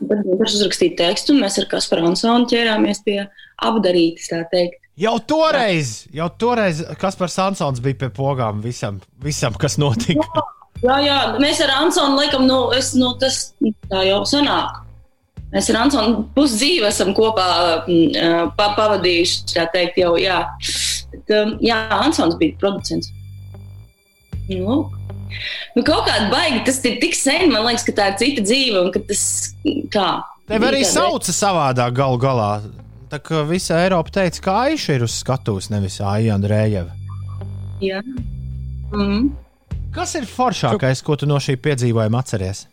Gunārs 0.00 0.56
uzrakstīja 0.58 0.96
tekstu, 0.98 1.32
un 1.32 1.44
mēs 1.44 1.56
ar 1.60 1.68
Kasparu 1.70 2.10
Ansonu 2.10 2.48
ķērāmies 2.50 3.00
pie 3.06 3.22
apdarītas, 3.64 4.28
tā 4.32 4.42
teikt. 4.50 4.82
Jau 4.96 5.18
toreiz, 5.28 6.06
jau 6.12 6.28
toreiz 6.40 6.80
Kaspars 7.00 7.36
Ansons 7.44 7.82
bija 7.84 7.98
pie 8.00 8.08
pogām 8.16 8.62
visam, 8.64 9.02
visam 9.20 9.56
kas 9.60 9.76
notika. 9.80 10.44
Jā, 10.80 10.96
jā, 11.04 11.18
mēs 11.40 11.60
ar 11.64 11.74
Ansonu 11.82 12.16
laikam, 12.16 12.46
nu, 12.48 12.58
es, 12.76 12.94
nu, 12.96 13.14
tas 13.20 13.50
tā 13.90 14.06
jau 14.08 14.22
sanāk. 14.28 14.82
Mēs 15.52 15.68
ar 15.72 15.82
Ansonu 15.84 16.24
pusdzīvi 16.36 16.88
esam 16.88 17.12
kopā 17.16 17.46
mm, 17.84 18.54
pa, 18.56 18.70
pavadījuši, 18.76 19.44
tā 19.52 19.66
teikt, 19.72 20.00
jau, 20.00 20.14
jā. 20.20 20.42
Bet, 21.12 21.36
jā, 21.64 21.80
Ansons 22.00 22.36
bija 22.40 22.56
producents. 22.60 23.12
Nu, 24.48 24.86
nu, 25.76 25.82
kaut 25.82 26.06
kāda 26.08 26.30
baigi, 26.32 26.62
tas 26.68 26.80
ir 26.86 26.98
tik 27.02 27.16
sen, 27.18 27.50
man 27.52 27.66
liekas, 27.66 27.86
ka 27.86 27.94
tā 27.96 28.10
ir 28.12 28.18
cita 28.22 28.44
dzīve, 28.46 28.82
un 28.84 28.92
ka 28.94 29.02
tas, 29.08 29.22
kā. 29.92 30.08
Tev 30.46 30.66
arī 30.68 30.84
sauca 30.86 31.34
savādāk 31.34 31.96
galu 31.96 32.20
galā. 32.22 32.50
Tā 33.10 33.20
kā 33.22 33.42
visa 33.46 33.78
Eiropa 33.84 34.12
teica, 34.18 34.42
ka 34.42 34.54
Aisha 34.66 34.96
ir 34.96 35.06
uz 35.06 35.14
skatuves, 35.20 35.70
nevis 35.70 36.00
Aija 36.02 36.34
Andrējeva. 36.34 36.94
Jā. 37.82 38.00
Mm. 38.94 39.30
Kas 39.94 40.14
ir 40.18 40.26
foršākais, 40.28 41.02
ko 41.06 41.16
tu 41.18 41.28
no 41.28 41.38
šī 41.42 41.56
piedzīvojuma 41.62 42.20
atceries? 42.20 42.66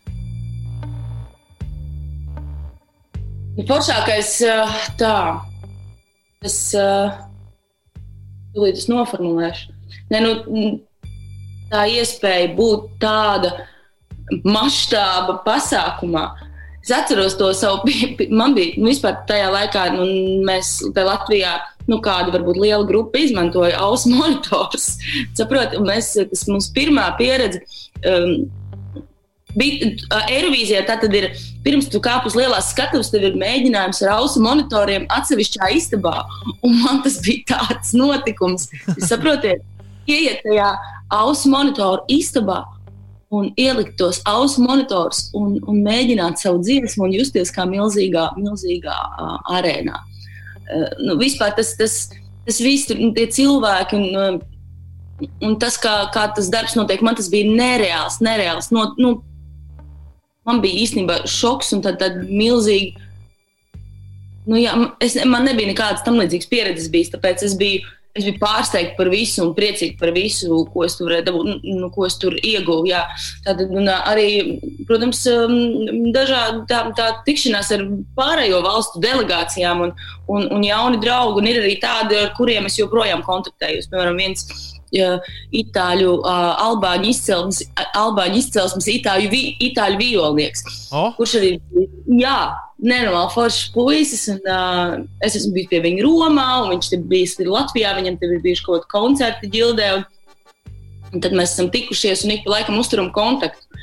Nu, 3.54 3.62
Foršākais 3.68 4.32
eh, 4.50 4.78
tā, 4.98 5.16
tas 6.42 6.58
tūlīt 8.54 8.80
es 8.80 8.88
noformulēšu. 8.90 9.74
Ne, 10.12 10.20
nu, 10.22 10.32
tā 11.74 11.84
iespēja 11.90 12.54
būt 12.56 12.90
tāda 13.02 13.52
maštāba 14.46 15.40
pasākumā. 15.44 16.28
Es 16.84 16.92
atceros 16.92 17.36
to 17.40 17.50
savu, 17.56 17.88
man 18.40 18.56
bija 18.56 18.76
nu, 18.78 18.90
vispār 18.92 19.22
tajā 19.28 19.48
laikā, 19.52 19.86
nu, 19.96 20.08
mēs 20.46 20.76
Latvijā, 20.94 21.56
nu, 21.88 22.00
kāda 22.04 22.34
varbūt 22.34 22.60
liela 22.60 22.84
grupa 22.88 23.22
izmantoja 23.24 23.80
ausu 23.86 24.12
monitors. 24.12 24.94
Saprot, 25.36 25.78
un 25.78 25.88
mēs, 25.88 26.14
tas 26.32 26.44
mums 26.50 26.70
pirmā 26.76 27.10
pieredze. 27.20 27.64
Um, 28.04 28.44
Bija 29.54 29.86
Eirovīzijā, 30.34 30.80
tā 30.82 30.96
tad 30.98 31.12
ir 31.14 31.28
pirms 31.62 31.86
tu 31.86 32.00
kāp 32.02 32.24
uz 32.26 32.34
lielās 32.34 32.72
skatuves, 32.72 33.12
tev 33.12 33.22
ir 33.28 33.36
mēģinājums 33.38 34.00
ar 34.02 34.16
ausu 34.16 34.42
monitoriem 34.42 35.04
atsevišķā 35.14 35.68
istabā. 35.76 36.24
Un 36.66 36.74
man 36.80 37.04
tas 37.04 37.20
bija 37.22 37.52
tāds 37.52 37.92
notikums. 37.94 38.66
Saprotiet, 38.98 39.62
ieiet 40.10 40.42
tajā 40.44 40.70
ausu 41.14 41.50
monitoru 41.52 42.04
istabā 42.12 42.62
un 43.34 43.50
ielikt 43.58 43.96
tos 43.98 44.20
ausu 44.24 44.62
monitorus 44.62 45.28
un, 45.36 45.58
un 45.66 45.82
mēģināt 45.84 46.40
savu 46.42 46.60
dziesmu 46.62 47.08
un 47.08 47.14
justies 47.16 47.52
kā 47.54 47.66
milzīgā, 47.68 48.28
milzīgā 48.38 48.94
uh, 48.94 49.36
arēnā. 49.56 50.00
Uh, 50.64 50.88
nu, 51.02 51.16
vispār 51.20 51.54
tas, 51.58 51.74
tas, 51.78 51.96
tas 52.46 52.60
viss, 52.62 52.90
tie 52.90 53.26
cilvēki 53.38 53.98
un, 53.98 54.06
uh, 54.14 55.28
un 55.44 55.56
tas, 55.62 55.78
kā, 55.80 55.96
kā 56.14 56.28
tas 56.36 56.50
darbs 56.52 56.76
notiek, 56.78 57.02
man 57.04 57.18
tas 57.18 57.30
bija 57.32 57.50
nereāls, 57.50 58.20
nereāls. 58.24 58.70
No, 58.74 58.90
nu, 59.00 59.16
man 60.46 60.62
bija 60.64 60.84
īstenībā 60.84 61.24
šoks 61.30 61.74
un 61.76 61.82
tad, 61.84 61.98
tad 62.02 62.22
milzīgi. 62.28 62.94
Nu, 64.44 64.58
jā, 64.60 64.74
es, 65.02 65.16
man 65.24 65.46
nebija 65.48 65.70
nekādas 65.70 66.04
tam 66.04 66.18
līdzīgas 66.20 66.50
pieredzes 66.50 66.90
bijis, 66.92 67.12
tāpēc 67.14 67.46
es 67.46 67.54
biju 67.58 67.86
Es 68.14 68.22
biju 68.22 68.38
pārsteigta 68.38 68.94
par 68.94 69.08
visu 69.10 69.40
un 69.42 69.48
priecīga 69.56 69.96
par 69.98 70.12
visu, 70.14 70.60
ko 70.70 70.84
es 70.86 70.94
tur, 70.94 71.10
dabūt, 71.26 71.64
nu, 71.66 71.88
ko 71.90 72.04
es 72.06 72.14
tur 72.22 72.36
ieguvu. 72.38 72.86
Jā. 72.86 73.00
Tātad, 73.42 73.72
un, 73.74 73.90
arī, 73.90 74.28
protams, 74.86 75.24
um, 75.32 75.56
dažādi 76.14 76.62
tā, 76.70 76.84
tā 76.94 77.08
tikšanās 77.26 77.72
ar 77.74 77.82
pārējo 78.14 78.62
valstu 78.62 79.02
delegācijām 79.02 79.82
un, 79.88 79.96
un, 80.30 80.46
un 80.54 80.62
jauni 80.62 81.02
draugi. 81.02 81.42
Un 81.42 81.50
ir 81.50 81.58
arī 81.64 81.74
tādi, 81.82 82.20
ar 82.22 82.30
kuriem 82.38 82.70
es 82.70 82.78
joprojām 82.78 83.26
kontaktējos. 83.26 83.90
Piemēram, 83.90 84.22
viens 84.22 84.46
itāļu, 85.62 86.12
ā, 86.28 86.36
albāņu 86.68 87.10
izcelsmes, 87.10 87.64
albāņu 87.98 88.40
izcelsmes 88.40 88.90
itāļu, 88.94 89.30
vi, 89.32 89.42
itāļu 89.70 90.00
violnieks, 90.00 90.64
O, 90.94 91.08
kurš 91.16 91.38
arī 91.40 91.54
jā, 92.20 92.38
nenormāli 92.84 93.32
foršs 93.34 93.70
puisis. 93.74 94.26
Un, 94.32 94.40
uh, 94.48 94.96
es 95.24 95.36
esmu 95.38 95.54
bijis 95.56 95.70
pie 95.72 95.80
viņa 95.84 96.04
Romā, 96.04 96.48
un 96.64 96.74
viņš 96.74 96.90
ir 96.96 97.06
bijis 97.10 97.36
Latvijā. 97.40 97.94
Viņam 97.98 98.18
tur 98.20 98.34
ir 98.34 98.42
bijuši 98.44 98.66
kaut 98.66 98.84
kādi 98.84 98.92
koncerti 98.94 99.50
ģildē. 99.54 99.90
Un, 99.98 100.04
un 101.12 101.24
tad 101.24 101.36
mēs 101.36 101.54
esam 101.56 101.70
tikušies 101.74 102.26
un 102.26 102.36
ik 102.36 102.46
pa 102.46 102.58
laikam 102.58 102.78
uzturam 102.80 103.10
kontaktu. 103.14 103.82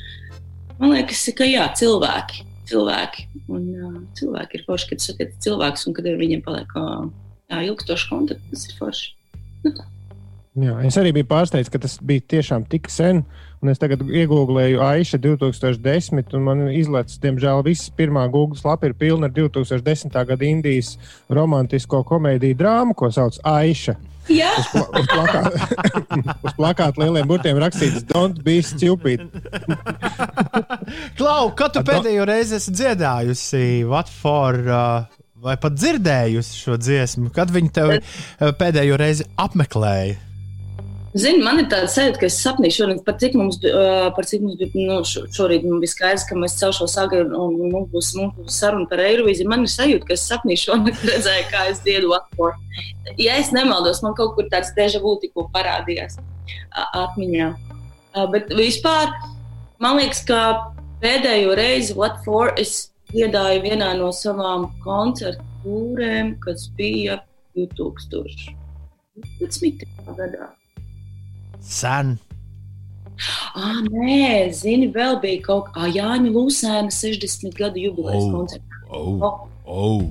Man 0.80 0.96
liekas, 0.96 1.24
ka 1.36 1.46
jā, 1.46 1.68
cilvēki. 1.78 2.46
Cilvēki, 2.72 3.26
un, 3.52 3.64
uh, 3.76 3.96
cilvēki 4.16 4.56
ir 4.58 4.68
forši, 4.68 4.92
kad 4.92 5.02
satiek 5.04 5.32
cilvēkus 5.44 5.88
un 5.88 5.96
kad 5.96 6.06
ar 6.08 6.20
viņiem 6.20 6.44
paliek 6.46 6.78
uh, 6.78 7.08
ilgstoši 7.52 8.08
kontakti. 8.08 8.54
Tas 8.54 8.68
ir 8.68 8.78
forši. 8.78 9.10
Jā, 10.52 10.74
es 10.84 10.98
arī 11.00 11.14
biju 11.16 11.24
pārsteigts, 11.30 11.70
ka 11.72 11.78
tas 11.80 11.94
bija 12.04 12.20
tiešām 12.34 12.66
tik 12.68 12.90
sen. 12.92 13.22
Un 13.62 13.70
es 13.72 13.78
tagad 13.80 14.02
iegūlēju 14.04 14.82
Aiša 14.84 15.20
2010, 15.22 16.34
un 16.36 16.42
man 16.44 16.64
izlaists, 16.68 17.20
diemžēl, 17.22 17.62
viss 17.64 17.92
pirmā 17.96 18.26
Google 18.28 18.60
lapa 18.66 18.90
ir 18.90 18.96
pilna 18.98 19.30
ar 19.30 19.32
2010. 19.32 20.12
gada 20.12 20.44
Indijas 20.44 20.98
romantisko 21.32 22.02
komēdiju 22.04 22.58
drāmu, 22.58 22.96
ko 22.98 23.08
sauc 23.14 23.38
Aiša. 23.48 23.94
Jā, 24.30 24.50
Uz, 24.60 24.66
pla 24.70 24.82
uz, 25.00 25.06
plakāta, 25.10 25.86
uz 26.46 26.52
plakāta 26.58 27.02
lieliem 27.02 27.26
burtiem 27.26 27.58
rakstīts 27.58 28.04
Don't 28.10 28.42
be 28.44 28.60
stupid. 28.62 29.24
Klau, 31.18 31.48
kad 31.58 31.72
tu 31.74 31.82
pēdējo 31.86 32.26
reizi 32.28 32.58
esi 32.60 32.74
dziedājusi 32.76 33.62
What 33.88 34.12
for? 34.12 34.60
Uh, 34.62 35.22
vai 35.42 35.56
pat 35.58 35.74
dzirdējusi 35.78 36.60
šo 36.60 36.76
dziesmu? 36.78 37.32
Kad 37.34 37.50
viņi 37.56 37.72
tev 37.74 37.96
uh, 37.96 38.52
pēdējo 38.58 39.00
reizi 39.00 39.26
apmeklēja? 39.40 40.20
Zini, 41.12 41.42
man 41.44 41.58
ir 41.60 41.66
tāda 41.68 41.90
sajūta, 41.92 42.22
ka 42.22 42.24
es 42.24 42.38
sapnīju 42.40 42.72
šodien, 42.72 43.00
par 43.04 43.18
cik 43.20 43.34
mums, 43.36 43.58
ā, 43.68 44.06
par 44.16 44.24
cik 44.24 44.40
mums 44.46 44.54
bija, 44.56 44.70
nu, 44.88 44.94
šo- 45.04 45.26
šorīt 45.36 45.66
man 45.68 45.82
bija 45.82 45.92
skaidrs, 45.92 46.22
ka 46.24 46.38
mēs 46.40 46.54
celšu 46.56 46.86
sagu 46.88 47.18
un, 47.20 47.34
un 47.36 47.58
mums 47.74 47.90
būs, 47.92 48.08
mums 48.16 48.38
būs 48.38 48.56
saruna 48.62 48.88
par 48.88 49.02
Eirovīziju. 49.04 49.50
Man 49.52 49.66
ir 49.66 49.72
sajūta, 49.74 50.06
ka 50.08 50.14
es 50.16 50.24
sapnīju 50.30 50.62
šodien, 50.62 50.96
redzēju, 51.10 51.44
kā 51.52 51.66
es 51.68 51.82
dziedu 51.84 52.14
atpūtu. 52.16 52.80
Ja 53.20 53.36
es 53.42 53.50
nemaldos, 53.52 54.00
man 54.06 54.16
kaut 54.16 54.32
kur 54.38 54.48
tāds 54.54 54.72
deja 54.78 55.02
vu 55.04 55.12
tikko 55.20 55.44
parādījās 55.52 56.16
atmiņā. 57.02 57.50
Ā, 58.16 58.24
Bet 58.32 58.48
vispār, 58.56 59.12
man 59.84 60.00
liekas, 60.00 60.24
ka 60.28 60.40
pēdējo 61.04 61.52
reizi 61.60 61.92
What 61.98 62.22
for 62.24 62.54
es 62.56 62.88
iedāju 63.12 63.66
vienā 63.68 63.92
no 64.00 64.08
savām 64.16 64.70
koncertu 64.80 65.44
tūrēm, 65.66 66.38
kas 66.40 66.70
bija 66.80 67.20
2000. 67.52 68.56
20. 69.44 69.86
gadā. 70.16 70.48
Sen. 71.62 72.18
Ah, 73.54 73.78
nē, 73.86 74.50
zini, 74.56 74.88
vēl 74.94 75.18
bija 75.22 75.42
kaut 75.46 75.68
kā 75.76 75.86
Jāņa 75.94 76.30
Lūsēna 76.34 76.90
60 76.90 77.54
gadu 77.58 77.78
jubilejas 77.84 78.24
Oh. 78.24 78.32
koncerts. 78.32 78.64
Oh, 78.90 79.22
Oh, 79.22 79.48
oh. 79.66 80.02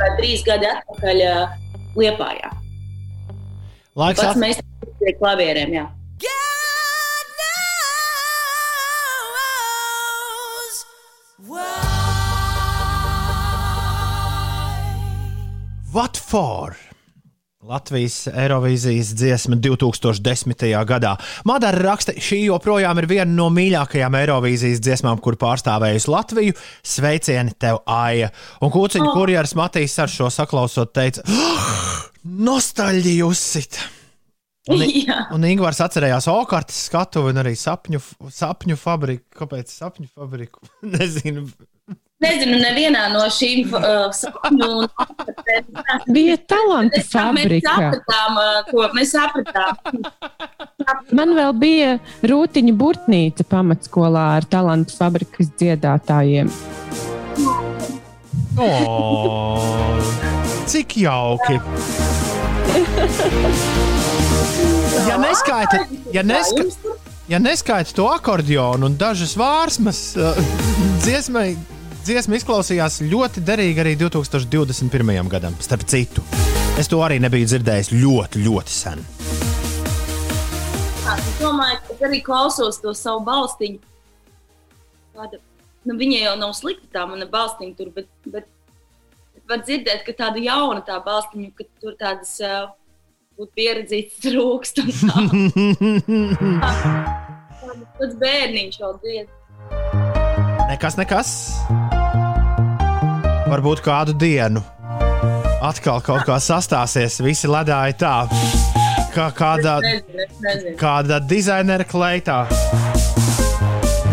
kā 0.00 0.08
trīs 0.18 0.42
gadi 0.44 0.66
atpakaļ 0.66 1.22
ā, 1.28 1.36
Liepājā. 1.96 2.50
Laiks 3.96 4.20
Pats 4.20 4.34
at... 4.34 4.40
mēs 4.42 4.58
pie 5.00 5.14
klavierēm, 5.20 5.72
jā. 5.78 5.86
What 15.92 16.16
for? 16.16 16.76
Latvijas 17.66 18.28
Eirovīzijas 18.30 19.08
dziesma 19.18 19.56
2010. 19.58 20.62
gadā. 20.86 21.16
Madara 21.48 21.80
raksta, 21.82 22.14
šī 22.14 22.44
joprojām 22.44 23.00
ir 23.02 23.08
viena 23.10 23.26
no 23.26 23.48
mīļākajām 23.50 24.14
Eirovīzijas 24.20 24.82
dziesmām, 24.84 25.18
kur 25.24 25.34
pārstāvējusi 25.40 26.12
Latviju. 26.12 26.54
Sveicieni 26.86 27.56
tev, 27.58 27.80
Aija! 27.90 28.30
Un 28.62 28.70
kūciņa 28.74 29.08
oh. 29.10 29.18
kurjeras 29.18 29.56
Matīs 29.58 29.98
ar 29.98 30.12
šo 30.12 30.30
saklausot 30.30 30.94
teica: 30.94 31.26
oh, 31.26 31.68
Nostalģija 32.46 33.26
uzsit! 33.26 33.80
Un, 34.70 34.86
un 35.34 35.46
Ingūns 35.50 35.82
atcerējās 35.82 36.30
Okartas 36.30 36.84
skatuvi 36.86 37.34
un 37.34 37.42
arī 37.42 37.56
sapņu, 37.58 38.02
sapņu 38.30 38.78
fabriku. 38.78 39.26
Kāpēc 39.42 39.74
sapņu 39.74 40.12
fabriku? 40.14 40.62
Nezinu. 40.94 41.48
Nezinu, 42.24 42.56
nevienā 42.62 43.02
no 43.12 43.26
šīm 43.28 43.74
uh, 43.76 44.06
sapņu 44.16 44.66
un 44.72 44.86
Bija 46.16 46.36
talanta 46.48 46.96
Mēs 47.02 47.10
fabrika. 47.12 47.74
sapratām, 47.74 48.38
ā, 48.40 48.46
ko 48.70 48.86
mēs 48.96 49.12
sapratām. 49.12 50.00
Man 51.18 51.34
vēl 51.36 51.52
bija 51.60 51.90
rūtiņa 52.24 52.72
burtnīca 52.80 53.44
pamatskolā 53.50 54.24
ar 54.38 54.48
talantu 54.48 54.96
fabrikas 54.96 55.52
dziedātājiem. 55.60 56.48
Oh, 58.56 60.00
cik 60.72 60.96
jauki! 61.04 61.60
Ja 65.06 65.20
neskaita, 65.20 65.84
ja 66.16 66.24
neska, 66.24 66.64
ja 67.28 67.38
neskaita 67.44 67.92
to 67.96 68.08
akordionu 68.08 68.88
un 68.88 68.96
dažas 68.96 69.36
vārsmas, 69.36 70.00
uh, 70.16 70.38
dziesmai, 71.04 71.50
dziesma 72.06 72.38
izklausījās 72.38 73.00
ļoti 73.06 73.42
derīgi 73.46 73.82
arī 73.82 73.94
2021. 73.98 75.28
gadam. 75.32 75.56
Starp 75.62 75.84
citu, 75.90 76.22
es 76.78 76.90
to 76.90 77.00
arī 77.02 77.18
nebiju 77.22 77.48
dzirdējis 77.50 77.92
ļoti, 77.96 78.42
ļoti 78.46 78.74
sen. 78.74 79.02
Es 81.16 81.28
domāju, 81.40 81.78
ka 81.86 82.08
arī 82.08 82.22
klausos 82.26 82.80
to 82.82 82.94
savu 82.96 83.22
balstiņu. 83.26 83.78
Tāda, 85.16 85.40
nu, 85.88 85.96
viņai 85.98 86.22
jau 86.24 86.34
nav 86.40 86.54
slikta 86.58 86.90
tā 86.98 87.04
mana 87.10 87.28
balstiņa 87.30 87.78
tur, 87.78 87.92
bet, 87.94 88.10
bet 88.30 88.48
var 89.48 89.62
dzirdēt, 89.62 90.02
ka 90.06 90.14
tāda 90.24 90.42
jauna 90.42 90.82
tā 90.86 90.98
balstiņa, 91.04 91.52
ka 91.58 91.68
tur 91.82 91.96
tādas 92.00 92.36
uh, 92.44 92.70
pieredzītas 93.56 94.22
trūkst. 94.26 94.82
pats 97.98 98.16
bērniņš 98.24 98.80
jau 98.82 98.94
dzied. 99.02 99.30
Nekas, 100.66 100.98
nekas. 100.98 101.36
Varbūt 103.46 103.80
kādu 103.84 104.14
dienu 104.18 104.62
atkal 105.66 106.00
kaut 106.04 106.24
kā 106.26 106.36
sastāsies, 106.42 107.20
visi 107.24 107.48
ledāji 107.50 107.96
tā, 108.00 108.14
kā 109.14 109.28
nezinu. 109.32 110.74
kāda 110.80 111.18
dizainera 111.22 111.86
kleitā. 111.86 112.44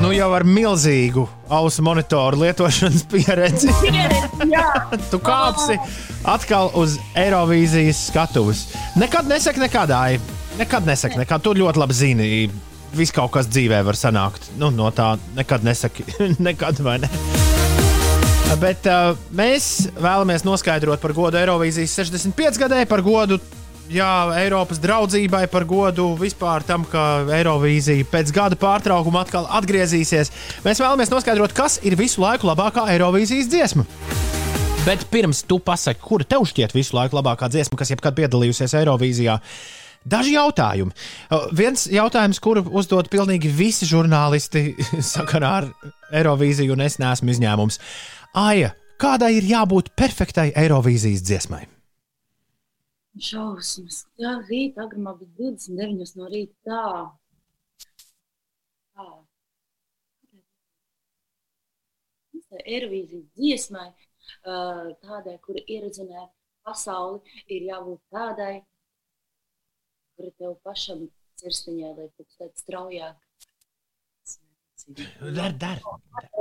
Nu 0.03 0.11
jau 0.11 0.29
ar 0.35 0.43
milzīgu 0.43 1.23
ausu 1.53 1.83
monitoru 1.85 2.41
lietošanas 2.43 3.05
pieredzi. 3.11 3.71
Tu 5.11 5.19
kāpsi 5.23 5.77
atkal 6.29 6.69
uz 6.79 6.97
Eirovīzijas 7.17 8.07
skatuves. 8.09 8.65
Nekad 8.99 9.29
nesaki 9.29 9.63
nekādai. 9.63 10.19
Nekad 10.59 10.85
nesaki, 10.85 11.17
nekad. 11.21 11.41
Tu 11.45 11.55
ļoti 11.57 11.81
labi 11.81 11.97
zini. 11.97 12.29
Viss 12.93 13.15
kaut 13.15 13.31
kas 13.33 13.49
dzīvē 13.49 13.81
var 13.87 13.97
sanākt. 13.97 14.51
Nu, 14.61 14.69
no 14.69 14.91
tā 14.93 15.15
nekad 15.37 15.65
nesaki. 15.65 16.05
nekad 16.49 16.83
vai 16.85 16.99
ne? 17.05 17.09
Bet 18.61 18.85
uh, 18.87 19.17
mēs 19.35 19.89
vēlamies 19.97 20.45
noskaidrot 20.45 21.01
par 21.01 21.13
godu 21.17 21.39
Eirovīzijas 21.41 21.97
65 21.99 22.59
gadai, 22.61 22.83
par 22.87 23.01
godu 23.03 23.39
jā, 23.91 24.11
Eiropas 24.39 24.79
draudzībai, 24.83 25.45
par 25.51 25.65
godu 25.67 26.13
vispār 26.19 26.63
tam, 26.67 26.85
ka 26.89 27.25
Eirovīzija 27.39 28.07
pēc 28.11 28.33
gada 28.35 28.59
pārtraukuma 28.59 29.23
atkal 29.25 29.47
atgriezīsies. 29.59 30.31
Mēs 30.65 30.81
vēlamies 30.83 31.11
noskaidrot, 31.11 31.55
kas 31.57 31.79
ir 31.83 31.97
visu 31.99 32.23
laiku 32.23 32.47
labākā 32.49 32.87
Eirovīzijas 32.93 33.51
dziesma. 33.51 33.87
Bet 34.83 35.05
pirms 35.11 35.45
tu 35.47 35.61
pasaki, 35.63 36.01
kura 36.03 36.27
tev 36.27 36.43
šķiet 36.49 36.75
visu 36.75 36.97
laiku 36.97 37.15
labākā 37.15 37.47
dziesma, 37.51 37.79
kas 37.79 37.93
jebkad 37.93 38.17
piedalījusies 38.17 38.75
Eirovīzijā, 38.81 39.37
daži 40.03 40.33
jautājumi. 40.35 40.91
Uh, 41.29 41.45
Viens 41.55 41.85
jautājums, 41.91 42.41
kuru 42.43 42.65
uzdod 42.67 43.07
pilnīgi 43.11 43.51
visi 43.51 43.87
žurnālisti 43.87 44.73
sakarā 45.13 45.53
ar 45.61 45.69
Eirovīziju, 46.11 46.75
un 46.75 46.83
es 46.83 46.99
neesmu 46.99 47.31
izņēmums. 47.31 47.79
Aija, 48.33 48.71
kādai 48.97 49.35
ir 49.37 49.45
jābūt 49.45 49.91
perfektai 49.93 50.47
Eirovīzijas 50.57 51.21
dziesmai? 51.21 51.67
Šausmas. 53.21 53.99
Jā, 54.17 54.39
rīta 54.47 54.87
agrumā 54.87 55.13
bija 55.19 55.51
29 55.53 56.17
no 56.17 56.29
rīta. 56.31 56.55
Tā. 56.65 56.79
Tā. 58.97 59.05
Eirovīzijas 62.63 63.29
dziesmai, 63.37 63.85
tādai, 64.41 65.37
kura 65.45 65.61
ieradzinē 65.67 66.25
pasauli, 66.65 67.21
ir 67.53 67.69
jābūt 67.69 68.01
tādai, 68.13 68.55
kuri 70.17 70.33
tev 70.41 70.57
pašam 70.65 71.05
sirsniņā, 71.37 71.93
lai 71.99 72.09
tu 72.17 72.25
tāds 72.39 72.65
straujāk. 72.65 73.21
Dar, 75.33 75.53
dar, 75.55 75.77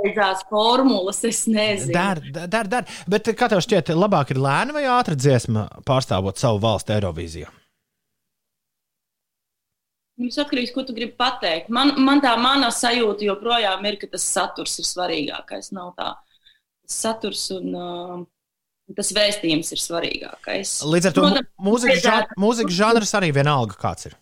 Beidzās 0.03 0.41
formulas, 0.49 1.21
es 1.23 1.45
nezinu. 1.47 1.93
dar, 1.95 2.19
dar, 2.51 2.67
dar. 2.67 2.87
Bet 3.07 3.29
kā 3.39 3.47
tev 3.49 3.61
šķiet, 3.63 3.93
labāk 3.95 4.33
ir 4.35 4.39
lēna 4.43 4.75
vai 4.75 4.83
ātra 4.91 5.15
dziesma 5.15 5.67
pārstāvot 5.87 6.37
savu 6.41 6.59
valstu 6.65 6.91
Eirovīzijā? 6.97 7.47
Mums 10.19 10.35
atkarīgs, 10.43 10.73
ko 10.75 10.83
tu 10.85 10.93
gribi 10.93 11.15
pateikt. 11.17 11.71
Man, 11.73 11.95
man 12.05 12.19
tā 12.21 12.35
mana 12.37 12.69
sajūta 12.73 13.25
joprojām 13.25 13.81
ir, 13.89 13.95
ka 14.01 14.11
tas 14.11 14.25
saturs 14.29 14.75
ir 14.83 14.85
svarīgākais. 14.85 15.71
Nav 15.73 15.95
tā 15.97 16.11
tas 16.83 16.97
saturs 17.07 17.45
un 17.55 17.71
uh, 17.73 18.19
tas 18.93 19.09
vēstījums 19.15 19.71
ir 19.73 19.81
svarīgākais. 19.81 20.75
Līdz 20.85 21.09
ar 21.09 21.15
to 21.15 21.23
Protams, 21.23 21.49
mūzikas 21.69 22.03
ža- 22.03 22.11
vajadzētu- 22.11 22.41
mūzikas 22.43 22.77
žanrs 22.77 23.15
arī 23.17 23.31
vienalga 23.39 23.79
kāds 23.79 24.11
ir. 24.11 24.17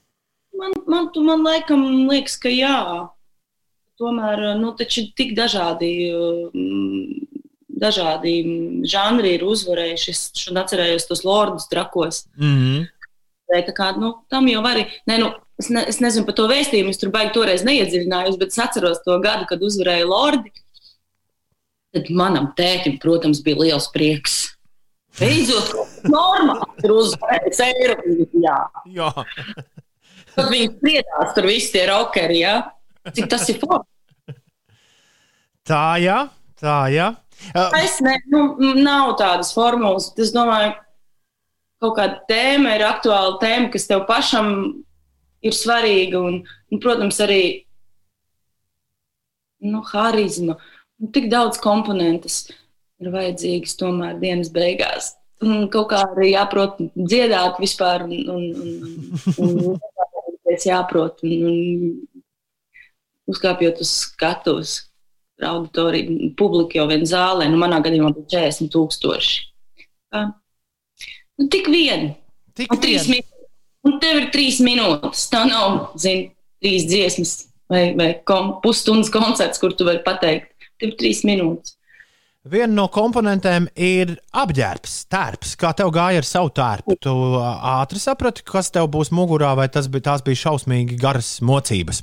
Man, 0.62 0.78
man, 0.88 1.10
tu, 1.12 1.26
man 1.26 1.44
laikam 1.44 1.84
liekas, 2.08 2.38
ka 2.40 2.54
jā. 2.54 2.78
Tomēr, 4.02 4.42
nu, 4.58 4.72
taču 4.78 5.04
tik 5.18 5.36
dažādi, 5.38 5.92
mm, 6.58 7.28
dažādi 7.84 8.34
žanri 8.90 9.36
ir 9.38 9.46
uzvarējuši. 9.46 10.16
Es 10.16 10.24
šodien 10.42 10.64
atcerējos 10.64 11.06
tos 11.10 11.22
lordus 11.28 11.70
trakos. 11.70 12.26
Mm 12.40 12.58
-hmm. 12.58 12.90
Tā 13.52 13.74
kā, 13.76 13.92
nu, 14.00 14.14
tam 14.32 14.48
jau 14.48 14.64
arī. 14.64 14.88
Ne, 15.08 15.18
nu, 15.18 15.32
es, 15.60 15.70
ne, 15.70 15.84
es 15.88 16.00
nezinu 16.00 16.26
par 16.26 16.36
to 16.36 16.48
vēstījumu, 16.48 16.90
es 16.90 16.98
tur 16.98 17.12
baigi 17.12 17.34
toreiz 17.36 17.66
neiedziļinājos, 17.68 18.40
bet 18.40 18.54
es 18.54 18.60
atceros 18.60 19.04
to 19.06 19.20
gadu, 19.20 19.46
kad 19.50 19.62
uzvarēja 19.62 20.08
Lordi. 20.08 20.52
Tad 21.92 22.08
manam 22.10 22.54
tētim, 22.56 22.98
protams, 23.00 23.44
bija 23.44 23.60
liels 23.60 23.90
prieks. 23.92 24.56
Beidzot, 25.20 25.74
normāli 26.08 26.82
tur 26.82 26.92
uzvarēja 26.92 27.74
Eiropā. 27.76 28.16
Jā, 28.40 29.12
Tad 30.36 30.48
viņi 30.52 30.70
spriedās 30.78 31.34
tur 31.36 31.48
visi 31.50 31.74
tie 31.74 31.86
rockeri, 31.90 32.40
jā. 32.46 32.56
Cik 33.10 33.28
tas 33.32 33.48
ir 33.50 33.58
forši. 33.62 34.38
tā, 35.70 35.86
jā, 36.02 36.20
tā, 36.62 36.78
jā. 36.94 37.10
Uh, 37.56 37.74
Es 37.82 37.98
ne, 38.06 38.20
nu, 38.30 38.44
nav 38.78 39.16
tādas 39.18 39.50
formulas. 39.56 40.12
Es 40.22 40.30
domāju, 40.36 40.76
kaut 41.82 41.96
kāda 41.98 42.20
tēma 42.30 42.76
ir 42.78 42.86
aktuāla 42.86 43.40
tēma, 43.42 43.72
kas 43.74 43.88
tev 43.90 44.06
pašam 44.10 44.52
ir 45.42 45.58
svarīga. 45.58 46.22
Un, 46.22 46.42
un, 46.70 46.82
protams, 46.84 47.18
arī 47.26 47.42
nu, 49.66 49.82
harizma. 49.90 50.60
Nu, 51.02 51.10
tik 51.14 51.32
daudz 51.34 51.58
komponentus 51.62 52.44
ir 53.02 53.10
vajadzīgas 53.14 53.78
tomēr 53.80 54.22
dienas 54.22 54.54
beigās. 54.54 55.16
Un 55.42 55.66
kaut 55.74 55.90
kā 55.90 56.04
arī 56.06 56.36
jāprot 56.36 56.78
dziedāt 56.94 57.58
vispār, 57.58 58.06
un, 58.06 58.14
un, 58.30 58.44
un, 58.62 59.48
un, 59.48 59.80
un 60.46 60.60
jāprot. 60.62 61.24
Un, 61.26 61.48
un 61.50 62.21
uzkāpjot 63.30 63.82
uz 63.84 63.92
skatuves, 64.06 64.76
auditoriju, 65.42 66.32
publika 66.38 66.80
jau 66.80 66.88
vien 66.90 67.06
zālē, 67.08 67.48
nu, 67.50 67.60
manā 67.62 67.82
gadījumā 67.84 68.14
bija 68.18 68.46
40 68.50 68.72
tūkstoši. 68.74 69.40
Tā. 70.12 70.26
Nu, 71.40 71.48
tik 71.52 71.70
vien, 71.72 72.12
tik 72.58 72.74
un 72.74 72.82
vien. 72.84 73.06
minūtes. 73.16 73.38
Un 73.82 73.98
tev 74.02 74.20
ir 74.20 74.28
trīs 74.34 74.60
minūtes. 74.62 75.26
Tā 75.32 75.42
nav, 75.50 75.96
zini, 75.98 76.30
trīs 76.62 76.86
dziesmas 76.90 77.32
vai, 77.72 77.86
vai 77.98 78.12
kom, 78.28 78.58
pusstundas 78.62 79.10
koncerts, 79.14 79.62
kur 79.62 79.74
tu 79.74 79.88
vari 79.88 80.04
pateikt. 80.06 80.52
Tev 80.78 80.92
ir 80.92 80.98
trīs 81.00 81.24
minūtes. 81.26 81.78
Viena 82.52 82.74
no 82.74 82.88
komponentēm 82.90 83.68
ir 83.78 84.16
apģērbs, 84.34 84.96
tērps. 85.14 85.52
Kā 85.62 85.76
tev 85.78 85.92
gāja 85.94 86.24
ar 86.24 86.26
savu 86.26 86.50
tērpu? 86.58 86.96
Tu 86.98 87.12
ātri 87.38 88.02
saprati, 88.02 88.42
kas 88.46 88.74
tev 88.74 88.90
būs 88.94 89.12
mugurā, 89.14 89.52
vai 89.58 89.68
tas 89.70 89.86
bija, 89.94 90.08
tās 90.10 90.26
bija 90.26 90.40
šausmīgi 90.48 90.98
garas 91.02 91.36
mocības. 91.46 92.02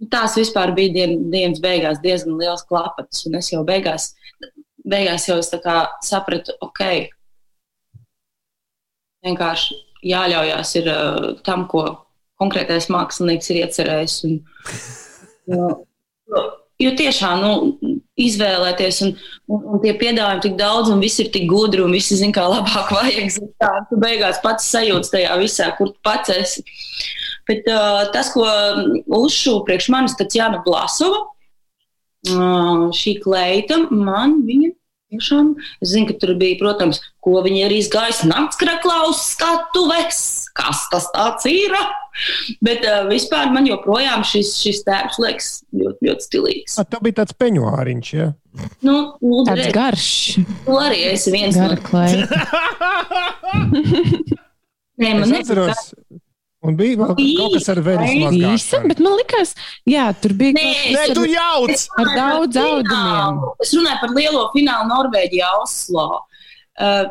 Nu, 0.00 0.08
Tās 0.12 0.36
vispār 0.38 0.72
bija 0.76 0.94
dien, 0.94 1.16
dienas 1.32 1.60
beigās 1.60 2.00
diezgan 2.00 2.38
liels 2.40 2.64
klapats, 2.68 3.26
un 3.28 3.36
es 3.40 3.50
jau 3.52 3.60
beigās, 3.68 4.14
beigās 4.88 5.28
jau 5.28 5.38
kā 5.60 5.76
sapratu, 6.04 6.56
ok, 6.64 6.84
vienkārši 9.26 9.76
jāļaujās 10.10 10.72
ir 10.80 10.88
uh, 10.88 11.26
tam, 11.44 11.66
ko 11.68 11.84
konkrētais 12.40 12.88
mākslinieks 12.92 13.52
ir 13.52 13.60
iecerējis. 13.64 14.16
Un, 14.28 14.38
jo, 15.52 15.68
jo, 16.80 16.92
tiešām 16.96 17.42
nu, 17.44 17.96
izvēlēties, 18.20 19.00
un, 19.06 19.14
un, 19.50 19.66
un 19.74 19.82
tie 19.84 19.94
piedāvājumi 20.00 20.44
tik 20.44 20.56
daudz, 20.60 20.90
un 20.92 21.02
viss 21.02 21.20
ir 21.22 21.30
tik 21.34 21.46
gudri, 21.50 21.82
un 21.84 21.94
visi 21.94 22.18
zina, 22.20 22.34
kā 22.36 22.46
labāk 22.50 22.92
vajag. 22.96 23.36
Tā, 23.60 23.72
tu 23.90 24.00
beigās 24.00 24.40
pats 24.44 24.70
sajūti 24.72 25.14
tajā 25.14 25.36
visā, 25.42 25.70
kur 25.78 25.92
tu 25.92 25.98
pats 26.06 26.32
esi. 26.34 26.64
Bet 27.48 27.66
uh, 27.70 28.06
tas, 28.14 28.32
ko 28.34 28.46
uzšūja 29.20 29.64
priekš 29.66 29.90
manis, 29.92 30.16
tas 30.18 30.36
Jāna 30.36 30.60
Blasova, 30.66 31.24
uh, 32.30 32.90
šī 32.94 33.16
kleita, 33.24 33.80
man 33.90 34.40
viņa 34.46 34.74
tiešām, 35.10 35.46
es 35.82 35.88
zinu, 35.92 36.06
ka 36.10 36.14
tur 36.22 36.30
bija, 36.40 36.58
protams, 36.60 36.96
ko 37.24 37.32
viņa 37.44 37.60
arī 37.68 37.76
izgājis 37.82 38.20
naktskraklā 38.30 38.98
uz 39.10 39.18
skatuves, 39.32 40.18
kas 40.56 40.78
tas 41.14 41.40
ir. 41.50 41.72
Bet 42.64 42.80
uh, 42.84 43.04
vispār 43.08 43.52
man 43.54 43.64
joprojām 43.68 44.20
šis, 44.26 44.48
šis 44.60 44.82
tērps 44.86 45.16
liekas 45.22 45.48
ļoti, 45.70 45.98
ļoti 46.08 46.22
stilīgs. 46.26 46.72
Ah, 46.80 46.84
Tā 46.90 46.96
bija 47.04 47.14
tāds 47.22 47.34
peņuāriņš. 47.38 48.06
Ja? 48.18 48.26
Nu, 48.84 48.96
lūdzu, 49.22 49.46
Tāds 49.46 49.60
redz, 49.62 49.74
garš, 49.76 50.08
tu 50.66 50.72
arī 50.82 50.98
esi 51.12 51.30
viens 51.34 51.54
no 51.56 51.62
gara 51.68 51.80
klēja. 51.86 52.24
Nē, 55.00 55.08
Es 55.14 55.18
man 55.22 55.30
atceros, 55.38 55.80
un 56.66 56.76
bija 56.78 56.98
vēl 57.00 57.14
kaut 57.16 57.56
kas 57.56 57.68
ar 57.72 57.80
veļas 57.86 58.36
Īsa, 58.36 58.82
bet 58.84 59.00
man 59.04 59.16
likās, 59.20 59.54
jā, 59.88 60.06
tur 60.22 60.34
bija 60.38 60.56
Nē, 60.58 60.64
kaut 60.66 60.94
Nē, 60.94 61.06
kas 61.06 61.16
tu 61.16 61.24
ar, 61.24 61.32
jauc! 61.34 61.86
ar 62.02 62.12
daudz 62.18 62.60
audumiem. 62.64 63.42
Es 63.64 63.74
runāju 63.76 64.00
par 64.04 64.14
lielo 64.16 64.46
finālu 64.54 64.90
Norvēģijā, 64.92 65.50
Oslo. 65.64 66.08
Uh, 66.80 67.06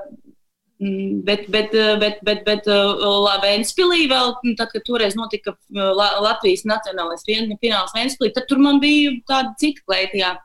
mm, 0.81 1.23
Bet, 1.27 1.47
bet, 1.51 1.73
uh, 1.75 1.95
bet, 2.01 2.21
bet, 2.25 2.45
bet 2.45 2.69
uh, 2.71 3.31
Vēnspilī 3.43 4.05
vēl, 4.09 4.35
mm, 4.43 4.53
tad, 4.59 4.71
kad 4.71 4.85
toreiz 4.87 5.17
notika 5.19 5.53
uh, 5.53 5.89
La 5.97 6.13
Latvijas 6.23 6.63
nacionālais 6.69 7.25
fināls 7.27 7.95
Vēnspilī, 7.97 8.31
tad 8.33 8.47
tur 8.49 8.61
man 8.63 8.79
bija 8.83 9.17
tāda 9.27 9.57
cita 9.59 9.83
kleitījā, 9.85 10.37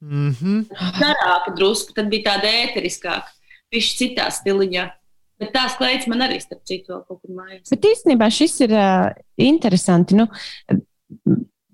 Mm 0.00 0.30
-hmm. 0.30 0.66
garāka 1.00 1.54
drusku, 1.56 1.92
tad 1.96 2.08
bija 2.12 2.30
tāda 2.30 2.50
ēteriskāka, 2.64 3.32
pišķi 3.72 3.96
citā 4.00 4.28
stiliņā. 4.30 4.84
Bet 5.40 5.52
tās 5.52 5.74
kleitas 5.76 6.08
man 6.08 6.24
arī, 6.24 6.38
starp 6.40 6.62
citu, 6.68 6.94
vēl 6.94 7.02
kaut 7.04 7.20
kur 7.20 7.34
mājās. 7.36 7.68
Bet 7.72 7.84
īstenībā 7.90 8.30
šis 8.32 8.54
ir 8.64 8.72
uh, 8.72 9.10
interesanti. 9.44 10.16
Nu, 10.16 10.28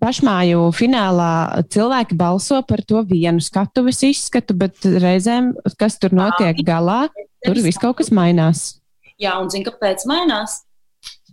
pašmāju 0.03 0.67
finālā 0.75 1.63
cilvēki 1.71 2.19
balso 2.19 2.59
par 2.67 2.83
to 2.89 3.05
vienu 3.07 3.43
skatuves 3.45 4.03
izskatu, 4.09 4.57
bet 4.59 4.83
reizēm, 4.83 5.53
kas 5.79 6.01
tur 6.03 6.15
notiek 6.17 6.59
galā, 6.67 7.05
tur 7.47 7.63
viss 7.63 7.81
kaut 7.81 8.01
kas 8.01 8.11
mainās. 8.15 8.81
Jā, 9.23 9.37
un 9.39 9.51
zini, 9.53 9.67
kāpēc 9.69 10.03
mainās? 10.11 10.65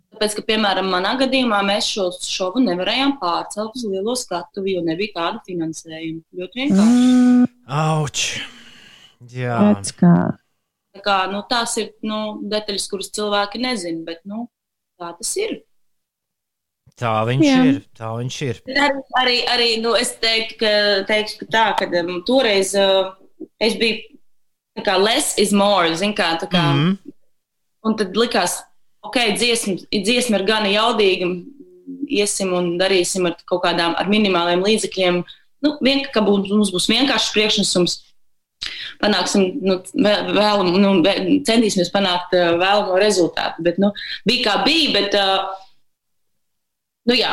Tāpēc, 0.09 0.35
ka, 0.39 0.43
piemēram, 0.49 0.89
manā 0.91 1.13
gadījumā 1.19 1.61
mēs 1.65 1.87
šo 1.93 2.09
šovu 2.25 2.61
nevarējām 2.65 3.15
pārcelt 3.21 3.77
uz 3.77 3.85
lielo 3.87 4.15
skatuvi, 4.17 4.73
jo 4.75 4.83
nebija 4.85 5.15
tāda 5.15 5.41
finansējuma. 5.45 6.23
Ļoti 6.35 6.61
vienkārši. 6.63 7.03
Mm, 7.05 7.45
Auč! 7.79 8.25
Jā, 9.31 9.59
redz, 9.69 9.93
kā. 9.95 10.13
Tā 10.99 11.05
kā, 11.05 11.17
nu, 11.31 11.39
tās 11.47 11.77
ir 11.79 11.93
nu, 12.03 12.39
detaļas, 12.51 12.87
kuras 12.91 13.11
cilvēki 13.15 13.61
nezina, 13.63 14.03
bet 14.03 14.19
nu, 14.27 14.49
tā 14.99 15.13
tas 15.15 15.31
ir. 15.39 15.61
tā 16.99 17.13
viņš 17.29 17.45
Jā. 17.45 17.59
ir. 17.69 17.77
Tā 17.95 18.09
viņš 18.17 18.37
ir. 18.43 18.57
Bet 18.67 18.97
Arī, 19.21 19.37
arī, 19.47 19.69
nu, 19.79 19.93
es 19.95 20.11
teiktu, 20.19 20.57
ka, 20.59 20.71
teiktu, 21.07 21.45
ka 21.45 21.47
tā, 21.53 21.65
ka 21.79 21.87
um, 22.01 22.17
toreiz 22.27 22.73
uh, 22.75 23.13
es 23.63 23.77
biju 23.79 24.01
tā 24.75 24.83
kā 24.89 24.97
less 24.99 25.37
is 25.39 25.53
more, 25.55 25.93
zin 25.95 26.11
kā, 26.17 26.33
tā 26.41 26.49
kā. 26.51 26.65
Mhm. 26.73 27.15
Un 27.87 27.95
tad 27.95 28.19
likās, 28.19 28.57
ok, 29.07 29.21
dziesma, 29.39 29.77
dziesma 29.93 30.41
ir 30.41 30.45
gana 30.49 30.67
jaudīga, 30.73 31.29
iesim 32.11 32.51
un 32.57 32.73
darīsim 32.81 33.29
ar 33.29 33.37
kaut 33.47 33.63
kādām 33.63 33.95
ar 33.95 34.11
minimāliem 34.11 34.65
līdzekļiem. 34.65 35.23
Nu, 35.63 35.75
vien, 35.83 36.03
ka 36.11 36.23
būs, 36.23 36.51
mums 36.51 36.75
būs 36.75 36.91
vienkāršs 36.91 37.31
priekšnesums. 37.35 37.95
Panāksim, 38.99 39.45
nu, 39.63 39.77
vēl, 39.95 40.65
nu, 40.83 40.89
centīsimies 41.47 41.91
panākt 41.93 42.33
vēlamo 42.35 42.97
rezultātu. 42.99 43.63
Bet, 43.63 43.79
nu, 43.79 43.93
bija 44.27 44.49
kā 44.49 44.55
bija, 44.65 44.91
bet, 44.97 45.15
nu, 47.07 47.15
jā, 47.15 47.31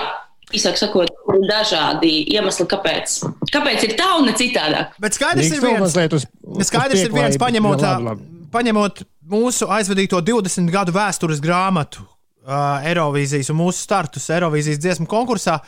īsāk 0.54 0.78
sakot, 0.78 1.10
dažādi 1.50 2.12
iemesli, 2.36 2.66
kāpēc. 2.70 3.16
Kāpēc 3.52 3.88
ir 3.88 3.96
tā 3.98 4.12
un 4.20 4.28
ne 4.30 4.34
citādāk? 4.38 4.94
Bet 5.02 5.18
skaidrs 5.18 5.50
Drīkst 5.50 5.58
ir 5.58 5.66
viens. 5.66 5.96
uz, 6.20 6.28
uz 6.56 6.70
Skaidrs 6.70 7.02
ir 7.02 7.14
viens, 7.14 7.38
paņemot, 7.42 7.82
Jā, 7.82 7.96
labi, 7.98 8.12
labi. 8.12 8.46
paņemot 8.54 9.02
mūsu 9.32 9.66
aizvadīto 9.74 10.22
20 10.22 10.70
gadu 10.70 10.94
vēstures 10.94 11.42
grāmatu, 11.42 12.06
uh, 12.46 12.78
Eirovīzijas 12.86 13.50
un 13.50 13.58
mūsu 13.64 13.82
startus 13.82 14.30
Eirovīzijas 14.30 14.78
dziesmu 14.84 15.08
konkursā. 15.10 15.58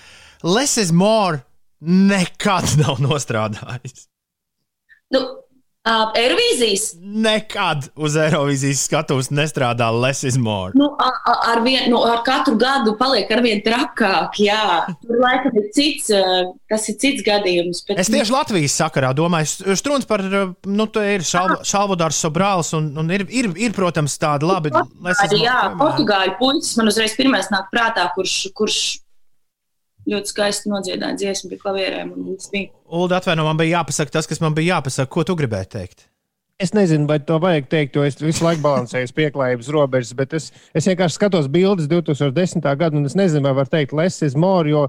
Less 0.47 0.79
is 0.79 0.95
more 0.95 1.43
nekad 1.83 2.79
nav 2.79 3.03
nostrādājis. 3.03 4.07
Nu, 5.15 5.25
Uh, 5.89 6.11
Eirovīzijas. 6.21 6.83
Nekad 7.01 7.87
uz 7.97 8.13
Eirovīzijas 8.21 8.83
skatuves 8.85 9.31
nestrādā 9.33 9.87
Less 9.95 10.21
is 10.29 10.37
more. 10.37 10.73
Nu, 10.77 10.91
a- 11.01 11.15
a- 11.33 11.37
ar, 11.55 11.63
vien, 11.65 11.87
nu, 11.89 12.03
ar 12.05 12.21
katru 12.27 12.59
gadu 12.61 12.93
paliek 13.01 13.31
ar 13.33 13.41
vien 13.41 13.63
trakāk. 13.65 14.37
Jā, 14.45 14.85
tur 15.01 15.17
laikam 15.23 15.57
ir 15.57 15.71
cits, 15.73 16.11
tas 16.69 16.89
ir 16.93 16.99
cits 17.01 17.25
gadījums. 17.25 17.81
Bet, 17.89 18.03
Es 18.05 18.11
tieši 18.13 18.35
Latvijas 18.37 18.77
sakarā 18.83 19.15
domāju, 19.17 19.65
Strūns 19.81 20.05
par, 20.07 20.21
nu, 20.67 20.87
tā 20.93 21.07
ir 21.15 21.25
Šalv- 21.25 21.65
Šalvodārs 21.65 22.21
Sobrāls, 22.21 22.75
un, 22.77 22.93
un 23.01 23.11
ir, 23.11 23.25
ir, 23.31 23.49
ir, 23.57 23.73
protams, 23.73 24.19
tāda 24.21 24.45
labi. 24.45 24.69
Arī, 24.75 25.41
jā, 25.47 25.59
portugāļu 25.81 26.37
puisis 26.39 26.77
man 26.77 26.93
uzreiz 26.93 27.17
pirmais 27.17 27.49
nāk 27.55 27.73
prātā, 27.73 28.11
kurš, 28.15 28.37
kurš 28.53 28.81
ļoti 30.09 30.33
skaisti 30.33 30.71
nodziedāja 30.73 31.17
dziesmu 31.21 31.51
pie 31.53 31.59
klavierēm. 31.63 32.15
Ulda, 32.89 33.19
atvaino, 33.21 33.47
man 33.49 33.59
bija 33.61 33.79
jāpasaka 33.79 34.19
tas, 34.19 34.29
kas 34.31 34.41
man 34.45 34.57
bija 34.57 34.79
jāpasaka. 34.79 35.11
Ko 35.13 35.27
tu 35.27 35.37
gribēji 35.39 35.71
teikt? 35.75 36.09
Es 36.59 36.73
nezinu, 36.75 37.07
vai 37.07 37.21
to 37.23 37.37
vajag 37.39 37.69
teikt, 37.71 37.95
jo 37.95 38.03
es 38.03 38.17
visu 38.19 38.43
laiku 38.43 38.65
balansēju 38.65 39.13
pieklājības 39.15 39.69
robežas, 39.71 40.11
bet 40.19 40.33
es, 40.35 40.49
es 40.75 40.89
vienkārši 40.91 41.15
skatos 41.15 41.47
bildes 41.55 41.87
2010. 41.87 42.65
gada, 42.81 42.99
un 42.99 43.07
es 43.07 43.15
nezinu, 43.15 43.45
vai 43.47 43.53
var 43.61 43.71
teikt, 43.71 43.95
less 43.95 44.25
is 44.27 44.35
more, 44.35 44.67
jo, 44.67 44.89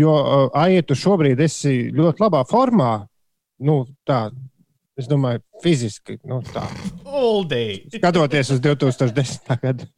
jo 0.00 0.14
uh, 0.16 0.46
Aija, 0.56 0.86
tu 0.88 0.96
šobrīd 0.96 1.42
esi 1.44 1.90
ļoti 1.92 2.24
labā 2.24 2.40
formā. 2.48 2.94
Nu, 3.60 3.82
tā, 4.08 4.30
es 5.00 5.08
domāju, 5.10 5.40
fiziski. 5.64 6.18
Nu, 6.28 6.38
tā. 6.54 6.62
Uldi! 7.04 7.88
Skatoties 7.96 8.52
uz 8.54 8.60
2010. 8.64 9.50
gadu. 9.62 9.88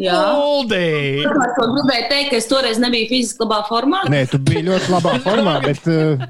Jā! 0.00 0.16
Ar 0.16 1.52
to 1.58 1.68
gribēju 1.76 2.08
teikt, 2.10 2.30
ka 2.32 2.40
es 2.40 2.48
toreiz 2.50 2.80
nebiju 2.82 3.10
fiziski 3.12 3.44
labā 3.44 3.60
formā. 3.68 4.02
Nē, 4.12 4.24
tu 4.32 4.40
biji 4.42 4.64
ļoti 4.70 4.90
labā 4.94 5.14
formā, 5.26 5.58
bet 5.64 5.86
uh, 5.92 6.26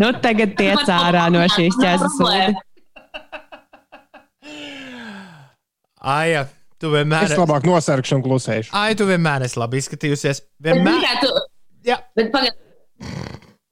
Nu, 0.00 0.08
tagad 0.24 0.54
tiec 0.58 0.88
ārā 0.90 1.26
no 1.30 1.44
šīs 1.52 1.76
ķēzes. 1.78 2.16
Aija, 6.02 6.46
tu 6.82 6.90
vienmēr 6.90 7.28
es 7.28 7.36
labāk 7.38 7.66
nosargšu 7.68 8.16
un 8.18 8.24
klusēšu. 8.24 8.72
Ai, 8.74 8.96
tu 8.98 9.06
vienmēr 9.06 9.44
esi 9.46 9.60
labi 9.60 9.78
izskatījusies. 9.82 10.40
Bet, 10.58 10.74
Vienmēr. 10.80 10.96
gribētu- 10.98 11.44
Jā. 11.86 12.00
bet 12.18 12.32
pagaid. 12.34 12.56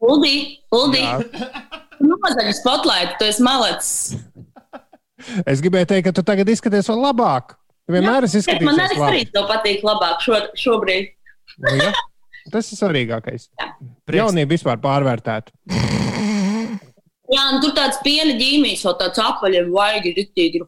Uldi, 0.01 0.35
Uldi, 0.73 1.03
nozaļu 2.05 2.53
spotlight, 2.57 3.17
tu 3.21 3.29
esi 3.29 3.45
malacis. 3.45 3.95
Es 5.45 5.61
gribēju 5.61 5.89
teikt, 5.91 6.07
ka 6.09 6.13
tu 6.17 6.25
tagad 6.27 6.49
izskaties 6.49 6.89
vēl 6.89 7.03
labāk. 7.05 7.55
Tu 7.87 7.97
vienmēr 7.97 8.25
esi 8.29 8.41
Bet 8.47 8.63
man 8.65 8.79
izskatījies 8.79 9.05
arī 9.05 9.23
labi. 9.25 9.33
to 9.35 9.43
patīk 9.51 9.85
labāk 9.85 10.23
šo, 10.25 10.39
šobrīd. 10.57 11.11
Nu, 11.61 11.75
ja? 11.77 11.91
Tas 12.51 12.71
ir 12.73 12.81
svarīgākais. 12.81 13.51
Jaunība 14.17 14.55
vispār 14.55 14.81
pārvērtēta. 14.81 15.53
Jā, 17.31 17.43
un 17.53 17.61
tur 17.63 17.75
tāds 17.77 18.01
piena 18.03 18.33
ģīmijs, 18.39 18.83
vēl 18.87 18.97
tāds 18.99 19.21
apaļiem, 19.23 19.69
vaigi, 19.75 20.15
riktīgi. 20.17 20.63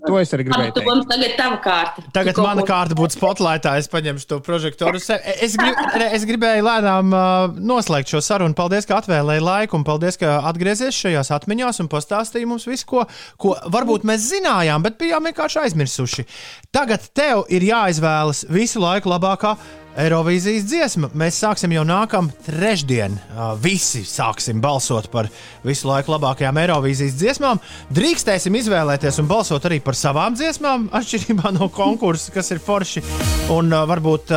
To 0.00 0.16
es 0.16 0.30
arī 0.32 0.46
gribēju 0.48 0.72
tu 0.72 0.80
teikt. 0.80 1.08
tagad 1.10 1.34
tava 1.36 1.56
kārta. 1.60 2.02
Tagad 2.16 2.36
Tu 2.38 2.44
mana 2.44 2.62
kārta 2.64 2.96
būtu 2.96 3.18
spotlightā. 3.18 3.74
Es 3.76 3.90
paņemšu 3.92 4.28
to 4.30 4.38
prožektoru. 4.44 4.96
Es, 4.96 5.56
grib, 5.60 5.76
es 6.06 6.24
gribēju 6.28 6.64
lēnām 6.64 7.12
uh, 7.12 7.58
noslēgt 7.60 8.14
šo 8.14 8.22
sarunu. 8.24 8.56
Paldies, 8.56 8.88
ka 8.88 9.02
atvēlēji 9.02 9.44
laiku, 9.44 9.76
un 9.76 9.84
paldies, 9.84 10.16
ka 10.20 10.38
atgriezies 10.48 10.96
šajās 10.96 11.32
atmiņās 11.36 11.82
un 11.84 11.92
pastāstīji 11.92 12.48
mums 12.48 12.64
visu, 12.70 12.88
ko, 12.88 13.04
ko 13.36 13.52
varbūt 13.74 14.08
mēs 14.08 14.30
zinājām, 14.32 14.82
bet 14.86 14.96
bijām 15.02 15.28
vienkārši 15.28 15.60
aizmirsuši. 15.66 16.26
Tagad 16.72 17.04
tev 17.12 17.44
ir 17.52 17.68
jāizvēlas 17.68 18.46
visu 18.48 18.80
laiku 18.80 19.12
labākā. 19.12 19.58
Eirovīzijas 20.00 20.64
dziesma. 20.64 21.10
Mēs 21.18 21.36
sāksim 21.42 21.74
jau 21.74 21.82
nākamā 21.84 22.32
trešdiena. 22.46 23.52
Visi 23.60 24.00
sāksim 24.08 24.60
balsot 24.64 25.10
par 25.12 25.28
visu 25.66 25.88
laiku 25.90 26.14
labākajām 26.14 26.60
Eirovīzijas 26.62 27.18
dziesmām. 27.20 27.60
Drīkstēsim 27.92 28.56
izvēlēties 28.56 29.20
un 29.20 29.28
balsot 29.28 29.68
arī 29.68 29.82
par 29.84 29.98
savām 29.98 30.36
dziesmām, 30.38 30.88
atšķirībā 30.96 31.52
no 31.58 31.68
konkursa, 31.72 32.32
kas 32.32 32.50
ir 32.54 32.62
forši. 32.64 33.04
Un 33.52 33.68
varbūt 33.68 34.32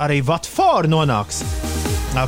arī 0.00 0.22
Vatfora 0.24 0.88
nonāks 0.88 1.44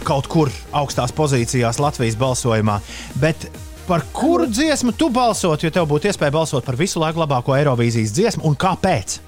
kaut 0.05 0.28
kur 0.28 0.51
augstās 0.77 1.15
pozīcijās 1.16 1.81
Latvijas 1.81 2.19
balsojumā. 2.20 2.81
Bet 3.23 3.48
par 3.86 4.03
kuru 4.12 4.51
dziesmu 4.51 4.93
tu 4.98 5.09
balsot, 5.15 5.62
jo 5.62 5.70
tev 5.73 5.86
būtu 5.89 6.11
iespēja 6.11 6.35
balsot 6.35 6.66
par 6.66 6.77
visu 6.77 7.01
laiku 7.01 7.23
labāko 7.23 7.57
Eirovīzijas 7.57 8.12
dziesmu 8.12 8.44
un 8.51 8.59
kāpēc? 8.59 9.20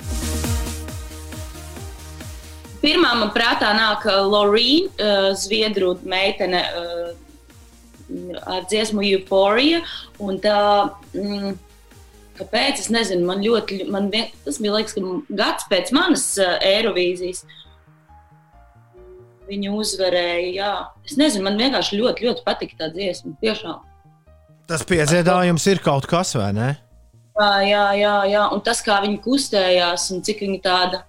Pirmā 2.83 3.15
man 3.19 3.33
prātā 3.35 3.73
nāk 3.75 4.05
Lorīna, 4.07 4.91
uh, 4.99 5.31
Zviedru 5.39 5.97
meitene 6.07 6.61
uh, 6.79 7.09
ar 8.47 8.67
dziesmu 8.71 9.03
Euphoria. 9.03 9.83
un 10.19 10.39
Tā, 10.43 10.59
mm, 11.15 11.57
kāpēc? 12.39 12.85
Es 12.85 12.91
nezinu, 12.95 13.27
man 13.27 13.43
ļoti, 13.43 13.83
man 13.91 14.11
vien, 14.15 14.31
tas 14.45 14.61
bija 14.63 14.79
liekas, 14.79 14.95
ka 14.95 15.37
gads 15.43 15.69
pēc 15.71 15.93
manas 15.97 16.31
uh, 16.39 16.57
Eirovīzijas. 16.63 17.45
Viņa 19.49 19.73
uzvarēja, 19.73 20.49
jā. 20.53 20.73
Es 21.09 21.17
nezinu, 21.17 21.47
man 21.49 21.57
vienkārši 21.59 21.99
ļoti, 21.99 22.27
ļoti 22.29 22.45
patika 22.45 22.85
tā 22.85 22.91
dziesma. 22.93 23.33
Tiešām. 23.41 23.79
Tas 24.69 24.85
piedziedājums 24.85 25.65
ir 25.73 25.81
kaut 25.81 26.05
kas, 26.07 26.35
vai 26.37 26.51
ne? 26.53 26.75
Jā, 27.39 27.53
jā, 27.65 27.85
jā, 27.97 28.17
jā. 28.29 28.43
Un 28.53 28.61
tas, 28.67 28.83
kā 28.85 28.99
viņa 29.01 29.23
kustējās, 29.25 30.11
un 30.13 30.21
cik 30.27 30.43
viņa 30.45 30.59
tāda, 30.65 31.01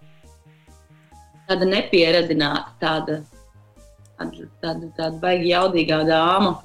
tāda 1.50 1.68
nepieradināta, 1.70 2.74
tāda, 2.82 3.20
tāda, 4.20 4.50
tāda, 4.62 4.92
tāda 4.98 5.16
baigi 5.22 5.52
jaudīgā 5.54 6.04
dāma 6.08 6.60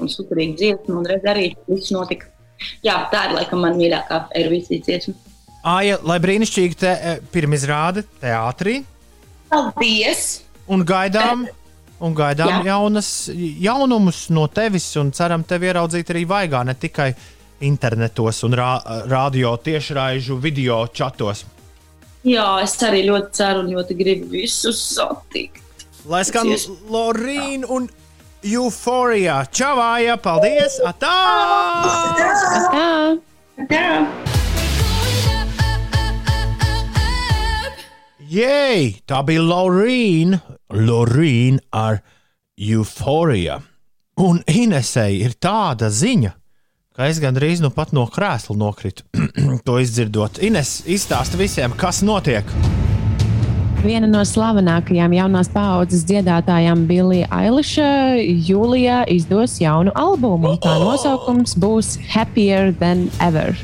un 0.00 0.10
superīga 0.10 0.56
dziesma, 0.60 0.96
un 1.00 1.06
redz 1.08 1.28
arī 1.28 1.50
viss 1.68 1.92
notika. 1.94 2.32
Jā, 2.84 3.02
tā 3.12 3.26
ir 3.28 3.36
laikam 3.36 3.60
man 3.64 3.76
mīļākā 3.76 4.22
Eirovīzijas 4.40 4.86
dziesma. 4.86 5.14
Aija, 5.66 5.98
lai 6.06 6.16
brīnišķīgi 6.22 6.78
te 6.78 6.90
eh, 6.94 7.22
pirmizrāde 7.32 8.06
teātrī 8.22 8.80
Paldies! 9.50 10.26
un 10.70 10.84
gaidām. 10.86 11.46
Un 11.96 12.12
gaidām 12.12 12.58
Jā. 12.58 12.74
jaunas, 12.74 13.06
jaunumus 13.32 14.26
no 14.28 14.42
tevis, 14.52 14.84
un 15.00 15.14
ceram, 15.16 15.46
tevi 15.48 15.70
ieraudzīt 15.70 16.10
arī 16.12 16.26
vaigā, 16.28 16.60
ne 16.68 16.74
tikai 16.76 17.06
internetos 17.64 18.42
un 18.44 18.52
rā, 18.52 18.68
radio 19.08 19.54
tiešraižu 19.56 20.36
video 20.36 20.82
čatos. 20.92 21.46
Jā, 22.26 22.46
es 22.64 22.74
arī 22.82 23.04
ļoti 23.06 23.38
ceru 23.38 23.62
un 23.62 23.68
ļoti 23.70 23.94
gribu 23.98 24.32
visus 24.32 24.80
satikt. 24.96 25.86
Lai 26.10 26.24
skan. 26.26 26.50
Lorīna 26.90 27.68
un 27.70 27.86
Euphoria. 28.46 29.44
Čavāja, 29.54 30.16
paldies! 30.22 30.80
Atā! 30.86 31.12
Tā. 32.72 32.88
Tā! 33.70 33.84
Jēj! 38.26 38.90
Tā 39.06 39.22
bija 39.26 39.46
Lorīna. 39.46 40.42
Lorīna 40.74 41.62
ar 41.70 42.00
Euphoria. 42.58 43.60
Un 44.18 44.42
Inesei 44.50 45.20
ir 45.22 45.38
tāda 45.38 45.92
ziņa, 45.94 46.32
ka 46.96 47.10
es 47.10 47.20
gandrīz 47.20 47.60
nu 47.60 47.70
pat 47.74 47.92
no 47.96 48.06
krēsla 48.08 48.56
nokritu. 48.56 49.04
to 49.66 49.78
izdzirdot. 49.82 50.40
Ines 50.44 50.80
izstāsta 50.88 51.38
visiem, 51.40 51.76
kas 51.76 52.02
notiek. 52.06 52.48
Viena 53.84 54.08
no 54.10 54.22
slavenākajām 54.26 55.12
jaunās 55.14 55.50
paaudzes 55.52 56.02
dziedātājām, 56.08 56.86
Bilija 56.88 57.28
Eiliša, 57.30 57.90
jūlijā 58.48 59.04
izdos 59.12 59.60
jaunu 59.62 59.92
albumu. 59.94 60.56
Tā 60.64 60.74
nosaukums 60.82 61.54
būs 61.60 61.94
Happier 62.10 62.72
Than 62.80 63.06
Ever. 63.22 63.54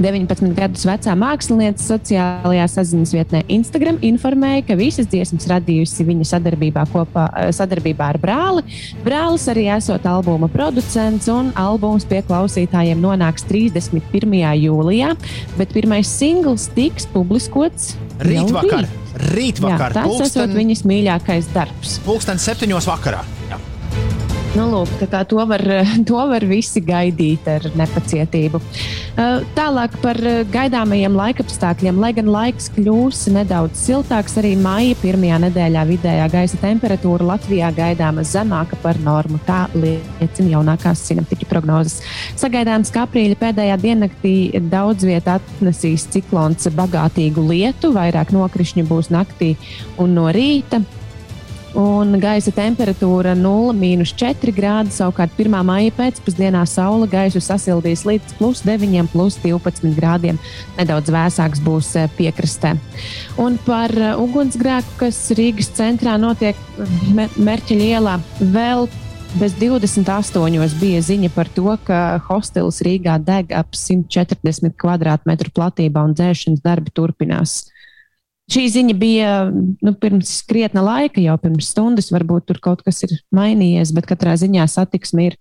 19 0.00 0.54
gadus 0.56 0.84
vecā 0.88 1.14
mākslinieca 1.18 1.82
sociālajā 1.82 2.66
saziņas 2.72 3.14
vietnē 3.16 3.42
Instagram 3.48 3.98
informēja, 4.02 4.66
ka 4.68 4.76
visas 4.78 5.06
dziesmas 5.12 5.46
radījusi 5.50 6.06
viņa 6.08 6.28
sadarbībā, 6.32 6.86
kopā, 6.92 7.28
eh, 7.36 7.50
sadarbībā 7.54 8.12
ar 8.14 8.18
brāli. 8.22 8.62
Brālis 9.04 9.48
arī 9.52 9.68
esot 9.76 10.06
albuma 10.06 10.48
producents, 10.48 11.28
un 11.28 11.52
albums 11.56 12.04
pie 12.04 12.22
klausītājiem 12.22 13.00
nonāks 13.00 13.44
31. 13.48 14.54
jūlijā, 14.60 15.16
bet 15.58 15.72
pirmais 15.72 16.08
singls 16.08 16.68
tiks 16.74 17.06
publiskots 17.06 17.94
Rītvakar, 18.22 18.86
rīt. 18.86 19.32
rītvakar, 19.34 19.90
Jā, 19.90 20.02
tas 20.02 20.06
pulksten, 20.06 20.54
viņas 20.54 20.84
mīļākais 20.86 21.52
darbs. 21.54 21.98
pulksten 22.06 22.38
septiņos 22.38 22.86
vakarā. 22.86 23.24
Jā. 23.50 23.58
Nu, 24.52 24.66
lūk, 24.68 24.90
to, 25.08 25.38
var, 25.48 25.62
to 26.08 26.22
var 26.28 26.44
visi 26.44 26.82
gaidīt 26.84 27.46
ar 27.48 27.64
nepacietību. 27.72 28.58
Tālāk 29.56 29.94
par 30.02 30.18
gaidāmajiem 30.52 31.16
laikapstākļiem. 31.16 32.00
Lai 32.02 32.10
gan 32.18 32.28
laiks 32.32 32.68
kļūs 32.74 33.22
nedaudz 33.32 33.80
siltāks, 33.80 34.36
arī 34.40 34.52
maija 34.60 34.98
pirmajā 35.00 35.40
nedēļā 35.46 35.86
vidējā 35.88 36.28
gaisa 36.34 36.60
temperatūra 36.60 37.30
Latvijā 37.32 37.72
gaidāma 37.76 38.26
zemāka 38.28 38.76
par 38.84 39.00
normu. 39.00 39.40
Tā 39.48 39.64
liecina 39.72 40.58
jaunākās 40.58 41.06
sinaptiķu 41.08 41.48
prognozes. 41.48 42.02
Sagaidāms, 42.40 42.92
ka 42.92 43.06
aprīļa 43.06 43.40
pēdējā 43.40 43.80
diennaktī 43.80 44.34
daudz 44.72 45.08
vietā 45.08 45.40
atnesīs 45.40 46.10
ciklons 46.12 46.68
bagātīgu 46.76 47.48
lietu, 47.48 47.96
vairāk 47.96 48.36
nokrišņu 48.36 48.84
būs 48.84 49.08
naktī 49.16 49.54
un 49.96 50.12
no 50.20 50.28
rīta. 50.28 50.84
Un 51.78 52.16
gaisa 52.20 52.52
temperatūra 52.54 53.34
0,4 53.38 54.54
grādi. 54.54 54.92
Savukārt 54.94 55.36
1. 55.38 55.54
maija 55.66 55.92
pēcpusdienā 55.96 56.62
saule 56.68 57.08
gaisu 57.10 57.42
sasildīs 57.42 58.04
līdz 58.08 58.36
plus 58.38 58.62
9, 58.66 59.08
plus 59.12 59.38
12 59.42 59.94
grādiem. 59.96 60.40
Nedaudz 60.78 61.12
vēsāks 61.12 61.62
būs 61.64 61.94
eh, 62.00 62.10
piekrastē. 62.18 62.74
Un 63.42 63.58
par 63.66 63.94
eh, 63.96 64.12
ugunsgrēku, 64.18 64.98
kas 65.04 65.20
Rīgas 65.38 65.72
centrā 65.76 66.18
notiek 66.20 66.58
Me 67.12 67.28
Merķeļa 67.36 67.88
ielā, 67.96 68.18
vēl 68.52 68.88
bez 69.40 69.54
28. 69.60 70.78
bija 70.80 71.00
ziņa 71.00 71.30
par 71.34 71.48
to, 71.48 71.72
ka 71.86 72.20
hostels 72.28 72.82
Rīgā 72.84 73.16
deg 73.22 73.52
ap 73.56 73.72
140 73.76 74.76
km2 74.76 75.52
platībā 75.56 76.04
un 76.04 76.16
dzēšanas 76.16 76.64
darbi 76.64 76.92
turpinās. 76.94 77.71
Šī 78.50 78.64
ziņa 78.74 78.94
bija 78.98 79.34
nu, 79.52 79.92
pirms 80.00 80.32
krietna 80.48 80.82
laika, 80.84 81.22
jau 81.22 81.36
pirms 81.40 81.70
stundas. 81.72 82.10
Varbūt 82.12 82.48
tur 82.50 82.58
kaut 82.62 82.82
kas 82.84 83.04
ir 83.06 83.14
mainījies, 83.34 83.94
bet 83.94 84.08
katrā 84.10 84.34
ziņā 84.40 84.66
satiksme 84.68 85.28
ir 85.30 85.36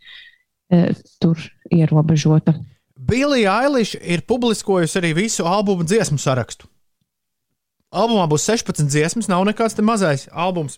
e, 0.69 0.93
tur 1.23 1.41
ierobežota. 1.73 2.53
Bilija 3.01 3.57
Eiliša 3.65 4.03
ir 4.13 4.21
publiskojusi 4.29 4.99
arī 5.01 5.15
visu 5.17 5.47
albumu 5.49 5.83
dziesmu 5.87 6.21
sarakstu. 6.21 6.69
Albumā 7.91 8.27
būs 8.31 8.45
16 8.47 8.87
dziesmas, 8.87 9.27
nav 9.27 9.43
nekāds 9.49 9.75
mazais 9.83 10.29
albums. 10.31 10.77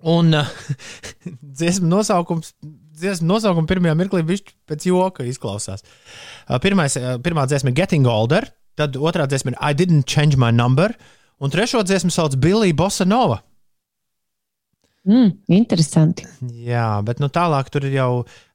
Un 0.00 0.34
uh, 0.34 0.48
dziesmu 1.60 1.88
nosaukums, 1.88 2.52
dziesmu 3.00 3.28
nosaukums 3.30 3.68
pirmajā 3.68 3.94
mirklī 3.96 4.24
viņš 4.26 4.52
pēc 4.68 4.86
joka 4.90 5.24
izklausās. 5.28 5.84
Uh, 6.48 6.58
pirmais, 6.60 6.96
uh, 7.00 7.16
pirmā 7.22 7.46
dziesma 7.48 7.72
ir 7.72 7.78
Getting 7.78 8.08
Older, 8.08 8.48
tad 8.78 8.98
otrā 8.98 9.26
dziesma 9.30 9.54
ir 9.54 9.60
I 9.60 9.76
Didn't 9.76 10.08
Change 10.10 10.38
My 10.40 10.52
Number, 10.54 10.94
un 11.40 11.52
trešo 11.52 11.82
dziesmu 11.86 12.12
sauc 12.14 12.36
Billy 12.40 12.74
Bossa 12.76 13.06
Nova. 13.08 13.40
Mm, 15.08 15.30
interesanti. 15.56 16.26
Jā, 16.60 17.00
bet 17.04 17.22
nu, 17.22 17.30
tālāk 17.32 17.70
tur 17.72 17.86
ir 17.88 17.94
jau. 17.96 18.10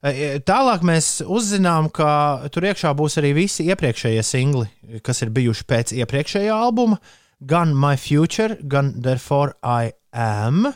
e, 0.06 0.38
Tālāk 0.46 0.84
mēs 0.86 1.18
uzzinām, 1.26 1.88
ka 1.90 2.46
tur 2.54 2.68
iekšā 2.68 2.92
būs 2.94 3.18
arī 3.18 3.32
visi 3.34 3.66
iepriekšējie 3.66 4.22
singli, 4.22 5.00
kas 5.02 5.24
ir 5.26 5.34
bijuši 5.34 5.66
pēc 5.66 5.94
iepriekšējā 5.98 6.54
albuma. 6.54 7.00
Gan 7.42 7.74
My 7.74 7.98
Future, 7.98 8.56
gan 8.62 8.94
Therefore 9.02 9.58
I 9.60 9.90
Am 10.14 10.70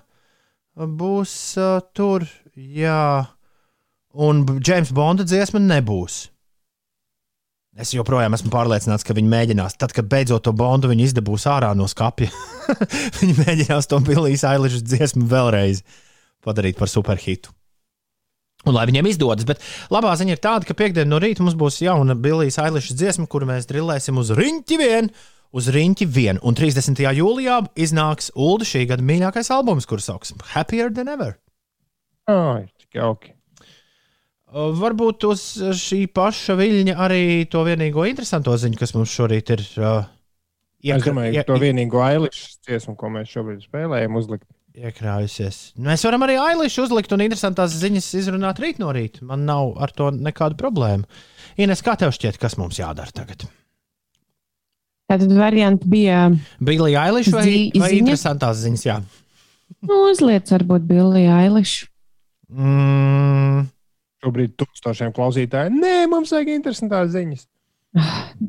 būs 0.76 1.32
uh, 1.58 1.78
tur. 1.94 2.26
Jā, 2.56 3.30
un 4.12 4.42
James 4.66 4.90
Bonda 4.92 5.24
dziesma 5.24 5.62
nebūs. 5.62 6.26
Es 7.78 7.92
joprojām 7.94 8.34
esmu 8.34 8.50
pārliecināts, 8.50 9.04
ka 9.06 9.14
viņi 9.14 9.30
mēģinās, 9.30 9.76
tad, 9.78 9.92
kad 9.94 10.08
beidzot 10.10 10.42
to 10.42 10.52
bondu 10.56 10.90
viņi 10.90 11.06
izdabūs 11.06 11.46
ārā 11.46 11.70
no 11.78 11.86
skapja, 11.90 12.26
viņi 13.20 13.36
mēģinās 13.38 13.86
to 13.90 14.00
Billijas 14.02 14.42
Eilišas 14.48 14.82
dziesmu 14.82 15.28
vēlreiz 15.30 15.84
padarīt 16.42 16.80
par 16.80 16.90
superhitu. 16.90 17.54
Un 18.66 18.74
lai 18.76 18.84
viņiem 18.90 19.06
izdodas, 19.08 19.46
bet 19.48 19.62
labā 19.92 20.12
ziņa 20.18 20.34
ir 20.34 20.42
tāda, 20.42 20.66
ka 20.68 20.76
piekdien 20.76 21.08
no 21.08 21.20
rīta 21.22 21.44
mums 21.46 21.56
būs 21.56 21.78
jauna 21.84 22.18
Billijas 22.18 22.58
Eilišas 22.60 22.98
dziesma, 22.98 23.28
kuru 23.30 23.48
mēs 23.48 23.70
drillēsim 23.70 24.18
uz 24.20 24.34
riņķi 24.36 24.80
vien. 24.82 25.14
Uz 25.50 25.66
riņķi 25.74 26.06
vien, 26.06 26.38
un 26.46 26.54
30. 26.54 27.00
jūlijā 27.16 27.56
iznāks 27.82 28.30
Ulu 28.38 28.66
šī 28.66 28.84
gada 28.86 29.02
mīļākais 29.02 29.50
albums, 29.50 29.88
kurš 29.90 30.06
sauc 30.06 30.30
Happier 30.52 30.92
Than 30.94 31.10
Ever. 31.10 31.32
Ai, 32.30 32.68
cik 32.78 33.00
jauki. 33.00 33.32
Uh, 34.50 34.70
Varbūt 34.74 35.26
uz 35.30 35.42
šī 35.78 36.04
paša 36.10 36.56
viļņa 36.58 36.96
arī 36.98 37.24
to 37.50 37.62
vienīgo 37.66 38.06
interesanto 38.10 38.54
ziņu, 38.58 38.78
kas 38.80 38.96
mums 38.96 39.12
šorīt 39.14 39.54
ir. 39.56 39.66
Uh, 39.78 40.08
Es 40.80 41.04
domāju, 41.04 41.34
ka 41.36 41.44
to 41.44 41.58
vienīgo 41.60 42.00
ailišu 42.00 42.54
dziesmu, 42.64 42.94
ko 42.96 43.10
mēs 43.12 43.28
šobrīd 43.28 43.66
spēlējam, 43.66 44.16
uzlikt. 44.16 44.46
Iekrājusies. 44.80 45.74
Mēs 45.82 46.04
varam 46.06 46.24
arī 46.24 46.38
ailišu 46.40 46.86
uzlikt 46.86 47.12
un 47.12 47.24
interesantās 47.24 47.74
ziņas 47.76 48.06
izrunāt 48.20 48.62
rīt 48.62 48.78
no 48.80 48.88
rīta. 48.94 49.20
Man 49.26 49.42
nav 49.44 49.74
ar 49.82 49.92
to 49.92 50.08
nekādu 50.14 50.56
problēmu. 50.56 51.04
Ines, 51.60 51.82
kā 51.84 51.96
tev 52.00 52.14
šķiet, 52.16 52.38
kas 52.40 52.56
mums 52.56 52.78
jādara 52.80 53.12
tagad? 53.12 53.44
Tātad 55.10 55.34
varianti 55.34 55.90
bija 55.90 56.28
Bilija 56.62 57.08
Eiliša 57.10 57.34
vai, 57.34 57.44
vai 57.44 57.90
ziņas? 57.90 57.96
interesantās 57.98 58.62
ziņas? 58.62 58.86
Jā. 58.86 59.00
nu, 59.82 60.00
uzliec, 60.06 60.46
varbūt 60.54 60.86
Billija 60.86 61.42
Eiliša. 61.48 61.90
Mm, 62.54 63.66
Šobrīd 64.20 64.52
tūkstošiem 64.60 65.14
klausītāju. 65.16 65.72
Nē, 65.80 66.04
mums 66.12 66.32
vajag 66.34 66.52
interesantās 66.52 67.14
ziņas. 67.14 67.46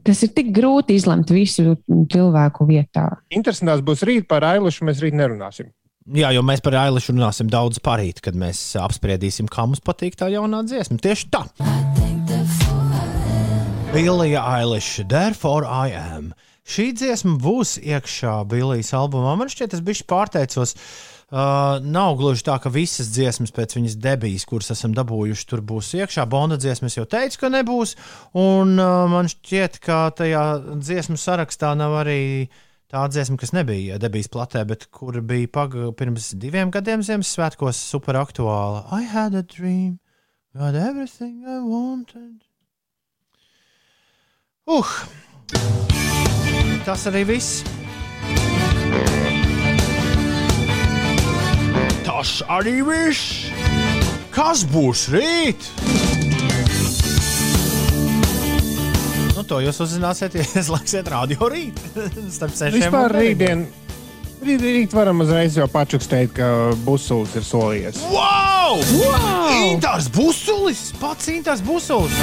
Tas 0.06 0.20
ir 0.26 0.34
tik 0.36 0.52
grūti 0.54 0.98
izlemt 1.00 1.32
visu 1.34 1.78
cilvēku 1.90 2.68
vietā. 2.70 3.08
Interesantās 3.34 3.82
būs 3.86 4.04
rīt 4.06 4.28
par 4.30 4.46
ailišu, 4.46 4.86
mēs 4.86 5.02
rīt 5.02 5.16
nerunāsim. 5.18 5.72
jā, 6.14 6.30
jo 6.36 6.44
mēs 6.46 6.62
par 6.62 6.78
Eilišu 6.84 7.16
runāsim 7.16 7.50
daudz 7.50 7.80
parīt, 7.82 8.22
kad 8.22 8.38
mēs 8.38 8.60
apspriedīsim, 8.78 9.50
kā 9.50 9.66
mums 9.66 9.82
patīk 9.82 10.20
tā 10.20 10.30
jaunā 10.34 10.62
dziesma. 10.68 11.00
Tieši 11.02 11.32
tā. 11.34 11.46
Bilija 13.92 14.44
Eiliša, 14.60 15.08
Therefore 15.08 15.66
I 15.66 15.96
Am. 15.98 16.34
Šī 16.68 16.92
dziesma 16.94 17.40
būs 17.42 17.80
iekšā 17.82 18.44
Bilijas 18.52 18.94
albumā. 18.94 19.34
Man 19.40 19.50
šķiet, 19.50 19.74
tas 19.74 19.82
bija 19.84 20.06
pārteicos. 20.08 20.76
Uh, 20.76 21.11
nav 21.32 22.18
gluži 22.20 22.44
tā, 22.44 22.58
ka 22.60 22.70
visas 22.70 23.12
dziesmas 23.14 23.54
pēc 23.56 23.78
viņas 23.78 23.96
debijas, 24.04 24.46
kuras 24.46 24.72
esam 24.74 24.92
dabūjuši, 24.96 25.48
tur 25.48 25.62
būs 25.64 25.94
iekšā. 25.96 26.26
Bonda 26.28 26.58
dziesmas 26.60 26.98
jau 26.98 27.06
teicu, 27.08 27.40
ka 27.40 27.52
nebūs. 27.54 27.96
Un 28.36 28.76
uh, 28.76 29.08
man 29.12 29.32
šķiet, 29.32 29.80
ka 29.84 30.10
tajā 30.18 30.44
dziesmu 30.76 31.16
sarakstā 31.20 31.72
nav 31.80 31.96
arī 32.04 32.50
tā 32.92 33.06
dziesma, 33.08 33.40
kas 33.40 33.56
nebija 33.56 34.00
debijas 34.02 34.28
platē, 34.32 34.66
bet 34.68 34.90
kur 34.92 35.22
bija 35.24 35.48
paga, 35.48 35.94
pirms 35.96 36.34
diviem 36.36 36.72
gadiem 36.72 37.04
Ziemassvētkos 37.08 37.80
super 37.80 38.20
aktuāla. 38.20 38.86
I 38.92 39.08
had 39.08 39.36
a 39.36 39.44
dream, 39.44 40.00
got 40.54 40.76
everything 40.76 41.48
I 41.48 41.62
wanted. 41.64 42.44
Uh, 44.68 44.84
tas 46.86 47.08
arī 47.08 47.24
viss. 47.32 47.64
Tas 52.06 52.40
arī 52.50 52.80
viss. 52.86 53.50
Kas 54.34 54.64
būs 54.66 55.06
rīt? 55.14 55.68
Nu, 59.36 59.44
to 59.48 59.60
jūs 59.64 59.82
uzzināsiet, 59.86 60.36
ja 60.38 60.46
ieslēgsiet 60.62 61.12
radio 61.14 61.50
rīt. 61.52 61.78
Starp 62.36 62.56
sešiem 62.58 62.80
Vispār 62.80 63.16
rītdien. 63.16 63.68
Rīt, 64.42 64.64
rīt 64.66 64.94
varam 64.98 65.22
uzreiz 65.22 65.54
jau 65.60 65.68
pačukstēt, 65.70 66.34
ka 66.34 66.48
Busuls 66.86 67.36
ir 67.38 67.46
solījies. 67.46 68.02
Wow! 68.10 68.82
wow! 68.98 69.76
Intars 69.76 70.10
Busulis! 70.10 70.88
Pats 71.02 71.30
Intars 71.30 71.62
Busulis! 71.62 72.18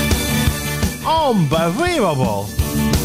Unbelievable! 1.06 2.97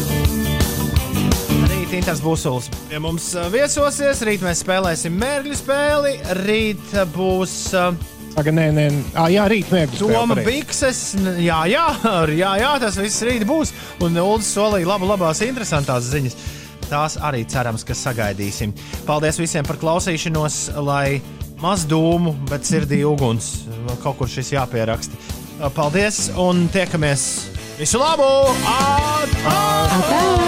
Intars 1.94 2.18
Busulis 2.24 2.66
pie 2.88 2.98
mums 3.02 3.28
uh, 3.36 3.46
viesosies, 3.52 4.22
rīt 4.26 4.42
mēs 4.42 4.64
spēlēsim 4.64 5.14
mērķu 5.14 5.58
spēli, 5.60 6.14
rīt 6.42 6.82
uh, 6.96 7.04
būs 7.14 7.54
uh, 7.78 7.94
Saka, 8.34 8.50
nē, 8.50 8.64
nē, 8.74 8.84
ah, 9.14 9.28
jā, 9.30 9.44
rīt 9.46 9.68
mērķis. 9.70 10.00
Toma 10.02 10.34
Bikses, 10.42 11.02
jā, 11.38 11.60
jā, 11.70 11.84
jā, 12.42 12.50
jā, 12.58 12.72
tas 12.82 12.98
viss 12.98 13.22
rīt 13.22 13.46
būs, 13.46 13.70
un 14.02 14.18
Uldis 14.18 14.50
solīja 14.56 14.90
labu, 14.90 15.06
labās, 15.06 15.44
interesantās 15.46 16.10
ziņas. 16.10 16.34
Tās 16.88 17.14
arī 17.22 17.44
cerams, 17.46 17.86
ka 17.86 17.94
sagaidīsim. 17.94 18.74
Paldies 19.06 19.38
visiem 19.38 19.64
par 19.68 19.78
klausīšanos, 19.78 20.58
lai 20.82 21.20
maz 21.62 21.86
dūmu, 21.86 22.34
bet 22.50 22.66
sirdī 22.66 23.04
uguns. 23.06 23.68
Kaut 24.02 24.18
kur 24.18 24.30
šis 24.30 24.56
jāpieraksta. 24.56 25.14
Paldies 25.78 26.26
un 26.34 26.66
tiekamies! 26.74 27.53
Visu 27.74 27.98
labu! 27.98 28.22
Atā! 28.70 29.58
Atā! 29.98 30.44